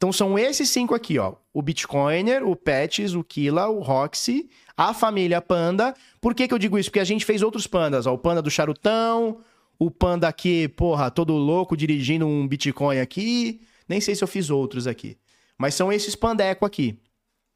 Então 0.00 0.10
são 0.14 0.38
esses 0.38 0.70
cinco 0.70 0.94
aqui, 0.94 1.18
ó. 1.18 1.34
O 1.52 1.60
Bitcoiner, 1.60 2.42
o 2.42 2.56
Patches, 2.56 3.12
o 3.12 3.22
Kila, 3.22 3.68
o 3.68 3.80
Roxy, 3.80 4.48
a 4.74 4.94
família 4.94 5.42
Panda. 5.42 5.94
Por 6.22 6.34
que, 6.34 6.48
que 6.48 6.54
eu 6.54 6.58
digo 6.58 6.78
isso? 6.78 6.88
Porque 6.88 7.00
a 7.00 7.04
gente 7.04 7.22
fez 7.22 7.42
outros 7.42 7.66
pandas, 7.66 8.06
ó. 8.06 8.14
O 8.14 8.18
panda 8.18 8.40
do 8.40 8.50
charutão, 8.50 9.42
o 9.78 9.90
panda 9.90 10.26
aqui, 10.26 10.68
porra, 10.68 11.10
todo 11.10 11.34
louco 11.34 11.76
dirigindo 11.76 12.26
um 12.26 12.48
Bitcoin 12.48 12.98
aqui. 12.98 13.60
Nem 13.86 14.00
sei 14.00 14.14
se 14.14 14.24
eu 14.24 14.28
fiz 14.28 14.48
outros 14.48 14.86
aqui. 14.86 15.18
Mas 15.58 15.74
são 15.74 15.92
esses 15.92 16.16
pandeco 16.16 16.64
aqui. 16.64 16.98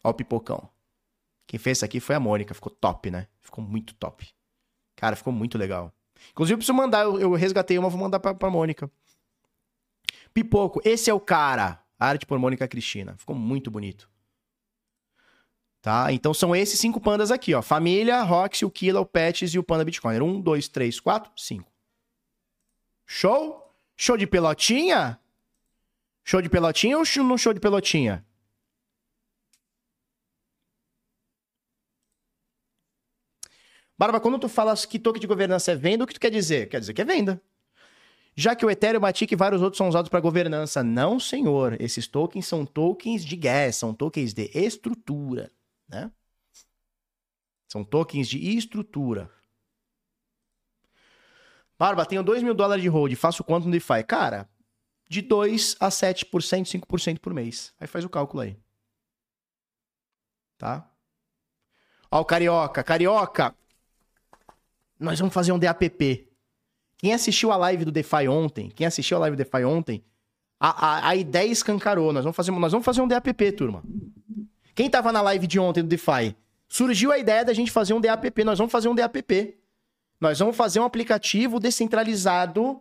Ó 0.05 0.11
o 0.11 0.15
pipocão. 0.15 0.69
Quem 1.47 1.59
fez 1.59 1.79
isso 1.79 1.87
aqui 1.87 1.99
foi 1.99 2.15
a 2.15 2.21
Mônica. 2.21 2.53
Ficou 2.53 2.71
top, 2.71 3.11
né? 3.11 3.27
Ficou 3.41 3.65
muito 3.65 3.95
top. 3.95 4.29
Cara, 4.97 5.17
ficou 5.17 5.33
muito 5.33 5.57
legal. 5.57 5.91
Inclusive, 6.33 6.53
eu 6.53 6.59
preciso 6.59 6.77
mandar. 6.77 7.05
Eu, 7.05 7.19
eu 7.19 7.33
resgatei 7.33 7.79
uma, 7.79 7.89
vou 7.89 7.99
mandar 7.99 8.21
pra, 8.21 8.35
pra 8.35 8.51
Mônica. 8.51 8.91
Pipoco, 10.35 10.83
esse 10.85 11.09
é 11.09 11.15
o 11.15 11.21
cara. 11.21 11.83
Arte 12.05 12.27
por 12.27 12.39
Mônica 12.39 12.67
Cristina. 12.69 13.17
Ficou 13.17 13.35
muito 13.35 13.71
bonito. 13.71 14.11
Tá? 15.81 16.13
Então 16.13 16.33
são 16.33 16.57
esses 16.57 16.79
cinco 16.79 17.01
pandas 17.01 17.31
aqui, 17.31 17.55
ó. 17.55 17.61
Família, 17.61 18.23
Roxy, 18.23 18.65
o 18.65 18.71
Killa, 18.71 19.01
o 19.01 19.07
Pets 19.07 19.53
e 19.55 19.59
o 19.59 19.63
Panda 19.63 19.85
Bitcoin. 19.85 20.21
Um, 20.21 20.41
dois, 20.41 20.69
três, 20.69 20.99
quatro, 20.99 21.31
cinco. 21.37 21.71
Show? 23.07 23.71
Show 23.97 24.17
de 24.17 24.27
pelotinha? 24.27 25.21
Show 26.25 26.41
de 26.41 26.49
pelotinha 26.49 26.97
ou 26.99 27.05
não 27.25 27.37
show 27.37 27.53
de 27.53 27.61
pelotinha? 27.61 28.25
Barba, 33.97 34.19
quando 34.19 34.39
tu 34.39 34.49
falas 34.49 34.85
que 34.85 34.99
toque 34.99 35.21
de 35.21 35.27
governança 35.27 35.73
é 35.73 35.77
venda, 35.77 36.05
o 36.05 36.07
que 36.07 36.15
tu 36.15 36.21
quer 36.21 36.31
dizer? 36.31 36.69
Quer 36.69 36.81
dizer 36.81 36.95
que 36.95 37.03
é 37.03 37.05
venda 37.05 37.41
já 38.37 38.57
que 38.57 38.67
o 38.67 38.71
Ethereum, 38.71 39.01
Matic 39.01 39.31
e 39.31 39.37
vários 39.37 39.63
outros 39.63 39.79
são 39.79 39.89
usados 39.89 40.09
para 40.09 40.21
governança. 40.21 40.83
Não, 40.83 41.21
senhor. 41.21 41.81
Esses 41.81 42.09
tokens 42.09 42.47
são 42.47 42.67
tokens 42.67 43.25
de 43.25 43.37
gas, 43.37 43.77
são 43.77 43.95
tokens 43.95 44.35
de 44.35 44.51
estrutura, 44.55 45.51
né? 45.89 46.11
São 47.69 47.85
tokens 47.85 48.29
de 48.29 48.39
estrutura. 48.57 49.31
Barba, 51.79 52.07
tenho 52.07 52.23
2 52.23 52.43
mil 52.43 52.55
dólares 52.55 52.83
de 52.83 52.89
hold, 52.89 53.15
faço 53.15 53.45
quanto 53.45 53.67
no 53.67 53.73
DeFi? 53.73 54.03
Cara, 54.07 54.49
de 55.09 55.21
2 55.21 55.77
a 55.81 55.89
7%, 55.89 56.27
5% 56.27 57.19
por 57.19 57.35
mês. 57.35 57.73
Aí 57.79 57.87
faz 57.87 58.05
o 58.05 58.09
cálculo 58.09 58.43
aí. 58.43 58.57
Tá? 60.57 60.89
Ó 62.11 62.21
o 62.21 62.25
Carioca. 62.25 62.83
Carioca, 62.83 63.55
nós 64.99 65.19
vamos 65.19 65.35
fazer 65.35 65.53
um 65.53 65.59
DAPP. 65.59 66.34
Quem 67.05 67.13
assistiu 67.13 67.53
a 67.53 67.57
live 67.59 67.85
do 67.85 67.93
DeFi 67.93 68.27
ontem, 68.29 68.71
quem 68.71 68.87
assistiu 68.87 69.19
a 69.19 69.21
live 69.21 69.37
do 69.37 69.45
DeFi 69.45 69.63
ontem, 69.63 70.03
a, 70.59 70.87
a, 70.87 71.09
a 71.11 71.15
ideia 71.15 71.51
escancarou. 71.53 72.15
Nós 72.15 72.25
vamos, 72.25 72.35
fazer, 72.35 72.51
nós 72.51 72.73
vamos 72.73 72.83
fazer 72.83 73.03
um 73.03 73.07
DAPP, 73.07 73.53
turma. 73.53 73.85
Quem 74.75 74.89
tava 74.89 75.13
na 75.13 75.21
live 75.21 75.47
de 75.47 75.61
ontem 75.61 75.83
do 75.83 75.89
DeFi? 75.89 76.35
surgiu 76.67 77.13
a 77.13 77.19
ideia 77.19 77.45
da 77.45 77.53
gente 77.53 77.71
fazer 77.71 77.93
um 77.93 78.01
DAPP. 78.01 78.43
Nós 78.43 78.57
vamos 78.57 78.73
fazer 78.73 78.89
um 78.89 78.95
DAPP. 78.95 79.55
Nós 80.19 80.39
vamos 80.39 80.57
fazer 80.57 80.81
um 80.81 80.85
aplicativo 80.85 81.61
descentralizado 81.61 82.81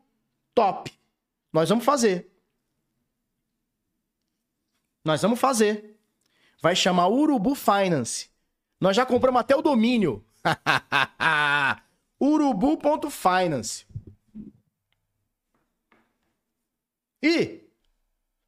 top. 0.56 0.90
Nós 1.52 1.68
vamos 1.68 1.84
fazer. 1.84 2.32
Nós 5.04 5.22
vamos 5.22 5.38
fazer. 5.38 6.00
Vai 6.62 6.78
chamar 6.78 7.10
Urubu 7.10 7.56
Finance. 7.56 8.30
Nós 8.80 8.96
já 8.96 9.06
compramos 9.06 9.42
até 9.42 9.54
o 9.54 9.62
domínio. 9.62 10.24
Urubu.finance. 12.22 13.92
E 17.24 17.62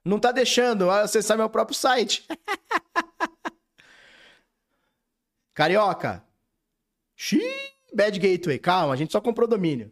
não 0.03 0.19
tá 0.19 0.33
deixando 0.33 0.91
acessar 0.91 1.37
meu 1.37 1.49
próprio 1.49 1.77
site. 1.77 2.27
Carioca. 5.55 6.21
Xiii, 7.15 7.41
bad 7.93 8.19
gateway. 8.19 8.59
Calma, 8.59 8.93
a 8.93 8.97
gente 8.97 9.13
só 9.13 9.21
comprou 9.21 9.47
domínio. 9.47 9.89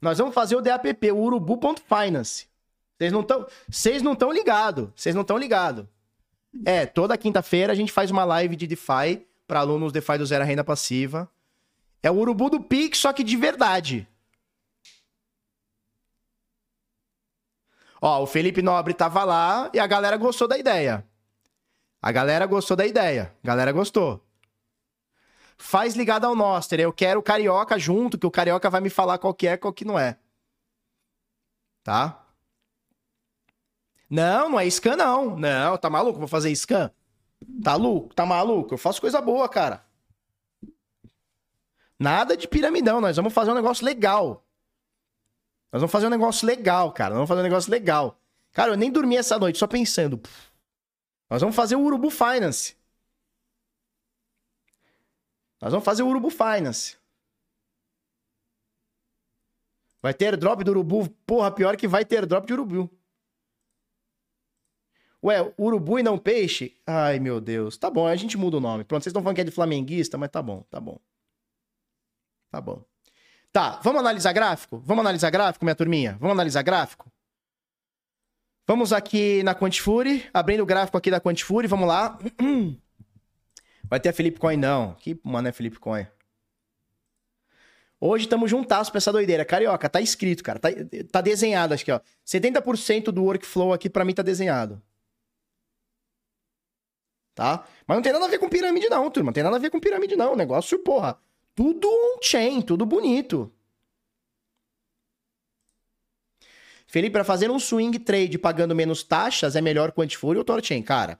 Nós 0.00 0.18
vamos 0.18 0.32
fazer 0.34 0.54
o 0.54 0.60
DAPP, 0.60 1.10
o 1.10 1.18
urubu.finance. 1.18 2.46
Vocês 2.96 3.12
não 3.12 3.22
estão, 3.22 3.46
vocês 3.68 4.00
não 4.00 4.12
estão 4.12 4.30
ligados. 4.30 4.88
Vocês 4.94 5.14
não 5.14 5.22
estão 5.22 5.36
ligados. 5.36 5.84
É, 6.64 6.86
toda 6.86 7.18
quinta-feira 7.18 7.72
a 7.72 7.76
gente 7.76 7.90
faz 7.90 8.10
uma 8.10 8.24
live 8.24 8.54
de 8.54 8.66
DeFi 8.68 9.26
para 9.46 9.60
alunos 9.60 9.92
DeFi 9.92 10.18
do 10.18 10.26
Zero 10.26 10.44
Renda 10.44 10.62
Passiva. 10.62 11.28
É 12.02 12.10
o 12.10 12.14
urubu 12.14 12.48
do 12.48 12.60
Pix, 12.60 12.98
só 12.98 13.12
que 13.12 13.24
de 13.24 13.36
verdade. 13.36 14.06
Ó, 18.04 18.24
o 18.24 18.26
Felipe 18.26 18.60
Nobre 18.62 18.92
tava 18.92 19.22
lá 19.22 19.70
e 19.72 19.78
a 19.78 19.86
galera 19.86 20.16
gostou 20.16 20.48
da 20.48 20.58
ideia. 20.58 21.06
A 22.02 22.10
galera 22.10 22.46
gostou 22.46 22.76
da 22.76 22.84
ideia. 22.84 23.32
A 23.44 23.46
galera 23.46 23.70
gostou. 23.70 24.20
Faz 25.56 25.94
ligado 25.94 26.24
ao 26.24 26.34
Noster. 26.34 26.80
Eu 26.80 26.92
quero 26.92 27.20
o 27.20 27.22
Carioca 27.22 27.78
junto, 27.78 28.18
que 28.18 28.26
o 28.26 28.30
Carioca 28.30 28.68
vai 28.68 28.80
me 28.80 28.90
falar 28.90 29.18
qual 29.18 29.32
que 29.32 29.46
é, 29.46 29.56
qual 29.56 29.72
que 29.72 29.84
não 29.84 29.96
é. 29.96 30.18
Tá? 31.84 32.26
Não, 34.10 34.48
não 34.48 34.58
é 34.58 34.68
scan 34.68 34.96
não. 34.96 35.36
Não, 35.36 35.78
tá 35.78 35.88
maluco? 35.88 36.18
Vou 36.18 36.26
fazer 36.26 36.52
scan? 36.56 36.90
Tá 37.62 37.76
louco? 37.76 38.12
Tá 38.12 38.26
maluco? 38.26 38.74
Eu 38.74 38.78
faço 38.78 39.00
coisa 39.00 39.20
boa, 39.20 39.48
cara. 39.48 39.86
Nada 42.00 42.36
de 42.36 42.48
piramidão. 42.48 43.00
Nós 43.00 43.14
vamos 43.14 43.32
fazer 43.32 43.52
um 43.52 43.54
negócio 43.54 43.84
legal. 43.86 44.44
Nós 45.72 45.80
vamos 45.80 45.90
fazer 45.90 46.06
um 46.06 46.10
negócio 46.10 46.46
legal, 46.46 46.92
cara. 46.92 47.10
Nós 47.10 47.20
vamos 47.20 47.28
fazer 47.28 47.40
um 47.40 47.44
negócio 47.44 47.70
legal. 47.70 48.20
Cara, 48.52 48.72
eu 48.72 48.76
nem 48.76 48.92
dormi 48.92 49.16
essa 49.16 49.38
noite 49.38 49.58
só 49.58 49.66
pensando. 49.66 50.20
Nós 51.30 51.40
vamos 51.40 51.56
fazer 51.56 51.76
o 51.76 51.80
Urubu 51.80 52.10
Finance. 52.10 52.76
Nós 55.58 55.70
vamos 55.72 55.84
fazer 55.84 56.02
o 56.02 56.08
Urubu 56.08 56.28
Finance. 56.28 56.98
Vai 60.02 60.12
ter 60.12 60.36
drop 60.36 60.62
do 60.62 60.72
Urubu. 60.72 61.08
Porra, 61.24 61.50
pior 61.50 61.76
que 61.76 61.88
vai 61.88 62.04
ter 62.04 62.26
drop 62.26 62.46
de 62.46 62.52
Urubu. 62.52 62.90
Ué, 65.24 65.54
Urubu 65.58 66.00
e 66.00 66.02
não 66.02 66.18
peixe? 66.18 66.76
Ai, 66.86 67.18
meu 67.18 67.40
Deus. 67.40 67.78
Tá 67.78 67.88
bom, 67.88 68.06
a 68.06 68.16
gente 68.16 68.36
muda 68.36 68.58
o 68.58 68.60
nome. 68.60 68.84
Pronto, 68.84 69.04
vocês 69.04 69.12
estão 69.12 69.22
falando 69.22 69.36
que 69.36 69.40
é 69.40 69.44
de 69.44 69.52
flamenguista, 69.52 70.18
mas 70.18 70.30
tá 70.30 70.42
bom, 70.42 70.62
tá 70.68 70.80
bom. 70.80 71.00
Tá 72.50 72.60
bom. 72.60 72.84
Tá, 73.52 73.78
vamos 73.82 74.00
analisar 74.00 74.32
gráfico? 74.32 74.82
Vamos 74.84 75.02
analisar 75.02 75.28
gráfico, 75.28 75.64
minha 75.64 75.74
turminha? 75.74 76.16
Vamos 76.18 76.32
analisar 76.32 76.62
gráfico? 76.62 77.12
Vamos 78.66 78.92
aqui 78.94 79.42
na 79.42 79.54
Quantifure, 79.54 80.26
abrindo 80.32 80.62
o 80.62 80.66
gráfico 80.66 80.96
aqui 80.96 81.10
da 81.10 81.20
Quantifure, 81.20 81.66
vamos 81.66 81.86
lá. 81.86 82.18
Vai 83.84 84.00
ter 84.00 84.08
a 84.08 84.12
Felipe 84.14 84.40
Coin 84.40 84.56
não. 84.56 84.94
Que 84.94 85.20
mano 85.22 85.48
é 85.48 85.52
Felipe 85.52 85.78
Coin? 85.78 86.06
Hoje 88.00 88.24
estamos 88.24 88.50
juntasso 88.50 88.90
pra 88.90 88.98
essa 88.98 89.12
doideira. 89.12 89.44
Carioca, 89.44 89.88
tá 89.88 90.00
escrito, 90.00 90.42
cara. 90.42 90.58
Tá, 90.58 90.68
tá 91.10 91.20
desenhado, 91.20 91.74
acho 91.74 91.84
que, 91.84 91.92
ó. 91.92 92.00
70% 92.26 93.10
do 93.12 93.22
workflow 93.22 93.74
aqui 93.74 93.90
pra 93.90 94.04
mim 94.04 94.14
tá 94.14 94.22
desenhado. 94.22 94.80
Tá? 97.34 97.66
Mas 97.86 97.96
não 97.96 98.02
tem 98.02 98.12
nada 98.12 98.24
a 98.24 98.28
ver 98.28 98.38
com 98.38 98.48
pirâmide 98.48 98.88
não, 98.88 99.10
turma. 99.10 99.26
Não 99.26 99.32
tem 99.34 99.42
nada 99.42 99.56
a 99.56 99.58
ver 99.58 99.70
com 99.70 99.78
pirâmide 99.78 100.16
não. 100.16 100.32
O 100.32 100.36
negócio, 100.36 100.78
porra, 100.78 101.18
tudo 101.54 101.88
on-chain, 101.88 102.62
tudo 102.62 102.86
bonito. 102.86 103.52
Felipe, 106.86 107.12
para 107.12 107.24
fazer 107.24 107.50
um 107.50 107.58
swing 107.58 107.98
trade 107.98 108.38
pagando 108.38 108.74
menos 108.74 109.02
taxas, 109.02 109.56
é 109.56 109.60
melhor 109.62 109.92
Quantifure 109.92 110.38
ou 110.38 110.44
Torchain? 110.44 110.82
Cara, 110.82 111.18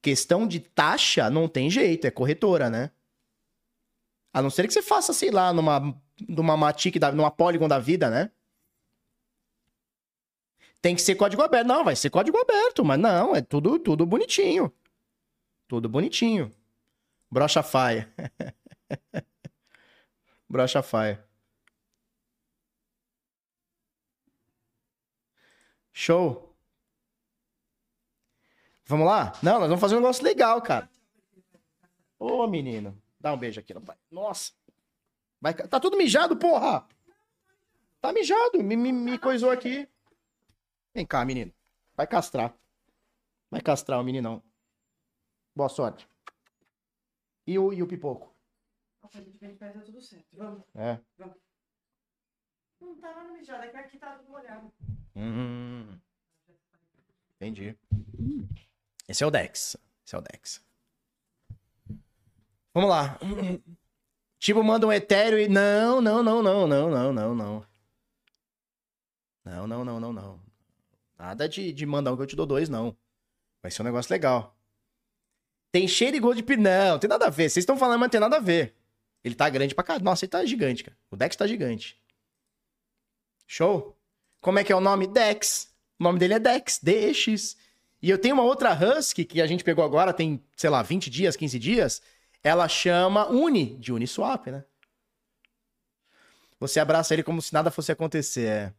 questão 0.00 0.46
de 0.46 0.60
taxa 0.60 1.28
não 1.28 1.48
tem 1.48 1.68
jeito, 1.68 2.06
é 2.06 2.10
corretora, 2.10 2.70
né? 2.70 2.90
A 4.32 4.40
não 4.40 4.50
ser 4.50 4.66
que 4.68 4.72
você 4.72 4.82
faça, 4.82 5.12
sei 5.12 5.30
lá, 5.32 5.52
numa, 5.52 6.00
numa 6.28 6.56
Matic, 6.56 6.96
numa 7.12 7.30
Polygon 7.30 7.66
da 7.66 7.80
vida, 7.80 8.08
né? 8.08 8.30
Tem 10.80 10.94
que 10.94 11.02
ser 11.02 11.14
código 11.16 11.42
aberto. 11.42 11.66
Não, 11.66 11.84
vai 11.84 11.96
ser 11.96 12.08
código 12.10 12.38
aberto, 12.38 12.84
mas 12.84 12.98
não, 12.98 13.34
é 13.34 13.42
tudo, 13.42 13.78
tudo 13.78 14.06
bonitinho. 14.06 14.72
Tudo 15.68 15.88
bonitinho. 15.88 16.50
Brocha 17.30 17.62
faia. 17.62 18.08
Brocha 20.50 20.82
faia. 20.82 21.24
Show. 25.92 26.52
Vamos 28.84 29.06
lá? 29.06 29.32
Não, 29.44 29.60
nós 29.60 29.68
vamos 29.68 29.80
fazer 29.80 29.94
um 29.94 30.00
negócio 30.00 30.24
legal, 30.24 30.60
cara. 30.60 30.90
Ô, 32.18 32.48
menino. 32.48 33.00
Dá 33.20 33.32
um 33.32 33.38
beijo 33.38 33.60
aqui 33.60 33.72
no 33.72 33.80
pai. 33.80 33.96
Nossa. 34.10 34.50
Vai... 35.40 35.54
Tá 35.54 35.78
tudo 35.78 35.96
mijado, 35.96 36.36
porra. 36.36 36.84
Tá 38.00 38.12
mijado. 38.12 38.60
Me, 38.60 38.74
me, 38.76 38.90
me 38.90 39.18
coisou 39.20 39.52
aqui. 39.52 39.88
Vem 40.92 41.06
cá, 41.06 41.24
menino. 41.24 41.54
Vai 41.94 42.08
castrar. 42.08 42.52
Vai 43.48 43.60
castrar 43.60 44.00
o 44.00 44.02
meninão. 44.02 44.42
Boa 45.54 45.68
sorte. 45.68 46.08
E 47.46 47.56
o, 47.56 47.72
e 47.72 47.84
o 47.84 47.86
pipoco? 47.86 48.29
Nossa, 49.12 49.18
a 49.18 49.22
gente 49.22 49.38
vem 49.38 49.50
de 49.50 49.56
pé, 49.56 49.70
tá 49.70 49.80
tudo 49.80 50.00
certo. 50.00 50.26
Vamos, 50.36 50.62
É. 50.74 50.98
vamos. 51.18 51.36
Não 52.80 52.94
tá 52.96 53.10
lá 53.10 53.24
no 53.24 53.32
mijado, 53.34 53.64
é 53.64 53.68
que 53.68 53.76
aqui 53.76 53.98
tá 53.98 54.14
tudo 54.16 54.30
molhado. 54.30 54.72
Hum. 55.16 55.98
Entendi. 57.36 57.76
Esse 59.08 59.24
é 59.24 59.26
o 59.26 59.30
Dex. 59.30 59.76
Esse 60.06 60.14
é 60.14 60.18
o 60.18 60.22
Dex. 60.22 60.62
Vamos 62.72 62.88
lá. 62.90 63.18
Tipo, 64.38 64.62
manda 64.62 64.86
um 64.86 64.92
etéreo 64.92 65.38
e. 65.40 65.48
Não, 65.48 66.00
não, 66.00 66.22
não, 66.22 66.42
não, 66.42 66.66
não, 66.66 66.88
não, 66.88 67.12
não, 67.12 67.34
não. 67.34 67.66
Não, 69.44 69.66
não, 69.66 69.84
não, 69.84 70.00
não, 70.00 70.12
não. 70.12 70.40
Nada 71.18 71.48
de, 71.48 71.72
de 71.72 71.84
mandar 71.84 72.12
um 72.12 72.16
que 72.16 72.22
eu 72.22 72.26
te 72.26 72.36
dou 72.36 72.46
dois, 72.46 72.68
não. 72.68 72.96
Vai 73.60 73.70
ser 73.70 73.82
um 73.82 73.84
negócio 73.84 74.12
legal. 74.12 74.56
Tem 75.72 75.86
cheiro 75.88 76.16
e 76.16 76.20
gosto 76.20 76.36
de 76.38 76.42
pi- 76.42 76.56
Não, 76.56 76.98
tem 76.98 77.08
nada 77.10 77.26
a 77.26 77.30
ver. 77.30 77.50
Vocês 77.50 77.62
estão 77.62 77.76
falando, 77.76 77.98
mas 78.00 78.06
não 78.06 78.10
tem 78.10 78.20
nada 78.20 78.36
a 78.36 78.40
ver. 78.40 78.74
Ele 79.22 79.34
tá 79.34 79.48
grande 79.48 79.74
pra 79.74 79.84
caralho. 79.84 80.04
Nossa, 80.04 80.24
ele 80.24 80.30
tá 80.30 80.44
gigante, 80.44 80.84
cara. 80.84 80.96
O 81.10 81.16
Dex 81.16 81.36
tá 81.36 81.46
gigante. 81.46 82.00
Show? 83.46 83.98
Como 84.40 84.58
é 84.58 84.64
que 84.64 84.72
é 84.72 84.76
o 84.76 84.80
nome? 84.80 85.06
Dex. 85.06 85.74
O 85.98 86.04
nome 86.04 86.18
dele 86.18 86.34
é 86.34 86.38
Dex, 86.38 86.78
DEX. 86.82 87.56
E 88.02 88.08
eu 88.08 88.18
tenho 88.18 88.34
uma 88.34 88.44
outra 88.44 88.72
Husky 88.72 89.24
que 89.24 89.42
a 89.42 89.46
gente 89.46 89.62
pegou 89.62 89.84
agora, 89.84 90.12
tem, 90.14 90.42
sei 90.56 90.70
lá, 90.70 90.82
20 90.82 91.10
dias, 91.10 91.36
15 91.36 91.58
dias. 91.58 92.02
Ela 92.42 92.66
chama 92.68 93.28
Uni, 93.28 93.76
de 93.76 93.92
Uniswap, 93.92 94.46
né? 94.46 94.64
Você 96.58 96.80
abraça 96.80 97.12
ele 97.14 97.22
como 97.22 97.42
se 97.42 97.52
nada 97.52 97.70
fosse 97.70 97.92
acontecer. 97.92 98.46
É. 98.46 98.74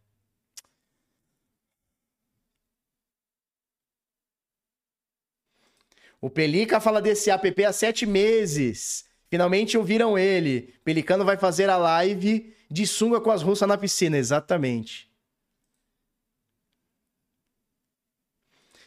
O 6.20 6.30
Pelica 6.30 6.80
fala 6.80 7.02
desse 7.02 7.32
app 7.32 7.66
há 7.66 7.74
sete 7.74 8.06
meses. 8.06 9.06
Finalmente 9.32 9.78
ouviram 9.78 10.20
ele. 10.20 10.76
Pelicano 10.84 11.24
vai 11.24 11.38
fazer 11.38 11.70
a 11.70 11.78
live 11.78 12.54
de 12.70 12.86
sunga 12.86 13.22
com 13.22 13.32
as 13.32 13.42
russas 13.42 13.66
na 13.66 13.78
piscina. 13.78 14.18
Exatamente. 14.18 15.10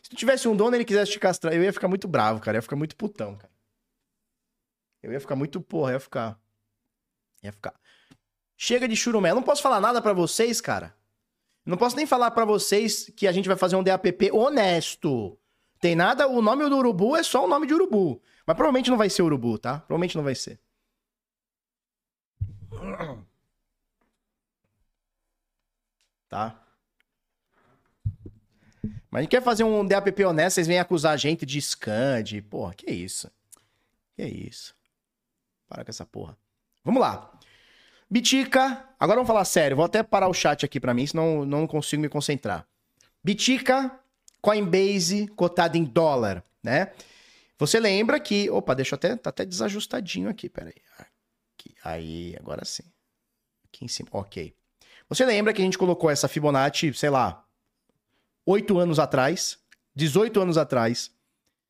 Se 0.02 0.10
tu 0.10 0.16
tivesse 0.16 0.46
um 0.46 0.54
dono 0.54 0.74
e 0.74 0.76
ele 0.76 0.84
quisesse 0.84 1.12
te 1.12 1.18
castrar, 1.18 1.54
eu 1.54 1.64
ia 1.64 1.72
ficar 1.72 1.88
muito 1.88 2.06
bravo, 2.06 2.40
cara. 2.40 2.56
Eu 2.56 2.58
ia 2.58 2.62
ficar 2.62 2.76
muito 2.76 2.94
putão, 2.94 3.36
cara. 3.36 3.50
Eu 5.02 5.12
ia 5.12 5.20
ficar 5.20 5.34
muito 5.34 5.62
porra, 5.62 5.92
eu 5.92 5.94
ia 5.94 6.00
ficar. 6.00 6.38
Ia 7.42 7.50
ficar. 7.52 7.74
Chega 8.54 8.86
de 8.86 8.96
churumé. 8.96 9.30
Eu 9.30 9.36
não 9.36 9.42
posso 9.42 9.62
falar 9.62 9.80
nada 9.80 10.02
pra 10.02 10.12
vocês, 10.12 10.60
cara. 10.60 10.94
Não 11.64 11.78
posso 11.78 11.96
nem 11.96 12.04
falar 12.04 12.30
pra 12.32 12.44
vocês 12.44 13.10
que 13.16 13.26
a 13.26 13.32
gente 13.32 13.48
vai 13.48 13.56
fazer 13.56 13.76
um 13.76 13.82
DAPP 13.82 14.30
honesto. 14.30 15.38
Tem 15.80 15.96
nada, 15.96 16.28
o 16.28 16.42
nome 16.42 16.68
do 16.68 16.76
urubu 16.76 17.16
é 17.16 17.22
só 17.22 17.46
o 17.46 17.48
nome 17.48 17.66
de 17.66 17.72
urubu. 17.72 18.20
Mas 18.46 18.56
provavelmente 18.56 18.90
não 18.90 18.98
vai 18.98 19.08
ser 19.08 19.22
urubu, 19.22 19.58
tá? 19.58 19.78
Provavelmente 19.80 20.16
não 20.16 20.24
vai 20.24 20.34
ser. 20.34 20.58
Tá? 26.28 26.60
Mas 29.10 29.20
a 29.20 29.22
gente 29.22 29.30
quer 29.30 29.42
fazer 29.42 29.64
um 29.64 29.86
DAPP 29.86 30.24
honesto, 30.24 30.56
vocês 30.56 30.66
vêm 30.66 30.78
acusar 30.78 31.12
a 31.12 31.16
gente 31.16 31.46
de 31.46 31.60
scan, 31.60 32.22
de... 32.22 32.42
Porra, 32.42 32.74
que 32.74 32.90
isso? 32.90 33.30
Que 34.16 34.24
isso? 34.24 34.74
Para 35.68 35.84
com 35.84 35.90
essa 35.90 36.04
porra. 36.04 36.36
Vamos 36.84 37.00
lá. 37.00 37.32
Bitica, 38.10 38.84
agora 38.98 39.16
vamos 39.16 39.28
falar 39.28 39.44
sério, 39.44 39.76
vou 39.76 39.86
até 39.86 40.02
parar 40.02 40.28
o 40.28 40.34
chat 40.34 40.64
aqui 40.64 40.78
para 40.78 40.92
mim, 40.92 41.06
senão 41.06 41.44
não 41.44 41.66
consigo 41.66 42.02
me 42.02 42.08
concentrar. 42.08 42.66
Bitica, 43.22 43.98
Coinbase, 44.40 45.28
cotada 45.28 45.78
em 45.78 45.84
dólar, 45.84 46.44
né? 46.62 46.92
Você 47.58 47.78
lembra 47.78 48.18
que, 48.18 48.50
opa, 48.50 48.74
deixa 48.74 48.94
eu 48.94 48.96
até, 48.96 49.16
tá 49.16 49.30
até 49.30 49.44
desajustadinho 49.44 50.28
aqui, 50.28 50.48
peraí. 50.48 50.74
Aqui, 50.98 51.74
aí, 51.84 52.36
agora 52.38 52.64
sim. 52.64 52.84
Aqui 53.64 53.84
em 53.84 53.88
cima, 53.88 54.08
ok. 54.12 54.54
Você 55.08 55.24
lembra 55.24 55.52
que 55.52 55.62
a 55.62 55.64
gente 55.64 55.78
colocou 55.78 56.10
essa 56.10 56.28
Fibonacci, 56.28 56.92
sei 56.94 57.10
lá, 57.10 57.44
oito 58.46 58.78
anos 58.78 58.98
atrás, 58.98 59.58
18 59.94 60.40
anos 60.40 60.58
atrás, 60.58 61.12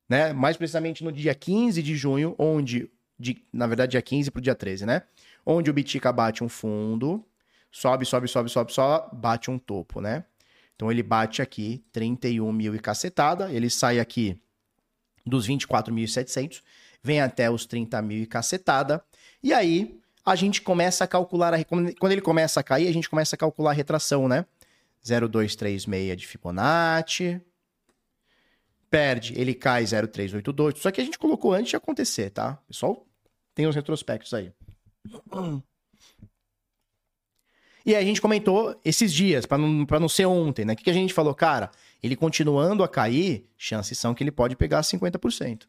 né? 0.08 0.32
Mais 0.32 0.56
precisamente 0.56 1.04
no 1.04 1.12
dia 1.12 1.34
15 1.34 1.82
de 1.82 1.96
junho, 1.96 2.34
onde, 2.38 2.90
de, 3.18 3.44
na 3.52 3.66
verdade, 3.66 3.92
dia 3.92 4.02
15 4.02 4.30
pro 4.30 4.40
dia 4.40 4.54
13, 4.54 4.86
né? 4.86 5.02
Onde 5.44 5.70
o 5.70 5.74
Bitica 5.74 6.12
bate 6.12 6.42
um 6.42 6.48
fundo, 6.48 7.24
sobe, 7.70 8.06
sobe, 8.06 8.28
sobe, 8.28 8.48
sobe, 8.48 8.72
só 8.72 9.10
bate 9.12 9.50
um 9.50 9.58
topo, 9.58 10.00
né? 10.00 10.24
Então 10.74 10.90
ele 10.90 11.02
bate 11.02 11.42
aqui 11.42 11.84
31 11.92 12.50
mil 12.52 12.74
e 12.74 12.78
cacetada, 12.78 13.52
ele 13.52 13.68
sai 13.68 13.98
aqui 13.98 14.40
dos 15.24 15.48
24.700, 15.48 16.62
vem 17.02 17.20
até 17.20 17.50
os 17.50 17.66
30 17.66 18.00
mil 18.02 18.22
e 18.22 18.26
cacetada, 18.26 19.04
e 19.42 19.52
aí 19.52 20.00
a 20.24 20.34
gente 20.34 20.62
começa 20.62 21.04
a 21.04 21.06
calcular, 21.06 21.52
a, 21.52 21.64
quando 21.64 22.12
ele 22.12 22.20
começa 22.20 22.60
a 22.60 22.62
cair, 22.62 22.88
a 22.88 22.92
gente 22.92 23.10
começa 23.10 23.36
a 23.36 23.38
calcular 23.38 23.70
a 23.70 23.74
retração, 23.74 24.26
né? 24.26 24.46
0,236 25.06 26.16
de 26.16 26.26
Fibonacci, 26.26 27.40
perde, 28.90 29.34
ele 29.36 29.54
cai 29.54 29.84
0,382, 29.84 30.78
só 30.78 30.90
que 30.90 31.00
a 31.00 31.04
gente 31.04 31.18
colocou 31.18 31.52
antes 31.52 31.70
de 31.70 31.76
acontecer, 31.76 32.30
tá? 32.30 32.58
Pessoal, 32.66 33.06
tem 33.54 33.66
os 33.66 33.74
retrospectos 33.74 34.32
aí. 34.32 34.52
E 37.84 37.94
aí 37.94 38.02
a 38.02 38.06
gente 38.06 38.20
comentou 38.20 38.80
esses 38.82 39.12
dias, 39.12 39.44
para 39.44 39.58
não, 39.58 39.84
não 39.84 40.08
ser 40.08 40.24
ontem, 40.24 40.64
né? 40.64 40.72
O 40.72 40.76
que, 40.76 40.84
que 40.84 40.90
a 40.90 40.94
gente 40.94 41.12
falou? 41.12 41.34
Cara, 41.34 41.70
ele 42.04 42.16
continuando 42.16 42.84
a 42.84 42.88
cair, 42.88 43.48
chances 43.56 43.98
são 43.98 44.12
que 44.12 44.22
ele 44.22 44.30
pode 44.30 44.54
pegar 44.54 44.82
50%. 44.82 45.62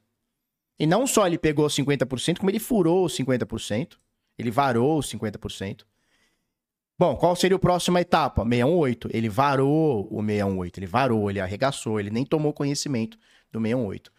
E 0.77 0.85
não 0.85 1.07
só 1.07 1.25
ele 1.25 1.37
pegou 1.37 1.65
50%, 1.65 2.39
como 2.39 2.51
ele 2.51 2.59
furou 2.59 3.05
os 3.05 3.17
50%. 3.17 3.93
Ele 4.37 4.51
varou 4.51 4.99
os 4.99 5.09
50%. 5.09 5.85
Bom, 6.99 7.15
qual 7.15 7.37
seria 7.37 7.55
a 7.55 7.59
próxima 7.59 8.01
etapa? 8.01 8.43
618. 8.43 9.09
Ele 9.13 9.29
varou 9.29 10.09
o 10.11 10.21
618. 10.21 10.77
Ele 10.77 10.85
varou, 10.85 11.29
ele 11.29 11.39
arregaçou, 11.39 12.01
ele 12.01 12.09
nem 12.09 12.25
tomou 12.25 12.51
conhecimento 12.51 13.17
do 13.49 13.61
618. 13.61 14.11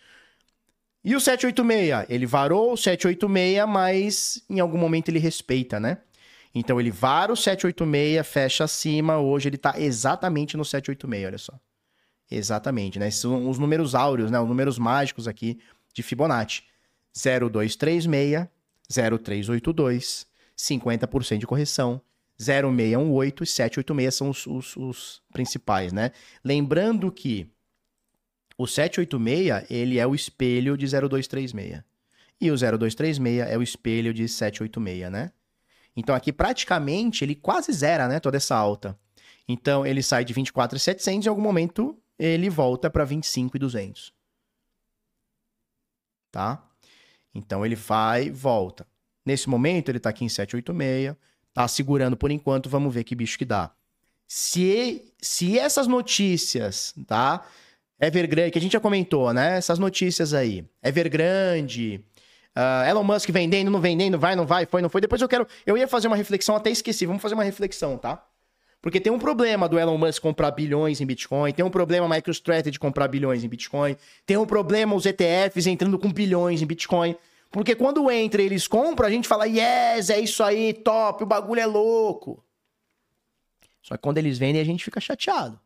E 1.04 1.14
o 1.14 1.20
786? 1.20 2.06
Ele 2.08 2.24
varou 2.24 2.72
o 2.72 2.76
786, 2.78 3.68
mas 3.68 4.42
em 4.48 4.58
algum 4.58 4.78
momento 4.78 5.10
ele 5.10 5.18
respeita, 5.18 5.78
né? 5.78 5.98
Então 6.54 6.80
ele 6.80 6.90
vara 6.90 7.30
o 7.30 7.36
786, 7.36 8.26
fecha 8.26 8.64
acima. 8.64 9.18
Hoje 9.18 9.50
ele 9.50 9.58
tá 9.58 9.74
exatamente 9.78 10.56
no 10.56 10.64
786, 10.64 11.26
olha 11.26 11.38
só. 11.38 11.60
Exatamente, 12.30 12.98
né? 12.98 13.08
Esses 13.08 13.20
são 13.20 13.48
os 13.48 13.58
números 13.58 13.94
áureos, 13.94 14.30
né? 14.30 14.40
Os 14.40 14.48
números 14.48 14.78
mágicos 14.78 15.28
aqui 15.28 15.58
de 15.94 16.02
Fibonacci. 16.02 16.62
0236, 17.14 18.46
0382, 18.88 20.26
50% 20.56 21.38
de 21.38 21.46
correção, 21.46 22.00
0618 22.38 23.42
e 23.42 23.46
786 23.46 24.14
são 24.14 24.30
os, 24.30 24.46
os, 24.46 24.76
os, 24.76 25.22
principais, 25.32 25.92
né? 25.92 26.12
Lembrando 26.44 27.10
que 27.10 27.48
o 28.58 28.66
786, 28.66 29.70
ele 29.70 29.98
é 29.98 30.06
o 30.06 30.14
espelho 30.14 30.76
de 30.76 30.86
0236. 30.86 31.82
E 32.38 32.50
o 32.50 32.54
0236 32.54 33.50
é 33.50 33.56
o 33.56 33.62
espelho 33.62 34.12
de 34.12 34.28
786, 34.28 35.10
né? 35.10 35.32
Então 35.96 36.14
aqui 36.14 36.32
praticamente 36.32 37.24
ele 37.24 37.34
quase 37.34 37.72
zera, 37.72 38.06
né, 38.06 38.20
toda 38.20 38.36
essa 38.36 38.54
alta. 38.54 38.98
Então 39.48 39.86
ele 39.86 40.02
sai 40.02 40.24
de 40.24 40.34
24,700 40.34 41.06
e 41.06 41.28
em 41.28 41.30
algum 41.30 41.40
momento 41.40 41.98
ele 42.18 42.48
volta 42.48 42.90
para 42.90 43.04
25,200. 43.04 44.12
Tá? 46.30 46.62
Então 47.34 47.64
ele 47.64 47.74
vai, 47.74 48.30
volta. 48.30 48.86
Nesse 49.24 49.48
momento 49.48 49.88
ele 49.88 49.98
tá 49.98 50.10
aqui 50.10 50.24
em 50.24 50.28
786, 50.28 51.16
tá 51.52 51.66
segurando 51.66 52.16
por 52.16 52.30
enquanto, 52.30 52.68
vamos 52.68 52.92
ver 52.92 53.04
que 53.04 53.14
bicho 53.14 53.38
que 53.38 53.44
dá. 53.44 53.72
Se 54.26 55.12
se 55.20 55.58
essas 55.58 55.86
notícias, 55.86 56.94
tá? 57.06 57.46
Evergrande, 58.00 58.50
que 58.50 58.58
a 58.58 58.60
gente 58.60 58.72
já 58.72 58.80
comentou, 58.80 59.32
né? 59.32 59.56
Essas 59.56 59.78
notícias 59.78 60.34
aí. 60.34 60.64
Evergrande, 60.82 62.04
uh, 62.56 62.88
Elon 62.88 63.02
Musk 63.02 63.30
vendendo, 63.30 63.70
não 63.70 63.80
vendendo, 63.80 64.18
vai, 64.18 64.36
não 64.36 64.46
vai, 64.46 64.66
foi, 64.66 64.82
não 64.82 64.88
foi. 64.88 65.00
Depois 65.00 65.20
eu 65.22 65.28
quero. 65.28 65.46
Eu 65.64 65.76
ia 65.76 65.88
fazer 65.88 66.06
uma 66.06 66.16
reflexão, 66.16 66.54
até 66.54 66.70
esqueci. 66.70 67.06
Vamos 67.06 67.22
fazer 67.22 67.34
uma 67.34 67.44
reflexão, 67.44 67.96
tá? 67.96 68.24
Porque 68.86 69.00
tem 69.00 69.12
um 69.12 69.18
problema 69.18 69.68
do 69.68 69.80
Elon 69.80 69.98
Musk 69.98 70.22
comprar 70.22 70.52
bilhões 70.52 71.00
em 71.00 71.06
Bitcoin, 71.06 71.52
tem 71.52 71.64
um 71.64 71.70
problema 71.70 72.08
MicroStrategy 72.08 72.78
comprar 72.78 73.08
bilhões 73.08 73.42
em 73.42 73.48
Bitcoin, 73.48 73.96
tem 74.24 74.36
um 74.36 74.46
problema 74.46 74.94
os 74.94 75.04
ETFs 75.04 75.66
entrando 75.66 75.98
com 75.98 76.08
bilhões 76.12 76.62
em 76.62 76.66
Bitcoin. 76.66 77.16
Porque 77.50 77.74
quando 77.74 78.08
entra 78.08 78.40
e 78.40 78.46
eles 78.46 78.68
compram, 78.68 79.08
a 79.08 79.10
gente 79.10 79.26
fala, 79.26 79.44
yes, 79.44 80.08
é 80.08 80.20
isso 80.20 80.40
aí, 80.40 80.72
top, 80.72 81.24
o 81.24 81.26
bagulho 81.26 81.60
é 81.60 81.66
louco. 81.66 82.44
Só 83.82 83.96
que 83.96 84.02
quando 84.04 84.18
eles 84.18 84.38
vendem, 84.38 84.62
a 84.62 84.64
gente 84.64 84.84
fica 84.84 85.00
chateado. 85.00 85.58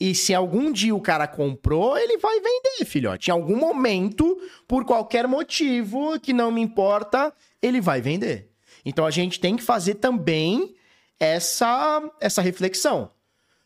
E 0.00 0.14
se 0.14 0.32
algum 0.32 0.72
dia 0.72 0.94
o 0.94 1.00
cara 1.02 1.28
comprou, 1.28 1.98
ele 1.98 2.16
vai 2.16 2.40
vender, 2.40 2.86
filhote. 2.86 3.28
Em 3.28 3.34
algum 3.34 3.58
momento, 3.58 4.34
por 4.66 4.86
qualquer 4.86 5.28
motivo 5.28 6.18
que 6.18 6.32
não 6.32 6.50
me 6.50 6.62
importa, 6.62 7.34
ele 7.60 7.82
vai 7.82 8.00
vender. 8.00 8.50
Então 8.82 9.04
a 9.04 9.10
gente 9.10 9.38
tem 9.38 9.58
que 9.58 9.62
fazer 9.62 9.96
também 9.96 10.74
essa, 11.18 12.02
essa 12.20 12.42
reflexão. 12.42 13.10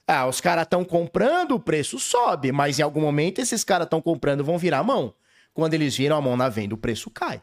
Ah, 0.07 0.27
os 0.27 0.41
caras 0.41 0.65
estão 0.65 0.85
comprando, 0.85 1.53
o 1.53 1.61
preço 1.61 1.99
sobe, 1.99 2.51
mas 2.51 2.79
em 2.79 2.83
algum 2.83 3.01
momento 3.01 3.41
esses 3.41 3.63
caras 3.63 3.87
estão 3.87 4.03
comprando 4.03 4.45
vão 4.45 4.59
virar 4.59 4.79
a 4.79 4.85
mão. 4.85 5.15
Quando 5.55 5.75
eles 5.75 5.97
viram 5.97 6.17
a 6.17 6.21
mão 6.21 6.37
na 6.37 6.49
venda, 6.49 6.75
o 6.75 6.79
preço 6.79 7.11
cai. 7.11 7.41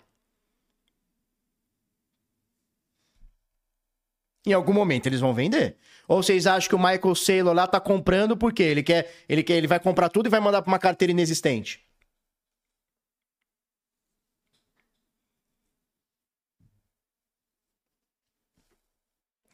Em 4.45 4.53
algum 4.53 4.73
momento 4.73 5.07
eles 5.07 5.19
vão 5.19 5.33
vender. 5.33 5.77
Ou 6.07 6.23
vocês 6.23 6.47
acham 6.47 6.69
que 6.69 6.75
o 6.75 6.79
Michael 6.79 7.15
Saylor 7.15 7.53
lá 7.53 7.67
tá 7.67 7.79
comprando 7.79 8.35
porque 8.35 8.63
ele 8.63 8.81
quer, 8.83 9.13
ele 9.27 9.43
quer, 9.43 9.55
ele 9.55 9.67
vai 9.67 9.79
comprar 9.79 10.09
tudo 10.09 10.27
e 10.27 10.29
vai 10.29 10.39
mandar 10.39 10.61
para 10.61 10.71
uma 10.71 10.79
carteira 10.79 11.11
inexistente? 11.11 11.86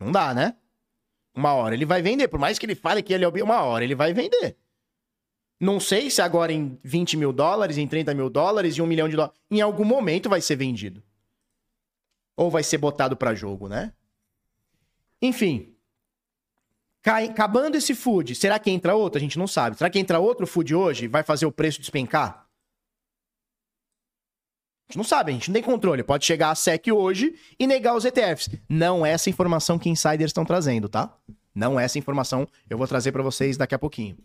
Não 0.04 0.12
dá, 0.12 0.34
né? 0.34 0.56
Uma 1.36 1.54
hora 1.54 1.74
ele 1.74 1.86
vai 1.86 2.02
vender, 2.02 2.28
por 2.28 2.40
mais 2.40 2.60
que 2.60 2.66
ele 2.66 2.76
fale 2.76 3.02
que 3.02 3.14
ele 3.14 3.26
é 3.26 3.28
o 3.28 3.44
uma 3.44 3.62
hora 3.62 3.84
ele 3.84 3.96
vai 3.96 4.14
vender. 4.14 4.58
Não 5.60 5.80
sei 5.80 6.10
se 6.10 6.22
agora 6.22 6.52
em 6.52 6.78
20 6.84 7.16
mil 7.18 7.32
dólares, 7.32 7.78
em 7.78 7.88
30 7.88 8.14
mil 8.14 8.30
dólares, 8.30 8.78
em 8.78 8.82
um 8.82 8.86
milhão 8.86 9.08
de 9.08 9.16
dólares. 9.16 9.40
Em 9.50 9.62
algum 9.62 9.86
momento 9.86 10.30
vai 10.30 10.42
ser 10.42 10.56
vendido. 10.56 11.02
Ou 12.36 12.52
vai 12.52 12.64
ser 12.64 12.78
botado 12.78 13.16
para 13.16 13.34
jogo, 13.34 13.68
né? 13.68 13.94
Enfim. 15.22 15.74
Cai, 17.02 17.26
acabando 17.26 17.76
esse 17.76 17.96
food, 17.96 18.36
será 18.36 18.60
que 18.60 18.72
entra 18.72 18.96
outro? 18.96 19.18
A 19.18 19.22
gente 19.22 19.40
não 19.40 19.48
sabe. 19.48 19.78
Será 19.78 19.90
que 19.90 20.00
entra 20.00 20.20
outro 20.20 20.46
food 20.46 20.76
hoje 20.76 21.08
vai 21.08 21.24
fazer 21.24 21.46
o 21.46 21.52
preço 21.52 21.80
despencar? 21.80 22.43
Gente 24.94 24.98
não 24.98 25.04
sabe, 25.04 25.32
a 25.32 25.34
gente 25.34 25.50
não 25.50 25.54
tem 25.54 25.64
controle. 25.64 26.04
Pode 26.04 26.24
chegar 26.24 26.52
a 26.52 26.56
SEC 26.56 26.92
hoje 26.92 27.34
e 27.58 27.66
negar 27.66 27.96
os 27.96 28.06
ETFs. 28.06 28.50
Não 28.70 29.04
é 29.04 29.10
essa 29.10 29.28
informação 29.28 29.80
que 29.80 29.90
insiders 29.90 30.30
estão 30.30 30.46
trazendo, 30.46 30.88
tá? 30.88 31.12
Não 31.54 31.80
é 31.80 31.86
essa 31.86 31.98
informação. 31.98 32.48
Eu 32.70 32.78
vou 32.78 32.88
trazer 32.88 33.12
para 33.12 33.24
vocês 33.24 33.58
daqui 33.58 33.74
a 33.74 33.80
pouquinho. 33.80 34.16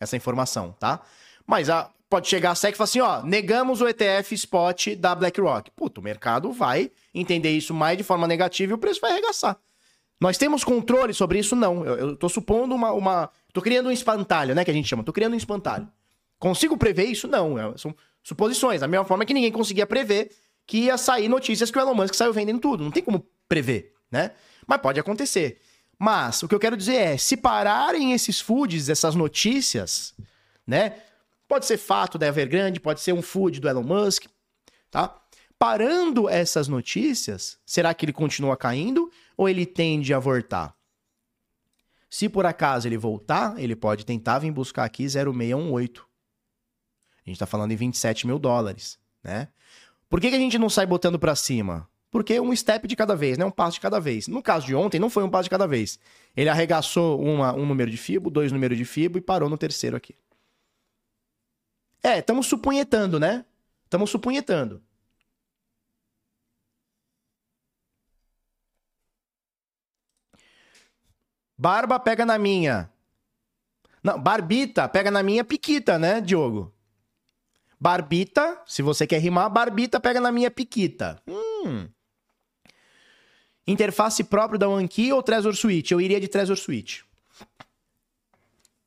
Essa 0.00 0.16
informação, 0.16 0.74
tá? 0.80 1.02
Mas 1.46 1.68
a, 1.68 1.90
pode 2.08 2.26
chegar 2.26 2.52
a 2.52 2.54
SEC 2.54 2.72
e 2.72 2.76
falar 2.78 2.84
assim, 2.84 3.00
ó, 3.00 3.22
negamos 3.22 3.82
o 3.82 3.86
ETF 3.86 4.34
spot 4.34 4.94
da 4.96 5.14
BlackRock. 5.14 5.70
Puta, 5.72 6.00
o 6.00 6.02
mercado 6.02 6.50
vai 6.52 6.90
entender 7.12 7.50
isso 7.50 7.74
mais 7.74 7.98
de 7.98 8.02
forma 8.02 8.26
negativa 8.26 8.72
e 8.72 8.74
o 8.74 8.78
preço 8.78 9.02
vai 9.02 9.10
arregaçar. 9.10 9.58
Nós 10.18 10.38
temos 10.38 10.64
controle 10.64 11.12
sobre 11.12 11.38
isso? 11.38 11.54
Não. 11.54 11.84
Eu, 11.84 11.96
eu 11.96 12.16
tô 12.16 12.30
supondo 12.30 12.74
uma, 12.74 12.92
uma... 12.92 13.30
Tô 13.52 13.60
criando 13.60 13.90
um 13.90 13.92
espantalho, 13.92 14.54
né, 14.54 14.64
que 14.64 14.70
a 14.70 14.74
gente 14.74 14.88
chama. 14.88 15.04
Tô 15.04 15.12
criando 15.12 15.34
um 15.34 15.36
espantalho. 15.36 15.86
Consigo 16.38 16.78
prever 16.78 17.04
isso? 17.04 17.28
Não. 17.28 17.58
É, 17.58 17.76
são 17.76 17.94
suposições. 18.24 18.80
Da 18.80 18.88
mesma 18.88 19.04
forma 19.04 19.24
que 19.24 19.34
ninguém 19.34 19.52
conseguia 19.52 19.86
prever 19.86 20.32
que 20.66 20.78
ia 20.78 20.96
sair 20.96 21.28
notícias 21.28 21.70
que 21.70 21.78
o 21.78 21.80
Elon 21.80 21.94
Musk 21.94 22.14
saiu 22.14 22.32
vendendo 22.32 22.58
tudo. 22.58 22.82
Não 22.82 22.90
tem 22.90 23.02
como 23.04 23.24
prever, 23.48 23.94
né? 24.10 24.32
Mas 24.66 24.80
pode 24.80 24.98
acontecer. 24.98 25.60
Mas 25.98 26.42
o 26.42 26.48
que 26.48 26.54
eu 26.54 26.58
quero 26.58 26.76
dizer 26.76 26.96
é, 26.96 27.16
se 27.16 27.36
pararem 27.36 28.12
esses 28.12 28.40
foods, 28.40 28.88
essas 28.88 29.14
notícias, 29.14 30.14
né? 30.66 30.96
Pode 31.46 31.66
ser 31.66 31.76
fato 31.76 32.18
da 32.18 32.26
Evergrande, 32.26 32.80
pode 32.80 33.00
ser 33.00 33.12
um 33.12 33.22
food 33.22 33.60
do 33.60 33.68
Elon 33.68 33.82
Musk, 33.82 34.24
tá? 34.90 35.20
Parando 35.58 36.28
essas 36.28 36.66
notícias, 36.66 37.58
será 37.64 37.94
que 37.94 38.04
ele 38.04 38.12
continua 38.12 38.56
caindo 38.56 39.10
ou 39.36 39.48
ele 39.48 39.64
tende 39.64 40.12
a 40.12 40.18
voltar? 40.18 40.74
Se 42.10 42.28
por 42.28 42.46
acaso 42.46 42.88
ele 42.88 42.96
voltar, 42.96 43.58
ele 43.58 43.76
pode 43.76 44.06
tentar 44.06 44.38
vir 44.38 44.50
buscar 44.50 44.84
aqui 44.84 45.06
0618. 45.06 46.13
A 47.26 47.30
gente 47.30 47.36
está 47.36 47.46
falando 47.46 47.72
em 47.72 47.76
27 47.76 48.26
mil 48.26 48.38
dólares, 48.38 48.98
né? 49.22 49.48
Por 50.08 50.20
que, 50.20 50.30
que 50.30 50.36
a 50.36 50.38
gente 50.38 50.58
não 50.58 50.68
sai 50.68 50.86
botando 50.86 51.18
para 51.18 51.34
cima? 51.34 51.88
porque 52.14 52.38
um 52.38 52.54
step 52.54 52.86
de 52.86 52.94
cada 52.94 53.16
vez, 53.16 53.36
né? 53.36 53.44
Um 53.44 53.50
passo 53.50 53.74
de 53.74 53.80
cada 53.80 53.98
vez. 53.98 54.28
No 54.28 54.40
caso 54.40 54.64
de 54.64 54.72
ontem, 54.72 55.00
não 55.00 55.10
foi 55.10 55.24
um 55.24 55.28
passo 55.28 55.44
de 55.44 55.50
cada 55.50 55.66
vez. 55.66 55.98
Ele 56.36 56.48
arregaçou 56.48 57.20
uma, 57.20 57.52
um 57.52 57.66
número 57.66 57.90
de 57.90 57.96
FIBO, 57.96 58.30
dois 58.30 58.52
números 58.52 58.78
de 58.78 58.84
FIBO 58.84 59.18
e 59.18 59.20
parou 59.20 59.50
no 59.50 59.58
terceiro 59.58 59.96
aqui. 59.96 60.14
É, 62.04 62.20
estamos 62.20 62.46
supunhetando, 62.46 63.18
né? 63.18 63.44
Estamos 63.84 64.10
supunhetando. 64.10 64.80
Barba 71.56 71.98
pega 71.98 72.26
na 72.26 72.38
minha. 72.38 72.92
Não, 74.02 74.20
barbita 74.20 74.88
pega 74.88 75.10
na 75.10 75.22
minha 75.22 75.44
piquita, 75.44 75.98
né, 75.98 76.20
Diogo? 76.20 76.73
Barbita, 77.84 78.62
se 78.66 78.80
você 78.80 79.06
quer 79.06 79.18
rimar, 79.18 79.50
barbita 79.50 80.00
pega 80.00 80.18
na 80.18 80.32
minha 80.32 80.50
piquita. 80.50 81.20
Hum. 81.28 81.86
Interface 83.66 84.24
própria 84.24 84.58
da 84.58 84.66
OneKey 84.66 85.12
ou 85.12 85.22
Trezor 85.22 85.54
Suite? 85.54 85.92
Eu 85.92 86.00
iria 86.00 86.18
de 86.18 86.26
Trezor 86.26 86.56
Suite. 86.56 87.04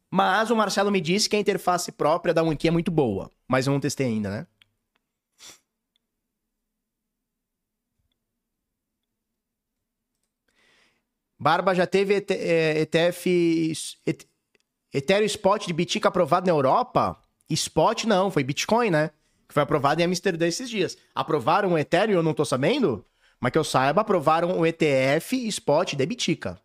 Mas 0.09 0.49
o 0.49 0.55
Marcelo 0.55 0.89
me 0.89 0.99
disse 0.99 1.29
que 1.29 1.35
a 1.35 1.39
interface 1.39 1.91
própria 1.91 2.33
da 2.33 2.41
OneKey 2.41 2.69
é 2.69 2.71
muito 2.71 2.89
boa. 2.89 3.29
Mas 3.47 3.67
eu 3.67 3.73
não 3.73 3.79
testei 3.79 4.07
ainda, 4.07 4.31
né? 4.31 4.47
Barba 11.37 11.75
já 11.75 11.85
teve 11.85 12.15
ETF, 12.15 13.73
Ethereum 14.91 15.25
Spot 15.27 15.67
de 15.67 15.73
Bitica 15.73 16.07
aprovado 16.07 16.47
na 16.47 16.51
Europa? 16.51 17.21
Spot 17.49 18.05
não, 18.05 18.29
foi 18.29 18.43
Bitcoin, 18.43 18.89
né? 18.89 19.11
Que 19.47 19.53
foi 19.53 19.63
aprovado 19.63 20.01
em 20.01 20.03
Amsterdã 20.03 20.47
esses 20.47 20.69
dias. 20.69 20.97
Aprovaram 21.15 21.73
o 21.73 21.77
Ethereum, 21.77 22.17
eu 22.17 22.23
não 22.23 22.33
tô 22.33 22.43
sabendo? 22.43 23.05
Mas 23.39 23.51
que 23.51 23.57
eu 23.57 23.63
saiba, 23.63 24.01
aprovaram 24.01 24.59
o 24.59 24.65
ETF 24.65 25.47
Spot 25.47 25.93
de 25.93 26.05
Bitica. 26.05 26.59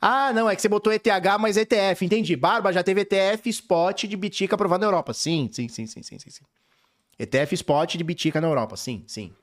Ah, 0.00 0.32
não, 0.32 0.48
é 0.48 0.54
que 0.54 0.62
você 0.62 0.68
botou 0.68 0.92
ETH, 0.92 1.06
mas 1.40 1.56
ETF, 1.56 2.04
entendi. 2.04 2.36
Barba 2.36 2.72
já 2.72 2.82
teve 2.82 3.00
ETF 3.00 3.48
Spot 3.48 4.04
de 4.04 4.16
Bitica 4.16 4.54
aprovado 4.54 4.82
na 4.82 4.86
Europa. 4.86 5.12
Sim, 5.12 5.48
sim, 5.52 5.68
sim, 5.68 5.86
sim, 5.86 6.02
sim, 6.02 6.18
sim. 6.18 6.30
sim. 6.30 6.44
ETF 7.18 7.54
Spot 7.54 7.96
de 7.96 8.04
Bitica 8.04 8.40
na 8.40 8.48
Europa, 8.48 8.76
sim, 8.76 9.04
sim. 9.06 9.34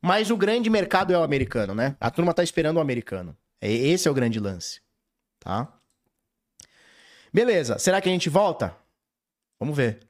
Mas 0.00 0.30
o 0.30 0.36
grande 0.36 0.70
mercado 0.70 1.12
é 1.12 1.18
o 1.18 1.22
americano, 1.22 1.74
né? 1.74 1.96
A 2.00 2.10
turma 2.10 2.32
tá 2.32 2.42
esperando 2.42 2.76
o 2.78 2.80
americano. 2.80 3.36
Esse 3.60 4.08
é 4.08 4.10
o 4.10 4.14
grande 4.14 4.40
lance, 4.40 4.80
tá? 5.38 5.70
Beleza, 7.32 7.78
será 7.78 8.00
que 8.00 8.08
a 8.08 8.12
gente 8.12 8.30
volta? 8.30 8.74
Vamos 9.60 9.76
ver. 9.76 10.00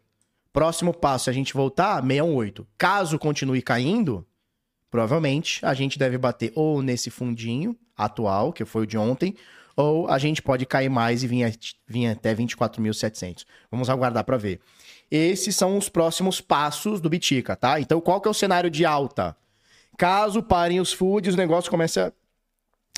Próximo 0.53 0.95
passo, 0.95 1.25
se 1.25 1.31
a 1.31 1.33
gente 1.33 1.53
voltar, 1.53 2.01
618. 2.01 2.67
Caso 2.79 3.19
continue 3.19 3.61
caindo, 3.61 4.25
provavelmente 4.91 5.65
a 5.67 5.75
gente 5.75 5.99
deve 5.99 6.17
bater 6.17 6.53
ou 6.55 6.81
nesse 6.81 7.11
fundinho 7.11 7.77
atual, 7.97 8.53
que 8.53 8.65
foi 8.65 8.85
o 8.85 8.87
de 8.87 8.97
ontem, 8.97 9.35
ou 9.77 10.09
a 10.09 10.19
gente 10.19 10.41
pode 10.41 10.67
cair 10.67 10.89
mais 10.89 11.23
e 11.23 11.27
vir, 11.27 11.59
vir 11.87 12.07
até 12.07 12.35
24.700. 12.35 13.45
Vamos 13.71 13.91
aguardar 13.91 14.25
para 14.25 14.37
ver. 14.37 14.61
Esses 15.11 15.57
são 15.57 15.77
os 15.77 15.89
próximos 15.89 16.41
passos 16.41 17.01
do 17.01 17.11
Bitica, 17.11 17.57
tá? 17.57 17.81
Então, 17.81 18.01
qual 18.01 18.21
que 18.21 18.29
é 18.29 18.31
o 18.31 18.35
cenário 18.35 18.71
de 18.71 18.85
alta? 18.85 19.37
Caso 19.99 20.43
parem 20.43 20.81
os 20.81 20.93
foods, 20.93 21.35
o 21.35 21.37
negócio 21.37 21.71
começa 21.71 22.13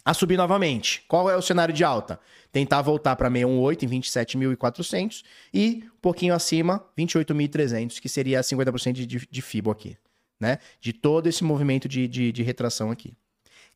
a 0.04 0.12
subir 0.12 0.36
novamente. 0.36 1.04
Qual 1.06 1.30
é 1.30 1.36
o 1.36 1.42
cenário 1.42 1.72
de 1.72 1.84
alta? 1.84 2.18
Tentar 2.50 2.82
voltar 2.82 3.16
para 3.16 3.30
618 3.30 3.84
em 3.84 3.88
27.400 3.88 5.22
e 5.52 5.84
um 5.86 6.00
pouquinho 6.00 6.34
acima, 6.34 6.84
28.300, 6.98 8.00
que 8.00 8.08
seria 8.08 8.40
50% 8.40 8.92
de, 8.92 9.06
de 9.06 9.42
FIBO 9.42 9.70
aqui, 9.70 9.96
né? 10.40 10.58
De 10.80 10.92
todo 10.92 11.28
esse 11.28 11.44
movimento 11.44 11.88
de, 11.88 12.08
de, 12.08 12.32
de 12.32 12.42
retração 12.42 12.90
aqui. 12.90 13.14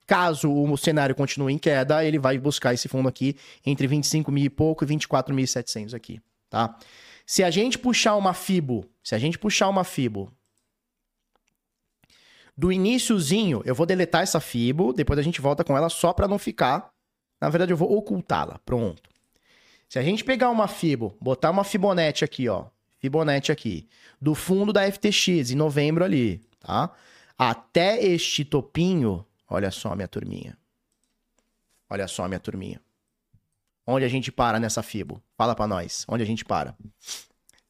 Caso 0.07 0.53
o 0.53 0.77
cenário 0.77 1.15
continue 1.15 1.53
em 1.53 1.59
queda, 1.59 2.05
ele 2.05 2.19
vai 2.19 2.39
buscar 2.39 2.73
esse 2.73 2.89
fundo 2.89 3.09
aqui 3.09 3.37
entre 3.65 3.87
25 3.87 4.31
mil 4.31 4.45
e 4.45 4.51
pouco 4.51 4.85
e 4.85 4.87
24.700 4.87 5.95
aqui, 5.95 6.21
tá? 6.49 6.79
Se 7.25 7.43
a 7.43 7.51
gente 7.51 7.77
puxar 7.77 8.15
uma 8.15 8.33
FIBO, 8.33 8.89
se 9.03 9.17
a 9.17 9.19
gente 9.19 9.37
puxar 9.37 9.69
uma 9.69 9.83
FIBO 9.83 10.33
do 12.57 12.73
iníciozinho, 12.73 13.61
eu 13.65 13.75
vou 13.75 13.85
deletar 13.85 14.23
essa 14.23 14.41
Fibo, 14.41 14.93
depois 14.93 15.19
a 15.19 15.23
gente 15.23 15.41
volta 15.41 15.63
com 15.63 15.77
ela 15.77 15.91
só 15.91 16.13
para 16.13 16.27
não 16.27 16.39
ficar. 16.39 16.91
Na 17.41 17.51
verdade, 17.51 17.73
eu 17.73 17.77
vou 17.77 17.95
ocultá-la. 17.97 18.59
Pronto. 18.65 19.11
Se 19.89 19.99
a 19.99 20.03
gente 20.03 20.25
pegar 20.25 20.49
uma 20.49 20.67
Fibo, 20.67 21.17
botar 21.21 21.51
uma 21.51 21.65
Fibonacci 21.65 22.25
aqui, 22.25 22.49
ó. 22.49 22.67
Fibonacci 22.99 23.53
aqui. 23.53 23.87
Do 24.21 24.35
fundo 24.35 24.73
da 24.73 24.91
FTX, 24.91 25.51
em 25.51 25.55
novembro 25.55 26.03
ali, 26.03 26.41
tá? 26.59 26.91
Até 27.39 28.03
este 28.03 28.43
topinho, 28.45 29.25
olha 29.49 29.71
só, 29.71 29.95
minha 29.95 30.09
turminha. 30.09 30.57
Olha 31.91 32.09
só, 32.09 32.27
minha 32.27 32.41
turminha. 32.41 32.81
Onde 33.87 34.05
a 34.05 34.09
gente 34.09 34.33
para 34.33 34.59
nessa 34.59 34.83
Fibo? 34.83 35.23
Fala 35.37 35.55
para 35.55 35.67
nós. 35.67 36.07
Onde 36.09 36.23
a 36.23 36.27
gente 36.27 36.45
para? 36.45 36.75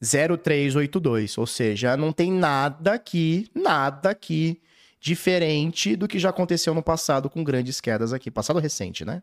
0382, 0.01 1.37
ou 1.37 1.45
seja, 1.45 1.97
não 1.97 2.13
tem 2.13 2.31
nada 2.31 2.93
aqui, 2.93 3.51
nada 3.53 4.11
aqui 4.11 4.61
diferente 4.99 5.95
do 5.95 6.07
que 6.07 6.19
já 6.19 6.29
aconteceu 6.29 6.73
no 6.73 6.83
passado 6.83 7.29
com 7.29 7.43
grandes 7.43 7.79
quedas 7.79 8.13
aqui. 8.13 8.31
Passado 8.31 8.59
recente, 8.59 9.05
né? 9.05 9.21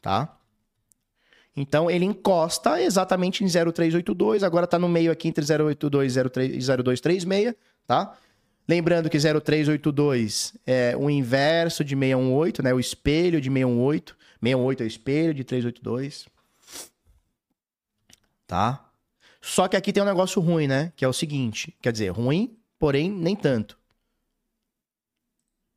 Tá? 0.00 0.38
Então 1.54 1.90
ele 1.90 2.04
encosta 2.04 2.80
exatamente 2.80 3.42
em 3.42 3.48
0382, 3.48 4.42
agora 4.42 4.66
tá 4.66 4.78
no 4.78 4.88
meio 4.88 5.10
aqui 5.10 5.28
entre 5.28 5.42
082 5.42 6.16
e 6.16 6.20
0236, 6.20 7.54
tá? 7.86 8.16
Lembrando 8.68 9.08
que 9.08 9.18
0382 9.18 10.54
é 10.66 10.96
o 10.96 11.08
inverso 11.08 11.84
de 11.84 11.94
618, 11.94 12.62
né? 12.62 12.74
O 12.74 12.80
espelho 12.80 13.40
de 13.40 13.48
618. 13.48 14.16
618 14.42 14.82
é 14.82 14.84
o 14.84 14.86
espelho 14.86 15.34
de 15.34 15.44
382. 15.44 16.26
Tá? 18.46 18.85
Só 19.46 19.68
que 19.68 19.76
aqui 19.76 19.92
tem 19.92 20.02
um 20.02 20.06
negócio 20.06 20.42
ruim, 20.42 20.66
né? 20.66 20.92
Que 20.96 21.04
é 21.04 21.08
o 21.08 21.12
seguinte: 21.12 21.72
quer 21.80 21.92
dizer, 21.92 22.08
ruim, 22.08 22.58
porém 22.80 23.08
nem 23.08 23.36
tanto. 23.36 23.78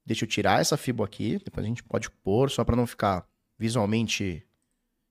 Deixa 0.04 0.26
eu 0.26 0.28
tirar 0.28 0.60
essa 0.60 0.76
fibra 0.76 1.06
aqui, 1.06 1.38
depois 1.46 1.64
a 1.64 1.70
gente 1.70 1.84
pode 1.84 2.10
pôr, 2.10 2.50
só 2.50 2.64
para 2.66 2.76
não 2.76 2.88
ficar 2.88 3.28
visualmente 3.60 4.44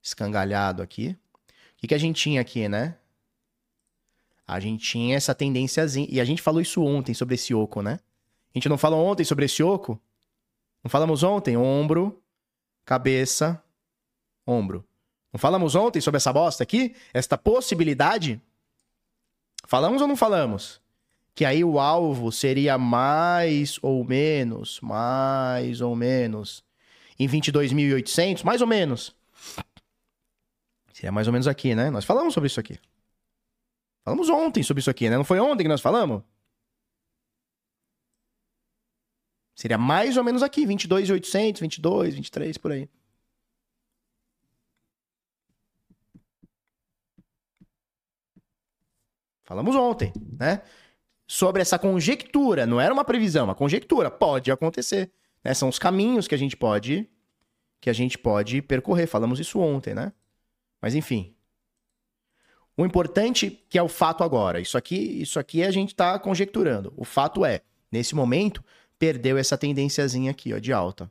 escangalhado 0.02 0.82
aqui. 0.82 1.10
O 1.10 1.76
que, 1.76 1.86
que 1.86 1.94
a 1.94 1.98
gente 1.98 2.20
tinha 2.20 2.40
aqui, 2.40 2.68
né? 2.68 2.96
A 4.44 4.58
gente 4.58 4.82
tinha 4.84 5.16
essa 5.16 5.36
tendênciazinha. 5.36 6.08
E 6.10 6.20
a 6.20 6.24
gente 6.24 6.42
falou 6.42 6.60
isso 6.60 6.82
ontem 6.82 7.14
sobre 7.14 7.36
esse 7.36 7.54
oco, 7.54 7.80
né? 7.80 8.00
A 8.52 8.58
gente 8.58 8.68
não 8.68 8.76
falou 8.76 9.06
ontem 9.06 9.22
sobre 9.22 9.44
esse 9.44 9.62
oco? 9.62 10.00
Não 10.82 10.90
falamos 10.90 11.22
ontem? 11.22 11.56
Ombro, 11.56 12.20
cabeça, 12.84 13.62
ombro. 14.44 14.84
Não 15.32 15.38
falamos 15.38 15.76
ontem 15.76 16.00
sobre 16.00 16.16
essa 16.16 16.32
bosta 16.32 16.64
aqui? 16.64 16.96
Esta 17.14 17.38
possibilidade? 17.38 18.42
Falamos 19.68 20.00
ou 20.00 20.08
não 20.08 20.16
falamos? 20.16 20.80
Que 21.34 21.44
aí 21.44 21.62
o 21.62 21.78
alvo 21.78 22.32
seria 22.32 22.78
mais 22.78 23.78
ou 23.82 24.02
menos, 24.02 24.80
mais 24.80 25.82
ou 25.82 25.94
menos, 25.94 26.64
em 27.18 27.28
22.800, 27.28 28.44
mais 28.44 28.62
ou 28.62 28.66
menos. 28.66 29.14
Seria 30.90 31.12
mais 31.12 31.26
ou 31.26 31.34
menos 31.34 31.46
aqui, 31.46 31.74
né? 31.74 31.90
Nós 31.90 32.06
falamos 32.06 32.32
sobre 32.32 32.46
isso 32.46 32.58
aqui. 32.58 32.80
Falamos 34.02 34.30
ontem 34.30 34.62
sobre 34.62 34.80
isso 34.80 34.88
aqui, 34.88 35.10
né? 35.10 35.18
Não 35.18 35.24
foi 35.24 35.38
ontem 35.38 35.64
que 35.64 35.68
nós 35.68 35.82
falamos? 35.82 36.22
Seria 39.54 39.76
mais 39.76 40.16
ou 40.16 40.24
menos 40.24 40.42
aqui, 40.42 40.64
22.800, 40.64 41.60
22, 41.60 42.14
23, 42.14 42.56
por 42.56 42.72
aí. 42.72 42.88
Falamos 49.48 49.74
ontem, 49.74 50.12
né? 50.38 50.60
Sobre 51.26 51.62
essa 51.62 51.78
conjectura, 51.78 52.66
não 52.66 52.78
era 52.78 52.92
uma 52.92 53.02
previsão, 53.02 53.46
uma 53.46 53.54
conjectura, 53.54 54.10
pode 54.10 54.52
acontecer. 54.52 55.10
Né? 55.42 55.54
São 55.54 55.70
os 55.70 55.78
caminhos 55.78 56.28
que 56.28 56.34
a 56.34 56.38
gente 56.38 56.54
pode 56.54 57.08
que 57.80 57.88
a 57.88 57.94
gente 57.94 58.18
pode 58.18 58.60
percorrer. 58.60 59.06
Falamos 59.06 59.40
isso 59.40 59.58
ontem, 59.58 59.94
né? 59.94 60.12
Mas 60.82 60.94
enfim. 60.94 61.34
O 62.76 62.84
importante 62.84 63.64
que 63.70 63.78
é 63.78 63.82
o 63.82 63.88
fato 63.88 64.22
agora. 64.22 64.60
Isso 64.60 64.76
aqui, 64.76 65.22
isso 65.22 65.38
aqui 65.38 65.62
a 65.62 65.70
gente 65.70 65.94
está 65.94 66.18
conjecturando. 66.18 66.92
O 66.94 67.04
fato 67.04 67.42
é, 67.42 67.62
nesse 67.90 68.14
momento, 68.14 68.62
perdeu 68.98 69.38
essa 69.38 69.56
tendênciazinha 69.56 70.30
aqui, 70.30 70.52
ó, 70.52 70.58
de 70.58 70.74
alta. 70.74 71.10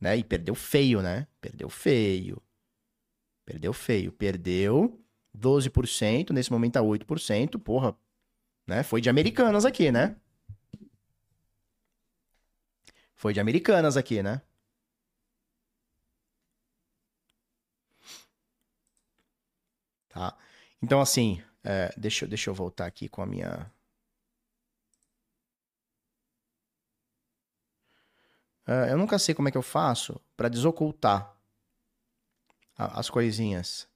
Né? 0.00 0.16
E 0.16 0.24
perdeu 0.24 0.54
feio, 0.54 1.02
né? 1.02 1.26
Perdeu 1.42 1.68
feio. 1.68 2.42
Perdeu 3.44 3.74
feio. 3.74 4.10
Perdeu 4.12 5.01
12%, 5.36 6.30
nesse 6.30 6.52
momento 6.52 6.74
tá 6.74 6.80
8%, 6.82 7.58
porra, 7.58 7.96
né? 8.66 8.82
Foi 8.82 9.00
de 9.00 9.08
Americanas 9.10 9.64
aqui, 9.64 9.90
né? 9.90 10.16
Foi 13.14 13.32
de 13.32 13.40
Americanas 13.40 13.96
aqui, 13.96 14.22
né? 14.22 14.42
Tá? 20.08 20.36
Então, 20.82 21.00
assim, 21.00 21.42
é, 21.64 21.92
deixa, 21.96 22.26
deixa 22.26 22.50
eu 22.50 22.54
voltar 22.54 22.86
aqui 22.86 23.08
com 23.08 23.22
a 23.22 23.26
minha. 23.26 23.70
É, 28.66 28.92
eu 28.92 28.98
nunca 28.98 29.18
sei 29.18 29.34
como 29.34 29.48
é 29.48 29.50
que 29.52 29.58
eu 29.58 29.62
faço 29.62 30.20
para 30.36 30.48
desocultar 30.48 31.34
as 32.76 33.08
coisinhas. 33.08 33.91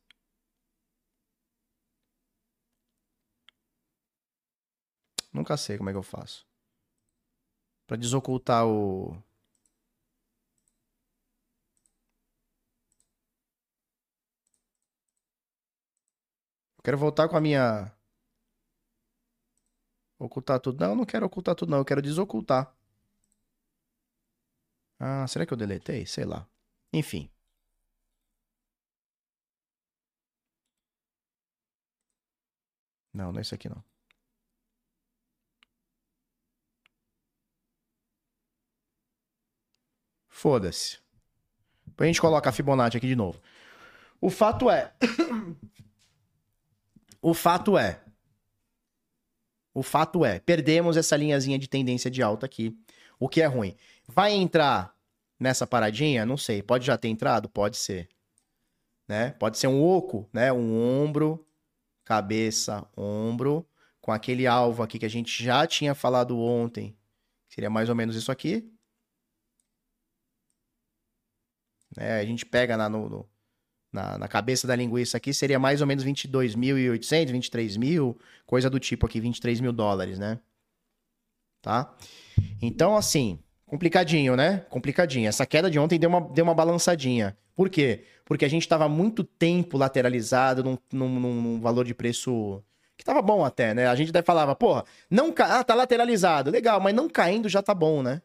Nunca 5.37 5.57
sei 5.59 5.77
como 5.77 5.91
é 5.91 5.93
que 5.93 5.99
eu 5.99 6.03
faço. 6.03 6.47
Pra 7.87 7.97
desocultar 7.97 8.67
o. 8.67 9.15
Eu 16.79 16.83
quero 16.83 16.97
voltar 16.99 17.29
com 17.29 17.37
a 17.37 17.41
minha. 17.41 17.93
Ocultar 20.19 20.61
tudo. 20.61 20.79
Não, 20.81 20.91
eu 20.91 20.97
não 20.97 21.05
quero 21.07 21.27
ocultar 21.27 21.55
tudo, 21.55 21.71
não. 21.71 21.79
Eu 21.79 21.85
quero 21.85 22.03
desocultar. 22.03 22.75
Ah, 24.99 25.27
será 25.27 25.47
que 25.47 25.53
eu 25.53 25.57
deletei? 25.57 26.05
Sei 26.07 26.25
lá. 26.25 26.47
Enfim. 26.93 27.31
Não, 33.13 33.33
não 33.33 33.39
é 33.39 33.43
isso 33.43 33.55
aqui 33.55 33.69
não. 33.69 33.96
Foda-se. 40.47 40.99
Depois 41.85 42.07
a 42.07 42.13
gente 42.13 42.21
coloca 42.21 42.49
a 42.49 42.53
Fibonacci 42.53 42.97
aqui 42.97 43.09
de 43.09 43.17
novo. 43.17 43.43
O 44.21 44.31
fato 44.31 44.71
é. 44.71 44.95
o 47.21 47.35
fato 47.35 47.77
é. 47.77 48.01
O 49.75 49.83
fato 49.83 50.25
é. 50.25 50.39
Perdemos 50.39 50.97
essa 50.97 51.17
linhazinha 51.17 51.59
de 51.59 51.67
tendência 51.69 52.09
de 52.09 52.23
alta 52.23 52.47
aqui. 52.47 52.79
O 53.19 53.29
que 53.29 53.43
é 53.43 53.47
ruim. 53.47 53.75
Vai 54.07 54.35
entrar 54.35 54.95
nessa 55.37 55.67
paradinha? 55.67 56.25
Não 56.25 56.37
sei. 56.37 56.63
Pode 56.63 56.87
já 56.87 56.97
ter 56.97 57.09
entrado? 57.09 57.49
Pode 57.49 57.77
ser. 57.77 58.09
Né? 59.09 59.33
Pode 59.41 59.59
ser 59.59 59.67
um 59.67 59.83
oco, 59.83 60.31
né? 60.33 60.53
Um 60.53 60.81
ombro, 60.81 61.45
cabeça, 62.05 62.89
ombro, 62.97 63.69
com 64.01 64.13
aquele 64.13 64.47
alvo 64.47 64.85
aqui 64.85 64.97
que 64.97 65.07
a 65.07 65.11
gente 65.11 65.43
já 65.43 65.67
tinha 65.67 65.93
falado 65.93 66.39
ontem. 66.39 66.97
Seria 67.49 67.69
mais 67.69 67.89
ou 67.89 67.97
menos 67.97 68.15
isso 68.15 68.31
aqui. 68.31 68.73
Né? 71.97 72.21
A 72.21 72.25
gente 72.25 72.45
pega 72.47 72.77
na, 72.77 72.89
no, 72.89 73.09
no- 73.09 73.29
na, 73.93 74.19
na 74.19 74.29
cabeça 74.29 74.67
da 74.67 74.77
linguiça 74.77 75.17
aqui, 75.17 75.33
seria 75.33 75.59
mais 75.59 75.81
ou 75.81 75.87
menos 75.87 76.05
22.800, 76.05 77.31
23 77.33 77.77
mil, 77.77 78.19
coisa 78.45 78.69
do 78.69 78.79
tipo 78.79 79.07
aqui, 79.07 79.21
23 79.21 79.61
mil 79.61 79.73
dólares, 79.73 80.19
né? 80.19 80.39
Tá? 81.63 81.95
Então, 82.61 82.97
assim, 82.97 83.39
complicadinho, 83.65 84.37
né? 84.37 84.59
Complicadinho. 84.71 85.29
Essa 85.29 85.47
queda 85.47 85.71
de 85.71 85.79
ontem 85.79 85.99
deu 85.99 86.09
uma, 86.11 86.21
deu 86.21 86.45
uma 86.45 86.55
balançadinha. 86.55 87.37
Por 87.55 87.69
quê? 87.71 88.05
Porque 88.25 88.45
a 88.45 88.49
gente 88.49 88.63
estava 88.63 88.89
muito 88.89 89.25
tempo 89.25 89.79
lateralizado 89.79 90.63
num, 90.63 90.79
num, 90.93 91.09
num- 91.21 91.43
num 91.43 91.61
valor 91.61 91.85
de 91.85 91.95
preço 91.95 92.63
que 92.97 93.05
tava 93.05 93.21
bom 93.23 93.45
até, 93.45 93.75
né? 93.75 93.87
A 93.87 93.95
gente 93.95 94.11
até 94.11 94.23
falava, 94.23 94.55
porra, 94.55 94.85
não 95.11 95.33
ca... 95.33 95.59
ah, 95.61 95.65
tá 95.65 95.75
lateralizado, 95.75 96.51
legal, 96.51 96.81
mas 96.81 96.95
não 96.95 97.09
caindo 97.09 97.49
já 97.49 97.63
tá 97.63 97.75
bom, 97.75 98.03
né? 98.03 98.21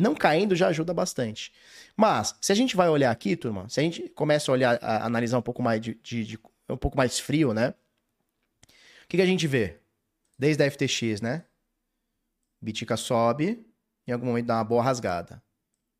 Não 0.00 0.14
caindo 0.14 0.56
já 0.56 0.68
ajuda 0.68 0.94
bastante. 0.94 1.52
Mas, 1.96 2.34
se 2.40 2.50
a 2.52 2.54
gente 2.54 2.76
vai 2.76 2.88
olhar 2.88 3.10
aqui, 3.10 3.36
turma, 3.36 3.68
se 3.68 3.80
a 3.80 3.82
gente 3.82 4.08
começa 4.10 4.50
a 4.50 4.54
olhar, 4.54 4.78
a 4.82 5.04
analisar 5.04 5.38
um 5.38 5.42
pouco 5.42 5.62
mais 5.62 5.80
de, 5.80 5.94
de- 6.02 6.24
de- 6.24 6.38
um 6.68 6.76
pouco 6.76 6.96
mais 6.96 7.18
frio, 7.18 7.52
né? 7.52 7.74
O 9.04 9.08
que, 9.08 9.16
que 9.16 9.22
a 9.22 9.26
gente 9.26 9.46
vê? 9.46 9.78
Desde 10.38 10.62
a 10.62 10.66
FTX, 10.66 11.20
né? 11.20 11.44
Bitica 12.62 12.96
sobe, 12.96 13.66
em 14.06 14.12
algum 14.12 14.26
momento 14.26 14.46
dá 14.46 14.56
uma 14.56 14.64
boa 14.64 14.82
rasgada. 14.82 15.42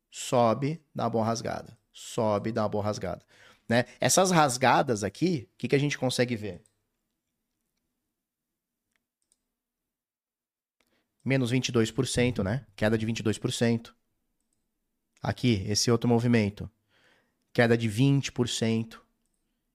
Sobe, 0.09 0.81
dá 0.93 1.03
uma 1.03 1.09
boa 1.09 1.25
rasgada. 1.25 1.77
Sobe, 1.93 2.51
dá 2.51 2.63
uma 2.63 2.69
boa 2.69 2.83
rasgada. 2.83 3.23
Né? 3.67 3.85
Essas 3.99 4.31
rasgadas 4.31 5.03
aqui, 5.03 5.47
o 5.53 5.57
que, 5.57 5.67
que 5.67 5.75
a 5.75 5.79
gente 5.79 5.97
consegue 5.97 6.35
ver? 6.35 6.61
Menos 11.23 11.51
22%, 11.51 12.43
né? 12.43 12.65
Queda 12.75 12.97
de 12.97 13.05
22%. 13.05 13.93
Aqui, 15.21 15.63
esse 15.67 15.91
outro 15.91 16.09
movimento. 16.09 16.69
Queda 17.53 17.77
de 17.77 17.87
20%. 17.87 18.99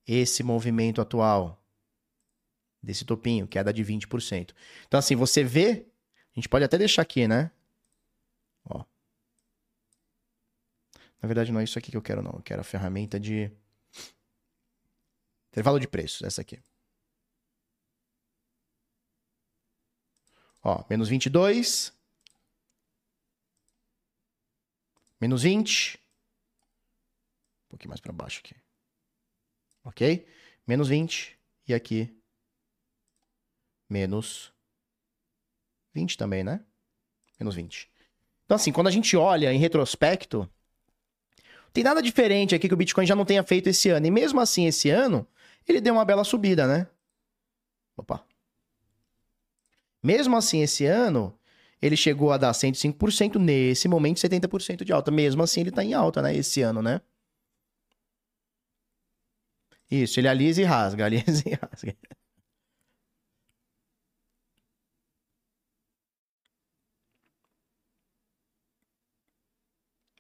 Esse 0.07 0.43
movimento 0.43 1.01
atual. 1.01 1.63
Desse 2.83 3.05
topinho, 3.05 3.47
queda 3.47 3.73
de 3.73 3.85
20%. 3.85 4.55
Então, 4.87 4.99
assim, 4.99 5.15
você 5.17 5.43
vê. 5.43 5.87
A 6.33 6.35
gente 6.35 6.49
pode 6.49 6.65
até 6.65 6.77
deixar 6.77 7.03
aqui, 7.03 7.27
né? 7.27 7.51
Ó. 8.65 8.85
Na 11.23 11.27
verdade, 11.27 11.51
não 11.51 11.61
é 11.61 11.65
isso 11.65 11.79
aqui 11.79 11.91
que 11.91 11.97
eu 11.97 12.03
quero, 12.03 12.23
não. 12.23 12.33
Eu 12.33 12.43
quero 12.43 12.61
a 12.61 12.65
ferramenta 12.65 13.19
de. 13.19 13.51
Intervalo 15.51 15.81
de 15.81 15.89
preços, 15.89 16.23
essa 16.23 16.43
aqui. 16.43 16.61
Ó, 20.67 20.85
menos 20.91 21.09
22. 21.09 21.97
Menos 25.21 25.45
20. 25.45 25.97
Um 25.97 27.69
pouquinho 27.69 27.91
mais 27.91 28.01
para 28.01 28.13
baixo 28.13 28.41
aqui. 28.45 28.57
Ok? 29.85 30.27
Menos 30.67 30.89
20. 30.89 31.39
E 31.69 31.73
aqui. 31.73 32.13
Menos 33.89 34.53
20 35.95 36.19
também, 36.19 36.43
né? 36.43 36.65
Menos 37.39 37.55
20. 37.55 37.89
Então, 38.45 38.57
assim, 38.57 38.73
quando 38.73 38.89
a 38.89 38.91
gente 38.91 39.17
olha 39.17 39.53
em 39.53 39.59
retrospecto, 39.59 40.51
tem 41.73 41.85
nada 41.85 42.03
diferente 42.03 42.57
aqui 42.57 42.67
que 42.67 42.75
o 42.75 42.77
Bitcoin 42.77 43.07
já 43.07 43.15
não 43.15 43.25
tenha 43.25 43.45
feito 43.45 43.69
esse 43.69 43.89
ano. 43.91 44.05
E 44.05 44.11
mesmo 44.11 44.41
assim, 44.41 44.67
esse 44.67 44.91
ano, 44.91 45.25
ele 45.65 45.81
deu 45.81 45.95
uma 45.95 46.05
bela 46.05 46.25
subida, 46.25 46.67
né? 46.67 46.91
Opa. 47.97 48.26
Mesmo 50.03 50.37
assim, 50.37 50.63
esse 50.63 50.85
ano, 50.87 51.37
ele 51.81 51.97
chegou 51.97 52.33
a 52.33 52.37
dar 52.37 52.53
105%, 52.53 53.37
nesse 53.39 53.89
momento 53.89 54.19
70% 54.19 54.85
de 54.85 54.93
alta. 54.93 55.11
Mesmo 55.11 55.43
assim, 55.43 55.61
ele 55.61 55.71
tá 55.73 55.85
em 55.85 55.95
alta, 55.95 56.23
né? 56.23 56.35
Esse 56.35 56.63
ano, 56.63 56.83
né? 56.83 57.01
Isso, 59.91 60.19
ele 60.21 60.29
alisa 60.29 60.61
e 60.63 60.65
rasga, 60.65 61.05
alisa 61.07 61.43
e 61.49 61.55
rasga. 61.55 61.97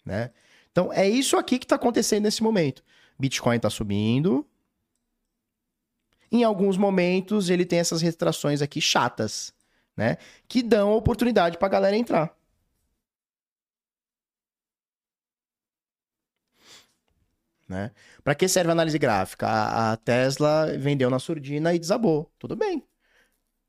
Né? 0.04 0.30
Então, 0.70 0.92
é 0.92 1.08
isso 1.08 1.36
aqui 1.36 1.58
que 1.58 1.64
está 1.64 1.74
acontecendo 1.76 2.24
nesse 2.24 2.42
momento. 2.42 2.82
Bitcoin 3.18 3.56
está 3.56 3.68
subindo. 3.68 4.46
Em 6.30 6.44
alguns 6.44 6.76
momentos, 6.76 7.50
ele 7.50 7.64
tem 7.64 7.78
essas 7.80 8.02
retrações 8.02 8.62
aqui 8.62 8.80
chatas, 8.80 9.52
né? 9.96 10.18
Que 10.46 10.62
dão 10.62 10.92
oportunidade 10.92 11.58
para 11.58 11.66
a 11.66 11.70
galera 11.70 11.96
entrar. 11.96 12.36
Né? 17.68 17.90
Para 18.22 18.34
que 18.34 18.46
serve 18.46 18.70
a 18.70 18.72
análise 18.72 18.98
gráfica? 18.98 19.46
A, 19.48 19.92
a 19.92 19.96
Tesla 19.96 20.76
vendeu 20.78 21.10
na 21.10 21.18
surdina 21.18 21.74
e 21.74 21.78
desabou. 21.78 22.30
Tudo 22.38 22.54
bem. 22.54 22.86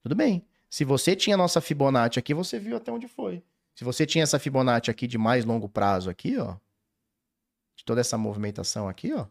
Tudo 0.04 0.16
bem. 0.16 0.46
Se 0.70 0.84
você 0.86 1.16
tinha 1.16 1.36
a 1.36 1.38
nossa 1.38 1.62
Fibonacci 1.62 2.20
aqui, 2.20 2.34
você 2.34 2.60
viu 2.60 2.78
até 2.78 2.92
onde 2.92 3.08
foi. 3.08 3.44
Se 3.74 3.84
você 3.84 4.06
tinha 4.06 4.24
essa 4.24 4.38
Fibonacci 4.40 4.92
aqui 4.92 5.08
de 5.08 5.18
mais 5.18 5.46
longo 5.46 5.70
prazo 5.70 6.10
aqui, 6.10 6.38
ó, 6.38 6.56
de 7.76 7.86
toda 7.86 8.02
essa 8.02 8.18
movimentação 8.18 8.88
aqui, 8.88 9.14
ó, 9.14 9.28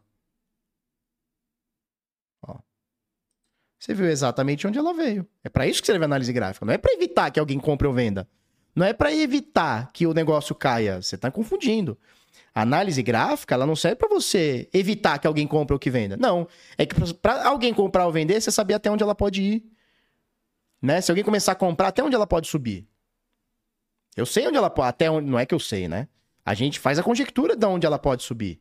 você 3.78 3.94
viu 3.94 4.06
exatamente 4.06 4.66
onde 4.66 4.78
ela 4.78 4.94
veio. 4.94 5.26
É 5.44 5.48
para 5.48 5.66
isso 5.66 5.80
que 5.80 5.86
serve 5.86 6.04
a 6.04 6.06
análise 6.06 6.32
gráfica. 6.32 6.64
Não 6.64 6.72
é 6.72 6.78
para 6.78 6.92
evitar 6.92 7.30
que 7.30 7.38
alguém 7.38 7.58
compre 7.58 7.86
ou 7.86 7.92
venda. 7.92 8.28
Não 8.74 8.84
é 8.84 8.92
para 8.92 9.14
evitar 9.14 9.90
que 9.92 10.06
o 10.06 10.14
negócio 10.14 10.54
caia. 10.54 11.00
Você 11.00 11.16
tá 11.16 11.30
confundindo. 11.30 11.98
A 12.54 12.62
análise 12.62 13.02
gráfica, 13.02 13.54
ela 13.54 13.66
não 13.66 13.76
serve 13.76 13.96
para 13.96 14.08
você 14.08 14.68
evitar 14.72 15.18
que 15.18 15.26
alguém 15.26 15.46
compre 15.46 15.74
ou 15.74 15.78
que 15.78 15.90
venda. 15.90 16.16
Não. 16.16 16.48
É 16.76 16.86
que 16.86 17.14
para 17.14 17.46
alguém 17.46 17.72
comprar 17.72 18.06
ou 18.06 18.12
vender, 18.12 18.40
você 18.40 18.50
saber 18.50 18.74
até 18.74 18.90
onde 18.90 19.02
ela 19.02 19.14
pode 19.14 19.42
ir. 19.42 19.64
Né? 20.80 21.00
Se 21.00 21.10
alguém 21.10 21.24
começar 21.24 21.52
a 21.52 21.56
comprar, 21.56 21.88
até 21.88 22.02
onde 22.02 22.14
ela 22.14 22.26
pode 22.26 22.48
subir. 22.48 22.86
Eu 24.16 24.24
sei 24.24 24.46
onde 24.48 24.56
ela 24.56 24.70
pode. 24.70 24.88
Até 24.88 25.10
onde. 25.10 25.28
Não 25.28 25.38
é 25.38 25.44
que 25.44 25.54
eu 25.54 25.60
sei, 25.60 25.86
né? 25.86 26.08
A 26.44 26.54
gente 26.54 26.80
faz 26.80 26.98
a 26.98 27.02
conjectura 27.02 27.56
de 27.56 27.66
onde 27.66 27.86
ela 27.86 27.98
pode 27.98 28.22
subir. 28.22 28.60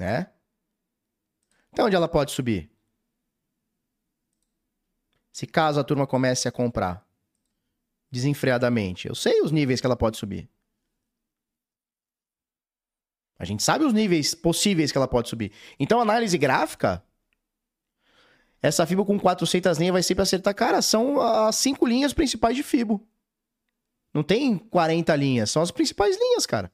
Né? 0.00 0.32
Até 1.70 1.84
onde 1.84 1.94
ela 1.94 2.08
pode 2.08 2.32
subir? 2.32 2.72
Se 5.30 5.46
caso 5.46 5.78
a 5.78 5.84
turma 5.84 6.06
comece 6.06 6.48
a 6.48 6.52
comprar 6.52 7.06
desenfreadamente, 8.10 9.06
eu 9.06 9.14
sei 9.14 9.42
os 9.42 9.52
níveis 9.52 9.78
que 9.78 9.86
ela 9.86 9.98
pode 9.98 10.16
subir. 10.16 10.48
A 13.38 13.44
gente 13.44 13.62
sabe 13.62 13.84
os 13.84 13.92
níveis 13.92 14.34
possíveis 14.34 14.90
que 14.90 14.96
ela 14.96 15.06
pode 15.06 15.28
subir. 15.28 15.52
Então, 15.78 16.00
análise 16.00 16.38
gráfica 16.38 17.04
Essa 18.62 18.86
Fibo 18.86 19.04
com 19.04 19.20
400 19.20 19.76
linhas 19.76 19.92
vai 19.92 20.02
sempre 20.02 20.22
acertar. 20.22 20.54
Cara, 20.54 20.80
são 20.80 21.20
as 21.20 21.56
cinco 21.56 21.86
linhas 21.86 22.14
principais 22.14 22.56
de 22.56 22.62
Fibo. 22.62 23.06
Não 24.14 24.22
tem 24.22 24.56
40 24.56 25.14
linhas, 25.14 25.50
são 25.50 25.60
as 25.60 25.70
principais 25.70 26.18
linhas, 26.18 26.46
cara. 26.46 26.72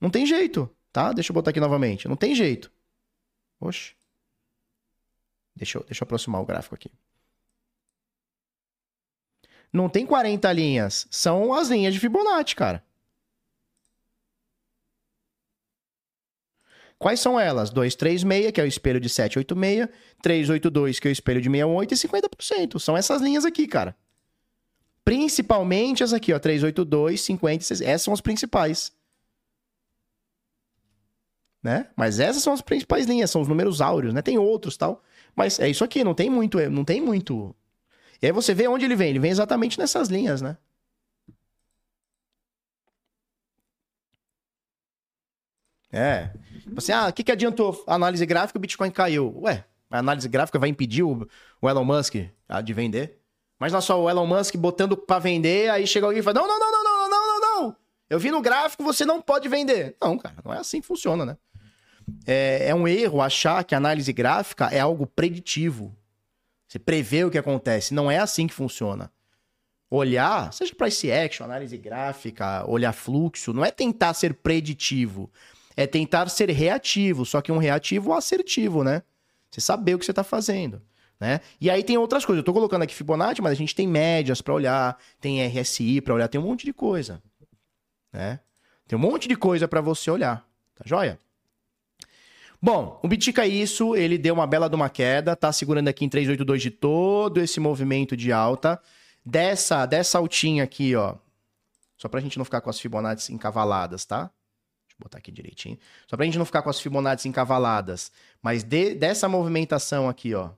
Não 0.00 0.10
tem 0.10 0.26
jeito, 0.26 0.75
tá? 0.96 1.12
Deixa 1.12 1.30
eu 1.30 1.34
botar 1.34 1.50
aqui 1.50 1.60
novamente. 1.60 2.08
Não 2.08 2.16
tem 2.16 2.34
jeito. 2.34 2.72
Oxe. 3.60 3.94
Deixa 5.54 5.76
eu, 5.76 5.84
deixa 5.84 6.02
eu 6.02 6.06
aproximar 6.06 6.40
o 6.40 6.46
gráfico 6.46 6.74
aqui. 6.74 6.90
Não 9.70 9.90
tem 9.90 10.06
40 10.06 10.50
linhas, 10.52 11.06
são 11.10 11.52
as 11.52 11.68
linhas 11.68 11.92
de 11.92 12.00
Fibonacci, 12.00 12.56
cara. 12.56 12.82
Quais 16.98 17.20
são 17.20 17.38
elas? 17.38 17.68
236, 17.68 18.52
que 18.52 18.60
é 18.60 18.64
o 18.64 18.66
espelho 18.66 18.98
de 18.98 19.10
786, 19.10 19.90
382, 20.22 20.98
que 20.98 21.08
é 21.08 21.10
o 21.10 21.12
espelho 21.12 21.42
de 21.42 21.50
68 21.50 21.92
e 21.92 21.96
50%. 21.96 22.78
São 22.78 22.96
essas 22.96 23.20
linhas 23.20 23.44
aqui, 23.44 23.66
cara. 23.66 23.94
Principalmente 25.04 26.02
as 26.02 26.14
aqui, 26.14 26.32
ó, 26.32 26.38
382, 26.38 27.20
50, 27.20 27.84
essas 27.84 28.02
são 28.02 28.14
as 28.14 28.22
principais. 28.22 28.95
Né? 31.66 31.88
Mas 31.96 32.20
essas 32.20 32.44
são 32.44 32.52
as 32.52 32.60
principais 32.60 33.06
linhas, 33.06 33.28
são 33.28 33.42
os 33.42 33.48
números 33.48 33.80
áureos, 33.80 34.14
né? 34.14 34.22
Tem 34.22 34.38
outros, 34.38 34.76
tal, 34.76 35.02
mas 35.34 35.58
é 35.58 35.68
isso 35.68 35.82
aqui, 35.82 36.04
não 36.04 36.14
tem 36.14 36.30
muito, 36.30 36.60
não 36.70 36.84
tem 36.84 37.00
muito. 37.00 37.56
E 38.22 38.26
aí 38.26 38.30
você 38.30 38.54
vê 38.54 38.68
onde 38.68 38.84
ele 38.84 38.94
vem, 38.94 39.10
ele 39.10 39.18
vem 39.18 39.32
exatamente 39.32 39.76
nessas 39.76 40.06
linhas, 40.06 40.40
né? 40.40 40.56
É. 45.90 46.30
Tipo 46.60 46.78
assim, 46.78 46.92
ah, 46.92 47.08
o 47.08 47.12
que, 47.12 47.24
que 47.24 47.32
adiantou 47.32 47.82
a 47.84 47.96
análise 47.96 48.24
gráfica? 48.24 48.58
O 48.58 48.60
Bitcoin 48.60 48.92
caiu. 48.92 49.36
Ué, 49.42 49.64
a 49.90 49.98
análise 49.98 50.28
gráfica 50.28 50.60
vai 50.60 50.68
impedir 50.68 51.02
o, 51.02 51.28
o 51.60 51.68
Elon 51.68 51.84
Musk 51.84 52.14
ah, 52.48 52.60
de 52.60 52.72
vender? 52.72 53.18
Mas 53.58 53.72
não 53.72 53.80
é 53.80 53.82
só 53.82 54.00
o 54.00 54.08
Elon 54.08 54.26
Musk 54.26 54.54
botando 54.54 54.96
para 54.96 55.18
vender, 55.18 55.68
aí 55.68 55.84
chega 55.84 56.06
alguém 56.06 56.20
e 56.20 56.22
fala: 56.22 56.38
não, 56.38 56.46
não, 56.46 56.60
não, 56.60 56.70
não, 56.70 56.84
não, 56.84 57.08
não, 57.08 57.26
não, 57.26 57.40
não. 57.40 57.76
Eu 58.08 58.20
vi 58.20 58.30
no 58.30 58.40
gráfico, 58.40 58.84
você 58.84 59.04
não 59.04 59.20
pode 59.20 59.48
vender. 59.48 59.96
Não, 60.00 60.16
cara, 60.16 60.36
não 60.44 60.54
é 60.54 60.58
assim 60.58 60.80
que 60.80 60.86
funciona, 60.86 61.26
né? 61.26 61.36
É, 62.26 62.68
é 62.68 62.74
um 62.74 62.86
erro 62.86 63.20
achar 63.20 63.64
que 63.64 63.74
análise 63.74 64.12
gráfica 64.12 64.66
é 64.66 64.80
algo 64.80 65.06
preditivo. 65.06 65.96
Você 66.68 66.78
prevê 66.78 67.24
o 67.24 67.30
que 67.30 67.38
acontece. 67.38 67.94
Não 67.94 68.10
é 68.10 68.18
assim 68.18 68.46
que 68.46 68.54
funciona. 68.54 69.10
Olhar, 69.88 70.52
seja 70.52 70.74
price 70.74 71.10
action, 71.10 71.44
análise 71.44 71.76
gráfica, 71.76 72.68
olhar 72.68 72.92
fluxo, 72.92 73.52
não 73.52 73.64
é 73.64 73.70
tentar 73.70 74.14
ser 74.14 74.34
preditivo 74.34 75.30
é 75.76 75.86
tentar 75.86 76.28
ser 76.30 76.48
reativo, 76.50 77.26
só 77.26 77.42
que 77.42 77.52
um 77.52 77.58
reativo 77.58 78.14
assertivo, 78.14 78.82
né? 78.82 79.02
Você 79.50 79.60
saber 79.60 79.94
o 79.94 79.98
que 79.98 80.06
você 80.06 80.10
está 80.12 80.24
fazendo. 80.24 80.82
Né? 81.20 81.40
E 81.60 81.70
aí 81.70 81.84
tem 81.84 81.96
outras 81.98 82.24
coisas. 82.24 82.38
Eu 82.38 82.42
estou 82.42 82.54
colocando 82.54 82.82
aqui 82.82 82.94
Fibonacci, 82.94 83.42
mas 83.42 83.52
a 83.52 83.54
gente 83.54 83.74
tem 83.74 83.86
médias 83.86 84.40
para 84.40 84.54
olhar, 84.54 84.98
tem 85.20 85.46
RSI 85.46 86.00
para 86.00 86.14
olhar, 86.14 86.28
tem 86.28 86.40
um 86.40 86.44
monte 86.44 86.64
de 86.64 86.72
coisa. 86.72 87.22
Né? 88.12 88.40
Tem 88.88 88.98
um 88.98 89.00
monte 89.00 89.28
de 89.28 89.36
coisa 89.36 89.68
para 89.68 89.80
você 89.80 90.10
olhar. 90.10 90.46
Tá 90.74 90.84
joia? 90.84 91.18
Bom, 92.60 92.98
o 93.02 93.08
Bitica 93.08 93.44
é 93.44 93.48
isso, 93.48 93.94
ele 93.94 94.16
deu 94.16 94.34
uma 94.34 94.46
bela 94.46 94.68
de 94.68 94.74
uma 94.74 94.88
queda, 94.88 95.36
tá 95.36 95.52
segurando 95.52 95.88
aqui 95.88 96.04
em 96.04 96.08
382 96.08 96.62
de 96.62 96.70
todo 96.70 97.40
esse 97.40 97.60
movimento 97.60 98.16
de 98.16 98.32
alta. 98.32 98.80
Dessa, 99.24 99.84
dessa 99.86 100.18
altinha 100.18 100.64
aqui, 100.64 100.94
ó. 100.94 101.16
Só 101.98 102.08
pra 102.08 102.20
gente 102.20 102.38
não 102.38 102.44
ficar 102.44 102.60
com 102.60 102.70
as 102.70 102.78
Fibonacci 102.78 103.32
encavaladas, 103.32 104.04
tá? 104.04 104.22
Deixa 104.22 104.96
eu 104.98 105.02
botar 105.02 105.18
aqui 105.18 105.32
direitinho. 105.32 105.78
Só 106.08 106.16
pra 106.16 106.24
gente 106.24 106.38
não 106.38 106.44
ficar 106.44 106.62
com 106.62 106.70
as 106.70 106.80
Fibonacci 106.80 107.28
encavaladas. 107.28 108.12
Mas 108.40 108.62
de, 108.62 108.94
dessa 108.94 109.28
movimentação 109.28 110.08
aqui, 110.08 110.34
ó. 110.34 110.50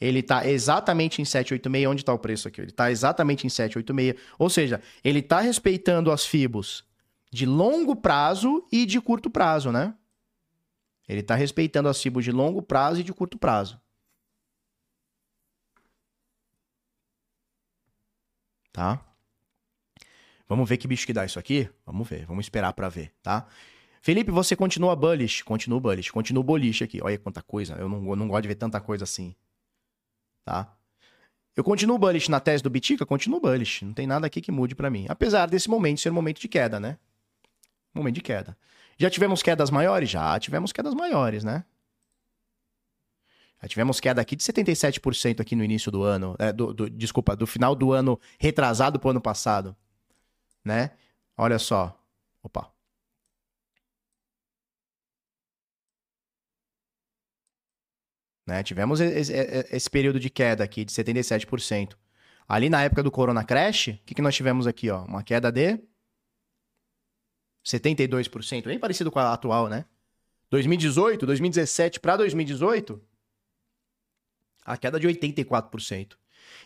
Ele 0.00 0.22
tá 0.22 0.46
exatamente 0.46 1.20
em 1.20 1.24
786. 1.24 1.86
Onde 1.86 2.04
tá 2.04 2.12
o 2.12 2.18
preço 2.18 2.48
aqui? 2.48 2.60
Ele 2.60 2.72
tá 2.72 2.90
exatamente 2.90 3.46
em 3.46 3.50
786. 3.50 4.20
Ou 4.38 4.50
seja, 4.50 4.80
ele 5.02 5.22
tá 5.22 5.40
respeitando 5.40 6.10
as 6.12 6.24
fibos 6.26 6.84
de 7.34 7.46
longo 7.46 7.96
prazo 7.96 8.64
e 8.70 8.86
de 8.86 9.00
curto 9.00 9.28
prazo, 9.28 9.72
né? 9.72 9.92
Ele 11.08 11.20
tá 11.20 11.34
respeitando 11.34 11.88
as 11.88 12.00
fibos 12.00 12.22
de 12.22 12.30
longo 12.30 12.62
prazo 12.62 13.00
e 13.00 13.02
de 13.02 13.12
curto 13.12 13.36
prazo. 13.36 13.80
Tá? 18.72 19.04
Vamos 20.48 20.68
ver 20.68 20.76
que 20.76 20.86
bicho 20.86 21.04
que 21.04 21.12
dá 21.12 21.24
isso 21.24 21.40
aqui? 21.40 21.68
Vamos 21.84 22.08
ver, 22.08 22.24
vamos 22.24 22.44
esperar 22.44 22.72
para 22.72 22.88
ver, 22.88 23.12
tá? 23.20 23.48
Felipe, 24.00 24.30
você 24.30 24.54
continua 24.54 24.94
bullish? 24.94 25.42
Continua 25.42 25.80
bullish, 25.80 26.12
continua 26.12 26.44
bullish 26.44 26.84
aqui. 26.84 27.00
Olha 27.02 27.18
quanta 27.18 27.42
coisa, 27.42 27.74
eu 27.74 27.88
não, 27.88 28.10
eu 28.10 28.14
não 28.14 28.28
gosto 28.28 28.42
de 28.42 28.48
ver 28.48 28.54
tanta 28.54 28.80
coisa 28.80 29.02
assim, 29.02 29.34
tá? 30.44 30.72
Eu 31.56 31.64
continuo 31.64 31.98
bullish 31.98 32.30
na 32.30 32.38
tese 32.38 32.62
do 32.62 32.70
Bitica, 32.70 33.04
continuo 33.04 33.40
bullish. 33.40 33.84
Não 33.84 33.92
tem 33.92 34.06
nada 34.06 34.24
aqui 34.28 34.40
que 34.40 34.52
mude 34.52 34.76
para 34.76 34.88
mim. 34.88 35.06
Apesar 35.08 35.46
desse 35.46 35.68
momento 35.68 36.00
ser 36.00 36.10
um 36.10 36.14
momento 36.14 36.40
de 36.40 36.46
queda, 36.46 36.78
né? 36.78 36.96
Momento 37.94 38.16
de 38.16 38.20
queda. 38.20 38.56
Já 38.98 39.08
tivemos 39.08 39.42
quedas 39.42 39.70
maiores? 39.70 40.10
Já 40.10 40.38
tivemos 40.38 40.72
quedas 40.72 40.94
maiores, 40.94 41.44
né? 41.44 41.64
Já 43.62 43.68
tivemos 43.68 44.00
queda 44.00 44.20
aqui 44.20 44.36
de 44.36 44.42
77% 44.42 45.40
aqui 45.40 45.56
no 45.56 45.64
início 45.64 45.90
do 45.90 46.02
ano. 46.02 46.36
É, 46.38 46.52
do, 46.52 46.74
do, 46.74 46.90
desculpa, 46.90 47.34
do 47.36 47.46
final 47.46 47.74
do 47.74 47.92
ano 47.92 48.20
retrasado 48.38 48.98
pro 48.98 49.10
ano 49.10 49.20
passado 49.20 49.76
né? 50.64 50.90
Olha 51.36 51.58
só. 51.58 52.00
Opa. 52.42 52.72
Né? 58.46 58.62
Tivemos 58.62 59.00
esse, 59.00 59.32
esse, 59.32 59.90
período 59.90 60.20
de 60.20 60.28
queda 60.30 60.64
aqui 60.64 60.84
de 60.84 60.92
77%. 60.92 61.96
Ali 62.46 62.68
na 62.68 62.82
época 62.82 63.02
do 63.02 63.10
Corona 63.10 63.42
Crash, 63.44 63.88
o 63.88 63.98
que, 64.04 64.14
que 64.14 64.22
nós 64.22 64.34
tivemos 64.34 64.66
aqui? 64.66 64.90
Ó? 64.90 65.04
Uma 65.04 65.22
queda 65.22 65.50
de 65.50 65.80
72%, 67.64 68.64
bem 68.64 68.78
parecido 68.78 69.10
com 69.10 69.18
a 69.18 69.32
atual, 69.32 69.68
né? 69.68 69.84
2018, 70.50 71.26
2017 71.26 72.00
para 72.00 72.16
2018, 72.16 73.00
a 74.64 74.76
queda 74.76 75.00
de 75.00 75.08
84%. 75.08 76.12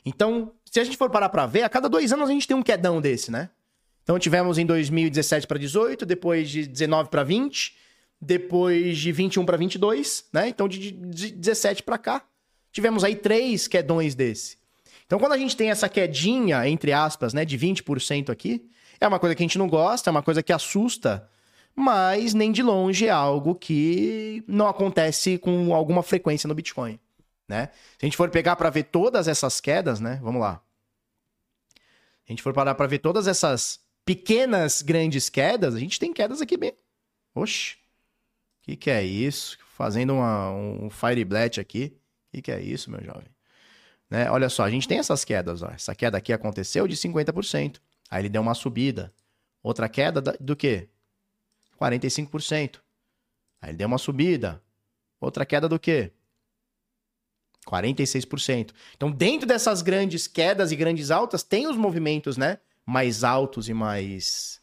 Então, 0.04 0.52
se 0.64 0.80
a 0.80 0.84
gente 0.84 0.96
for 0.96 1.10
parar 1.10 1.28
para 1.28 1.46
ver, 1.46 1.62
a 1.62 1.68
cada 1.68 1.88
dois 1.88 2.12
anos 2.12 2.28
a 2.28 2.32
gente 2.32 2.46
tem 2.46 2.56
um 2.56 2.62
quedão 2.62 3.00
desse, 3.00 3.30
né? 3.30 3.50
Então 4.02 4.18
tivemos 4.18 4.56
em 4.56 4.64
2017 4.64 5.46
para 5.46 5.58
18, 5.58 6.06
depois 6.06 6.48
de 6.48 6.66
19 6.66 7.10
para 7.10 7.22
20, 7.22 7.76
depois 8.20 8.96
de 8.96 9.12
21 9.12 9.44
para 9.44 9.56
22, 9.56 10.24
né? 10.32 10.48
Então 10.48 10.66
de 10.66 10.92
17 10.92 11.82
para 11.82 11.98
cá, 11.98 12.24
tivemos 12.72 13.04
aí 13.04 13.14
três 13.14 13.68
quedões 13.68 14.14
desse. 14.14 14.56
Então 15.06 15.18
quando 15.18 15.32
a 15.32 15.38
gente 15.38 15.56
tem 15.56 15.70
essa 15.70 15.88
quedinha, 15.88 16.66
entre 16.68 16.92
aspas, 16.92 17.34
né, 17.34 17.44
de 17.44 17.58
20% 17.58 18.30
aqui, 18.30 18.66
é 19.00 19.06
uma 19.06 19.18
coisa 19.18 19.34
que 19.34 19.42
a 19.42 19.46
gente 19.46 19.58
não 19.58 19.68
gosta, 19.68 20.10
é 20.10 20.12
uma 20.12 20.22
coisa 20.22 20.42
que 20.42 20.52
assusta, 20.52 21.28
mas 21.74 22.34
nem 22.34 22.50
de 22.50 22.62
longe 22.62 23.06
é 23.06 23.10
algo 23.10 23.54
que 23.54 24.42
não 24.46 24.66
acontece 24.66 25.38
com 25.38 25.74
alguma 25.74 26.02
frequência 26.02 26.48
no 26.48 26.54
Bitcoin, 26.54 26.98
né? 27.48 27.70
Se 27.98 28.04
a 28.04 28.06
gente 28.06 28.16
for 28.16 28.30
pegar 28.30 28.56
para 28.56 28.70
ver 28.70 28.84
todas 28.84 29.28
essas 29.28 29.60
quedas, 29.60 30.00
né? 30.00 30.18
Vamos 30.22 30.40
lá. 30.40 30.60
Se 32.24 32.30
a 32.30 32.32
gente 32.32 32.42
for 32.42 32.52
parar 32.52 32.74
para 32.74 32.86
ver 32.86 32.98
todas 32.98 33.26
essas 33.26 33.80
pequenas, 34.04 34.82
grandes 34.82 35.28
quedas, 35.28 35.74
a 35.74 35.78
gente 35.78 35.98
tem 35.98 36.12
quedas 36.12 36.40
aqui 36.40 36.56
bem. 36.56 36.72
Oxe, 37.34 37.76
o 38.60 38.62
que, 38.62 38.76
que 38.76 38.90
é 38.90 39.02
isso? 39.02 39.58
Fazendo 39.76 40.14
uma, 40.14 40.50
um 40.50 40.90
Fireblat 40.90 41.58
aqui. 41.58 41.96
O 42.28 42.36
que, 42.36 42.42
que 42.42 42.52
é 42.52 42.60
isso, 42.60 42.90
meu 42.90 43.02
jovem? 43.02 43.28
Né? 44.10 44.30
Olha 44.30 44.48
só, 44.48 44.64
a 44.64 44.70
gente 44.70 44.88
tem 44.88 44.98
essas 44.98 45.24
quedas. 45.24 45.62
Ó. 45.62 45.68
Essa 45.68 45.94
queda 45.94 46.18
aqui 46.18 46.32
aconteceu 46.32 46.88
de 46.88 46.96
50%. 46.96 47.80
Aí 48.10 48.22
ele 48.22 48.28
deu 48.28 48.42
uma 48.42 48.54
subida. 48.54 49.12
Outra 49.62 49.88
queda 49.88 50.20
do 50.20 50.56
quê? 50.56 50.88
45%. 51.80 52.80
Aí 53.60 53.70
ele 53.70 53.78
deu 53.78 53.88
uma 53.88 53.98
subida. 53.98 54.62
Outra 55.20 55.44
queda 55.44 55.68
do 55.68 55.78
quê? 55.78 56.12
46%. 57.66 58.72
Então, 58.96 59.10
dentro 59.10 59.46
dessas 59.46 59.82
grandes 59.82 60.26
quedas 60.26 60.72
e 60.72 60.76
grandes 60.76 61.10
altas, 61.10 61.42
tem 61.42 61.66
os 61.66 61.76
movimentos, 61.76 62.36
né? 62.36 62.58
mais 62.88 63.22
altos 63.22 63.68
e 63.68 63.74
mais 63.74 64.62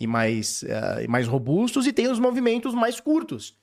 e 0.00 0.08
mais, 0.08 0.62
uh, 0.62 1.02
e 1.04 1.06
mais 1.06 1.28
robustos 1.28 1.86
e 1.86 1.92
tem 1.92 2.08
os 2.08 2.18
movimentos 2.18 2.74
mais 2.74 2.98
curtos. 2.98 3.56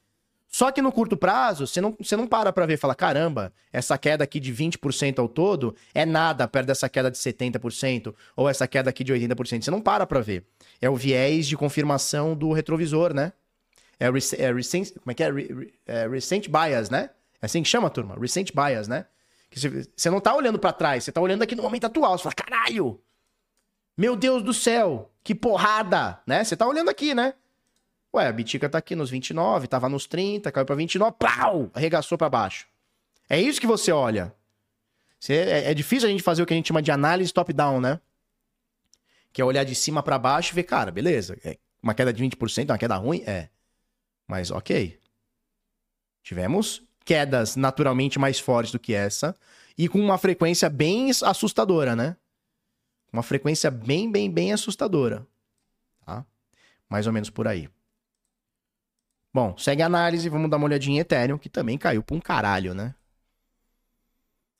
Só 0.51 0.69
que 0.69 0.81
no 0.81 0.91
curto 0.91 1.15
prazo, 1.15 1.65
você 1.65 1.79
não, 1.79 1.95
você 1.97 2.17
não 2.17 2.27
para 2.27 2.51
pra 2.51 2.65
ver 2.65 2.73
e 2.73 2.77
fala: 2.77 2.93
caramba, 2.93 3.53
essa 3.71 3.97
queda 3.97 4.25
aqui 4.25 4.37
de 4.37 4.53
20% 4.53 5.19
ao 5.19 5.29
todo 5.29 5.73
é 5.95 6.05
nada 6.05 6.45
perto 6.45 6.67
dessa 6.67 6.89
queda 6.89 7.09
de 7.09 7.17
70%, 7.17 8.13
ou 8.35 8.49
essa 8.49 8.67
queda 8.67 8.89
aqui 8.89 9.01
de 9.01 9.13
80%. 9.13 9.63
Você 9.63 9.71
não 9.71 9.79
para 9.79 10.05
pra 10.05 10.19
ver. 10.19 10.45
É 10.81 10.89
o 10.89 10.95
viés 10.95 11.47
de 11.47 11.55
confirmação 11.55 12.35
do 12.35 12.51
retrovisor, 12.51 13.13
né? 13.13 13.31
É, 13.97 14.11
rec 14.11 14.33
é 14.37 14.51
recent, 14.51 14.91
como 14.95 15.11
é 15.11 15.13
que 15.13 15.23
é? 15.23 15.31
Re 15.31 15.73
é? 15.87 16.07
Recent 16.09 16.49
bias, 16.49 16.89
né? 16.89 17.11
É 17.41 17.45
assim 17.45 17.63
que 17.63 17.69
chama, 17.69 17.89
turma? 17.89 18.17
Recent 18.19 18.51
bias, 18.53 18.89
né? 18.89 19.05
Que 19.49 19.57
você, 19.57 19.89
você 19.95 20.09
não 20.09 20.19
tá 20.19 20.35
olhando 20.35 20.59
para 20.59 20.73
trás, 20.73 21.05
você 21.05 21.13
tá 21.13 21.21
olhando 21.21 21.43
aqui 21.43 21.55
no 21.55 21.63
momento 21.63 21.85
atual. 21.85 22.17
Você 22.17 22.23
fala: 22.23 22.35
caralho, 22.35 23.01
meu 23.97 24.17
Deus 24.17 24.43
do 24.43 24.53
céu, 24.53 25.13
que 25.23 25.33
porrada, 25.33 26.19
né? 26.27 26.43
Você 26.43 26.57
tá 26.57 26.67
olhando 26.67 26.89
aqui, 26.89 27.15
né? 27.15 27.35
Ué, 28.13 28.27
a 28.27 28.31
Bitica 28.31 28.69
tá 28.69 28.77
aqui 28.77 28.95
nos 28.95 29.09
29, 29.09 29.67
tava 29.67 29.87
nos 29.87 30.05
30, 30.05 30.51
caiu 30.51 30.65
pra 30.65 30.75
29, 30.75 31.15
pau! 31.17 31.71
Arregaçou 31.73 32.17
pra 32.17 32.29
baixo. 32.29 32.67
É 33.29 33.39
isso 33.39 33.61
que 33.61 33.67
você 33.67 33.91
olha. 33.91 34.35
É, 35.29 35.71
é 35.71 35.73
difícil 35.73 36.09
a 36.09 36.11
gente 36.11 36.23
fazer 36.23 36.43
o 36.43 36.45
que 36.45 36.53
a 36.53 36.57
gente 36.57 36.67
chama 36.67 36.81
de 36.81 36.91
análise 36.91 37.31
top-down, 37.31 37.79
né? 37.79 37.99
Que 39.31 39.41
é 39.41 39.45
olhar 39.45 39.63
de 39.63 39.75
cima 39.75 40.03
pra 40.03 40.19
baixo 40.19 40.53
e 40.53 40.55
ver, 40.55 40.63
cara, 40.63 40.91
beleza. 40.91 41.37
é 41.43 41.57
uma 41.81 41.93
queda 41.93 42.11
de 42.11 42.23
20%, 42.23 42.69
uma 42.69 42.77
queda 42.77 42.95
ruim? 42.95 43.23
É. 43.25 43.49
Mas 44.27 44.51
ok. 44.51 44.99
Tivemos 46.21 46.83
quedas 47.03 47.55
naturalmente 47.55 48.19
mais 48.19 48.39
fortes 48.39 48.71
do 48.71 48.79
que 48.79 48.93
essa 48.93 49.35
e 49.77 49.87
com 49.87 49.99
uma 49.99 50.17
frequência 50.17 50.69
bem 50.69 51.09
assustadora, 51.23 51.95
né? 51.95 52.17
Uma 53.11 53.23
frequência 53.23 53.71
bem, 53.71 54.11
bem, 54.11 54.29
bem 54.29 54.53
assustadora. 54.53 55.25
Tá? 56.05 56.25
Mais 56.89 57.07
ou 57.07 57.13
menos 57.13 57.29
por 57.29 57.47
aí. 57.47 57.69
Bom, 59.33 59.57
segue 59.57 59.81
a 59.81 59.85
análise, 59.85 60.27
vamos 60.27 60.49
dar 60.49 60.57
uma 60.57 60.65
olhadinha 60.65 60.97
em 60.97 60.99
Ethereum, 60.99 61.37
que 61.37 61.49
também 61.49 61.77
caiu 61.77 62.03
pra 62.03 62.15
um 62.15 62.19
caralho, 62.19 62.73
né? 62.73 62.93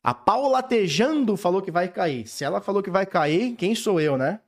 A 0.04 0.14
Paula 0.14 0.64
Tejando 0.64 1.38
falou 1.38 1.62
que 1.62 1.70
vai 1.70 1.88
cair. 1.88 2.28
Se 2.28 2.44
ela 2.44 2.62
falou 2.62 2.82
que 2.82 2.90
vai 2.90 3.06
cair, 3.06 3.56
quem 3.56 3.76
sou 3.76 4.00
eu, 4.00 4.18
né? 4.18 4.42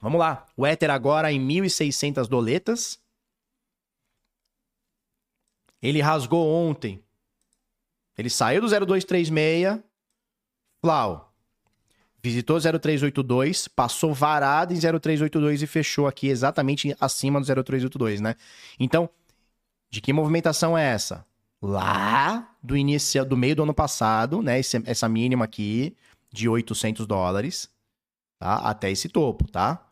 Vamos 0.00 0.18
lá. 0.18 0.46
O 0.56 0.66
Ether 0.66 0.90
agora 0.90 1.30
em 1.32 1.40
1.600 1.40 2.26
doletas. 2.28 3.00
Ele 5.80 6.00
rasgou 6.00 6.48
ontem. 6.48 7.04
Ele 8.16 8.30
saiu 8.30 8.60
do 8.60 8.68
0236. 8.68 9.80
Flau. 10.80 11.27
Visitou 12.20 12.58
0382, 12.60 13.68
passou 13.68 14.12
varado 14.12 14.72
em 14.74 14.76
0382 14.76 15.62
e 15.62 15.66
fechou 15.66 16.06
aqui 16.06 16.28
exatamente 16.28 16.94
acima 17.00 17.40
do 17.40 17.46
0382, 17.46 18.20
né? 18.20 18.34
Então, 18.78 19.08
de 19.90 20.00
que 20.00 20.12
movimentação 20.12 20.76
é 20.76 20.84
essa? 20.84 21.24
Lá 21.62 22.54
do 22.62 22.76
início 22.76 23.24
do 23.24 23.36
meio 23.36 23.54
do 23.56 23.62
ano 23.62 23.74
passado, 23.74 24.42
né? 24.42 24.58
Esse- 24.58 24.82
essa 24.84 25.08
mínima 25.08 25.44
aqui 25.44 25.96
de 26.32 26.48
800 26.48 27.06
dólares, 27.06 27.70
tá? 28.38 28.56
Até 28.56 28.90
esse 28.90 29.08
topo, 29.08 29.48
tá? 29.50 29.84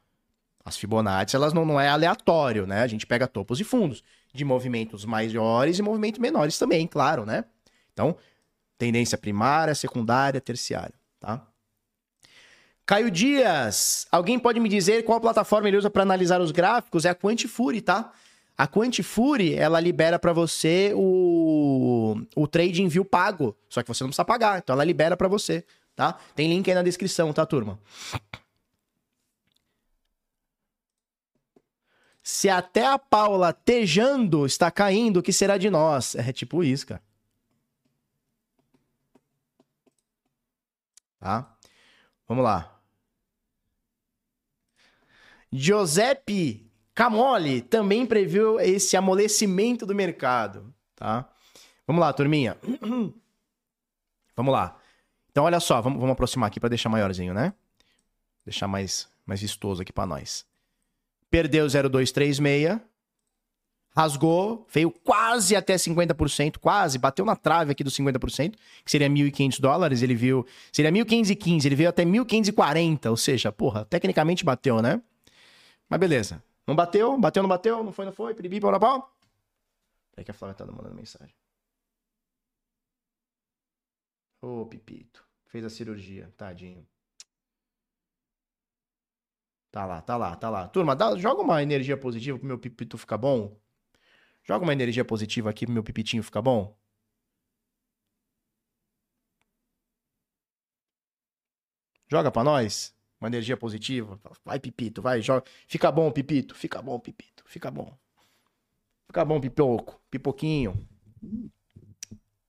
As 0.64 0.76
Fibonacci, 0.76 1.36
elas 1.36 1.52
não, 1.52 1.64
não 1.64 1.80
é 1.80 1.88
aleatório, 1.88 2.66
né? 2.66 2.82
A 2.82 2.86
gente 2.88 3.06
pega 3.06 3.28
topos 3.28 3.60
e 3.60 3.64
fundos 3.64 4.02
de 4.34 4.44
movimentos 4.44 5.04
maiores 5.04 5.78
e 5.78 5.82
movimentos 5.82 6.18
menores 6.20 6.58
também, 6.58 6.86
claro, 6.88 7.24
né? 7.24 7.44
Então, 7.92 8.16
tendência 8.76 9.16
primária, 9.16 9.74
secundária, 9.76 10.40
terciária, 10.40 10.94
tá? 11.20 11.46
Caio 12.86 13.10
Dias, 13.10 14.06
alguém 14.12 14.38
pode 14.38 14.60
me 14.60 14.68
dizer 14.68 15.02
qual 15.02 15.20
plataforma 15.20 15.66
ele 15.66 15.76
usa 15.76 15.90
para 15.90 16.04
analisar 16.04 16.40
os 16.40 16.52
gráficos? 16.52 17.04
É 17.04 17.10
a 17.10 17.16
Quantifuri, 17.16 17.80
tá? 17.80 18.12
A 18.56 18.68
Quantifuri, 18.68 19.54
ela 19.54 19.80
libera 19.80 20.20
para 20.20 20.32
você 20.32 20.92
o, 20.94 22.16
o 22.36 22.46
trade 22.46 22.84
envio 22.84 23.04
pago, 23.04 23.56
só 23.68 23.82
que 23.82 23.88
você 23.88 24.04
não 24.04 24.10
precisa 24.10 24.24
pagar, 24.24 24.58
então 24.58 24.72
ela 24.72 24.84
libera 24.84 25.16
para 25.16 25.26
você, 25.26 25.64
tá? 25.96 26.16
Tem 26.36 26.48
link 26.48 26.70
aí 26.70 26.76
na 26.76 26.82
descrição, 26.82 27.32
tá, 27.32 27.44
turma? 27.44 27.76
Se 32.22 32.48
até 32.48 32.86
a 32.86 32.98
Paula 33.00 33.52
tejando 33.52 34.46
está 34.46 34.70
caindo, 34.70 35.18
o 35.18 35.22
que 35.22 35.32
será 35.32 35.58
de 35.58 35.68
nós? 35.68 36.14
É 36.14 36.32
tipo 36.32 36.62
isso, 36.62 36.86
cara. 36.86 37.02
Tá? 41.18 41.56
Vamos 42.28 42.44
lá. 42.44 42.75
Giuseppe 45.52 46.70
Camoli 46.94 47.60
também 47.60 48.06
previu 48.06 48.58
esse 48.58 48.96
amolecimento 48.96 49.84
do 49.84 49.94
mercado, 49.94 50.74
tá? 50.94 51.28
Vamos 51.86 52.00
lá, 52.00 52.12
turminha. 52.12 52.56
Vamos 54.34 54.52
lá. 54.52 54.76
Então, 55.30 55.44
olha 55.44 55.60
só, 55.60 55.80
vamos, 55.80 55.98
vamos 55.98 56.12
aproximar 56.12 56.48
aqui 56.48 56.58
para 56.58 56.70
deixar 56.70 56.88
maiorzinho, 56.88 57.32
né? 57.34 57.52
Deixar 58.44 58.66
mais, 58.66 59.08
mais 59.24 59.40
vistoso 59.40 59.82
aqui 59.82 59.92
para 59.92 60.06
nós. 60.06 60.46
Perdeu 61.30 61.66
0,236. 61.68 62.80
Rasgou, 63.94 64.66
veio 64.70 64.90
quase 64.90 65.56
até 65.56 65.74
50%, 65.74 66.58
quase, 66.58 66.98
bateu 66.98 67.24
na 67.24 67.34
trave 67.34 67.72
aqui 67.72 67.82
dos 67.82 67.96
50%, 67.96 68.54
que 68.84 68.90
seria 68.90 69.08
1.500 69.08 69.58
dólares, 69.58 70.02
ele 70.02 70.14
viu, 70.14 70.46
seria 70.70 70.92
1.515, 70.92 71.64
ele 71.64 71.74
veio 71.74 71.88
até 71.88 72.04
1.540, 72.04 73.08
ou 73.08 73.16
seja, 73.16 73.50
porra, 73.50 73.86
tecnicamente 73.86 74.44
bateu, 74.44 74.82
né? 74.82 75.00
Mas 75.88 76.00
beleza. 76.00 76.42
Não 76.66 76.74
bateu, 76.76 77.18
bateu, 77.18 77.42
não 77.42 77.48
bateu, 77.48 77.82
não 77.84 77.92
foi, 77.92 78.04
não 78.06 78.12
foi, 78.12 78.34
piripi, 78.34 78.60
pau, 78.60 78.78
pau. 78.80 79.16
Peraí 80.10 80.24
que 80.24 80.30
a 80.32 80.34
Flávia 80.34 80.56
tá 80.56 80.66
mandando 80.66 80.94
mensagem. 80.96 81.34
Ô, 84.40 84.64
Pipito, 84.66 85.26
fez 85.46 85.62
a 85.64 85.68
cirurgia, 85.70 86.32
tadinho. 86.38 86.86
Tá 89.70 89.84
lá, 89.86 90.00
tá 90.00 90.16
lá, 90.16 90.34
tá 90.36 90.48
lá. 90.50 90.68
Turma, 90.68 90.96
dá- 90.96 91.16
joga 91.16 91.42
uma 91.42 91.62
energia 91.62 91.96
positiva 91.96 92.38
pro 92.38 92.46
meu 92.48 92.58
Pipito 92.58 92.96
ficar 92.98 93.18
bom. 93.18 93.56
Joga 94.44 94.64
uma 94.64 94.72
energia 94.72 95.04
positiva 95.04 95.50
aqui 95.50 95.66
pro 95.66 95.74
meu 95.74 95.84
Pipitinho 95.84 96.22
ficar 96.22 96.42
bom. 96.42 96.76
Joga 102.08 102.32
pra 102.32 102.42
nós. 102.42 102.95
Uma 103.20 103.28
energia 103.28 103.56
positiva. 103.56 104.20
Vai, 104.44 104.60
Pipito, 104.60 105.00
vai, 105.00 105.22
joga. 105.22 105.44
Fica 105.66 105.90
bom, 105.90 106.10
Pipito. 106.10 106.54
Fica 106.54 106.82
bom, 106.82 106.98
Pipito. 106.98 107.44
Fica 107.46 107.70
bom. 107.70 107.96
Fica 109.06 109.24
bom, 109.24 109.40
Pipoco. 109.40 110.00
Pipoquinho. 110.10 110.86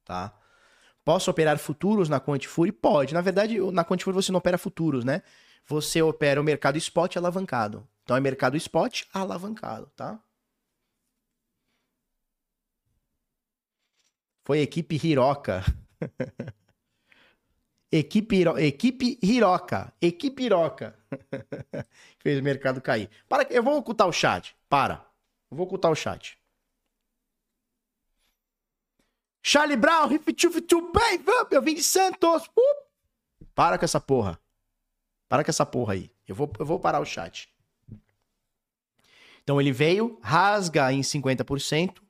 Tá? 0.04 0.34
Posso 1.06 1.32
operar 1.32 1.58
futuros 1.58 2.10
na 2.10 2.20
Quantifuri? 2.20 2.72
Pode. 2.72 3.14
Na 3.14 3.22
verdade, 3.22 3.60
na 3.72 3.86
Quantifuri 3.86 4.16
você 4.16 4.32
não 4.32 4.40
opera 4.40 4.58
futuros, 4.58 5.06
né? 5.06 5.22
Você 5.66 6.02
opera 6.02 6.42
o 6.42 6.44
mercado 6.44 6.78
spot 6.78 7.16
alavancado. 7.16 7.88
Então 8.04 8.16
é 8.16 8.20
mercado 8.20 8.58
spot 8.58 9.04
alavancado, 9.14 9.88
tá? 9.96 10.20
Foi 14.44 14.60
equipe 14.60 14.96
Hiroka. 14.96 15.64
equipe, 17.92 18.44
equipe 18.60 19.20
Hiroka. 19.22 19.94
Equipe 20.02 20.44
Hiroka. 20.44 20.98
Fez 22.20 22.40
o 22.40 22.44
mercado 22.44 22.82
cair. 22.82 23.10
Para, 23.28 23.46
que- 23.46 23.54
eu 23.54 23.64
vou 23.64 23.78
ocultar 23.78 24.08
o 24.08 24.12
chat. 24.12 24.56
Para. 24.70 25.06
Eu 25.50 25.58
vou 25.58 25.66
ocultar 25.66 25.92
o 25.92 25.96
chat. 25.96 26.38
Charlie 29.42 29.78
Brown, 29.78 30.10
bem, 30.92 31.20
eu 31.52 31.62
vim 31.62 31.74
de 31.74 31.84
Santos. 31.84 32.48
Uh! 32.48 32.88
Para 33.56 33.78
com 33.78 33.86
essa 33.86 34.00
porra. 34.00 34.38
Para 35.30 35.44
com 35.44 35.50
essa 35.50 35.66
porra 35.66 35.94
aí. 35.94 36.12
Eu 36.28 36.36
vou, 36.36 36.52
eu 36.60 36.66
vou 36.66 36.80
parar 36.80 37.00
o 37.00 37.06
chat. 37.06 37.50
Então 39.42 39.62
ele 39.62 39.72
veio, 39.72 40.20
rasga 40.22 40.92
em 40.92 41.00
50%, 41.00 42.02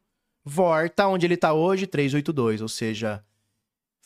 volta 0.43 1.07
onde 1.07 1.27
ele 1.27 1.37
tá 1.37 1.53
hoje, 1.53 1.85
382, 1.85 2.63
ou 2.63 2.67
seja, 2.67 3.23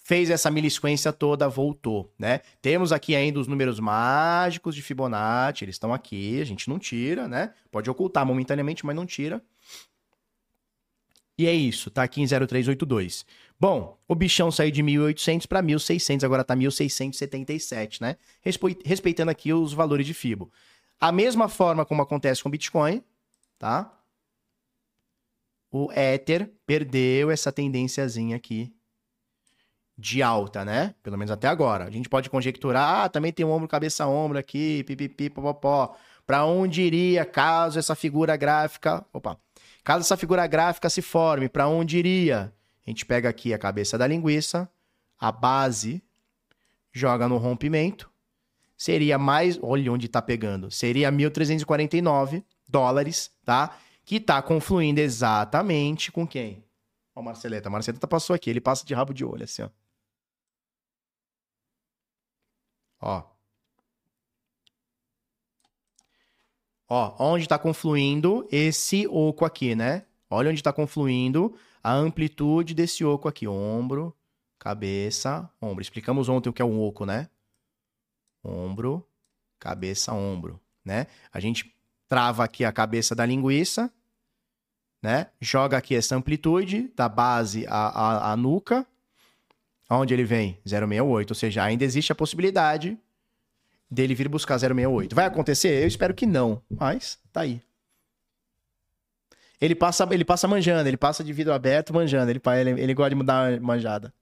fez 0.03 0.30
essa 0.30 0.49
milisquência 0.49 1.14
toda, 1.14 1.48
voltou, 1.48 2.14
né? 2.18 2.40
Temos 2.61 2.91
aqui 2.91 3.15
ainda 3.15 3.40
os 3.40 3.48
números 3.48 3.80
mágicos 3.80 4.76
de 4.76 4.82
Fibonacci, 4.82 5.64
eles 5.64 5.76
estão 5.76 5.94
aqui, 5.94 6.41
a 6.41 6.45
gente 6.45 6.68
não 6.69 6.80
tira, 6.80 7.28
né? 7.28 7.53
Pode 7.69 7.90
ocultar 7.90 8.26
momentaneamente, 8.26 8.86
mas 8.86 8.95
não 8.95 9.06
tira. 9.06 9.41
E 11.38 11.48
é 11.48 11.53
isso, 11.53 11.90
tá 11.90 12.03
aqui 12.03 12.22
em 12.22 12.26
0382. 12.28 13.26
Bom, 13.60 13.99
o 14.07 14.15
bichão 14.15 14.52
saiu 14.52 14.72
de 14.72 14.84
1.800 14.84 15.48
para 15.48 15.61
1.600, 15.61 16.23
agora 16.23 16.44
tá 16.44 16.56
1.677, 16.56 18.02
né? 18.02 18.18
Respe- 18.41 18.80
Respeitando 18.84 19.32
aqui 19.32 19.53
os 19.53 19.72
valores 19.73 20.06
de 20.06 20.14
Fibo. 20.14 20.52
A 20.99 21.11
mesma 21.11 21.48
forma 21.48 21.86
como 21.86 22.02
acontece 22.02 22.44
com 22.44 22.49
o 22.49 22.52
Bitcoin, 22.52 23.03
tá? 23.57 23.98
O 25.72 25.91
Ether 25.94 26.52
perdeu 26.65 27.32
essa 27.32 27.52
tendênciazinha 27.52 28.36
aqui 28.36 28.73
de 30.02 30.23
alta, 30.23 30.65
né? 30.65 30.95
Pelo 31.03 31.15
menos 31.15 31.32
até 31.32 31.48
agora. 31.48 31.86
A 31.86 31.91
gente 31.91 32.10
pode 32.10 32.28
conjecturar, 32.28 33.06
ah, 33.06 33.10
também 33.10 33.32
tem 33.32 33.45
um 33.45 33.52
ombro, 33.52 33.68
cabeça, 33.68 34.07
ombro 34.07 34.40
aqui, 34.40 34.84
pipipi, 34.84 35.30
popopó. 35.30 35.95
Pra 36.26 36.44
onde 36.44 36.82
iria 36.82 37.23
caso 37.23 37.78
essa 37.78 37.94
figura 37.95 38.36
gráfica... 38.36 39.06
Opa. 39.14 39.38
Caso 39.84 40.02
essa 40.02 40.18
figura 40.18 40.45
gráfica 40.48 40.90
se 40.90 41.02
forme, 41.02 41.48
pra 41.48 41.68
onde 41.68 41.98
iria? 41.98 42.52
A 42.86 42.90
gente 42.90 43.06
pega 43.06 43.30
aqui 43.30 43.53
a 43.53 43.60
cabeça 43.60 43.98
da 43.98 44.07
linguiça, 44.07 44.69
a 45.19 45.32
base, 45.32 46.03
joga 46.91 47.28
no 47.28 47.38
rompimento. 47.38 48.10
Seria 48.76 49.19
mais... 49.19 49.60
Olha 49.61 49.91
onde 49.91 50.07
tá 50.07 50.22
pegando. 50.22 50.72
Seria 50.72 51.11
1.349 51.11 52.44
dólares, 52.68 53.32
tá? 53.45 53.78
Que 54.03 54.19
tá 54.19 54.41
confluindo 54.41 54.99
exatamente 54.99 56.11
com 56.11 56.26
quem? 56.26 56.64
Ó, 57.15 57.22
Marceleta. 57.22 57.69
A 57.69 57.72
Marceleta 57.72 58.07
passou 58.07 58.36
aqui. 58.36 58.49
Ele 58.49 58.61
passa 58.61 58.84
de 58.84 58.95
rabo 58.95 59.14
de 59.14 59.23
olho, 59.23 59.44
assim, 59.44 59.61
ó. 59.61 59.69
Ó. 63.02 63.23
Ó, 66.88 67.15
onde 67.19 67.48
tá 67.48 67.57
confluindo 67.57 68.48
esse 68.52 69.07
oco 69.07 69.45
aqui, 69.45 69.73
né? 69.76 70.06
Olha 70.30 70.52
onde 70.52 70.61
tá 70.61 70.72
confluindo 70.72 71.56
a 71.84 71.94
amplitude 71.94 72.73
desse 72.73 73.03
oco 73.03 73.28
aqui. 73.28 73.48
Ombro, 73.48 74.15
cabeça, 74.60 75.49
ombro. 75.61 75.82
Explicamos 75.82 76.30
ontem 76.30 76.49
o 76.49 76.53
que 76.53 76.61
é 76.61 76.65
um 76.65 76.80
oco, 76.82 77.06
né? 77.06 77.30
Ombro, 78.44 79.07
cabeça, 79.60 80.14
ombro, 80.14 80.60
né? 80.84 81.07
A 81.32 81.40
gente 81.40 81.76
trava 82.07 82.44
aqui 82.44 82.65
a 82.65 82.72
cabeça 82.72 83.15
da 83.15 83.26
linguiça, 83.26 83.91
né? 85.02 85.32
Joga 85.40 85.78
aqui 85.78 85.95
essa 85.95 86.15
amplitude 86.15 86.90
da 86.95 87.07
base 87.07 87.65
à, 87.68 87.88
à, 87.88 88.32
à 88.34 88.38
nuca. 88.38 88.86
Onde 89.94 90.14
ele 90.14 90.24
vem? 90.24 90.58
068. 90.66 91.32
Ou 91.32 91.36
seja, 91.36 91.64
ainda 91.64 91.84
existe 91.84 92.14
a 92.14 92.16
possibilidade 92.16 92.98
dele 93.90 94.16
vir 94.16 94.30
buscar 94.30 94.58
068. 94.58 95.14
Vai 95.14 95.26
acontecer? 95.26 95.84
Eu 95.84 95.88
espero 95.88 96.14
que 96.14 96.26
não, 96.26 96.62
mas 96.70 97.20
tá 97.34 97.42
aí. 97.42 97.62
Ele 99.60 99.76
passa, 99.76 100.08
ele 100.12 100.24
passa 100.24 100.48
manjando, 100.48 100.88
ele 100.88 100.98
passa 100.98 101.24
de 101.24 101.34
vidro 101.34 101.54
aberto 101.54 101.94
manjando, 101.94 102.32
ele, 102.32 102.42
ele, 102.70 102.82
ele 102.82 102.94
gosta 102.94 103.14
de 103.16 103.24
dar 103.24 103.52
uma 103.52 103.60
manjada. 103.60 104.14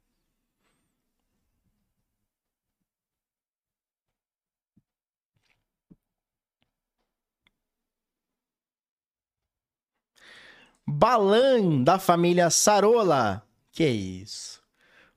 Balan 10.86 11.84
da 11.84 12.00
família 12.00 12.50
Sarola. 12.50 13.44
Que 13.72 13.88
isso? 13.88 14.60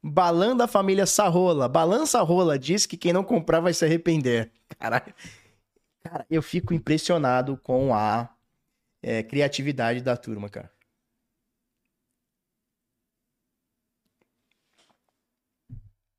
Balan 0.02 0.56
da 0.56 0.66
família 0.66 1.06
Sarrola. 1.06 1.68
Balan 1.68 2.06
Sarrola 2.06 2.58
diz 2.58 2.86
que 2.86 2.96
quem 2.96 3.12
não 3.12 3.22
comprar 3.22 3.60
vai 3.60 3.72
se 3.72 3.84
arrepender. 3.84 4.50
Caralho. 4.78 5.14
Cara, 6.02 6.26
eu 6.28 6.42
fico 6.42 6.74
impressionado 6.74 7.56
com 7.58 7.94
a 7.94 8.34
é, 9.00 9.22
criatividade 9.22 10.00
da 10.02 10.16
turma, 10.16 10.48
cara. 10.48 10.72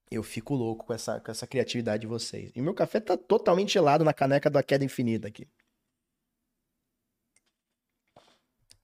Eu 0.10 0.24
fico 0.24 0.54
louco 0.54 0.86
com 0.86 0.94
essa, 0.94 1.20
com 1.20 1.32
essa 1.32 1.48
criatividade 1.48 2.02
de 2.02 2.08
vocês. 2.08 2.52
E 2.56 2.62
meu 2.62 2.74
café 2.74 3.00
tá 3.00 3.18
totalmente 3.18 3.74
gelado 3.74 4.04
na 4.04 4.14
caneca 4.14 4.50
da 4.50 4.64
queda 4.64 4.86
infinita 4.86 5.28
aqui. 5.28 5.48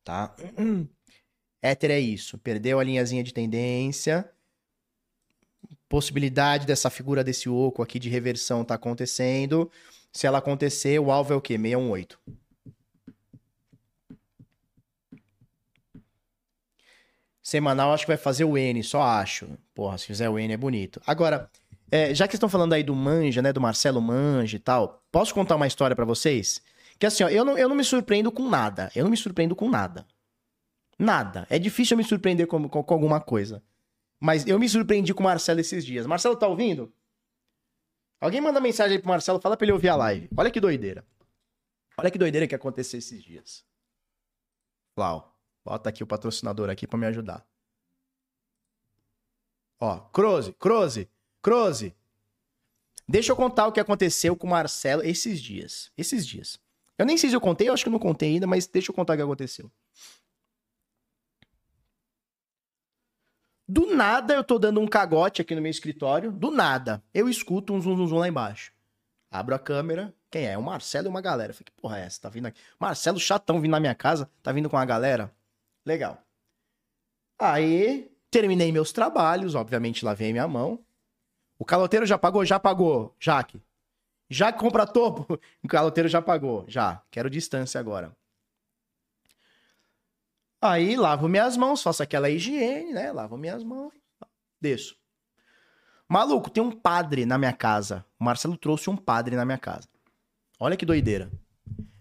Tá? 0.03 0.35
Éter 1.61 1.91
é 1.91 1.99
isso. 1.99 2.37
Perdeu 2.39 2.79
a 2.79 2.83
linhazinha 2.83 3.23
de 3.23 3.33
tendência. 3.33 4.29
Possibilidade 5.89 6.67
dessa 6.67 6.89
figura 6.91 7.23
desse 7.23 7.49
oco 7.49 7.81
aqui 7.81 7.97
de 7.97 8.09
reversão 8.09 8.63
tá 8.63 8.75
acontecendo. 8.75 9.69
Se 10.13 10.27
ela 10.27 10.37
acontecer, 10.37 10.99
o 10.99 11.11
alvo 11.11 11.33
é 11.33 11.35
o 11.35 11.41
quê? 11.41 11.57
618. 11.57 12.19
Semanal 17.41 17.91
acho 17.91 18.03
que 18.03 18.11
vai 18.11 18.17
fazer 18.17 18.43
o 18.43 18.55
N, 18.55 18.83
só 18.83 19.01
acho. 19.01 19.49
Porra, 19.73 19.97
se 19.97 20.05
fizer 20.05 20.29
o 20.29 20.37
N 20.37 20.53
é 20.53 20.57
bonito. 20.57 21.01
Agora, 21.07 21.49
é, 21.89 22.13
já 22.13 22.27
que 22.27 22.35
estão 22.35 22.47
falando 22.47 22.73
aí 22.73 22.83
do 22.83 22.95
Manja, 22.95 23.41
né? 23.41 23.51
Do 23.51 23.59
Marcelo 23.59 23.99
Manja 23.99 24.55
e 24.55 24.59
tal, 24.59 25.01
posso 25.11 25.33
contar 25.33 25.55
uma 25.55 25.65
história 25.65 25.95
para 25.95 26.05
vocês? 26.05 26.61
Que 26.99 27.07
assim, 27.07 27.23
ó, 27.23 27.29
eu 27.29 27.43
não, 27.43 27.57
eu 27.57 27.67
não 27.67 27.75
me 27.75 27.83
surpreendo 27.83 28.31
com 28.31 28.47
nada. 28.47 28.91
Eu 28.95 29.03
não 29.03 29.09
me 29.09 29.17
surpreendo 29.17 29.55
com 29.55 29.67
nada. 29.67 30.05
Nada. 30.99 31.47
É 31.49 31.57
difícil 31.57 31.95
eu 31.95 31.97
me 31.97 32.03
surpreender 32.03 32.45
com, 32.45 32.69
com, 32.69 32.83
com 32.83 32.93
alguma 32.93 33.19
coisa. 33.19 33.63
Mas 34.19 34.45
eu 34.45 34.59
me 34.59 34.67
surpreendi 34.67 35.13
com 35.13 35.21
o 35.21 35.23
Marcelo 35.23 35.59
esses 35.59 35.85
dias. 35.85 36.05
Marcelo, 36.05 36.35
tá 36.35 36.47
ouvindo? 36.47 36.93
Alguém 38.19 38.41
manda 38.41 38.59
mensagem 38.59 38.97
aí 38.97 39.01
pro 39.01 39.09
Marcelo, 39.09 39.39
fala 39.39 39.55
pra 39.55 39.65
ele 39.65 39.71
ouvir 39.71 39.89
a 39.89 39.95
live. 39.95 40.29
Olha 40.35 40.51
que 40.51 40.59
doideira. 40.59 41.05
Olha 41.97 42.11
que 42.11 42.17
doideira 42.17 42.47
que 42.47 42.55
aconteceu 42.55 42.97
esses 42.97 43.23
dias. 43.23 43.65
Uau. 44.97 45.35
Bota 45.63 45.89
aqui 45.89 46.03
o 46.03 46.07
patrocinador 46.07 46.69
aqui 46.69 46.87
para 46.87 46.97
me 46.97 47.05
ajudar. 47.05 47.45
Ó, 49.79 49.99
Croze, 50.11 50.53
Croze, 50.53 51.09
Croze. 51.41 51.95
Deixa 53.07 53.31
eu 53.31 53.35
contar 53.35 53.67
o 53.67 53.71
que 53.71 53.79
aconteceu 53.79 54.35
com 54.35 54.47
o 54.47 54.49
Marcelo 54.49 55.03
esses 55.03 55.41
dias. 55.41 55.91
Esses 55.97 56.25
dias. 56.25 56.59
Eu 56.97 57.05
nem 57.05 57.17
sei 57.17 57.29
se 57.29 57.35
eu 57.35 57.41
contei, 57.41 57.69
eu 57.69 57.73
acho 57.73 57.83
que 57.83 57.89
eu 57.89 57.93
não 57.93 57.99
contei 57.99 58.33
ainda, 58.33 58.45
mas 58.45 58.67
deixa 58.67 58.91
eu 58.91 58.95
contar 58.95 59.13
o 59.13 59.15
que 59.15 59.23
aconteceu. 59.23 59.71
Do 63.71 63.95
nada 63.95 64.33
eu 64.33 64.43
tô 64.43 64.57
dando 64.57 64.79
um 64.79 64.87
cagote 64.87 65.43
aqui 65.43 65.53
no 65.53 65.61
meu 65.61 65.69
escritório. 65.69 66.31
Do 66.31 66.49
nada. 66.49 67.03
Eu 67.13 67.29
escuto 67.29 67.71
um 67.71 67.79
zum, 67.79 67.95
zum, 67.95 68.07
zum 68.07 68.17
lá 68.17 68.27
embaixo. 68.27 68.73
Abro 69.29 69.53
a 69.53 69.59
câmera. 69.59 70.11
Quem 70.31 70.47
é? 70.47 70.57
O 70.57 70.63
Marcelo 70.63 71.05
e 71.05 71.09
uma 71.09 71.21
galera. 71.21 71.53
Falei, 71.53 71.65
que 71.65 71.71
porra 71.79 71.99
é 71.99 72.01
essa? 72.01 72.19
Tá 72.19 72.29
vindo 72.29 72.47
aqui. 72.47 72.59
Marcelo 72.79 73.19
chatão 73.19 73.61
vindo 73.61 73.69
na 73.69 73.79
minha 73.79 73.93
casa. 73.93 74.27
Tá 74.41 74.51
vindo 74.51 74.71
com 74.71 74.77
a 74.77 74.83
galera. 74.83 75.31
Legal. 75.85 76.19
Aí, 77.37 78.11
terminei 78.31 78.71
meus 78.71 78.91
trabalhos, 78.91 79.53
obviamente 79.53 80.03
lavei 80.03 80.31
minha 80.31 80.47
mão. 80.47 80.83
O 81.59 81.63
caloteiro 81.63 82.07
já 82.07 82.17
pagou? 82.17 82.43
Já 82.43 82.59
pagou, 82.59 83.15
Jaque. 83.19 83.61
Já 84.27 84.51
compra 84.51 84.87
topo? 84.87 85.39
O 85.63 85.67
caloteiro 85.67 86.09
já 86.09 86.23
pagou, 86.23 86.65
já. 86.67 87.03
Quero 87.11 87.29
distância 87.29 87.79
agora. 87.79 88.17
Aí, 90.61 90.95
lavo 90.95 91.27
minhas 91.27 91.55
mãos, 91.55 91.81
faço 91.81 92.03
aquela 92.03 92.29
higiene, 92.29 92.91
né? 92.91 93.11
Lavo 93.11 93.37
minhas 93.37 93.63
mãos, 93.63 93.93
desço. 94.59 94.97
Maluco, 96.07 96.49
tem 96.49 96.61
um 96.61 96.71
padre 96.71 97.25
na 97.25 97.37
minha 97.37 97.53
casa. 97.53 98.05
O 98.19 98.23
Marcelo 98.23 98.57
trouxe 98.57 98.89
um 98.89 98.97
padre 98.97 99.35
na 99.35 99.45
minha 99.45 99.57
casa. 99.57 99.87
Olha 100.59 100.75
que 100.75 100.85
doideira. 100.85 101.31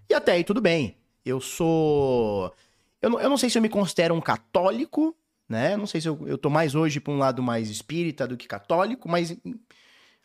E 0.09 0.15
até 0.15 0.33
aí 0.33 0.45
tudo 0.45 0.61
bem. 0.61 0.97
Eu 1.25 1.41
sou 1.41 2.53
eu 3.01 3.11
não, 3.11 3.21
eu 3.21 3.29
não 3.29 3.37
sei 3.37 3.49
se 3.49 3.57
eu 3.57 3.63
me 3.63 3.69
considero 3.69 4.15
um 4.15 4.21
católico, 4.21 5.17
né? 5.49 5.77
Não 5.77 5.87
sei 5.87 6.01
se 6.01 6.09
eu, 6.09 6.27
eu 6.27 6.37
tô 6.37 6.51
mais 6.51 6.75
hoje 6.75 7.01
para 7.01 7.13
um 7.13 7.19
lado 7.19 7.43
mais 7.43 7.71
espírita 7.71 8.27
do 8.27 8.37
que 8.37 8.49
católico, 8.49 9.09
mas 9.09 9.37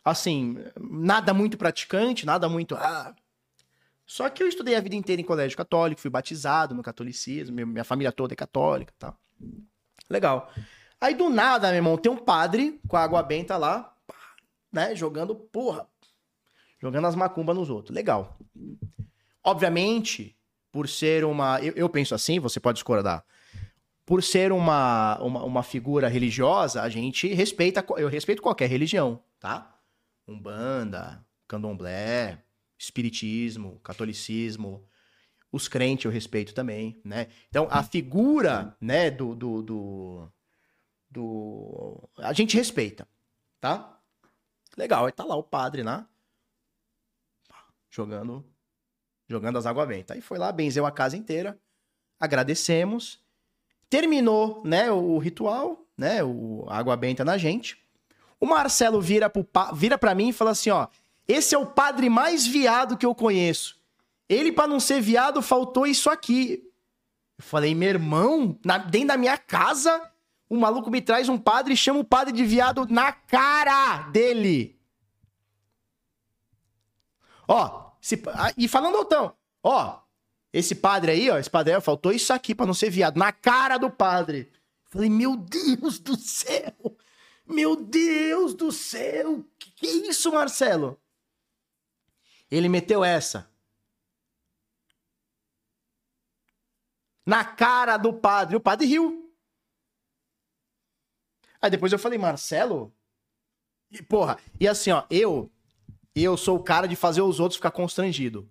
assim, 0.04 0.56
nada 0.78 1.32
muito 1.32 1.56
praticante, 1.56 2.26
nada 2.26 2.48
muito. 2.48 2.74
Ah. 2.74 3.14
Só 4.06 4.28
que 4.28 4.42
eu 4.42 4.48
estudei 4.48 4.74
a 4.74 4.80
vida 4.80 4.96
inteira 4.96 5.20
em 5.20 5.24
colégio 5.24 5.56
católico, 5.56 6.00
fui 6.00 6.10
batizado 6.10 6.74
no 6.74 6.82
catolicismo, 6.82 7.66
minha 7.66 7.84
família 7.84 8.12
toda 8.12 8.34
é 8.34 8.36
católica 8.36 8.92
tá? 8.98 9.14
Legal. 10.08 10.52
Aí 11.00 11.14
do 11.14 11.28
nada, 11.28 11.68
meu 11.68 11.76
irmão, 11.76 11.96
tem 11.96 12.10
um 12.10 12.16
padre 12.16 12.80
com 12.88 12.96
a 12.96 13.02
água 13.02 13.22
benta 13.22 13.56
lá, 13.56 13.94
né? 14.72 14.94
Jogando, 14.94 15.34
porra, 15.34 15.86
jogando 16.80 17.06
as 17.06 17.14
macumbas 17.14 17.56
nos 17.56 17.70
outros. 17.70 17.94
Legal. 17.94 18.36
Obviamente, 19.42 20.36
por 20.70 20.88
ser 20.88 21.24
uma. 21.24 21.60
Eu, 21.60 21.72
eu 21.74 21.88
penso 21.88 22.14
assim, 22.14 22.40
você 22.40 22.58
pode 22.58 22.76
discordar. 22.76 23.24
Por 24.04 24.22
ser 24.22 24.52
uma, 24.52 25.18
uma, 25.18 25.44
uma, 25.44 25.62
figura 25.62 26.08
religiosa, 26.08 26.82
a 26.82 26.88
gente 26.88 27.32
respeita. 27.32 27.84
Eu 27.96 28.08
respeito 28.08 28.42
qualquer 28.42 28.68
religião, 28.68 29.22
tá? 29.38 29.78
Umbanda, 30.26 31.24
candomblé, 31.46 32.42
espiritismo, 32.84 33.80
catolicismo. 33.80 34.86
Os 35.50 35.68
crentes 35.68 36.04
eu 36.04 36.10
respeito 36.10 36.54
também, 36.54 37.00
né? 37.04 37.28
Então, 37.48 37.68
a 37.70 37.82
figura, 37.82 38.76
né, 38.80 39.10
do, 39.10 39.34
do, 39.34 39.62
do, 39.62 40.32
do... 41.10 42.10
A 42.18 42.32
gente 42.32 42.56
respeita, 42.56 43.06
tá? 43.60 44.00
Legal, 44.76 45.06
aí 45.06 45.12
tá 45.12 45.24
lá 45.24 45.36
o 45.36 45.42
padre, 45.42 45.84
né? 45.84 46.06
Jogando 47.90 48.44
jogando 49.28 49.58
as 49.58 49.66
águas 49.66 49.88
benta. 49.88 50.14
Aí 50.14 50.20
foi 50.20 50.38
lá, 50.38 50.52
benzeu 50.52 50.86
a 50.86 50.92
casa 50.92 51.16
inteira, 51.16 51.58
agradecemos, 52.18 53.20
terminou, 53.88 54.62
né, 54.64 54.90
o, 54.90 55.18
ritual, 55.18 55.86
né, 55.96 56.22
o 56.22 56.66
água 56.68 56.96
benta 56.96 57.24
na 57.24 57.38
gente. 57.38 57.78
O 58.38 58.46
Marcelo 58.46 59.00
vira, 59.00 59.30
pro, 59.30 59.46
vira 59.74 59.96
pra 59.96 60.14
mim 60.14 60.28
e 60.28 60.32
fala 60.32 60.50
assim, 60.50 60.70
ó, 60.70 60.88
esse 61.26 61.54
é 61.54 61.58
o 61.58 61.66
padre 61.66 62.08
mais 62.08 62.46
viado 62.46 62.96
que 62.96 63.06
eu 63.06 63.14
conheço. 63.14 63.78
Ele, 64.28 64.52
para 64.52 64.68
não 64.68 64.80
ser 64.80 65.00
viado, 65.00 65.42
faltou 65.42 65.86
isso 65.86 66.10
aqui. 66.10 66.62
Eu 67.38 67.44
falei, 67.44 67.74
meu 67.74 67.88
irmão, 67.88 68.58
na, 68.64 68.78
dentro 68.78 69.08
da 69.08 69.16
minha 69.16 69.36
casa, 69.36 70.10
o 70.48 70.56
maluco 70.56 70.90
me 70.90 71.00
traz 71.00 71.28
um 71.28 71.38
padre 71.38 71.74
e 71.74 71.76
chama 71.76 72.00
o 72.00 72.04
padre 72.04 72.32
de 72.32 72.44
viado 72.44 72.86
na 72.88 73.12
cara 73.12 74.08
dele. 74.10 74.78
Ó, 77.46 77.92
se, 78.00 78.22
e 78.56 78.68
falando 78.68 78.96
altão, 78.96 79.34
ó, 79.62 80.00
esse 80.52 80.74
padre 80.74 81.12
aí, 81.12 81.30
ó, 81.30 81.38
esse 81.38 81.50
padre 81.50 81.74
aí, 81.74 81.80
faltou 81.80 82.12
isso 82.12 82.32
aqui 82.32 82.54
para 82.54 82.66
não 82.66 82.74
ser 82.74 82.90
viado, 82.90 83.16
na 83.16 83.32
cara 83.32 83.76
do 83.76 83.90
padre. 83.90 84.50
Falei, 84.84 85.10
meu 85.10 85.36
Deus 85.36 85.98
do 85.98 86.16
céu! 86.16 86.96
Meu 87.46 87.76
Deus 87.76 88.54
do 88.54 88.70
céu! 88.70 89.44
Que, 89.58 89.70
que 89.72 89.86
é 89.86 90.08
isso, 90.08 90.32
Marcelo? 90.32 90.98
Ele 92.54 92.68
meteu 92.68 93.04
essa. 93.04 93.50
Na 97.26 97.44
cara 97.44 97.96
do 97.96 98.12
padre. 98.12 98.54
O 98.54 98.60
padre 98.60 98.86
riu. 98.86 99.34
Aí 101.60 101.70
depois 101.70 101.92
eu 101.92 101.98
falei, 101.98 102.18
Marcelo? 102.18 102.94
E, 103.90 104.02
porra, 104.02 104.38
e 104.60 104.68
assim, 104.68 104.90
ó, 104.90 105.04
eu 105.10 105.50
eu 106.14 106.36
sou 106.36 106.56
o 106.56 106.62
cara 106.62 106.86
de 106.86 106.94
fazer 106.94 107.22
os 107.22 107.40
outros 107.40 107.56
ficar 107.56 107.72
constrangido. 107.72 108.48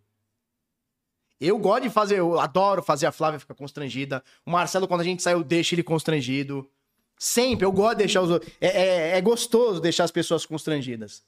Eu 1.39 1.57
gosto 1.57 1.83
de 1.83 1.89
fazer, 1.89 2.19
eu 2.19 2.39
adoro 2.39 2.83
fazer 2.83 3.05
a 3.05 3.11
Flávia 3.11 3.39
ficar 3.39 3.55
constrangida. 3.55 4.21
O 4.45 4.51
Marcelo, 4.51 4.87
quando 4.87 5.01
a 5.01 5.05
gente 5.05 5.23
sai, 5.23 5.33
eu 5.33 5.43
deixo 5.43 5.75
ele 5.75 5.83
constrangido. 5.83 6.69
Sempre, 7.17 7.65
eu 7.65 7.71
gosto 7.71 7.97
de 7.97 8.03
deixar 8.03 8.21
os 8.21 8.29
outros. 8.29 8.51
É, 8.59 8.67
é, 8.67 9.17
é 9.17 9.21
gostoso 9.21 9.79
deixar 9.79 10.03
as 10.03 10.11
pessoas 10.11 10.45
constrangidas. 10.45 11.23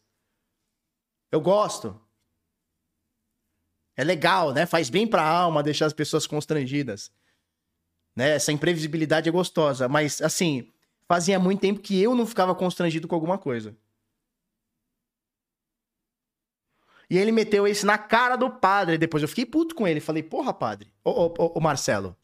Eu 1.31 1.39
gosto. 1.39 2.04
É 3.97 4.03
legal, 4.03 4.53
né? 4.53 4.65
Faz 4.65 4.89
bem 4.89 5.07
pra 5.07 5.23
alma 5.23 5.63
deixar 5.63 5.85
as 5.85 5.93
pessoas 5.93 6.27
constrangidas. 6.27 7.11
Né? 8.15 8.35
Essa 8.35 8.51
imprevisibilidade 8.51 9.29
é 9.29 9.31
gostosa. 9.31 9.87
Mas, 9.87 10.21
assim, 10.21 10.71
fazia 11.07 11.39
muito 11.39 11.61
tempo 11.61 11.79
que 11.79 12.01
eu 12.01 12.13
não 12.15 12.25
ficava 12.25 12.53
constrangido 12.53 13.07
com 13.07 13.15
alguma 13.15 13.37
coisa. 13.37 13.75
E 17.09 17.17
ele 17.17 17.31
meteu 17.31 17.67
esse 17.67 17.85
na 17.85 17.97
cara 17.97 18.35
do 18.35 18.49
padre. 18.49 18.97
Depois 18.97 19.21
eu 19.21 19.29
fiquei 19.29 19.45
puto 19.45 19.75
com 19.75 19.87
ele. 19.87 19.99
Falei, 19.99 20.23
porra, 20.23 20.53
padre. 20.53 20.91
Ô, 21.03 21.11
ô, 21.11 21.33
ô, 21.37 21.51
ô 21.55 21.61
Marcelo. 21.61 22.17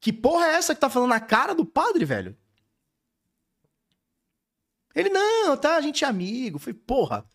Que 0.00 0.12
porra 0.12 0.46
é 0.46 0.54
essa 0.54 0.74
que 0.74 0.80
tá 0.80 0.88
falando 0.88 1.10
na 1.10 1.20
cara 1.20 1.52
do 1.52 1.66
padre, 1.66 2.04
velho? 2.04 2.36
Ele, 4.96 5.10
não, 5.10 5.54
tá, 5.58 5.76
a 5.76 5.80
gente 5.82 6.04
é 6.04 6.08
amigo. 6.08 6.58
Falei, 6.58 6.72
porra, 6.72 7.26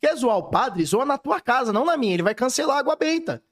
quer 0.00 0.14
zoar 0.14 0.38
o 0.38 0.48
padre? 0.48 0.84
Zoa 0.86 1.04
na 1.04 1.18
tua 1.18 1.40
casa, 1.40 1.72
não 1.72 1.84
na 1.84 1.96
minha. 1.96 2.14
Ele 2.14 2.22
vai 2.22 2.32
cancelar 2.32 2.76
a 2.76 2.78
água 2.78 2.94
benta. 2.94 3.42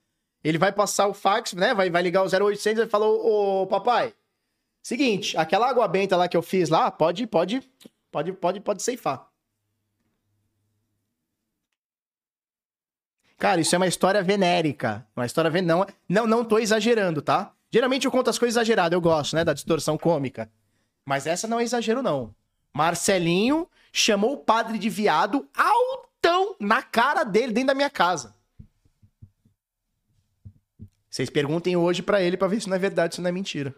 Ele 0.44 0.56
vai 0.56 0.70
passar 0.70 1.09
o 1.09 1.12
fax, 1.12 1.52
né? 1.52 1.74
Vai, 1.74 1.90
vai 1.90 2.01
ligar 2.01 2.22
o 2.22 2.47
0800 2.47 2.84
e 2.84 2.86
falar, 2.86 3.09
ô, 3.09 3.62
ô, 3.62 3.66
papai, 3.66 4.14
seguinte, 4.80 5.36
aquela 5.36 5.68
água 5.68 5.88
benta 5.88 6.16
lá 6.16 6.28
que 6.28 6.36
eu 6.36 6.43
fiz 6.43 6.68
lá, 6.68 6.88
pode, 6.93 7.26
pode, 7.26 7.60
pode, 8.12 8.32
pode, 8.34 8.60
pode 8.60 8.82
ceifar. 8.84 9.28
Cara, 13.36 13.60
isso 13.60 13.74
é 13.74 13.78
uma 13.78 13.88
história 13.88 14.22
venérica. 14.22 15.05
Uma 15.16 15.26
história 15.26 15.51
ven... 15.51 15.62
não, 15.62 15.84
não, 16.09 16.24
não 16.24 16.44
tô 16.44 16.60
exagerando, 16.60 17.20
tá? 17.20 17.52
Geralmente 17.68 18.05
eu 18.05 18.12
conto 18.12 18.30
as 18.30 18.38
coisas 18.38 18.55
exageradas, 18.55 18.93
eu 18.93 19.01
gosto, 19.01 19.34
né? 19.34 19.44
Da 19.44 19.52
distorção 19.52 19.98
cômica. 19.98 20.48
Mas 21.05 21.26
essa 21.26 21.48
não 21.48 21.59
é 21.59 21.64
exagero, 21.64 22.01
não. 22.01 22.32
Marcelinho 22.77 23.66
chamou 23.90 24.35
o 24.35 24.36
padre 24.36 24.78
de 24.78 24.90
viado 24.90 25.48
altão 25.55 26.55
na 26.61 26.82
cara 26.82 27.24
dele, 27.24 27.51
dentro 27.51 27.69
da 27.69 27.74
minha 27.74 27.89
casa. 27.89 28.36
Vocês 31.09 31.31
perguntem 31.31 31.74
hoje 31.74 32.03
para 32.03 32.20
ele 32.20 32.36
para 32.36 32.48
ver 32.48 32.61
se 32.61 32.69
não 32.69 32.77
é 32.77 32.78
verdade, 32.78 33.15
se 33.15 33.23
não 33.23 33.31
é 33.31 33.32
mentira. 33.32 33.74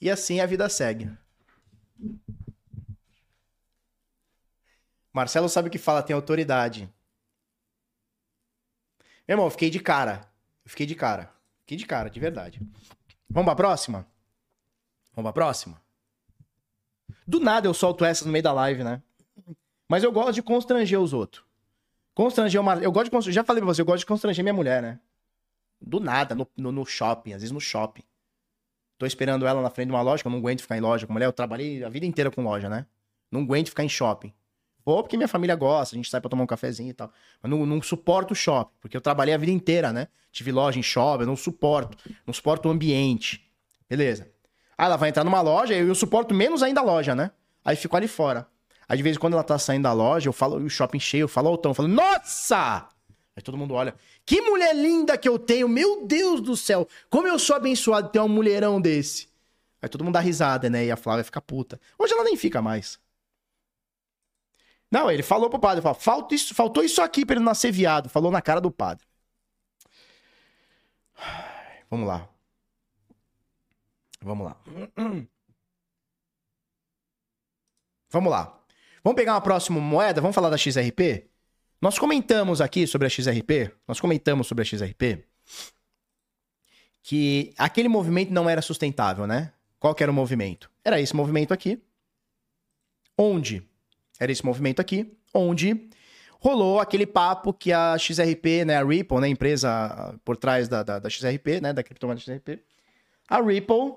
E 0.00 0.10
assim 0.10 0.40
a 0.40 0.46
vida 0.46 0.68
segue. 0.68 1.23
Marcelo 5.14 5.48
sabe 5.48 5.68
o 5.68 5.70
que 5.70 5.78
fala, 5.78 6.02
tem 6.02 6.14
autoridade. 6.14 6.92
Meu 9.28 9.34
irmão, 9.34 9.46
eu 9.46 9.50
fiquei 9.50 9.70
de 9.70 9.78
cara. 9.78 10.28
Eu 10.64 10.70
fiquei 10.70 10.84
de 10.84 10.96
cara. 10.96 11.32
Fiquei 11.60 11.78
de 11.78 11.86
cara, 11.86 12.10
de 12.10 12.18
verdade. 12.18 12.60
Vamos 13.30 13.46
pra 13.46 13.54
próxima? 13.54 14.04
Vamos 15.14 15.30
pra 15.30 15.32
próxima? 15.32 15.80
Do 17.24 17.38
nada 17.38 17.68
eu 17.68 17.72
solto 17.72 18.04
essas 18.04 18.26
no 18.26 18.32
meio 18.32 18.42
da 18.42 18.52
live, 18.52 18.82
né? 18.82 19.00
Mas 19.88 20.02
eu 20.02 20.10
gosto 20.10 20.32
de 20.32 20.42
constranger 20.42 21.00
os 21.00 21.12
outros. 21.12 21.44
Constranger 22.12 22.60
uma. 22.60 22.74
Eu 22.76 22.90
gosto 22.90 23.04
de 23.04 23.10
constranger. 23.12 23.34
Já 23.34 23.44
falei 23.44 23.62
pra 23.62 23.72
você, 23.72 23.82
eu 23.82 23.86
gosto 23.86 24.00
de 24.00 24.06
constranger 24.06 24.42
minha 24.42 24.52
mulher, 24.52 24.82
né? 24.82 24.98
Do 25.80 26.00
nada, 26.00 26.34
no, 26.34 26.46
no, 26.56 26.72
no 26.72 26.84
shopping, 26.84 27.34
às 27.34 27.40
vezes 27.40 27.52
no 27.52 27.60
shopping. 27.60 28.02
Tô 28.98 29.06
esperando 29.06 29.46
ela 29.46 29.62
na 29.62 29.70
frente 29.70 29.88
de 29.88 29.92
uma 29.92 30.02
loja, 30.02 30.22
eu 30.24 30.30
não 30.30 30.38
aguento 30.38 30.62
ficar 30.62 30.76
em 30.76 30.80
loja 30.80 31.06
com 31.06 31.12
mulher. 31.12 31.26
Eu 31.26 31.32
trabalhei 31.32 31.84
a 31.84 31.88
vida 31.88 32.04
inteira 32.04 32.32
com 32.32 32.42
loja, 32.42 32.68
né? 32.68 32.84
Não 33.30 33.42
aguento 33.42 33.68
ficar 33.68 33.84
em 33.84 33.88
shopping. 33.88 34.34
Vou 34.84 35.02
porque 35.02 35.16
minha 35.16 35.28
família 35.28 35.56
gosta, 35.56 35.94
a 35.94 35.96
gente 35.96 36.10
sai 36.10 36.20
pra 36.20 36.28
tomar 36.28 36.42
um 36.44 36.46
cafezinho 36.46 36.90
e 36.90 36.92
tal. 36.92 37.10
Mas 37.42 37.50
não, 37.50 37.64
não 37.64 37.80
suporto 37.80 38.32
o 38.32 38.34
shopping, 38.34 38.74
porque 38.80 38.96
eu 38.96 39.00
trabalhei 39.00 39.34
a 39.34 39.38
vida 39.38 39.50
inteira, 39.50 39.92
né? 39.92 40.08
Tive 40.30 40.52
loja 40.52 40.78
em 40.78 40.82
shopping, 40.82 41.22
eu 41.22 41.26
não 41.26 41.36
suporto. 41.36 41.96
Não 42.26 42.34
suporto 42.34 42.68
o 42.68 42.70
ambiente. 42.70 43.50
Beleza. 43.88 44.28
Aí 44.76 44.86
ela 44.86 44.96
vai 44.96 45.08
entrar 45.08 45.24
numa 45.24 45.40
loja, 45.40 45.74
eu, 45.74 45.88
eu 45.88 45.94
suporto 45.94 46.34
menos 46.34 46.62
ainda 46.62 46.80
a 46.80 46.84
loja, 46.84 47.14
né? 47.14 47.30
Aí 47.64 47.76
fico 47.76 47.96
ali 47.96 48.08
fora. 48.08 48.46
Aí 48.86 48.96
de 48.96 49.02
vez 49.02 49.16
em 49.16 49.18
quando 49.18 49.32
ela 49.32 49.42
tá 49.42 49.58
saindo 49.58 49.84
da 49.84 49.92
loja, 49.92 50.28
eu 50.28 50.32
falo, 50.32 50.56
o 50.56 50.68
shopping 50.68 51.00
cheio, 51.00 51.22
eu 51.22 51.28
falo 51.28 51.48
altão, 51.48 51.70
eu 51.70 51.74
falo, 51.74 51.88
nossa! 51.88 52.88
Aí 53.36 53.42
todo 53.42 53.56
mundo 53.56 53.74
olha, 53.74 53.94
que 54.26 54.40
mulher 54.42 54.74
linda 54.74 55.16
que 55.16 55.28
eu 55.28 55.38
tenho, 55.38 55.68
meu 55.68 56.06
Deus 56.06 56.40
do 56.40 56.56
céu, 56.56 56.86
como 57.08 57.26
eu 57.26 57.38
sou 57.38 57.56
abençoado 57.56 58.06
de 58.08 58.12
ter 58.12 58.20
um 58.20 58.28
mulherão 58.28 58.80
desse. 58.80 59.28
Aí 59.80 59.88
todo 59.88 60.04
mundo 60.04 60.14
dá 60.14 60.20
risada, 60.20 60.70
né? 60.70 60.86
E 60.86 60.90
a 60.90 60.96
Flávia 60.96 61.24
fica 61.24 61.40
puta. 61.40 61.80
Hoje 61.98 62.12
ela 62.12 62.24
nem 62.24 62.36
fica 62.36 62.62
mais. 62.62 62.98
Não, 64.90 65.10
ele 65.10 65.22
falou 65.22 65.50
pro 65.50 65.58
padre, 65.58 65.82
falou, 65.82 65.98
faltou 65.98 66.34
isso, 66.36 66.54
faltou 66.54 66.84
isso 66.84 67.02
aqui 67.02 67.26
pra 67.26 67.36
ele 67.36 67.44
nascer 67.44 67.72
viado. 67.72 68.08
Falou 68.08 68.30
na 68.30 68.40
cara 68.40 68.60
do 68.60 68.70
padre. 68.70 69.04
Vamos 71.90 72.06
lá. 72.06 72.28
Vamos 74.20 74.46
lá. 74.46 74.56
Vamos 78.10 78.30
lá. 78.30 78.60
Vamos 79.02 79.16
pegar 79.16 79.34
uma 79.34 79.40
próxima 79.40 79.80
moeda? 79.80 80.20
Vamos 80.20 80.34
falar 80.34 80.50
da 80.50 80.56
XRP? 80.56 81.28
Nós 81.80 81.98
comentamos 81.98 82.60
aqui 82.60 82.86
sobre 82.86 83.06
a 83.06 83.10
XRP, 83.10 83.70
nós 83.86 84.00
comentamos 84.00 84.46
sobre 84.46 84.62
a 84.62 84.64
XRP 84.64 85.26
que 87.04 87.52
aquele 87.58 87.86
movimento 87.86 88.32
não 88.32 88.48
era 88.48 88.62
sustentável, 88.62 89.26
né? 89.26 89.52
Qual 89.78 89.94
que 89.94 90.02
era 90.02 90.10
o 90.10 90.14
movimento? 90.14 90.70
Era 90.82 90.98
esse 90.98 91.14
movimento 91.14 91.52
aqui, 91.52 91.78
onde 93.16 93.62
era 94.18 94.30
esse 94.30 94.44
movimento 94.44 94.80
aqui, 94.80 95.16
onde 95.32 95.88
rolou 96.40 96.78
aquele 96.78 97.06
papo 97.06 97.52
que 97.52 97.72
a 97.72 97.96
XRP, 97.96 98.64
né, 98.66 98.76
a 98.76 98.84
Ripple, 98.84 99.18
né, 99.18 99.26
a 99.26 99.30
empresa 99.30 100.14
por 100.24 100.36
trás 100.36 100.68
da, 100.68 100.82
da, 100.82 100.98
da 100.98 101.08
XRP, 101.08 101.60
né, 101.62 101.72
da 101.72 101.82
criptomoeda 101.82 102.20
XRP, 102.20 102.62
a 103.28 103.40
Ripple, 103.40 103.94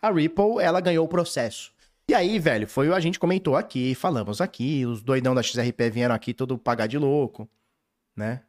a 0.00 0.10
Ripple, 0.10 0.60
ela 0.60 0.80
ganhou 0.80 1.04
o 1.04 1.08
processo. 1.08 1.72
E 2.08 2.14
aí, 2.14 2.38
velho, 2.38 2.66
foi 2.66 2.92
a 2.92 2.98
gente 2.98 3.18
comentou 3.18 3.56
aqui, 3.56 3.94
falamos 3.94 4.40
aqui, 4.40 4.84
os 4.84 5.02
doidão 5.02 5.34
da 5.34 5.42
XRP 5.42 5.88
vieram 5.90 6.14
aqui 6.14 6.34
todo 6.34 6.58
pagar 6.58 6.88
de 6.88 6.98
louco, 6.98 7.48
né? 8.16 8.42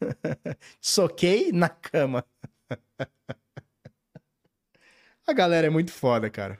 Soquei 0.80 1.50
na 1.50 1.70
cama. 1.70 2.24
a 5.26 5.32
galera 5.32 5.66
é 5.66 5.70
muito 5.70 5.90
foda, 5.90 6.28
cara. 6.28 6.58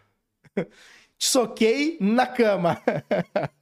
Soquei 1.18 1.98
na 2.00 2.26
cama. 2.26 2.80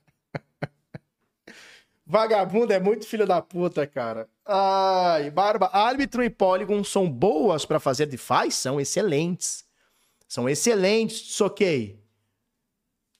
Vagabundo 2.07 2.73
é 2.73 2.79
muito 2.79 3.07
filho 3.07 3.27
da 3.27 3.43
puta, 3.43 3.85
cara. 3.87 4.29
Ai, 4.45 5.29
Barba, 5.31 5.69
árbitro 5.73 6.23
e 6.23 6.31
Polygon 6.31 6.85
são 6.85 7.11
boas 7.11 7.65
para 7.65 7.81
fazer 7.81 8.07
DeFi? 8.07 8.53
São 8.53 8.81
excelentes. 8.81 9.65
São 10.29 10.49
excelentes, 10.49 11.35
soquei. 11.35 12.01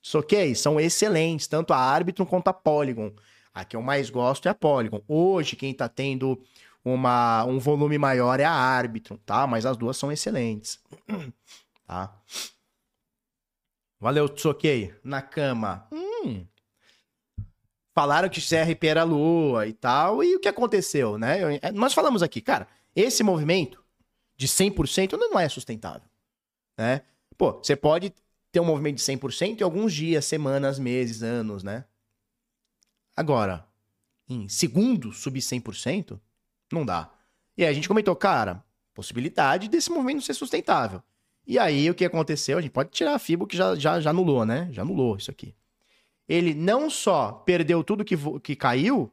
Soquei, 0.01 0.55
são 0.55 0.79
excelentes, 0.79 1.49
tanto 1.49 1.73
a 1.73 1.79
árbitro 1.79 2.25
quanto 2.25 2.47
a 2.47 2.53
Polygon. 2.53 3.13
A 3.53 3.65
que 3.65 3.75
eu 3.75 3.83
mais 3.83 4.09
gosto 4.09 4.47
é 4.47 4.51
a 4.51 4.55
Polygon. 4.55 5.03
Hoje, 5.09 5.57
quem 5.57 5.75
tá 5.75 5.89
tendo 5.89 6.41
uma, 6.85 7.45
um 7.45 7.59
volume 7.59 7.99
maior 7.99 8.39
é 8.39 8.45
a 8.45 8.53
árbitro, 8.53 9.19
tá? 9.27 9.47
Mas 9.49 9.67
as 9.67 9.77
duas 9.77 9.97
são 9.97 10.13
excelentes. 10.13 10.79
tá? 11.85 12.15
Valeu, 13.99 14.29
Tsoquei. 14.29 14.95
Na 15.03 15.23
cama. 15.23 15.87
Hum. 15.93 16.47
Falaram 17.95 18.29
que 18.29 18.41
CRP 18.41 18.87
era 18.87 19.05
lua 19.05 19.67
e 19.67 19.73
tal. 19.73 20.23
E 20.23 20.37
o 20.37 20.41
que 20.41 20.49
aconteceu, 20.49 21.17
né? 21.17 21.43
Eu, 21.43 21.49
é, 21.63 21.73
nós 21.73 21.95
falamos 21.95 22.23
aqui, 22.23 22.41
cara, 22.41 22.69
esse 22.95 23.23
movimento 23.23 23.83
de 24.37 24.47
100% 24.47 25.13
não 25.13 25.39
é 25.39 25.49
sustentável, 25.49 26.09
né? 26.79 27.03
Pô, 27.39 27.53
você 27.53 27.75
pode 27.75 28.13
ter 28.53 28.61
um 28.61 28.65
movimento 28.65 28.97
de 28.97 29.03
100% 29.03 29.61
em 29.61 29.65
alguns 29.65 29.95
dias, 29.95 30.25
semanas, 30.27 30.79
meses, 30.79 31.23
anos, 31.23 31.63
né? 31.63 31.85
Agora, 33.17 33.67
em 34.29 34.47
segundos 34.49 35.19
subir 35.19 35.41
100%, 35.41 36.21
não 36.71 36.85
dá. 36.85 37.11
E 37.57 37.65
aí 37.65 37.71
a 37.71 37.73
gente 37.73 37.89
comentou, 37.89 38.15
cara, 38.15 38.63
possibilidade 38.93 39.69
desse 39.69 39.91
movimento 39.91 40.23
ser 40.23 40.35
sustentável. 40.35 41.03
E 41.47 41.59
aí, 41.59 41.89
o 41.89 41.95
que 41.95 42.05
aconteceu? 42.05 42.59
A 42.59 42.61
gente 42.61 42.73
pode 42.73 42.91
tirar 42.91 43.15
a 43.15 43.19
FIBO 43.19 43.47
que 43.47 43.57
já, 43.57 43.75
já, 43.77 44.01
já 44.01 44.11
anulou, 44.11 44.45
né? 44.45 44.69
Já 44.73 44.83
anulou 44.83 45.17
isso 45.17 45.31
aqui. 45.31 45.55
Ele 46.29 46.55
não 46.55 46.91
só 46.91 47.31
perdeu 47.31 47.85
tudo 47.85 48.05
que, 48.05 48.17
que 48.43 48.57
caiu, 48.57 49.13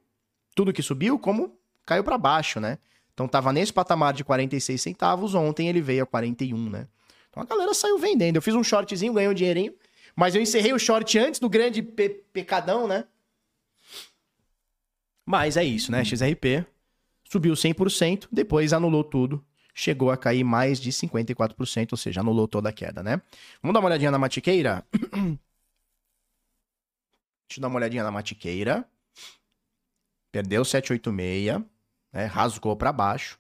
tudo 0.56 0.74
que 0.74 0.82
subiu, 0.82 1.20
como 1.20 1.56
caiu 1.86 2.04
para 2.04 2.18
baixo, 2.18 2.60
né? 2.60 2.80
Então 3.14 3.28
tava 3.28 3.54
nesse 3.54 3.72
patamar 3.72 4.14
de 4.14 4.24
46 4.24 4.82
centavos, 4.82 5.36
ontem 5.36 5.70
ele 5.70 5.80
veio 5.80 6.04
a 6.04 6.08
41, 6.08 6.70
né? 6.70 6.88
Então 7.30 7.44
a 7.44 7.46
galera 7.46 7.74
saiu 7.74 8.00
vendendo. 8.00 8.38
Eu 8.38 8.42
fiz 8.42 8.56
um 8.56 8.64
shortzinho, 8.64 9.14
ganhei 9.14 9.30
um 9.30 9.34
dinheirinho, 9.34 9.74
mas 10.16 10.34
eu 10.34 10.42
encerrei 10.42 10.74
o 10.74 10.80
short 10.80 11.18
antes 11.20 11.40
do 11.40 11.48
grande 11.48 11.84
pe 11.84 12.10
pecadão, 12.34 12.88
né? 12.88 13.06
Mas 15.24 15.56
é 15.56 15.64
isso, 15.64 15.92
né? 15.92 16.04
XRP 16.04 16.66
subiu 17.30 17.54
100%, 17.54 18.28
depois 18.32 18.74
anulou 18.74 19.04
tudo, 19.04 19.44
chegou 19.74 20.12
a 20.12 20.18
cair 20.18 20.44
mais 20.44 20.80
de 20.80 20.92
54%, 20.92 21.92
ou 21.92 21.98
seja, 21.98 22.22
anulou 22.22 22.48
toda 22.48 22.70
a 22.70 22.74
queda, 22.74 23.02
né? 23.02 23.22
Vamos 23.62 23.74
dar 23.74 23.80
uma 23.80 23.90
olhadinha 23.90 24.12
na 24.12 24.20
matiqueira? 24.20 24.86
Deixa 27.48 27.60
eu 27.60 27.62
dar 27.62 27.68
uma 27.68 27.78
olhadinha 27.78 28.04
na 28.04 28.12
matiqueira. 28.12 28.88
Perdeu 30.32 30.64
786, 30.66 31.62
né? 32.12 32.26
rasgou 32.26 32.76
para 32.76 32.92
baixo. 32.92 33.38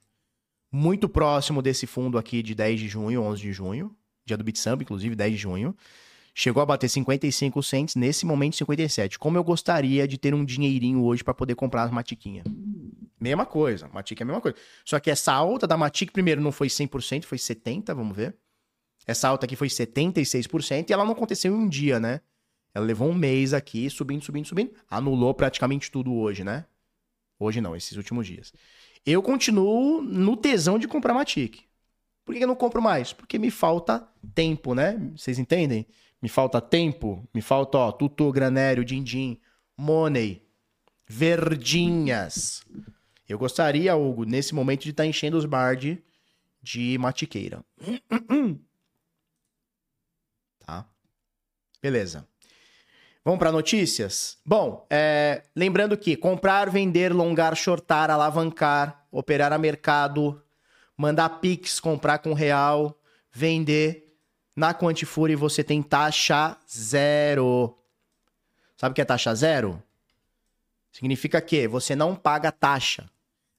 Muito 0.71 1.07
próximo 1.07 1.61
desse 1.61 1.85
fundo 1.85 2.17
aqui 2.17 2.41
de 2.41 2.55
10 2.55 2.79
de 2.79 2.87
junho, 2.87 3.21
11 3.21 3.41
de 3.41 3.53
junho. 3.53 3.95
Dia 4.25 4.37
do 4.37 4.43
Bitsamba, 4.43 4.83
inclusive, 4.83 5.15
10 5.15 5.31
de 5.31 5.37
junho. 5.37 5.75
Chegou 6.35 6.63
a 6.63 6.65
bater 6.65 6.89
55 6.89 7.61
cents, 7.61 7.95
nesse 7.95 8.25
momento 8.25 8.55
57. 8.55 9.19
Como 9.19 9.37
eu 9.37 9.43
gostaria 9.43 10.07
de 10.07 10.17
ter 10.17 10.33
um 10.33 10.43
dinheirinho 10.43 11.03
hoje 11.03 11.23
para 11.23 11.33
poder 11.33 11.53
comprar 11.55 11.83
as 11.83 11.91
matiquinhas. 11.91 12.45
Mesma 13.23 13.45
coisa, 13.45 13.87
Matic 13.87 14.19
é 14.19 14.23
a 14.23 14.25
mesma 14.25 14.41
coisa. 14.41 14.57
Só 14.83 14.99
que 14.99 15.09
essa 15.09 15.31
alta 15.31 15.65
da 15.65 15.77
Matic, 15.77 16.11
primeiro, 16.11 16.41
não 16.41 16.51
foi 16.51 16.67
100%, 16.67 17.23
foi 17.23 17.37
70%, 17.37 17.95
vamos 17.95 18.13
ver. 18.13 18.35
Essa 19.07 19.29
alta 19.29 19.45
aqui 19.45 19.55
foi 19.55 19.69
76% 19.69 20.89
e 20.89 20.93
ela 20.93 21.05
não 21.05 21.13
aconteceu 21.13 21.53
em 21.53 21.57
um 21.57 21.69
dia, 21.69 22.01
né? 22.01 22.19
Ela 22.73 22.85
levou 22.85 23.09
um 23.09 23.13
mês 23.13 23.53
aqui, 23.53 23.89
subindo, 23.89 24.21
subindo, 24.21 24.45
subindo. 24.45 24.73
Anulou 24.89 25.33
praticamente 25.33 25.89
tudo 25.89 26.13
hoje, 26.13 26.43
né? 26.43 26.65
Hoje 27.39 27.61
não, 27.61 27.73
esses 27.73 27.95
últimos 27.95 28.27
dias. 28.27 28.51
Eu 29.05 29.23
continuo 29.23 30.01
no 30.01 30.35
tesão 30.35 30.77
de 30.77 30.85
comprar 30.85 31.13
Matic. 31.13 31.61
Por 32.25 32.35
que 32.35 32.43
eu 32.43 32.47
não 32.47 32.55
compro 32.55 32.81
mais? 32.81 33.13
Porque 33.13 33.39
me 33.39 33.49
falta 33.49 34.05
tempo, 34.35 34.75
né? 34.75 34.99
Vocês 35.15 35.39
entendem? 35.39 35.87
Me 36.21 36.27
falta 36.27 36.59
tempo, 36.59 37.25
me 37.33 37.41
falta, 37.41 37.77
ó, 37.77 37.89
Tutu, 37.89 38.29
Granério, 38.33 38.83
Dindim, 38.83 39.39
Money, 39.77 40.41
Verdinhas. 41.07 42.65
Eu 43.27 43.37
gostaria, 43.37 43.95
Hugo, 43.95 44.25
nesse 44.25 44.53
momento 44.53 44.83
de 44.83 44.91
estar 44.91 45.03
tá 45.03 45.07
enchendo 45.07 45.37
os 45.37 45.45
bard 45.45 46.03
de 46.61 46.97
matiqueira. 46.97 47.63
Tá? 50.65 50.85
Beleza. 51.81 52.25
Vamos 53.25 53.37
para 53.37 53.51
notícias? 53.51 54.37
Bom, 54.45 54.87
é, 54.89 55.43
lembrando 55.53 55.97
que 55.97 56.15
comprar, 56.15 56.69
vender, 56.69 57.13
longar, 57.13 57.53
shortar, 57.55 58.09
alavancar, 58.09 59.05
operar 59.11 59.51
a 59.51 59.57
mercado, 59.57 60.41
mandar 60.97 61.27
Pix, 61.41 61.81
comprar 61.81 62.19
com 62.19 62.33
real, 62.33 62.97
vender, 63.29 64.13
na 64.55 64.73
Quantifure 64.73 65.35
você 65.35 65.63
tem 65.63 65.81
taxa 65.81 66.57
zero. 66.69 67.77
Sabe 68.77 68.91
o 68.91 68.95
que 68.95 69.01
é 69.01 69.05
taxa 69.05 69.33
zero? 69.33 69.81
Significa 70.91 71.41
que 71.41 71.67
você 71.67 71.95
não 71.95 72.15
paga 72.15 72.51
taxa. 72.51 73.09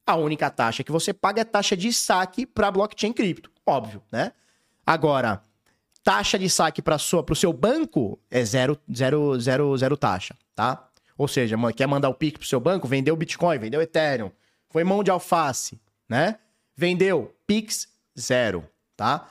A 0.06 0.16
única 0.16 0.50
taxa 0.50 0.84
que 0.84 0.92
você 0.92 1.12
paga 1.12 1.40
é 1.40 1.44
taxa 1.44 1.76
de 1.76 1.92
saque 1.92 2.44
para 2.44 2.70
blockchain 2.70 3.12
cripto, 3.12 3.50
óbvio, 3.66 4.02
né? 4.12 4.32
Agora, 4.86 5.42
taxa 6.02 6.38
de 6.38 6.50
saque 6.50 6.82
para 6.82 6.96
o 6.96 7.34
seu 7.34 7.52
banco 7.52 8.18
é 8.30 8.44
zero, 8.44 8.78
zero, 8.94 9.40
zero, 9.40 9.76
zero 9.76 9.96
taxa, 9.96 10.36
tá? 10.54 10.88
Ou 11.16 11.26
seja, 11.26 11.56
quer 11.74 11.86
mandar 11.86 12.08
o 12.08 12.14
PIC 12.14 12.38
pro 12.38 12.46
seu 12.46 12.60
banco, 12.60 12.86
vendeu 12.86 13.16
Bitcoin, 13.16 13.58
vendeu 13.58 13.80
Ethereum, 13.80 14.30
foi 14.68 14.84
mão 14.84 15.02
de 15.02 15.10
alface, 15.10 15.80
né? 16.08 16.38
Vendeu, 16.76 17.34
Pix 17.46 17.88
zero, 18.18 18.68
tá? 18.96 19.28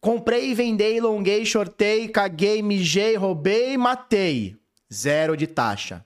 Comprei, 0.00 0.54
vendei, 0.54 1.00
longuei, 1.00 1.44
shortei, 1.44 2.08
caguei, 2.08 2.62
mijei, 2.62 3.16
roubei, 3.16 3.76
matei. 3.76 4.56
Zero 4.92 5.36
de 5.36 5.46
taxa. 5.46 6.04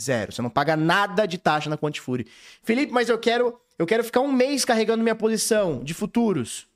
Zero. 0.00 0.32
Você 0.32 0.42
não 0.42 0.50
paga 0.50 0.76
nada 0.76 1.26
de 1.26 1.38
taxa 1.38 1.68
na 1.68 1.76
Quantifure. 1.76 2.26
Felipe, 2.62 2.92
mas 2.92 3.08
eu 3.08 3.18
quero, 3.18 3.60
eu 3.78 3.86
quero 3.86 4.02
ficar 4.02 4.20
um 4.20 4.32
mês 4.32 4.64
carregando 4.64 5.02
minha 5.02 5.14
posição 5.14 5.82
de 5.82 5.94
futuros, 5.94 6.66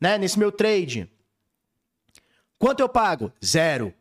né? 0.00 0.18
Nesse 0.18 0.38
meu 0.38 0.52
trade. 0.52 1.10
Quanto 2.58 2.80
eu 2.80 2.88
pago? 2.88 3.32
Zero. 3.44 3.92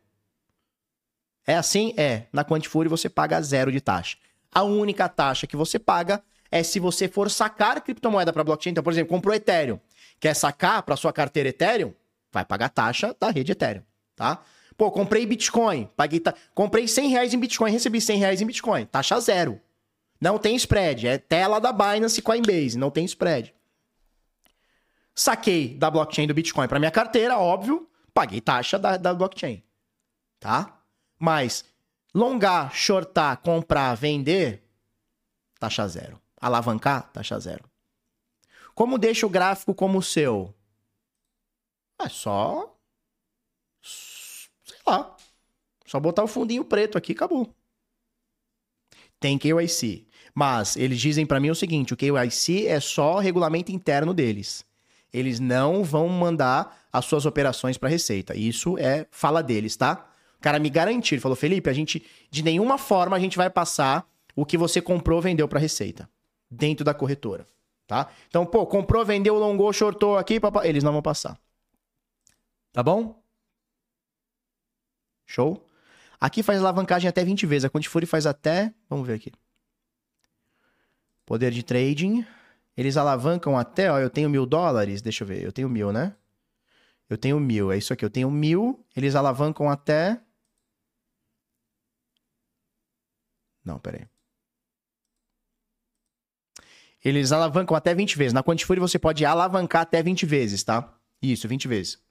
É 1.46 1.56
assim? 1.56 1.94
É. 1.98 2.24
Na 2.32 2.44
Quantifure 2.44 2.90
você 2.90 3.10
paga 3.10 3.42
zero 3.42 3.72
de 3.72 3.82
taxa. 3.82 4.18
A 4.52 4.64
única 4.64 5.10
taxa 5.10 5.48
que 5.48 5.56
você 5.56 5.80
paga 5.80 6.24
é 6.52 6.62
se 6.62 6.80
você 6.80 7.08
for 7.08 7.30
sacar 7.32 7.82
criptomoeda 7.82 8.32
para 8.32 8.44
blockchain. 8.44 8.72
Então, 8.72 8.84
por 8.84 8.94
exemplo, 8.94 9.10
comprou 9.10 9.34
Ethereum 9.34 9.80
quer 10.24 10.34
sacar 10.34 10.82
para 10.84 10.96
sua 10.96 11.12
carteira 11.12 11.50
Ethereum, 11.50 11.94
vai 12.32 12.46
pagar 12.46 12.70
taxa 12.70 13.14
da 13.20 13.30
rede 13.30 13.52
Ethereum, 13.52 13.84
tá? 14.16 14.42
Pô, 14.78 14.92
comprei 14.92 15.26
Bitcoin, 15.26 15.90
paguei 15.96 16.20
ta... 16.20 16.34
comprei 16.54 16.88
100 16.88 17.10
reais 17.10 17.34
em 17.34 17.40
Bitcoin, 17.40 17.72
recebi 17.72 18.02
100 18.02 18.18
reais 18.18 18.42
em 18.42 18.46
Bitcoin, 18.46 18.86
taxa 18.86 19.20
zero. 19.20 19.62
Não 20.20 20.38
tem 20.38 20.56
spread, 20.56 21.08
é 21.08 21.18
tela 21.18 21.60
da 21.60 21.72
Binance 21.72 22.20
e 22.20 22.24
Coinbase, 22.24 22.78
não 22.78 22.90
tem 22.90 23.06
spread. 23.06 23.54
Saquei 25.14 25.76
da 25.76 25.92
blockchain 25.92 26.28
do 26.28 26.34
Bitcoin 26.34 26.68
para 26.68 26.80
minha 26.80 26.92
carteira, 26.92 27.38
óbvio, 27.38 27.88
paguei 28.14 28.42
taxa 28.42 28.80
da, 28.80 28.98
da 28.98 29.14
blockchain, 29.14 29.62
tá? 30.40 30.82
Mas 31.20 31.66
longar, 32.14 32.74
shortar, 32.74 33.38
comprar, 33.38 33.96
vender, 33.96 34.64
taxa 35.60 35.88
zero. 35.88 36.20
Alavancar, 36.42 37.10
taxa 37.14 37.40
zero. 37.40 37.64
Como 38.76 38.98
deixa 38.98 39.26
o 39.26 39.30
gráfico 39.30 39.74
como 39.74 40.00
o 40.00 40.04
seu? 40.04 40.54
É 42.00 42.10
só. 42.10 42.73
Lá. 44.86 45.16
Só 45.86 46.00
botar 46.00 46.24
o 46.24 46.28
fundinho 46.28 46.64
preto 46.64 46.98
aqui 46.98 47.14
acabou. 47.14 47.54
Tem 49.20 49.38
KYC. 49.38 50.08
Mas 50.36 50.76
eles 50.76 51.00
dizem 51.00 51.26
para 51.26 51.40
mim 51.40 51.50
o 51.50 51.56
seguinte: 51.56 51.94
o 51.94 51.98
KYC 51.98 52.68
é 52.68 52.80
só 52.80 53.20
regulamento 53.20 53.72
interno 53.72 54.14
deles. 54.14 54.66
Eles 55.12 55.40
não 55.40 55.84
vão 55.84 56.10
mandar 56.10 56.88
as 56.92 57.06
suas 57.06 57.26
operações 57.26 57.78
para 57.78 57.90
Receita. 57.90 58.36
Isso 58.36 58.78
é 58.78 59.08
fala 59.12 59.44
deles, 59.44 59.76
tá? 59.76 60.10
O 60.38 60.42
cara 60.42 60.60
me 60.60 60.70
garantiu, 60.70 61.16
ele 61.16 61.22
falou: 61.22 61.36
"Felipe, 61.36 61.70
a 61.70 61.74
gente 61.74 62.04
de 62.32 62.44
nenhuma 62.44 62.78
forma 62.78 63.16
a 63.16 63.20
gente 63.20 63.38
vai 63.38 63.50
passar 63.50 64.10
o 64.36 64.46
que 64.46 64.58
você 64.58 64.82
comprou, 64.82 65.22
vendeu 65.22 65.48
para 65.48 65.60
Receita 65.60 66.10
dentro 66.50 66.84
da 66.84 66.94
corretora" 66.94 67.46
tá? 67.88 68.10
Então, 68.28 68.46
pô, 68.46 68.66
comprou, 68.66 69.06
vendeu, 69.06 69.36
longou, 69.38 69.72
shortou 69.72 70.18
aqui, 70.18 70.40
papai, 70.40 70.68
eles 70.68 70.84
não 70.84 70.92
vão 70.92 71.02
passar. 71.02 71.40
Tá 72.72 72.82
bom? 72.82 73.23
Show? 75.34 75.68
Aqui 76.20 76.44
faz 76.44 76.60
alavancagem 76.60 77.10
até 77.10 77.26
20 77.26 77.48
vezes. 77.48 77.66
A 77.66 77.70
Quantifure 77.70 78.06
faz 78.06 78.28
até. 78.28 78.72
Vamos 78.88 79.08
ver 79.08 79.16
aqui. 79.16 79.32
Poder 81.26 81.52
de 81.52 81.64
trading. 81.64 82.24
Eles 82.78 82.98
alavancam 82.98 83.58
até, 83.58 83.92
ó, 83.92 84.00
eu 84.00 84.10
tenho 84.10 84.30
mil 84.30 84.46
dólares. 84.46 85.02
Deixa 85.02 85.24
eu 85.24 85.28
ver, 85.28 85.44
eu 85.44 85.52
tenho 85.52 85.68
mil, 85.68 85.92
né? 85.92 86.16
Eu 87.10 87.18
tenho 87.18 87.40
mil, 87.40 87.72
é 87.72 87.78
isso 87.78 87.94
aqui. 87.94 88.06
Eu 88.06 88.10
tenho 88.12 88.30
mil. 88.30 88.86
Eles 88.96 89.16
alavancam 89.16 89.70
até. 89.70 90.22
Não, 93.66 93.80
peraí. 93.80 94.08
Eles 97.04 97.32
alavancam 97.32 97.76
até 97.76 97.94
20 97.96 98.18
vezes. 98.18 98.34
Na 98.34 98.44
Quantifure 98.44 98.80
você 98.80 99.00
pode 99.00 99.26
alavancar 99.26 99.82
até 99.82 100.02
20 100.04 100.26
vezes, 100.26 100.64
tá? 100.64 100.96
Isso, 101.22 101.48
20 101.48 101.68
vezes. 101.68 102.03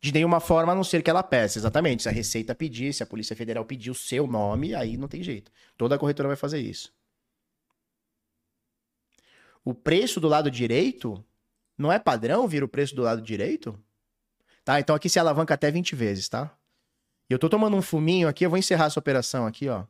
De 0.00 0.12
nenhuma 0.12 0.38
forma, 0.38 0.72
a 0.72 0.74
não 0.74 0.84
ser 0.84 1.02
que 1.02 1.10
ela 1.10 1.22
peça. 1.22 1.58
Exatamente. 1.58 2.04
Se 2.04 2.08
a 2.08 2.12
Receita 2.12 2.54
pedir, 2.54 2.92
se 2.92 3.02
a 3.02 3.06
Polícia 3.06 3.34
Federal 3.34 3.64
pedir 3.64 3.90
o 3.90 3.94
seu 3.94 4.26
nome, 4.26 4.74
aí 4.74 4.96
não 4.96 5.08
tem 5.08 5.22
jeito. 5.22 5.50
Toda 5.76 5.98
corretora 5.98 6.28
vai 6.28 6.36
fazer 6.36 6.60
isso. 6.60 6.92
O 9.64 9.74
preço 9.74 10.20
do 10.20 10.28
lado 10.28 10.50
direito 10.50 11.24
não 11.76 11.92
é 11.92 11.98
padrão 11.98 12.46
vir 12.48 12.62
o 12.64 12.68
preço 12.68 12.94
do 12.94 13.02
lado 13.02 13.20
direito? 13.20 13.78
Tá? 14.64 14.80
Então 14.80 14.94
aqui 14.94 15.08
se 15.08 15.18
alavanca 15.18 15.54
até 15.54 15.70
20 15.70 15.94
vezes, 15.94 16.28
tá? 16.28 16.56
E 17.28 17.32
eu 17.32 17.38
tô 17.38 17.48
tomando 17.48 17.76
um 17.76 17.82
fuminho 17.82 18.28
aqui, 18.28 18.44
eu 18.46 18.50
vou 18.50 18.58
encerrar 18.58 18.86
essa 18.86 18.98
operação 18.98 19.46
aqui, 19.46 19.68
ó. 19.68 19.84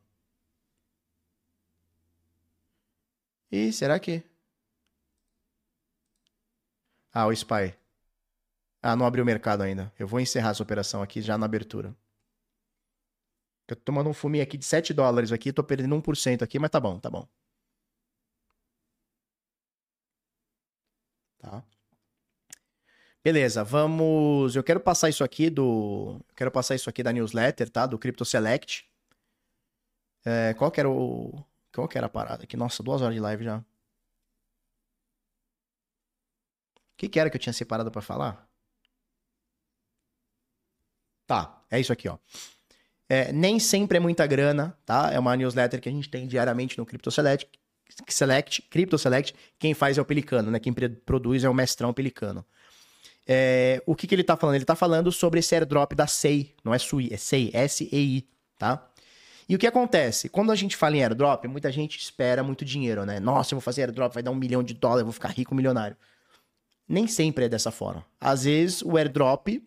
Ih, 3.50 3.72
será 3.72 3.98
que? 3.98 4.22
Ah, 7.12 7.26
o 7.26 7.32
Spy. 7.32 7.77
Ah, 8.82 8.96
não 8.96 9.06
abriu 9.06 9.22
o 9.22 9.26
mercado 9.26 9.62
ainda. 9.62 9.92
Eu 9.98 10.06
vou 10.06 10.20
encerrar 10.20 10.50
essa 10.50 10.62
operação 10.62 11.02
aqui 11.02 11.20
já 11.22 11.36
na 11.38 11.46
abertura. 11.46 11.94
Eu 13.68 13.76
tô 13.76 13.82
tomando 13.84 14.08
um 14.10 14.14
fuminho 14.14 14.42
aqui 14.42 14.56
de 14.58 14.64
7 14.64 14.92
dólares 14.94 15.30
aqui, 15.32 15.52
tô 15.52 15.62
perdendo 15.62 15.94
1% 15.94 16.42
aqui, 16.42 16.58
mas 16.58 16.70
tá 16.70 16.80
bom, 16.80 16.98
tá 16.98 17.08
bom. 17.10 17.26
Tá. 21.38 21.64
Beleza, 23.22 23.62
vamos. 23.64 24.56
Eu 24.56 24.64
quero 24.64 24.80
passar 24.80 25.08
isso 25.08 25.22
aqui 25.24 25.50
do. 25.50 26.16
Eu 26.28 26.34
quero 26.34 26.50
passar 26.50 26.74
isso 26.74 26.88
aqui 26.88 27.02
da 27.02 27.12
newsletter, 27.12 27.68
tá? 27.70 27.86
Do 27.86 27.98
Crypto 27.98 28.24
Select. 28.24 28.88
É, 30.24 30.54
qual 30.54 30.70
que 30.70 30.80
era 30.80 30.88
o. 30.90 31.44
Qual 31.72 31.88
que 31.88 31.96
era 31.98 32.06
a 32.06 32.10
parada 32.10 32.44
aqui? 32.44 32.56
Nossa, 32.56 32.82
duas 32.82 33.02
horas 33.02 33.14
de 33.14 33.20
live 33.20 33.44
já. 33.44 33.58
O 33.58 33.64
que, 36.96 37.08
que 37.08 37.18
era 37.20 37.30
que 37.30 37.36
eu 37.36 37.40
tinha 37.40 37.52
separado 37.52 37.90
para 37.90 38.02
falar? 38.02 38.47
Tá, 41.28 41.62
é 41.70 41.78
isso 41.78 41.92
aqui, 41.92 42.08
ó. 42.08 42.16
É, 43.06 43.30
nem 43.32 43.58
sempre 43.58 43.98
é 43.98 44.00
muita 44.00 44.26
grana, 44.26 44.76
tá? 44.86 45.10
É 45.12 45.18
uma 45.18 45.36
newsletter 45.36 45.78
que 45.78 45.88
a 45.88 45.92
gente 45.92 46.08
tem 46.08 46.26
diariamente 46.26 46.78
no 46.78 46.86
Crypto 46.86 47.10
Select. 47.10 47.46
Select, 48.08 48.62
Crypto 48.62 48.96
Select. 48.96 49.34
Quem 49.58 49.74
faz 49.74 49.98
é 49.98 50.00
o 50.00 50.06
Pelicano, 50.06 50.50
né? 50.50 50.58
Quem 50.58 50.72
produz 50.72 51.44
é 51.44 51.48
o 51.48 51.52
mestrão 51.52 51.92
Pelicano. 51.92 52.44
É, 53.26 53.82
o 53.84 53.94
que, 53.94 54.06
que 54.06 54.14
ele 54.14 54.24
tá 54.24 54.38
falando? 54.38 54.56
Ele 54.56 54.64
tá 54.64 54.74
falando 54.74 55.12
sobre 55.12 55.40
esse 55.40 55.54
airdrop 55.54 55.92
da 55.92 56.06
SEI, 56.06 56.54
não 56.64 56.72
é 56.72 56.78
SUI, 56.78 57.10
é 57.12 57.18
SEI, 57.18 57.50
S-E-I, 57.52 58.26
tá? 58.58 58.88
E 59.46 59.54
o 59.54 59.58
que 59.58 59.66
acontece? 59.66 60.30
Quando 60.30 60.50
a 60.50 60.54
gente 60.54 60.76
fala 60.76 60.96
em 60.96 61.02
airdrop, 61.02 61.44
muita 61.46 61.70
gente 61.70 61.98
espera 61.98 62.42
muito 62.42 62.64
dinheiro, 62.64 63.04
né? 63.04 63.20
Nossa, 63.20 63.52
eu 63.52 63.56
vou 63.56 63.62
fazer 63.62 63.82
airdrop, 63.82 64.14
vai 64.14 64.22
dar 64.22 64.30
um 64.30 64.34
milhão 64.34 64.62
de 64.62 64.72
dólares, 64.72 65.00
eu 65.00 65.06
vou 65.06 65.12
ficar 65.12 65.28
rico, 65.28 65.54
milionário. 65.54 65.96
Nem 66.88 67.06
sempre 67.06 67.44
é 67.44 67.48
dessa 67.50 67.70
forma. 67.70 68.02
Às 68.18 68.44
vezes 68.44 68.80
o 68.80 68.96
airdrop 68.96 69.62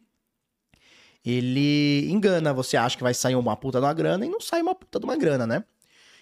ele 1.26 2.10
engana, 2.10 2.54
você 2.54 2.78
acha 2.78 2.98
que 2.98 3.04
vai 3.04 3.14
sair 3.14 3.36
uma 3.36 3.56
puta 3.56 3.80
de 3.80 3.86
uma 3.86 3.94
grana 3.94 4.26
e 4.26 4.30
não 4.30 4.40
sai 4.40 4.62
uma 4.62 4.76
puta 4.76 5.00
de 5.00 5.06
uma 5.06 5.16
grana, 5.16 5.46
né? 5.46 5.64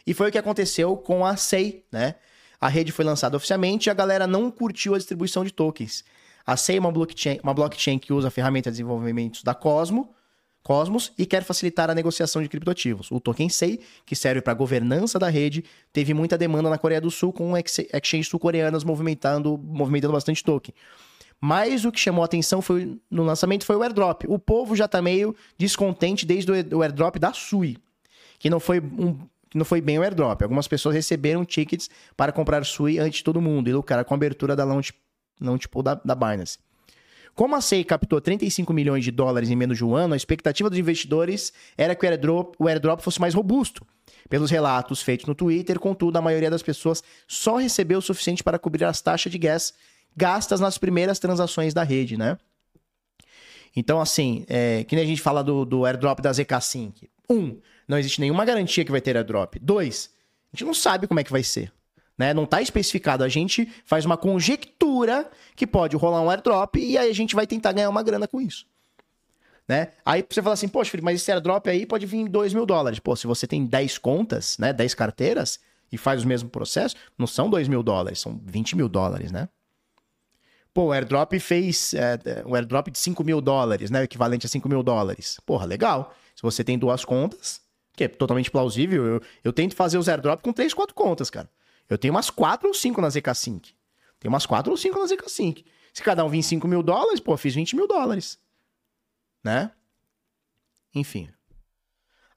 E 0.06 0.14
foi 0.14 0.30
o 0.30 0.32
que 0.32 0.38
aconteceu 0.38 0.98
com 0.98 1.26
a 1.26 1.36
SEI, 1.36 1.84
né? 1.92 2.16
A 2.60 2.68
rede 2.68 2.92
foi 2.92 3.06
lançada 3.06 3.38
oficialmente 3.38 3.88
e 3.88 3.90
a 3.90 3.94
galera 3.94 4.28
não 4.28 4.52
curtiu 4.52 4.94
a 4.94 4.98
distribuição 4.98 5.46
de 5.46 5.52
tokens. 5.52 6.04
A 6.46 6.58
SEI 6.58 6.78
é 6.78 6.80
uma 6.80 6.92
blockchain, 6.92 7.40
uma 7.42 7.54
blockchain 7.54 8.00
que 8.00 8.12
usa 8.12 8.28
a 8.28 8.32
ferramenta 8.32 8.70
de 8.70 8.76
desenvolvimento 8.76 9.44
da 9.44 9.54
Cosmo, 9.54 10.14
Cosmos 10.62 11.14
e 11.18 11.26
quer 11.26 11.44
facilitar 11.44 11.90
a 11.90 11.96
negociação 11.96 12.42
de 12.42 12.50
criptoativos. 12.50 13.10
O 13.12 13.20
token 13.20 13.50
SEI, 13.50 13.80
que 14.06 14.16
serve 14.16 14.42
para 14.42 14.52
a 14.52 14.56
governança 14.56 15.18
da 15.18 15.30
rede, 15.30 15.64
teve 15.94 16.14
muita 16.14 16.38
demanda 16.38 16.70
na 16.70 16.78
Coreia 16.78 17.00
do 17.00 17.10
Sul, 17.10 17.32
com 17.32 17.58
exchanges 17.58 18.28
sul-coreanas 18.28 18.84
movimentando, 18.84 19.58
movimentando 19.58 20.14
bastante 20.14 20.44
token. 20.44 20.74
Mas 21.42 21.86
o 21.86 21.92
que 21.92 22.00
chamou 22.00 22.24
atenção 22.24 22.62
foi, 22.62 23.00
no 23.10 23.24
lançamento 23.24 23.66
foi 23.66 23.76
o 23.76 23.82
airdrop. 23.82 24.24
O 24.28 24.38
povo 24.38 24.76
já 24.76 24.88
tá 24.88 25.02
meio 25.02 25.36
descontente 25.58 26.26
desde 26.26 26.52
o 26.52 26.82
airdrop 26.82 27.18
da 27.18 27.32
Sui, 27.34 27.78
que 28.38 28.50
não 28.50 28.60
foi 28.60 28.80
um, 28.80 29.18
que 29.50 29.58
não 29.58 29.66
foi 29.66 29.82
bem 29.82 29.98
o 29.98 30.04
airdrop. 30.04 30.42
Algumas 30.42 30.68
pessoas 30.68 30.96
receberam 30.96 31.46
tickets 31.46 31.90
para 32.16 32.32
comprar 32.32 32.66
Sui 32.66 33.00
antes 33.00 33.20
de 33.20 33.24
todo 33.24 33.42
mundo 33.42 33.70
e 33.70 33.74
lucrar 33.74 34.04
com 34.06 34.14
a 34.14 34.18
abertura 34.18 34.56
da 34.56 34.64
launch, 34.64 34.94
launch 35.42 35.68
pool 35.68 35.82
da, 35.82 35.96
da 35.96 36.14
Binance. 36.14 36.60
Como 37.34 37.56
a 37.56 37.62
SEI 37.62 37.86
captou 37.86 38.20
35 38.20 38.74
milhões 38.74 39.04
de 39.04 39.12
dólares 39.12 39.50
em 39.50 39.56
menos 39.56 39.78
de 39.78 39.86
um 39.86 39.96
ano, 39.96 40.14
a 40.14 40.18
expectativa 40.18 40.70
dos 40.70 40.78
investidores 40.78 41.54
era 41.78 41.96
que 41.96 42.06
o 42.06 42.10
airdrop, 42.10 42.54
o 42.60 42.68
airdrop 42.68 43.00
fosse 43.00 43.22
mais 43.22 43.34
robusto. 43.34 43.86
Pelos 44.28 44.52
relatos 44.52 45.02
feitos 45.02 45.26
no 45.26 45.34
Twitter, 45.34 45.80
contudo, 45.80 46.18
a 46.18 46.22
maioria 46.22 46.50
das 46.50 46.62
pessoas 46.62 47.02
só 47.28 47.56
recebeu 47.56 48.00
o 48.00 48.02
suficiente 48.02 48.44
para 48.44 48.60
cobrir 48.60 48.84
as 48.84 49.02
taxas 49.02 49.32
de 49.32 49.38
gas 49.38 49.74
gastas 50.20 50.60
nas 50.60 50.78
primeiras 50.78 51.18
transações 51.18 51.74
da 51.74 51.82
rede, 51.82 52.18
né? 52.18 52.38
Então, 53.76 54.02
assim, 54.02 54.46
é, 54.50 54.84
que 54.84 54.96
nem 54.96 55.06
a 55.06 55.08
gente 55.08 55.22
fala 55.22 55.42
do, 55.42 55.64
do 55.64 55.86
airdrop 55.86 56.20
da 56.20 56.34
ZK 56.34 56.62
Sync. 56.62 57.10
Um, 57.30 57.58
não 57.88 57.98
existe 57.98 58.20
nenhuma 58.20 58.44
garantia 58.44 58.84
que 58.84 58.92
vai 58.92 59.00
ter 59.00 59.16
airdrop. 59.16 59.56
Dois, 59.62 60.10
a 60.52 60.56
gente 60.56 60.66
não 60.66 60.74
sabe 60.74 61.08
como 61.08 61.20
é 61.20 61.24
que 61.24 61.32
vai 61.32 61.44
ser. 61.44 61.72
Né? 62.18 62.34
Não 62.34 62.44
está 62.44 62.62
especificado. 62.62 63.24
A 63.24 63.30
gente 63.30 63.72
faz 63.86 64.06
uma 64.06 64.18
conjectura 64.18 65.30
que 65.56 65.66
pode 65.66 65.96
rolar 65.96 66.22
um 66.22 66.30
airdrop 66.30 66.76
e 66.76 66.98
aí 66.98 67.10
a 67.10 67.16
gente 67.16 67.36
vai 67.36 67.48
tentar 67.48 67.72
ganhar 67.72 67.90
uma 67.90 68.04
grana 68.04 68.28
com 68.28 68.42
isso. 68.42 68.66
Né? 69.68 69.90
Aí 70.04 70.26
você 70.28 70.42
fala 70.42 70.56
assim, 70.56 70.68
poxa, 70.68 70.92
filho, 70.92 71.04
mas 71.04 71.22
esse 71.22 71.32
airdrop 71.32 71.68
aí 71.68 71.86
pode 71.86 72.06
vir 72.06 72.18
em 72.18 72.26
2 72.26 72.54
mil 72.54 72.66
dólares. 72.66 73.00
Pô, 73.00 73.16
se 73.16 73.28
você 73.28 73.48
tem 73.48 73.66
10 73.66 74.00
contas, 74.00 74.58
né, 74.58 74.74
10 74.74 74.96
carteiras 74.96 75.60
e 75.92 75.98
faz 75.98 76.24
o 76.24 76.28
mesmo 76.28 76.50
processo, 76.50 76.96
não 77.18 77.28
são 77.28 77.50
2 77.50 77.68
mil 77.68 77.84
dólares, 77.84 78.20
são 78.20 78.42
20 78.44 78.76
mil 78.76 78.90
dólares, 78.90 79.32
né? 79.32 79.48
Pô, 80.74 80.86
o 80.86 80.92
airdrop 80.92 81.34
fez 81.40 81.94
é, 81.94 82.20
é 82.26 82.44
o 82.46 82.56
airdrop 82.56 82.90
de 82.90 83.00
5 83.00 83.24
mil 83.24 83.42
dólares, 83.42 83.90
né? 83.90 84.02
O 84.02 84.04
equivalente 84.04 84.46
a 84.46 84.50
5 84.50 84.70
mil 84.70 84.84
dólares. 84.84 85.40
Porra, 85.46 85.66
legal. 85.66 86.14
Se 86.36 86.42
você 86.42 86.64
tem 86.64 86.78
duas 86.78 87.04
contas, 87.04 87.62
que 87.94 88.04
é 88.04 88.08
totalmente 88.08 88.52
plausível, 88.52 89.06
eu, 89.06 89.22
eu 89.44 89.52
tento 89.52 89.76
fazer 89.76 89.98
os 89.98 90.08
airdrop 90.08 90.42
com 90.42 90.54
3, 90.54 90.74
4 90.74 90.96
contas, 90.96 91.30
cara. 91.30 91.50
Eu 91.90 91.98
tenho 91.98 92.14
umas 92.14 92.30
4 92.30 92.68
ou 92.68 92.74
5 92.74 93.02
na 93.02 93.10
ZK 93.10 93.34
Sync. 93.36 93.74
Tem 94.20 94.30
umas 94.30 94.46
4 94.46 94.72
ou 94.72 94.78
5 94.78 95.00
na 95.00 95.06
ZK 95.08 95.30
Sync. 95.30 95.66
Se 95.94 96.04
cada 96.04 96.24
um 96.24 96.30
vir 96.30 96.44
5 96.44 96.68
mil 96.68 96.84
dólares, 96.84 97.20
pô, 97.20 97.36
fiz 97.36 97.56
20 97.56 97.76
mil 97.76 97.88
dólares. 97.88 98.38
Né? 99.44 99.72
Enfim. 100.94 101.30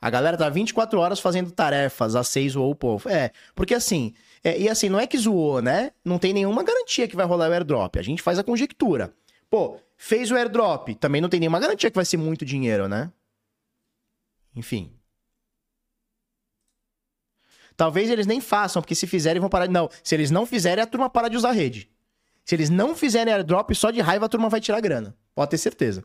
A 0.00 0.10
galera 0.10 0.36
tá 0.36 0.48
24 0.48 0.98
horas 0.98 1.20
fazendo 1.20 1.52
tarefas, 1.52 2.16
a 2.16 2.24
6 2.24 2.56
ou 2.56 2.70
o 2.70 2.74
povo. 2.74 3.08
É, 3.08 3.30
porque 3.54 3.74
assim, 3.74 4.14
é, 4.44 4.58
e 4.58 4.68
assim, 4.68 4.88
não 4.88 4.98
é 4.98 5.06
que 5.06 5.16
zoou, 5.16 5.62
né? 5.62 5.92
Não 6.04 6.18
tem 6.18 6.32
nenhuma 6.32 6.64
garantia 6.64 7.06
que 7.06 7.14
vai 7.14 7.24
rolar 7.24 7.48
o 7.48 7.52
airdrop. 7.52 7.96
A 7.96 8.02
gente 8.02 8.22
faz 8.22 8.38
a 8.38 8.44
conjectura. 8.44 9.14
Pô, 9.48 9.78
fez 9.96 10.30
o 10.30 10.36
airdrop, 10.36 10.94
também 10.96 11.20
não 11.20 11.28
tem 11.28 11.38
nenhuma 11.38 11.60
garantia 11.60 11.90
que 11.90 11.96
vai 11.96 12.04
ser 12.04 12.16
muito 12.16 12.44
dinheiro, 12.44 12.88
né? 12.88 13.12
Enfim. 14.56 14.92
Talvez 17.76 18.10
eles 18.10 18.26
nem 18.26 18.40
façam, 18.40 18.82
porque 18.82 18.94
se 18.94 19.06
fizerem 19.06 19.40
vão 19.40 19.48
parar. 19.48 19.68
Não, 19.68 19.88
se 20.02 20.14
eles 20.14 20.30
não 20.30 20.44
fizerem, 20.44 20.82
a 20.82 20.86
turma 20.86 21.08
para 21.08 21.28
de 21.28 21.36
usar 21.36 21.50
a 21.50 21.52
rede. 21.52 21.90
Se 22.44 22.54
eles 22.54 22.68
não 22.68 22.94
fizerem 22.96 23.32
airdrop, 23.32 23.72
só 23.74 23.90
de 23.90 24.00
raiva 24.00 24.26
a 24.26 24.28
turma 24.28 24.48
vai 24.48 24.60
tirar 24.60 24.80
grana. 24.80 25.16
Pode 25.34 25.50
ter 25.50 25.58
certeza. 25.58 26.04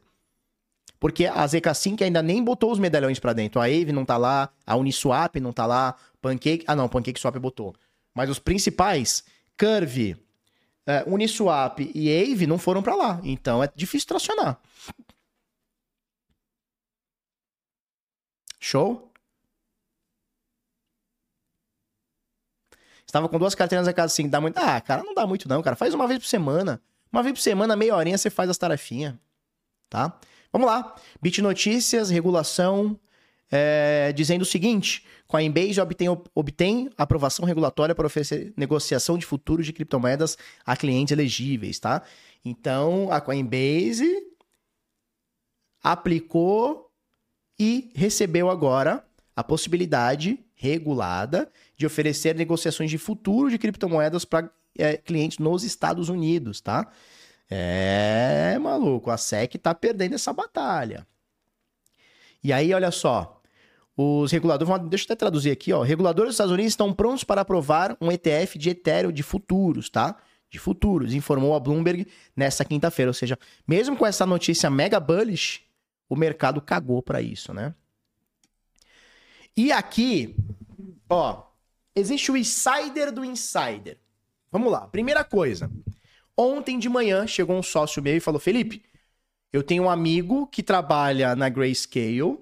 Porque 0.99 1.25
a 1.25 1.45
ZK5 1.45 2.01
ainda 2.03 2.21
nem 2.21 2.43
botou 2.43 2.71
os 2.71 2.79
medalhões 2.79 3.19
para 3.19 3.33
dentro. 3.33 3.59
A 3.59 3.65
Ave 3.65 3.91
não 3.91 4.05
tá 4.05 4.17
lá, 4.17 4.49
a 4.65 4.75
Uniswap 4.75 5.35
não 5.39 5.51
tá 5.51 5.65
lá, 5.65 5.95
Pancake. 6.21 6.63
Ah, 6.67 6.75
não, 6.75 6.87
Pancake 6.87 7.19
Swap 7.19 7.35
botou. 7.37 7.75
Mas 8.17 8.31
os 8.31 8.39
principais, 8.39 9.23
Curve, 9.59 10.13
uh, 10.87 11.13
Uniswap 11.13 11.79
e 11.93 12.09
Aave, 12.11 12.47
não 12.47 12.57
foram 12.57 12.81
para 12.81 12.95
lá. 12.95 13.21
Então 13.23 13.63
é 13.63 13.69
difícil 13.75 14.07
tracionar. 14.07 14.59
Show? 18.59 19.13
Estava 23.05 23.29
com 23.29 23.37
duas 23.37 23.53
carteiras 23.53 23.85
na 23.85 23.93
casa 23.93 24.11
assim, 24.11 24.27
dá 24.27 24.41
muito. 24.41 24.57
Ah, 24.57 24.81
cara, 24.81 25.03
não 25.03 25.13
dá 25.13 25.27
muito 25.27 25.47
não, 25.47 25.61
cara. 25.61 25.75
Faz 25.75 25.93
uma 25.93 26.07
vez 26.07 26.19
por 26.19 26.25
semana. 26.25 26.81
Uma 27.11 27.21
vez 27.21 27.33
por 27.37 27.41
semana, 27.41 27.75
meia 27.75 27.95
horinha, 27.95 28.17
você 28.17 28.31
faz 28.31 28.49
as 28.49 28.57
tarefinhas. 28.57 29.13
Tá? 29.91 30.19
Vamos 30.51 30.67
lá. 30.67 30.95
Bit 31.21 31.39
Notícias, 31.39 32.09
regulação, 32.09 32.99
é, 33.51 34.11
dizendo 34.13 34.41
o 34.41 34.45
seguinte: 34.45 35.05
Coinbase 35.27 35.79
obtém, 35.79 36.07
obtém 36.33 36.89
aprovação 36.97 37.45
regulatória 37.45 37.95
para 37.95 38.07
oferecer 38.07 38.53
negociação 38.55 39.17
de 39.17 39.25
futuros 39.25 39.65
de 39.65 39.73
criptomoedas 39.73 40.37
a 40.65 40.75
clientes 40.75 41.11
elegíveis, 41.11 41.79
tá? 41.79 42.01
Então, 42.43 43.11
a 43.11 43.19
Coinbase 43.19 44.23
aplicou 45.81 46.91
e 47.59 47.91
recebeu 47.95 48.49
agora 48.49 49.05
a 49.35 49.43
possibilidade 49.43 50.39
regulada 50.55 51.51
de 51.75 51.85
oferecer 51.85 52.35
negociações 52.35 52.89
de 52.89 52.97
futuro 52.97 53.49
de 53.49 53.57
criptomoedas 53.57 54.25
para 54.25 54.49
é, 54.77 54.97
clientes 54.97 55.37
nos 55.37 55.63
Estados 55.63 56.09
Unidos, 56.09 56.61
tá? 56.61 56.91
É, 57.49 58.57
maluco, 58.59 59.09
a 59.09 59.17
SEC 59.17 59.57
tá 59.57 59.73
perdendo 59.73 60.15
essa 60.15 60.33
batalha. 60.33 61.07
E 62.43 62.51
aí, 62.51 62.73
olha 62.73 62.91
só, 62.91 63.36
os 63.99 64.31
reguladores, 64.31 64.89
deixa 64.89 65.05
eu 65.05 65.07
até 65.07 65.15
traduzir 65.15 65.49
aqui, 65.49 65.73
ó. 65.73 65.81
Reguladores 65.81 66.29
dos 66.29 66.35
Estados 66.35 66.53
Unidos 66.53 66.73
estão 66.73 66.93
prontos 66.93 67.23
para 67.23 67.41
aprovar 67.41 67.97
um 67.99 68.11
ETF 68.11 68.55
de 68.59 68.69
Ethereum 68.69 69.11
de 69.11 69.23
futuros, 69.23 69.89
tá? 69.89 70.15
De 70.51 70.59
futuros, 70.59 71.15
informou 71.15 71.55
a 71.55 71.59
Bloomberg 71.59 72.05
nessa 72.35 72.63
quinta-feira. 72.63 73.09
Ou 73.09 73.13
seja, 73.13 73.39
mesmo 73.67 73.97
com 73.97 74.05
essa 74.05 74.23
notícia 74.23 74.69
mega 74.69 74.99
bullish, 74.99 75.61
o 76.07 76.15
mercado 76.15 76.61
cagou 76.61 77.01
para 77.01 77.23
isso, 77.23 77.51
né? 77.55 77.73
E 79.55 79.71
aqui, 79.71 80.35
ó, 81.09 81.41
existe 81.95 82.31
o 82.31 82.37
insider 82.37 83.11
do 83.11 83.25
insider. 83.25 83.97
Vamos 84.51 84.71
lá. 84.71 84.87
Primeira 84.87 85.23
coisa. 85.23 85.71
Ontem 86.37 86.77
de 86.77 86.87
manhã 86.87 87.25
chegou 87.25 87.57
um 87.57 87.63
sócio 87.63 88.01
meu 88.03 88.15
e 88.15 88.19
falou: 88.19 88.39
Felipe, 88.39 88.83
eu 89.51 89.63
tenho 89.63 89.83
um 89.83 89.89
amigo 89.89 90.45
que 90.45 90.61
trabalha 90.61 91.35
na 91.35 91.49
Grayscale 91.49 92.37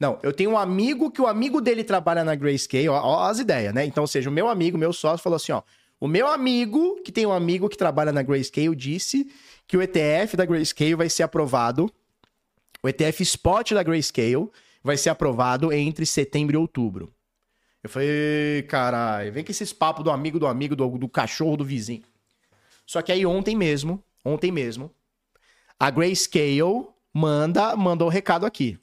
não, 0.00 0.18
eu 0.22 0.32
tenho 0.32 0.52
um 0.52 0.58
amigo 0.58 1.10
que 1.10 1.20
o 1.20 1.26
amigo 1.26 1.60
dele 1.60 1.84
trabalha 1.84 2.24
na 2.24 2.34
Grayscale, 2.34 2.88
ó, 2.88 2.98
ó 2.98 3.24
as 3.24 3.38
ideias, 3.38 3.74
né? 3.74 3.84
Então, 3.84 4.02
ou 4.02 4.08
seja, 4.08 4.30
o 4.30 4.32
meu 4.32 4.48
amigo, 4.48 4.78
meu 4.78 4.94
sócio, 4.94 5.22
falou 5.22 5.36
assim, 5.36 5.52
ó, 5.52 5.62
o 6.00 6.08
meu 6.08 6.26
amigo, 6.26 7.02
que 7.04 7.12
tem 7.12 7.26
um 7.26 7.32
amigo 7.32 7.68
que 7.68 7.76
trabalha 7.76 8.10
na 8.10 8.22
Grayscale, 8.22 8.74
disse 8.74 9.30
que 9.68 9.76
o 9.76 9.82
ETF 9.82 10.38
da 10.38 10.46
Grayscale 10.46 10.94
vai 10.94 11.10
ser 11.10 11.22
aprovado, 11.22 11.92
o 12.82 12.88
ETF 12.88 13.22
Spot 13.22 13.74
da 13.74 13.82
Grayscale 13.82 14.48
vai 14.82 14.96
ser 14.96 15.10
aprovado 15.10 15.70
entre 15.70 16.06
setembro 16.06 16.56
e 16.56 16.58
outubro. 16.58 17.12
Eu 17.82 17.90
falei, 17.90 18.62
caralho, 18.68 19.30
vem 19.30 19.44
com 19.44 19.50
esses 19.50 19.70
papos 19.70 20.02
do 20.02 20.10
amigo 20.10 20.38
do 20.38 20.46
amigo, 20.46 20.74
do, 20.74 20.88
do 20.96 21.08
cachorro 21.08 21.58
do 21.58 21.64
vizinho. 21.64 22.04
Só 22.86 23.02
que 23.02 23.12
aí 23.12 23.26
ontem 23.26 23.54
mesmo, 23.54 24.02
ontem 24.24 24.50
mesmo, 24.50 24.90
a 25.78 25.90
Grayscale 25.90 26.86
manda, 27.12 27.76
mandou 27.76 28.08
o 28.08 28.10
recado 28.10 28.46
aqui. 28.46 28.78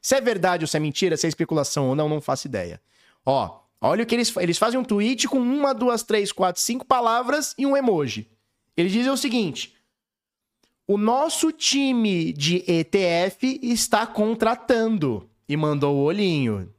Se 0.00 0.14
é 0.14 0.20
verdade 0.20 0.64
ou 0.64 0.68
se 0.68 0.76
é 0.76 0.80
mentira, 0.80 1.16
se 1.16 1.26
é 1.26 1.28
especulação 1.28 1.88
ou 1.88 1.94
não, 1.94 2.08
não 2.08 2.20
faço 2.20 2.46
ideia. 2.46 2.80
Ó, 3.24 3.60
olha 3.80 4.04
o 4.04 4.06
que 4.06 4.14
eles 4.14 4.34
eles 4.36 4.58
fazem 4.58 4.78
um 4.78 4.84
tweet 4.84 5.28
com 5.28 5.38
uma, 5.38 5.74
duas, 5.74 6.02
três, 6.02 6.32
quatro, 6.32 6.62
cinco 6.62 6.84
palavras 6.84 7.54
e 7.58 7.66
um 7.66 7.76
emoji. 7.76 8.30
Eles 8.76 8.92
dizem 8.92 9.10
o 9.10 9.16
seguinte: 9.16 9.76
o 10.86 10.96
nosso 10.96 11.52
time 11.52 12.32
de 12.32 12.64
ETF 12.66 13.60
está 13.62 14.06
contratando. 14.06 15.28
e 15.46 15.56
mandou 15.56 15.96
o 15.96 16.02
olhinho. 16.04 16.72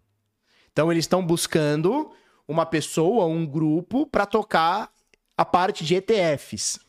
Então 0.71 0.91
eles 0.91 1.03
estão 1.03 1.23
buscando 1.23 2.11
uma 2.47 2.65
pessoa, 2.65 3.25
um 3.25 3.45
grupo 3.45 4.07
para 4.07 4.25
tocar 4.25 4.91
a 5.37 5.45
parte 5.45 5.85
de 5.85 5.93
ETFs. 5.93 6.79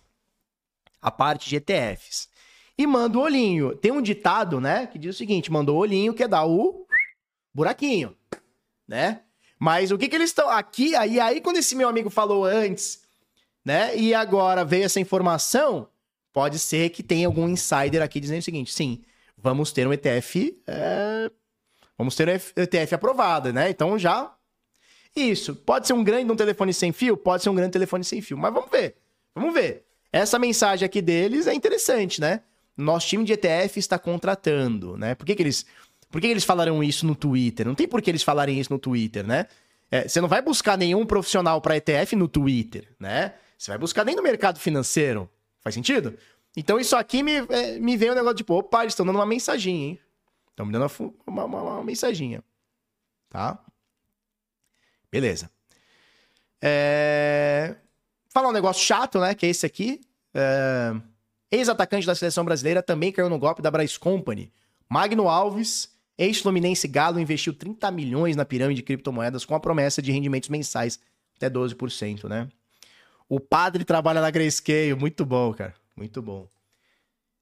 A 1.02 1.11
parte 1.11 1.51
de 1.51 1.57
ETFs. 1.57 2.30
E 2.81 2.86
manda 2.86 3.19
o 3.19 3.20
olhinho. 3.20 3.77
Tem 3.77 3.93
um 3.93 4.01
ditado, 4.01 4.59
né, 4.59 4.86
que 4.86 4.98
diz 4.98 5.15
o 5.15 5.19
seguinte: 5.19 5.52
mandou 5.52 5.77
o 5.77 5.81
olhinho 5.81 6.15
que 6.15 6.27
dar 6.27 6.47
o 6.47 6.86
buraquinho, 7.52 8.16
né? 8.89 9.20
Mas 9.59 9.90
o 9.90 9.98
que 9.98 10.09
que 10.09 10.16
eles 10.16 10.31
estão 10.31 10.48
aqui 10.48 10.97
aí 10.97 11.20
aí 11.20 11.43
quando 11.43 11.59
esse 11.59 11.77
meu 11.77 11.90
amigo 11.90 12.09
falou 12.09 12.43
antes, 12.43 13.02
né? 13.62 13.94
E 13.94 14.15
agora 14.15 14.65
veio 14.65 14.85
essa 14.85 14.98
informação, 14.98 15.90
pode 16.32 16.59
ser 16.59 16.89
que 16.89 17.02
tenha 17.02 17.27
algum 17.27 17.47
insider 17.51 18.01
aqui 18.01 18.19
dizendo 18.19 18.39
o 18.39 18.44
seguinte: 18.44 18.73
sim, 18.73 19.02
vamos 19.36 19.73
ter 19.73 19.86
um 19.86 19.93
ETF, 19.93 20.59
é... 20.66 21.31
vamos 21.98 22.16
ter 22.16 22.31
um 22.31 22.62
ETF 22.62 22.94
aprovado, 22.94 23.52
né? 23.52 23.69
Então 23.69 23.98
já 23.98 24.35
isso 25.15 25.55
pode 25.55 25.86
ser 25.86 25.93
um 25.93 26.02
grande 26.02 26.32
um 26.32 26.36
telefone 26.36 26.73
sem 26.73 26.93
fio, 26.93 27.15
pode 27.15 27.43
ser 27.43 27.51
um 27.51 27.55
grande 27.55 27.73
telefone 27.73 28.05
sem 28.05 28.23
fio, 28.23 28.39
mas 28.39 28.55
vamos 28.55 28.70
ver, 28.70 28.97
vamos 29.35 29.52
ver. 29.52 29.85
Essa 30.11 30.39
mensagem 30.39 30.86
aqui 30.86 31.02
deles 31.02 31.47
é 31.47 31.52
interessante, 31.52 32.23
né? 32.23 32.40
Nosso 32.81 33.09
time 33.09 33.24
de 33.24 33.32
ETF 33.32 33.78
está 33.78 33.98
contratando, 33.98 34.97
né? 34.97 35.15
Por 35.15 35.27
que, 35.27 35.35
que 35.35 35.43
eles 35.43 35.66
por 36.11 36.20
que 36.20 36.27
eles 36.27 36.44
falaram 36.44 36.82
isso 36.82 37.07
no 37.07 37.15
Twitter? 37.15 37.66
Não 37.66 37.74
tem 37.74 37.86
por 37.86 38.02
que 38.02 38.11
eles 38.11 38.23
falarem 38.23 38.59
isso 38.59 38.73
no 38.73 38.78
Twitter, 38.78 39.27
né? 39.27 39.47
É, 39.90 40.09
você 40.09 40.20
não 40.20 40.28
vai 40.28 40.43
buscar 40.43 40.77
nenhum 40.77 41.07
profissional 41.07 41.61
para 41.61 41.77
ETF 41.77 42.16
no 42.16 42.28
Twitter, 42.28 42.89
né? 42.98 43.35
Você 43.57 43.70
vai 43.70 43.78
buscar 43.78 44.05
nem 44.05 44.16
no 44.16 44.23
mercado 44.23 44.59
financeiro. 44.59 45.31
Faz 45.61 45.74
sentido? 45.74 46.16
Então 46.57 46.81
isso 46.81 46.97
aqui 46.97 47.23
me, 47.23 47.36
é, 47.48 47.78
me 47.78 47.97
veio 47.97 48.12
um 48.12 48.15
negócio 48.15 48.36
tipo, 48.36 48.55
opa, 48.55 48.82
eles 48.82 48.93
estão 48.93 49.07
dando 49.07 49.16
uma 49.16 49.27
mensaginha, 49.27 49.89
hein? 49.89 50.01
Estão 50.48 50.66
me 50.66 50.73
dando 50.73 50.90
uma, 51.27 51.44
uma, 51.44 51.62
uma, 51.62 51.85
mensaginha. 51.85 52.43
Tá? 53.28 53.59
Beleza. 55.11 55.51
É... 56.61 57.77
Falar 58.28 58.48
um 58.48 58.52
negócio 58.52 58.85
chato, 58.85 59.19
né? 59.19 59.35
Que 59.35 59.47
é 59.47 59.48
esse 59.48 59.65
aqui. 59.65 60.01
É... 60.35 60.94
Ex-atacante 61.51 62.07
da 62.07 62.15
seleção 62.15 62.45
brasileira 62.45 62.83
também 62.83 63.11
caiu 63.11 63.29
no 63.29 63.39
golpe 63.39 63.61
da 63.61 63.71
Bryce 63.71 63.99
Company. 63.99 64.53
Magno 64.89 65.29
Alves 65.29 65.89
Ex-Fluminense 66.21 66.87
Galo 66.87 67.19
investiu 67.19 67.55
30 67.55 67.91
milhões 67.91 68.37
na 68.37 68.45
pirâmide 68.45 68.81
de 68.81 68.85
criptomoedas 68.85 69.47
com 69.47 69.55
a 69.55 69.61
promessa 69.61 70.03
de 70.03 70.13
rendimentos 70.13 70.51
mensais 70.51 71.01
até 71.35 71.49
12%, 71.49 72.29
né? 72.29 72.47
O 73.27 73.41
padre 73.41 73.85
trabalha 73.85 74.21
na 74.21 74.31
Grayscale, 74.31 74.95
muito 74.95 75.25
bom, 75.25 75.55
cara, 75.55 75.75
muito 75.97 76.21
bom. 76.21 76.47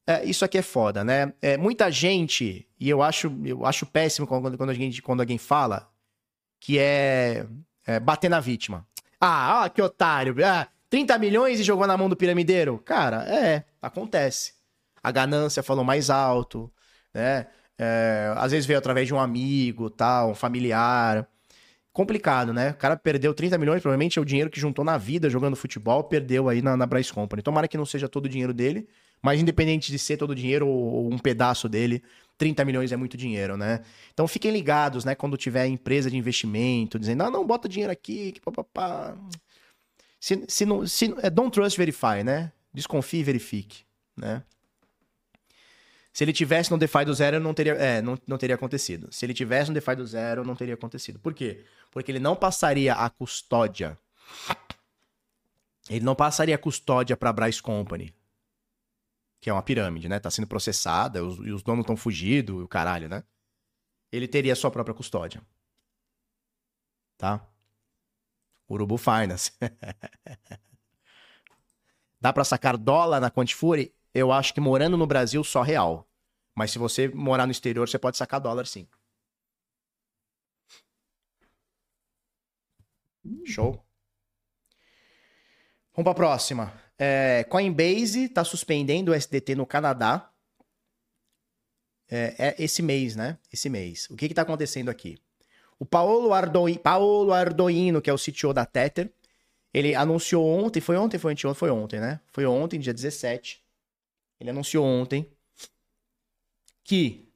É, 0.07 0.25
isso 0.25 0.45
aqui 0.45 0.59
é 0.59 0.63
foda, 0.63 1.03
né? 1.03 1.33
É, 1.43 1.57
muita 1.57 1.91
gente, 1.91 2.69
e 2.79 2.89
eu 2.89 3.03
acho, 3.03 3.37
eu 3.45 3.67
acho 3.67 3.85
péssimo 3.85 4.29
quando, 4.29 4.57
quando, 4.57 4.73
gente, 4.73 5.03
quando 5.03 5.21
alguém 5.21 5.39
fala, 5.39 5.91
que 6.61 6.79
é, 6.79 7.47
é 7.85 7.99
bater 7.99 8.29
na 8.29 8.39
vítima. 8.39 8.87
Ah, 9.21 9.65
ó, 9.65 9.69
que 9.69 9.83
otário. 9.83 10.37
Ah, 10.45 10.69
30 10.91 11.19
milhões 11.19 11.61
e 11.61 11.63
jogou 11.63 11.87
na 11.87 11.97
mão 11.97 12.09
do 12.09 12.17
piramideiro? 12.17 12.79
Cara, 12.79 13.25
é, 13.29 13.65
acontece. 13.81 14.55
A 15.03 15.11
ganância 15.11 15.63
falou 15.63 15.85
mais 15.85 16.11
alto, 16.11 16.71
né? 17.15 17.47
É, 17.79 18.33
às 18.37 18.51
vezes 18.51 18.67
veio 18.67 18.79
através 18.79 19.07
de 19.07 19.15
um 19.15 19.21
amigo, 19.21 19.89
tal, 19.89 20.31
um 20.31 20.35
familiar. 20.35 21.29
Complicado, 21.93 22.53
né? 22.53 22.71
O 22.71 22.75
cara 22.75 22.97
perdeu 22.97 23.33
30 23.35 23.57
milhões, 23.59 23.83
provavelmente 23.83 24.19
é 24.19 24.23
o 24.23 24.25
dinheiro 24.25 24.51
que 24.51 24.61
juntou 24.61 24.85
na 24.85 24.97
vida 24.99 25.31
jogando 25.31 25.57
futebol, 25.57 26.05
perdeu 26.05 26.49
aí 26.49 26.63
na, 26.63 26.77
na 26.77 26.87
Bryce 26.87 27.13
Company. 27.13 27.43
Tomara 27.43 27.69
que 27.69 27.77
não 27.77 27.87
seja 27.87 28.09
todo 28.09 28.27
o 28.27 28.29
dinheiro 28.29 28.53
dele, 28.55 28.89
mas 29.23 29.41
independente 29.41 29.91
de 29.91 29.99
ser 29.99 30.17
todo 30.17 30.31
o 30.31 30.35
dinheiro 30.35 30.67
ou, 30.69 31.13
um 31.13 31.19
pedaço 31.19 31.69
dele, 31.69 32.03
30 32.37 32.65
milhões 32.65 32.93
é 32.93 32.97
muito 32.97 33.17
dinheiro, 33.17 33.57
né? 33.57 33.81
Então 34.13 34.29
fiquem 34.29 34.53
ligados, 34.53 35.05
né? 35.05 35.15
Quando 35.15 35.37
tiver 35.37 35.67
empresa 35.67 36.11
de 36.11 36.17
investimento 36.17 36.99
dizendo, 36.99 37.25
ah, 37.25 37.31
não, 37.31 37.45
bota 37.45 37.69
dinheiro 37.69 37.93
aqui, 37.93 38.33
que 38.33 38.41
papapá. 38.41 39.17
Se, 40.21 40.45
se 40.49 40.67
não, 40.67 40.87
se, 40.87 41.15
é 41.23 41.31
don't 41.31 41.53
trust, 41.53 41.77
verify, 41.77 42.25
né? 42.25 42.53
Desconfie 42.73 43.21
e 43.21 43.25
verifique, 43.25 43.85
né? 44.17 44.43
Se 46.13 46.25
ele 46.25 46.33
tivesse 46.33 46.71
no 46.71 46.79
DeFi 46.79 47.05
do 47.05 47.15
zero, 47.15 47.39
não 47.39 47.55
teria, 47.55 47.75
é, 47.75 48.03
não, 48.03 48.19
não 48.27 48.37
teria 48.37 48.57
acontecido. 48.57 49.09
Se 49.13 49.25
ele 49.25 49.33
tivesse 49.33 49.71
no 49.71 49.75
DeFi 49.75 49.95
do 49.95 50.05
zero, 50.05 50.45
não 50.45 50.57
teria 50.57 50.75
acontecido. 50.75 51.19
Por 51.21 51.33
quê? 51.33 51.65
Porque 51.93 52.11
ele 52.11 52.19
não 52.19 52.35
passaria 52.35 52.95
a 52.95 53.09
custódia. 53.09 53.97
Ele 55.89 56.05
não 56.05 56.17
passaria 56.17 56.57
a 56.57 56.59
custódia 56.59 57.17
para 57.17 57.31
a 57.31 57.33
Bryce 57.33 57.63
Company. 57.63 58.13
Que 59.41 59.49
é 59.49 59.53
uma 59.53 59.63
pirâmide, 59.63 60.09
né? 60.09 60.19
Tá 60.19 60.29
sendo 60.29 60.49
processada, 60.49 61.25
os, 61.25 61.39
e 61.47 61.53
os 61.53 61.63
donos 61.63 61.83
estão 61.83 61.97
fugidos, 61.97 62.65
o 62.65 62.67
caralho, 62.67 63.09
né? 63.09 63.23
Ele 64.11 64.27
teria 64.27 64.55
a 64.55 64.57
sua 64.57 64.73
própria 64.73 64.95
custódia. 64.95 65.41
Tá? 67.17 67.47
Urubu 68.69 68.97
Finance. 68.99 69.53
Dá 72.21 72.33
para 72.33 72.45
sacar 72.45 72.77
dólar 72.77 73.21
na 73.21 73.31
Quantifure? 73.31 73.95
Eu 74.13 74.33
acho 74.33 74.53
que 74.53 74.61
morando 74.61 74.97
no 74.97 75.07
Brasil, 75.07 75.43
só 75.45 75.63
real. 75.63 76.09
Mas 76.55 76.73
se 76.73 76.79
você 76.79 77.09
morar 77.09 77.47
no 77.47 77.53
exterior, 77.53 77.89
você 77.89 77.99
pode 77.99 78.17
sacar 78.17 78.41
dólar 78.41 78.67
sim. 78.67 78.89
Show. 83.45 83.85
Vamos 85.95 86.05
para 86.05 86.13
a 86.13 86.15
próxima. 86.15 86.73
É, 86.99 87.45
Coinbase 87.45 88.25
está 88.25 88.45
suspendendo 88.45 89.13
o 89.13 89.15
SDT 89.15 89.55
no 89.55 89.67
Canadá. 89.67 90.33
É, 92.11 92.35
é, 92.39 92.57
esse 92.59 92.83
mês, 92.83 93.15
né? 93.15 93.39
Esse 93.53 93.69
mês. 93.69 94.09
O 94.11 94.17
que 94.17 94.27
está 94.27 94.43
acontecendo 94.43 94.89
aqui? 94.89 95.19
O 95.79 95.87
Paulo, 95.87 96.33
Ardoino, 96.33 96.79
Paulo 96.79 97.33
Ardoino, 97.33 98.03
que 98.03 98.11
é 98.11 98.13
o 98.13 98.19
CTO 98.19 98.53
da 98.53 98.67
Tether, 98.67 99.13
ele 99.73 99.95
anunciou 99.95 100.47
ontem, 100.47 100.81
foi 100.81 100.97
ontem, 100.97 101.19
foi 101.19 101.33
anteontem, 101.33 101.59
foi 101.59 101.71
ontem, 101.71 102.01
né? 102.01 102.21
Foi 102.33 102.47
ontem, 102.47 102.81
dia 102.81 102.93
17. 102.93 103.63
Ele 104.41 104.51
anunciou 104.51 104.85
ontem 104.85 105.31
que 106.83 107.29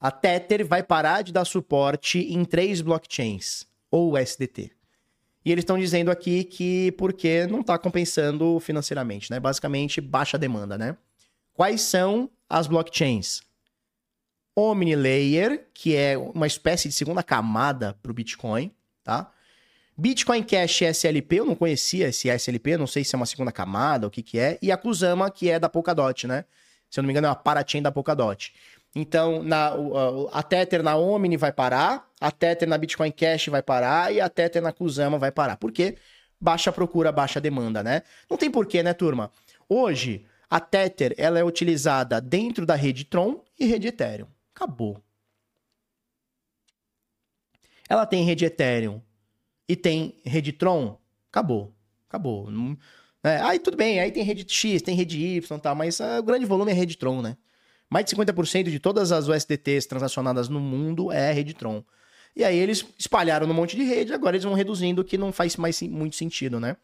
a 0.00 0.10
Tether 0.10 0.66
vai 0.66 0.82
parar 0.82 1.22
de 1.22 1.32
dar 1.32 1.44
suporte 1.44 2.18
em 2.18 2.44
três 2.44 2.80
blockchains, 2.80 3.66
ou 3.90 4.16
SDT. 4.16 4.70
E 5.44 5.52
eles 5.52 5.62
estão 5.62 5.78
dizendo 5.78 6.10
aqui 6.10 6.44
que 6.44 6.92
porque 6.92 7.46
não 7.46 7.60
está 7.60 7.78
compensando 7.78 8.58
financeiramente, 8.60 9.30
né? 9.30 9.38
Basicamente, 9.38 10.00
baixa 10.00 10.38
demanda, 10.38 10.78
né? 10.78 10.96
Quais 11.52 11.82
são 11.82 12.30
as 12.48 12.66
blockchains? 12.66 13.42
OmniLayer, 14.56 15.66
que 15.74 15.96
é 15.96 16.16
uma 16.16 16.46
espécie 16.46 16.88
de 16.88 16.94
segunda 16.94 17.22
camada 17.22 17.96
para 18.02 18.10
o 18.10 18.14
Bitcoin, 18.14 18.72
tá? 19.02 19.30
Bitcoin 19.96 20.42
Cash 20.42 20.82
SLP, 20.82 21.36
eu 21.36 21.44
não 21.44 21.54
conhecia 21.54 22.08
esse 22.08 22.28
SLP, 22.28 22.76
não 22.76 22.86
sei 22.86 23.04
se 23.04 23.14
é 23.14 23.16
uma 23.16 23.26
segunda 23.26 23.52
camada, 23.52 24.06
o 24.06 24.10
que 24.10 24.22
que 24.22 24.38
é. 24.38 24.58
E 24.60 24.72
a 24.72 24.76
Kusama, 24.76 25.30
que 25.30 25.48
é 25.48 25.58
da 25.58 25.68
Polkadot, 25.68 26.26
né? 26.26 26.44
Se 26.90 26.98
eu 26.98 27.02
não 27.02 27.06
me 27.06 27.12
engano, 27.12 27.26
é 27.28 27.30
uma 27.30 27.36
parachain 27.36 27.80
da 27.80 27.92
Polkadot. 27.92 28.52
Então, 28.94 29.42
na, 29.42 29.72
a 30.32 30.42
Tether 30.42 30.82
na 30.82 30.96
Omni 30.96 31.36
vai 31.36 31.52
parar, 31.52 32.08
a 32.20 32.30
Tether 32.30 32.68
na 32.68 32.78
Bitcoin 32.78 33.10
Cash 33.10 33.48
vai 33.48 33.62
parar 33.62 34.12
e 34.12 34.20
a 34.20 34.28
Tether 34.28 34.62
na 34.62 34.72
Kusama 34.72 35.18
vai 35.18 35.32
parar. 35.32 35.56
Por 35.56 35.72
quê? 35.72 35.96
Baixa 36.40 36.70
procura, 36.72 37.10
baixa 37.10 37.40
demanda, 37.40 37.82
né? 37.82 38.02
Não 38.28 38.36
tem 38.36 38.50
porquê, 38.50 38.82
né, 38.82 38.92
turma? 38.92 39.30
Hoje, 39.68 40.24
a 40.48 40.60
Tether 40.60 41.14
ela 41.16 41.38
é 41.38 41.44
utilizada 41.44 42.20
dentro 42.20 42.64
da 42.66 42.74
rede 42.74 43.04
Tron 43.04 43.42
e 43.58 43.66
rede 43.66 43.88
Ethereum. 43.88 44.28
Acabou. 44.54 45.02
Ela 47.88 48.06
tem 48.06 48.24
rede 48.24 48.44
Ethereum 48.44 49.00
e 49.68 49.76
tem 49.76 50.20
rede 50.24 50.52
Tron. 50.52 50.98
Acabou. 51.30 51.74
Acabou. 52.08 52.48
É, 53.22 53.40
aí 53.40 53.58
tudo 53.58 53.76
bem, 53.76 54.00
aí 54.00 54.12
tem 54.12 54.22
rede 54.22 54.44
X, 54.46 54.82
tem 54.82 54.94
rede 54.94 55.18
Y 55.18 55.58
tal, 55.58 55.74
mas 55.74 55.98
uh, 55.98 56.18
o 56.18 56.22
grande 56.22 56.46
volume 56.46 56.70
é 56.70 56.74
rede 56.74 56.96
Tron, 56.96 57.22
né? 57.22 57.36
Mais 57.90 58.04
de 58.04 58.14
50% 58.14 58.70
de 58.70 58.78
todas 58.78 59.12
as 59.12 59.28
USDTs 59.28 59.86
transacionadas 59.86 60.48
no 60.48 60.60
mundo 60.60 61.10
é 61.10 61.32
rede 61.32 61.54
Tron. 61.54 61.82
E 62.36 62.42
aí 62.44 62.56
eles 62.58 62.84
espalharam 62.98 63.46
no 63.46 63.54
monte 63.54 63.76
de 63.76 63.84
rede, 63.84 64.12
agora 64.12 64.36
eles 64.36 64.44
vão 64.44 64.54
reduzindo, 64.54 65.02
o 65.02 65.04
que 65.04 65.16
não 65.16 65.32
faz 65.32 65.56
mais 65.56 65.80
muito 65.82 66.16
sentido, 66.16 66.58
né? 66.58 66.76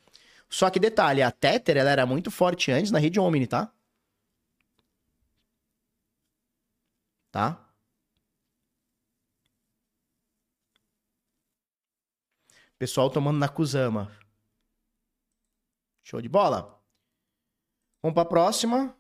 Só 0.49 0.71
que 0.71 0.81
detalhe, 0.81 1.23
a 1.23 1.31
Tether 1.31 1.77
ela 1.77 1.91
era 1.91 2.07
muito 2.07 2.31
forte 2.31 2.73
antes 2.73 2.91
na 2.91 2.99
rede 2.99 3.21
Omni, 3.21 3.47
tá? 3.47 3.71
Tá? 7.31 7.67
Pessoal 12.79 13.11
tomando 13.11 13.39
na 13.39 13.49
Kusama. 13.49 14.11
Show 16.03 16.21
de 16.21 16.29
bola. 16.29 16.83
Vamos 18.03 18.15
para 18.15 18.23
a 18.23 18.27
próxima. 18.27 18.97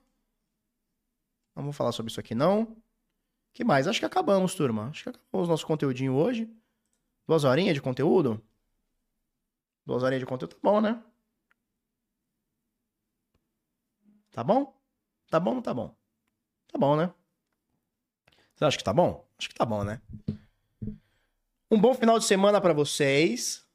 Não 1.57 1.65
vou 1.65 1.73
falar 1.73 1.93
sobre 1.93 2.11
isso 2.11 2.21
aqui, 2.21 2.35
não. 2.35 2.77
que 3.53 3.65
mais? 3.65 3.89
Acho 3.89 3.99
que 3.99 4.07
acabamos, 4.07 4.55
turma. 4.55 4.89
Acho 4.91 5.05
que 5.05 5.09
acabamos 5.09 5.49
o 5.49 5.51
nosso 5.51 5.67
conteúdinho 5.67 6.15
hoje. 6.15 6.49
Duas 7.27 7.45
horinhas 7.45 7.75
de 7.75 7.83
conteúdo? 7.83 8.43
Duas 9.85 10.03
horinhas 10.03 10.21
de 10.21 10.27
conteúdo, 10.27 10.55
tá 10.55 10.61
bom, 10.63 10.81
né? 10.81 11.03
Tá 14.31 14.45
bom? 14.45 14.79
Tá 15.29 15.41
bom 15.41 15.61
tá 15.61 15.75
bom? 15.75 15.97
Tá 16.69 16.79
bom, 16.79 16.97
né? 16.97 17.13
Você 18.61 18.65
acha 18.67 18.77
que 18.77 18.85
tá 18.85 18.93
bom? 18.93 19.27
Acho 19.39 19.49
que 19.49 19.55
tá 19.55 19.65
bom, 19.65 19.83
né? 19.83 20.03
Um 21.71 21.81
bom 21.81 21.95
final 21.95 22.19
de 22.19 22.27
semana 22.27 22.61
pra 22.61 22.75
vocês. 22.75 23.67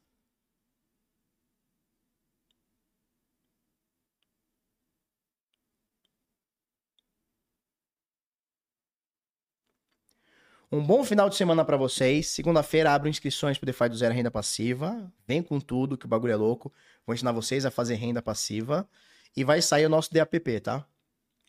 Um 10.70 10.86
bom 10.86 11.02
final 11.02 11.28
de 11.28 11.34
semana 11.34 11.64
pra 11.64 11.76
vocês. 11.76 12.28
Segunda-feira 12.28 12.92
abro 12.92 13.08
inscrições 13.08 13.58
pro 13.58 13.66
DeFi 13.66 13.88
do 13.88 13.96
Zero 13.96 14.14
Renda 14.14 14.30
Passiva. 14.30 15.12
Vem 15.26 15.42
com 15.42 15.58
tudo, 15.58 15.98
que 15.98 16.06
o 16.06 16.08
bagulho 16.08 16.32
é 16.32 16.36
louco. 16.36 16.72
Vou 17.04 17.12
ensinar 17.12 17.32
vocês 17.32 17.66
a 17.66 17.72
fazer 17.72 17.96
renda 17.96 18.22
passiva. 18.22 18.88
E 19.36 19.42
vai 19.42 19.60
sair 19.60 19.86
o 19.86 19.88
nosso 19.88 20.14
DAPP, 20.14 20.60
tá? 20.60 20.86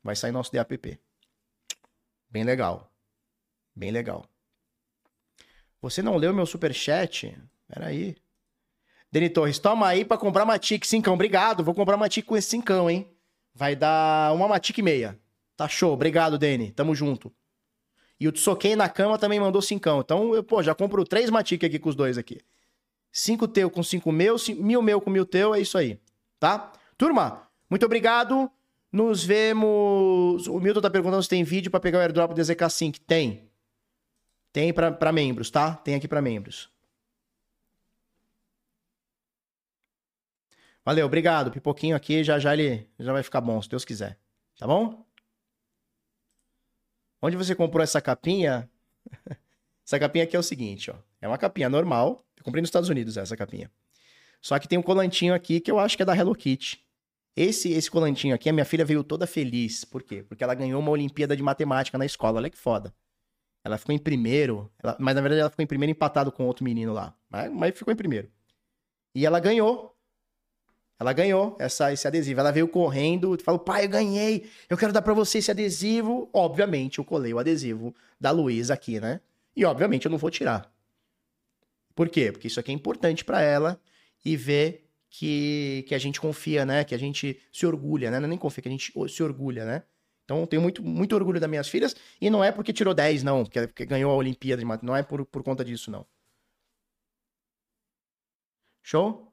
Vai 0.04 0.16
sair 0.16 0.32
nosso 0.32 0.52
DAPP. 0.52 1.00
Bem 2.32 2.44
legal. 2.44 2.92
Bem 3.78 3.92
legal. 3.92 4.26
Você 5.80 6.02
não 6.02 6.18
leu 6.18 6.34
meu 6.34 6.48
superchat? 6.48 7.38
Peraí. 7.68 8.16
Deni 9.12 9.30
Torres, 9.30 9.60
toma 9.60 9.88
aí 9.88 10.04
pra 10.04 10.18
comprar 10.18 10.46
Matic 10.46 10.84
5. 10.84 11.08
Obrigado. 11.12 11.64
Vou 11.64 11.76
comprar 11.76 11.96
Matic 11.96 12.26
com 12.26 12.36
esse 12.36 12.50
5, 12.50 12.90
hein? 12.90 13.08
Vai 13.54 13.76
dar 13.76 14.34
uma 14.34 14.48
Matic 14.48 14.80
e 14.80 14.82
meia. 14.82 15.20
Tá 15.56 15.68
show. 15.68 15.94
Obrigado, 15.94 16.40
Deni. 16.40 16.72
Tamo 16.72 16.96
junto. 16.96 17.32
E 18.20 18.28
o 18.28 18.32
Tsoquei 18.32 18.76
na 18.76 18.90
cama 18.90 19.20
também 19.20 19.40
mandou 19.40 19.62
5. 19.62 19.88
Então, 20.00 20.34
eu, 20.34 20.44
pô, 20.44 20.64
já 20.64 20.74
compro 20.74 21.06
três 21.06 21.30
Matic 21.30 21.64
aqui 21.64 21.78
com 21.78 21.90
os 21.90 21.96
dois 21.96 22.18
aqui. 22.18 22.42
5 23.12 23.48
teu 23.48 23.70
com 23.70 23.84
5 23.84 24.12
meu, 24.12 24.38
mil 24.58 24.82
meu 24.82 25.00
com 25.00 25.12
mil 25.12 25.26
teu, 25.26 25.54
é 25.54 25.62
isso 25.62 25.78
aí. 25.78 26.00
Tá? 26.40 26.72
Turma, 26.98 27.48
muito 27.70 27.86
obrigado. 27.86 28.50
Nos 28.92 29.24
vemos. 29.24 30.48
O 30.48 30.60
Milton 30.60 30.82
tá 30.82 30.90
perguntando 30.90 31.22
se 31.22 31.30
tem 31.30 31.44
vídeo 31.44 31.70
pra 31.70 31.80
pegar 31.80 32.00
o 32.00 32.02
airdrop 32.02 32.34
do 32.34 32.44
ZK 32.44 32.70
Sync. 32.72 33.00
Tem. 33.02 33.47
Tem 34.58 34.74
pra 34.74 35.12
membros, 35.12 35.52
tá? 35.52 35.76
Tem 35.76 35.94
aqui 35.94 36.08
pra 36.08 36.20
membros. 36.20 36.68
Valeu, 40.84 41.06
obrigado. 41.06 41.52
Pipoquinho 41.52 41.96
aqui, 41.96 42.24
já 42.24 42.40
já 42.40 42.54
ele 42.54 42.90
já 42.98 43.14
vai 43.14 43.22
ficar 43.22 43.40
bom, 43.40 43.62
se 43.62 43.70
Deus 43.70 43.86
quiser. 43.86 44.18
Tá 44.58 44.66
bom? 44.66 45.06
Onde 47.22 47.38
você 47.38 47.54
comprou 47.54 47.84
essa 47.84 48.02
capinha? 48.02 48.68
essa 49.86 50.00
capinha 50.00 50.24
aqui 50.24 50.36
é 50.36 50.40
o 50.40 50.42
seguinte, 50.42 50.90
ó. 50.90 50.96
É 51.22 51.28
uma 51.28 51.38
capinha 51.38 51.70
normal. 51.70 52.26
Eu 52.36 52.44
comprei 52.44 52.60
nos 52.60 52.70
Estados 52.70 52.90
Unidos 52.90 53.16
essa 53.16 53.38
capinha. 53.38 53.70
Só 54.42 54.58
que 54.58 54.68
tem 54.68 54.80
um 54.80 54.82
colantinho 54.82 55.36
aqui 55.36 55.60
que 55.60 55.70
eu 55.70 55.78
acho 55.78 55.96
que 55.96 56.02
é 56.02 56.06
da 56.06 56.18
Hello 56.18 56.34
Kitty. 56.34 56.84
Esse, 57.36 57.72
esse 57.74 57.92
colantinho 57.92 58.34
aqui, 58.34 58.50
a 58.50 58.54
minha 58.54 58.66
filha 58.66 58.84
veio 58.84 59.04
toda 59.04 59.28
feliz. 59.28 59.86
Por 59.86 60.02
quê? 60.02 60.24
Porque 60.24 60.44
ela 60.44 60.56
ganhou 60.56 60.82
uma 60.82 60.90
Olimpíada 60.90 61.38
de 61.38 61.44
Matemática 61.44 61.96
na 61.96 62.08
escola. 62.08 62.40
Olha 62.40 62.50
que 62.50 62.58
foda. 62.58 62.92
Ela 63.64 63.78
ficou 63.78 63.94
em 63.94 64.00
primeiro, 64.00 64.72
ela- 64.82 64.96
mas 65.00 65.16
na 65.16 65.22
verdade 65.22 65.42
ela 65.42 65.50
ficou 65.50 65.64
em 65.64 65.68
primeiro 65.68 65.92
empatado 65.92 66.32
com 66.32 66.46
outro 66.46 66.64
menino 66.64 66.94
lá. 66.94 67.16
Mas, 67.30 67.52
mas 67.52 67.78
ficou 67.78 67.94
em 67.94 67.98
primeiro. 67.98 68.30
E 69.14 69.26
ela 69.26 69.40
ganhou. 69.40 69.94
Ela 71.00 71.14
ganhou 71.14 71.56
essa, 71.60 71.92
esse 71.94 72.08
adesivo. 72.08 72.40
Ela 72.40 72.52
veio 72.52 72.68
correndo 72.68 73.38
falou: 73.44 73.60
pai, 73.60 73.86
eu 73.86 73.90
ganhei. 73.90 74.50
Eu 74.70 74.78
quero 74.78 74.94
dar 74.94 75.02
pra 75.02 75.14
você 75.14 75.38
esse 75.40 75.52
adesivo. 75.52 76.30
Obviamente, 76.34 77.00
eu 77.00 77.06
colei 77.06 77.34
o 77.34 77.40
adesivo 77.40 77.94
da 78.20 78.32
Luísa 78.32 78.74
aqui, 78.74 79.00
né? 79.00 79.22
E 79.56 79.66
obviamente 79.66 80.06
eu 80.06 80.12
não 80.12 80.18
vou 80.18 80.30
tirar. 80.32 80.72
Por 81.96 82.10
quê? 82.10 82.32
Porque 82.32 82.48
isso 82.48 82.60
aqui 82.60 82.72
é 82.72 82.76
importante 82.76 83.26
pra 83.26 83.42
ela 83.42 83.80
e 84.24 84.36
ver 84.38 84.88
que, 85.10 85.84
que 85.88 85.96
a 85.96 85.98
gente 85.98 86.20
confia, 86.22 86.66
né? 86.66 86.84
Que 86.84 86.94
a 86.94 86.98
gente 86.98 87.40
se 87.52 87.66
orgulha, 87.66 88.12
né? 88.12 88.20
Não 88.20 88.26
é 88.28 88.30
nem 88.30 88.38
confia, 88.38 88.62
que 88.62 88.68
a 88.68 88.72
gente 88.72 88.94
se 89.10 89.24
orgulha, 89.24 89.66
né? 89.66 89.84
Então 90.28 90.42
eu 90.42 90.48
tenho 90.48 90.62
muito, 90.62 90.84
muito 90.84 91.16
orgulho 91.16 91.40
das 91.40 91.50
minhas 91.50 91.70
filhas 91.70 91.96
e 92.20 92.30
não 92.30 92.44
é 92.44 92.52
porque 92.52 92.74
tirou 92.74 92.94
10, 92.94 93.24
não, 93.24 93.46
porque, 93.46 93.66
porque 93.66 93.86
ganhou 93.86 94.12
a 94.12 94.16
Olimpíada 94.16 94.60
de 94.60 94.66
Matemática. 94.66 94.86
Não 94.86 94.94
é 94.98 95.02
por, 95.02 95.26
por 95.26 95.42
conta 95.42 95.64
disso, 95.64 95.90
não. 95.90 96.06
Show? 98.82 99.32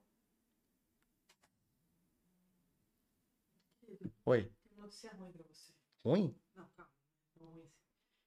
Oi. 4.25 4.43
Tem 4.69 4.79
notícia 4.79 5.11
ruim 5.19 5.33
pra 5.33 5.43
você. 5.43 5.73
Ruim? 6.05 6.35
Não, 6.55 6.65
calma. 6.77 6.93
Não 7.41 7.49
ruim. 7.49 7.69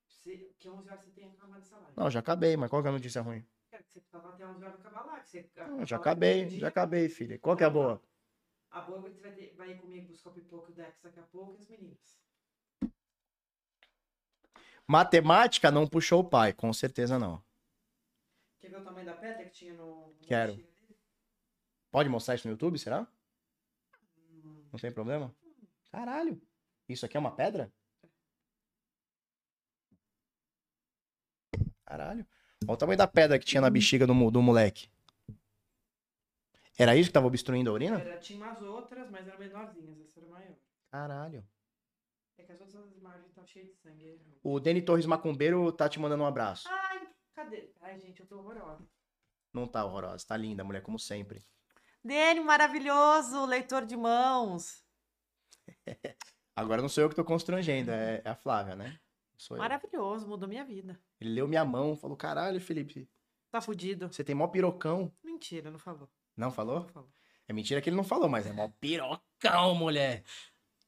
Você, 0.10 0.54
que 0.60 0.70
11 0.70 0.90
horas 0.90 1.06
você 1.06 1.12
tem 1.12 1.30
acabar 1.30 1.60
essa 1.60 1.78
live. 1.78 1.94
Não, 1.96 2.12
já 2.12 2.20
acabei, 2.20 2.58
mas 2.58 2.70
qual 2.70 2.82
que 2.82 2.88
é 2.88 2.92
a 2.92 2.94
notícia 2.94 3.22
ruim? 3.22 3.46
Quero 3.70 3.84
que 3.86 3.94
você 3.94 4.02
tava 4.12 4.30
até 4.34 4.46
11 4.46 4.66
horas 4.66 4.76
acabar 4.82 5.06
lá. 5.06 5.20
Que 5.22 5.30
você, 5.30 5.50
Não, 5.70 5.86
já 5.86 5.96
acabei, 5.96 6.50
já 6.50 6.68
acabei, 6.68 7.08
filha. 7.08 7.40
Qual 7.40 7.56
que 7.56 7.64
é 7.64 7.68
a 7.68 7.70
boa? 7.70 8.02
A 8.72 8.82
boa 8.82 9.00
é 9.00 9.10
que 9.10 9.16
você 9.16 9.22
vai, 9.22 9.32
ter, 9.32 9.56
vai 9.56 9.72
ir 9.72 9.80
comigo 9.80 10.08
buscar 10.10 10.32
o 10.32 10.34
pipoca 10.34 10.70
e 10.70 10.74
o 10.74 10.76
Dex 10.76 11.00
daqui 11.02 11.20
a 11.20 11.24
pouco 11.24 11.54
e 11.54 11.62
as 11.62 11.70
meninas. 11.70 12.17
Matemática 14.88 15.70
não 15.70 15.86
puxou 15.86 16.22
o 16.22 16.30
pai, 16.30 16.54
com 16.54 16.72
certeza 16.72 17.20
não. 17.20 17.44
Quer 18.60 18.70
ver 18.70 18.78
o 18.78 18.84
tamanho 18.84 19.06
da 19.06 19.14
pedra 19.14 19.44
que 19.44 19.52
tinha 19.52 19.74
no. 19.74 20.14
Quero. 20.26 20.58
Pode 21.92 22.10
mostrar 22.10 22.36
isso 22.36 22.48
no 22.48 22.54
YouTube, 22.54 22.80
será? 22.80 23.06
Hum, 24.18 24.64
Não 24.72 24.80
tem 24.80 24.92
problema? 24.92 25.34
Caralho. 25.92 26.42
Isso 26.88 27.06
aqui 27.06 27.18
é 27.18 27.20
uma 27.20 27.32
pedra? 27.36 27.72
Caralho. 31.86 32.26
Olha 32.64 32.74
o 32.74 32.78
tamanho 32.78 32.98
da 32.98 33.08
pedra 33.08 33.38
que 33.40 33.46
tinha 33.46 33.62
na 33.62 33.70
bexiga 33.70 34.06
do, 34.08 34.32
do 34.32 34.42
moleque. 34.42 34.90
Era 36.78 36.96
isso 36.96 37.10
que 37.10 37.14
tava 37.14 37.28
obstruindo 37.28 37.70
a 37.70 37.74
urina? 37.74 37.98
Era, 38.00 38.18
tinha 38.20 38.38
umas 38.40 38.62
outras, 38.62 39.10
mas 39.10 39.28
eram 39.28 39.40
menorzinhas. 39.40 40.00
Essa 40.00 40.20
era 40.20 40.30
maior. 40.30 40.56
Caralho. 40.92 41.44
É 42.50 42.56
que 42.56 42.64
as 42.64 42.74
outras 42.76 42.96
imagens 42.96 43.28
estavam 43.28 43.48
cheias 43.48 43.68
de 43.68 43.76
sangue. 43.76 44.04
aí 44.04 44.12
errou. 44.12 44.40
O 44.56 44.60
Deni 44.60 44.82
Torres 44.82 45.06
Macumbeiro 45.06 45.72
tá 45.72 45.90
te 45.90 46.00
mandando 46.00 46.24
um 46.24 46.28
abraço. 46.28 46.68
Ai, 46.70 47.08
cadê? 47.34 47.70
Ai, 47.82 48.00
gente, 48.00 48.20
eu 48.20 48.26
tô 48.26 48.38
horrorosa. 48.38 48.88
Não 49.54 49.68
tá 49.68 49.84
horrorosa, 49.84 50.26
tá 50.28 50.38
linda, 50.38 50.64
mulher, 50.64 50.82
como 50.82 51.00
sempre. 51.00 51.46
Dene, 52.04 52.40
maravilhoso, 52.42 53.46
leitor 53.46 53.86
de 53.86 53.96
mãos. 53.98 54.84
Agora 56.56 56.82
não 56.82 56.90
sou 56.90 57.04
eu 57.04 57.10
que 57.10 57.16
tô 57.16 57.24
constrangendo, 57.24 57.92
é, 57.92 58.22
é 58.24 58.30
a 58.30 58.36
Flávia, 58.36 58.76
né? 58.76 59.00
Sou 59.38 59.58
eu. 59.58 59.62
Maravilhoso, 59.62 60.28
mudou 60.28 60.48
minha 60.48 60.64
vida. 60.64 61.00
Ele 61.20 61.32
leu 61.34 61.48
minha 61.48 61.66
mão, 61.66 61.96
falou: 61.96 62.16
caralho, 62.18 62.60
Felipe, 62.60 63.10
Tá 63.52 63.62
fudido. 63.62 64.08
você 64.12 64.24
tem 64.24 64.36
mó 64.36 64.48
pirocão. 64.48 65.12
Mentira, 65.24 65.70
não 65.72 65.80
falou. 65.80 66.10
Não 66.36 66.52
falou? 66.52 66.82
Não 66.82 66.88
falou. 66.90 67.10
É 67.48 67.54
mentira 67.54 67.82
que 67.82 67.90
ele 67.90 67.96
não 67.96 68.04
falou, 68.04 68.28
mas 68.28 68.46
é 68.46 68.52
mó 68.52 68.70
pirocão, 68.80 69.76
mulher. 69.76 70.24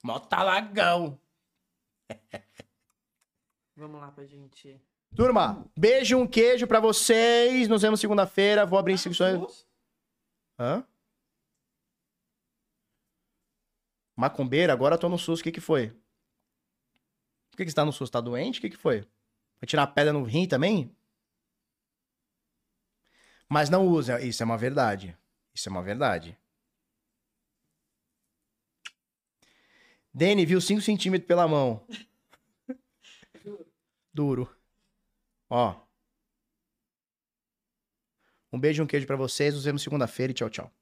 Mó 0.03 0.19
talagão. 0.19 1.19
Vamos 3.75 4.01
lá 4.01 4.11
pra 4.11 4.25
gente. 4.25 4.79
Turma, 5.15 5.65
beijo, 5.77 6.17
um 6.17 6.27
queijo 6.27 6.67
pra 6.67 6.79
vocês. 6.79 7.67
Nos 7.67 7.81
vemos 7.81 7.99
segunda-feira. 7.99 8.65
Vou 8.65 8.77
abrir 8.77 8.93
inscrições. 8.93 9.65
Hã? 10.59 10.85
Macumbeira, 14.15 14.73
agora 14.73 14.95
eu 14.95 14.99
tô 14.99 15.07
no 15.07 15.17
SUS. 15.17 15.39
O 15.39 15.43
que 15.43 15.51
que 15.51 15.61
foi? 15.61 15.89
Por 17.49 17.57
que 17.57 17.63
que 17.63 17.71
você 17.71 17.75
tá 17.75 17.85
no 17.85 17.93
SUS? 17.93 18.09
Tá 18.09 18.19
doente? 18.19 18.59
O 18.59 18.61
que 18.61 18.69
que 18.69 18.77
foi? 18.77 19.01
Vai 19.61 19.67
tirar 19.67 19.87
pedra 19.87 20.11
no 20.11 20.23
rim 20.23 20.47
também? 20.47 20.93
Mas 23.47 23.69
não 23.69 23.87
usa. 23.87 24.21
Isso 24.21 24.43
é 24.43 24.45
uma 24.45 24.57
verdade. 24.57 25.17
Isso 25.53 25.69
é 25.69 25.71
uma 25.71 25.81
verdade. 25.81 26.37
Dene 30.13 30.45
viu 30.45 30.59
5 30.59 30.81
centímetros 30.81 31.27
pela 31.27 31.47
mão. 31.47 31.85
Duro. 34.13 34.49
Ó. 35.49 35.75
Um 38.51 38.59
beijo 38.59 38.81
e 38.81 38.83
um 38.83 38.87
queijo 38.87 39.05
pra 39.05 39.15
vocês. 39.15 39.53
Nos 39.53 39.63
vemos 39.63 39.81
segunda-feira 39.81 40.31
e 40.31 40.33
tchau, 40.33 40.49
tchau. 40.49 40.78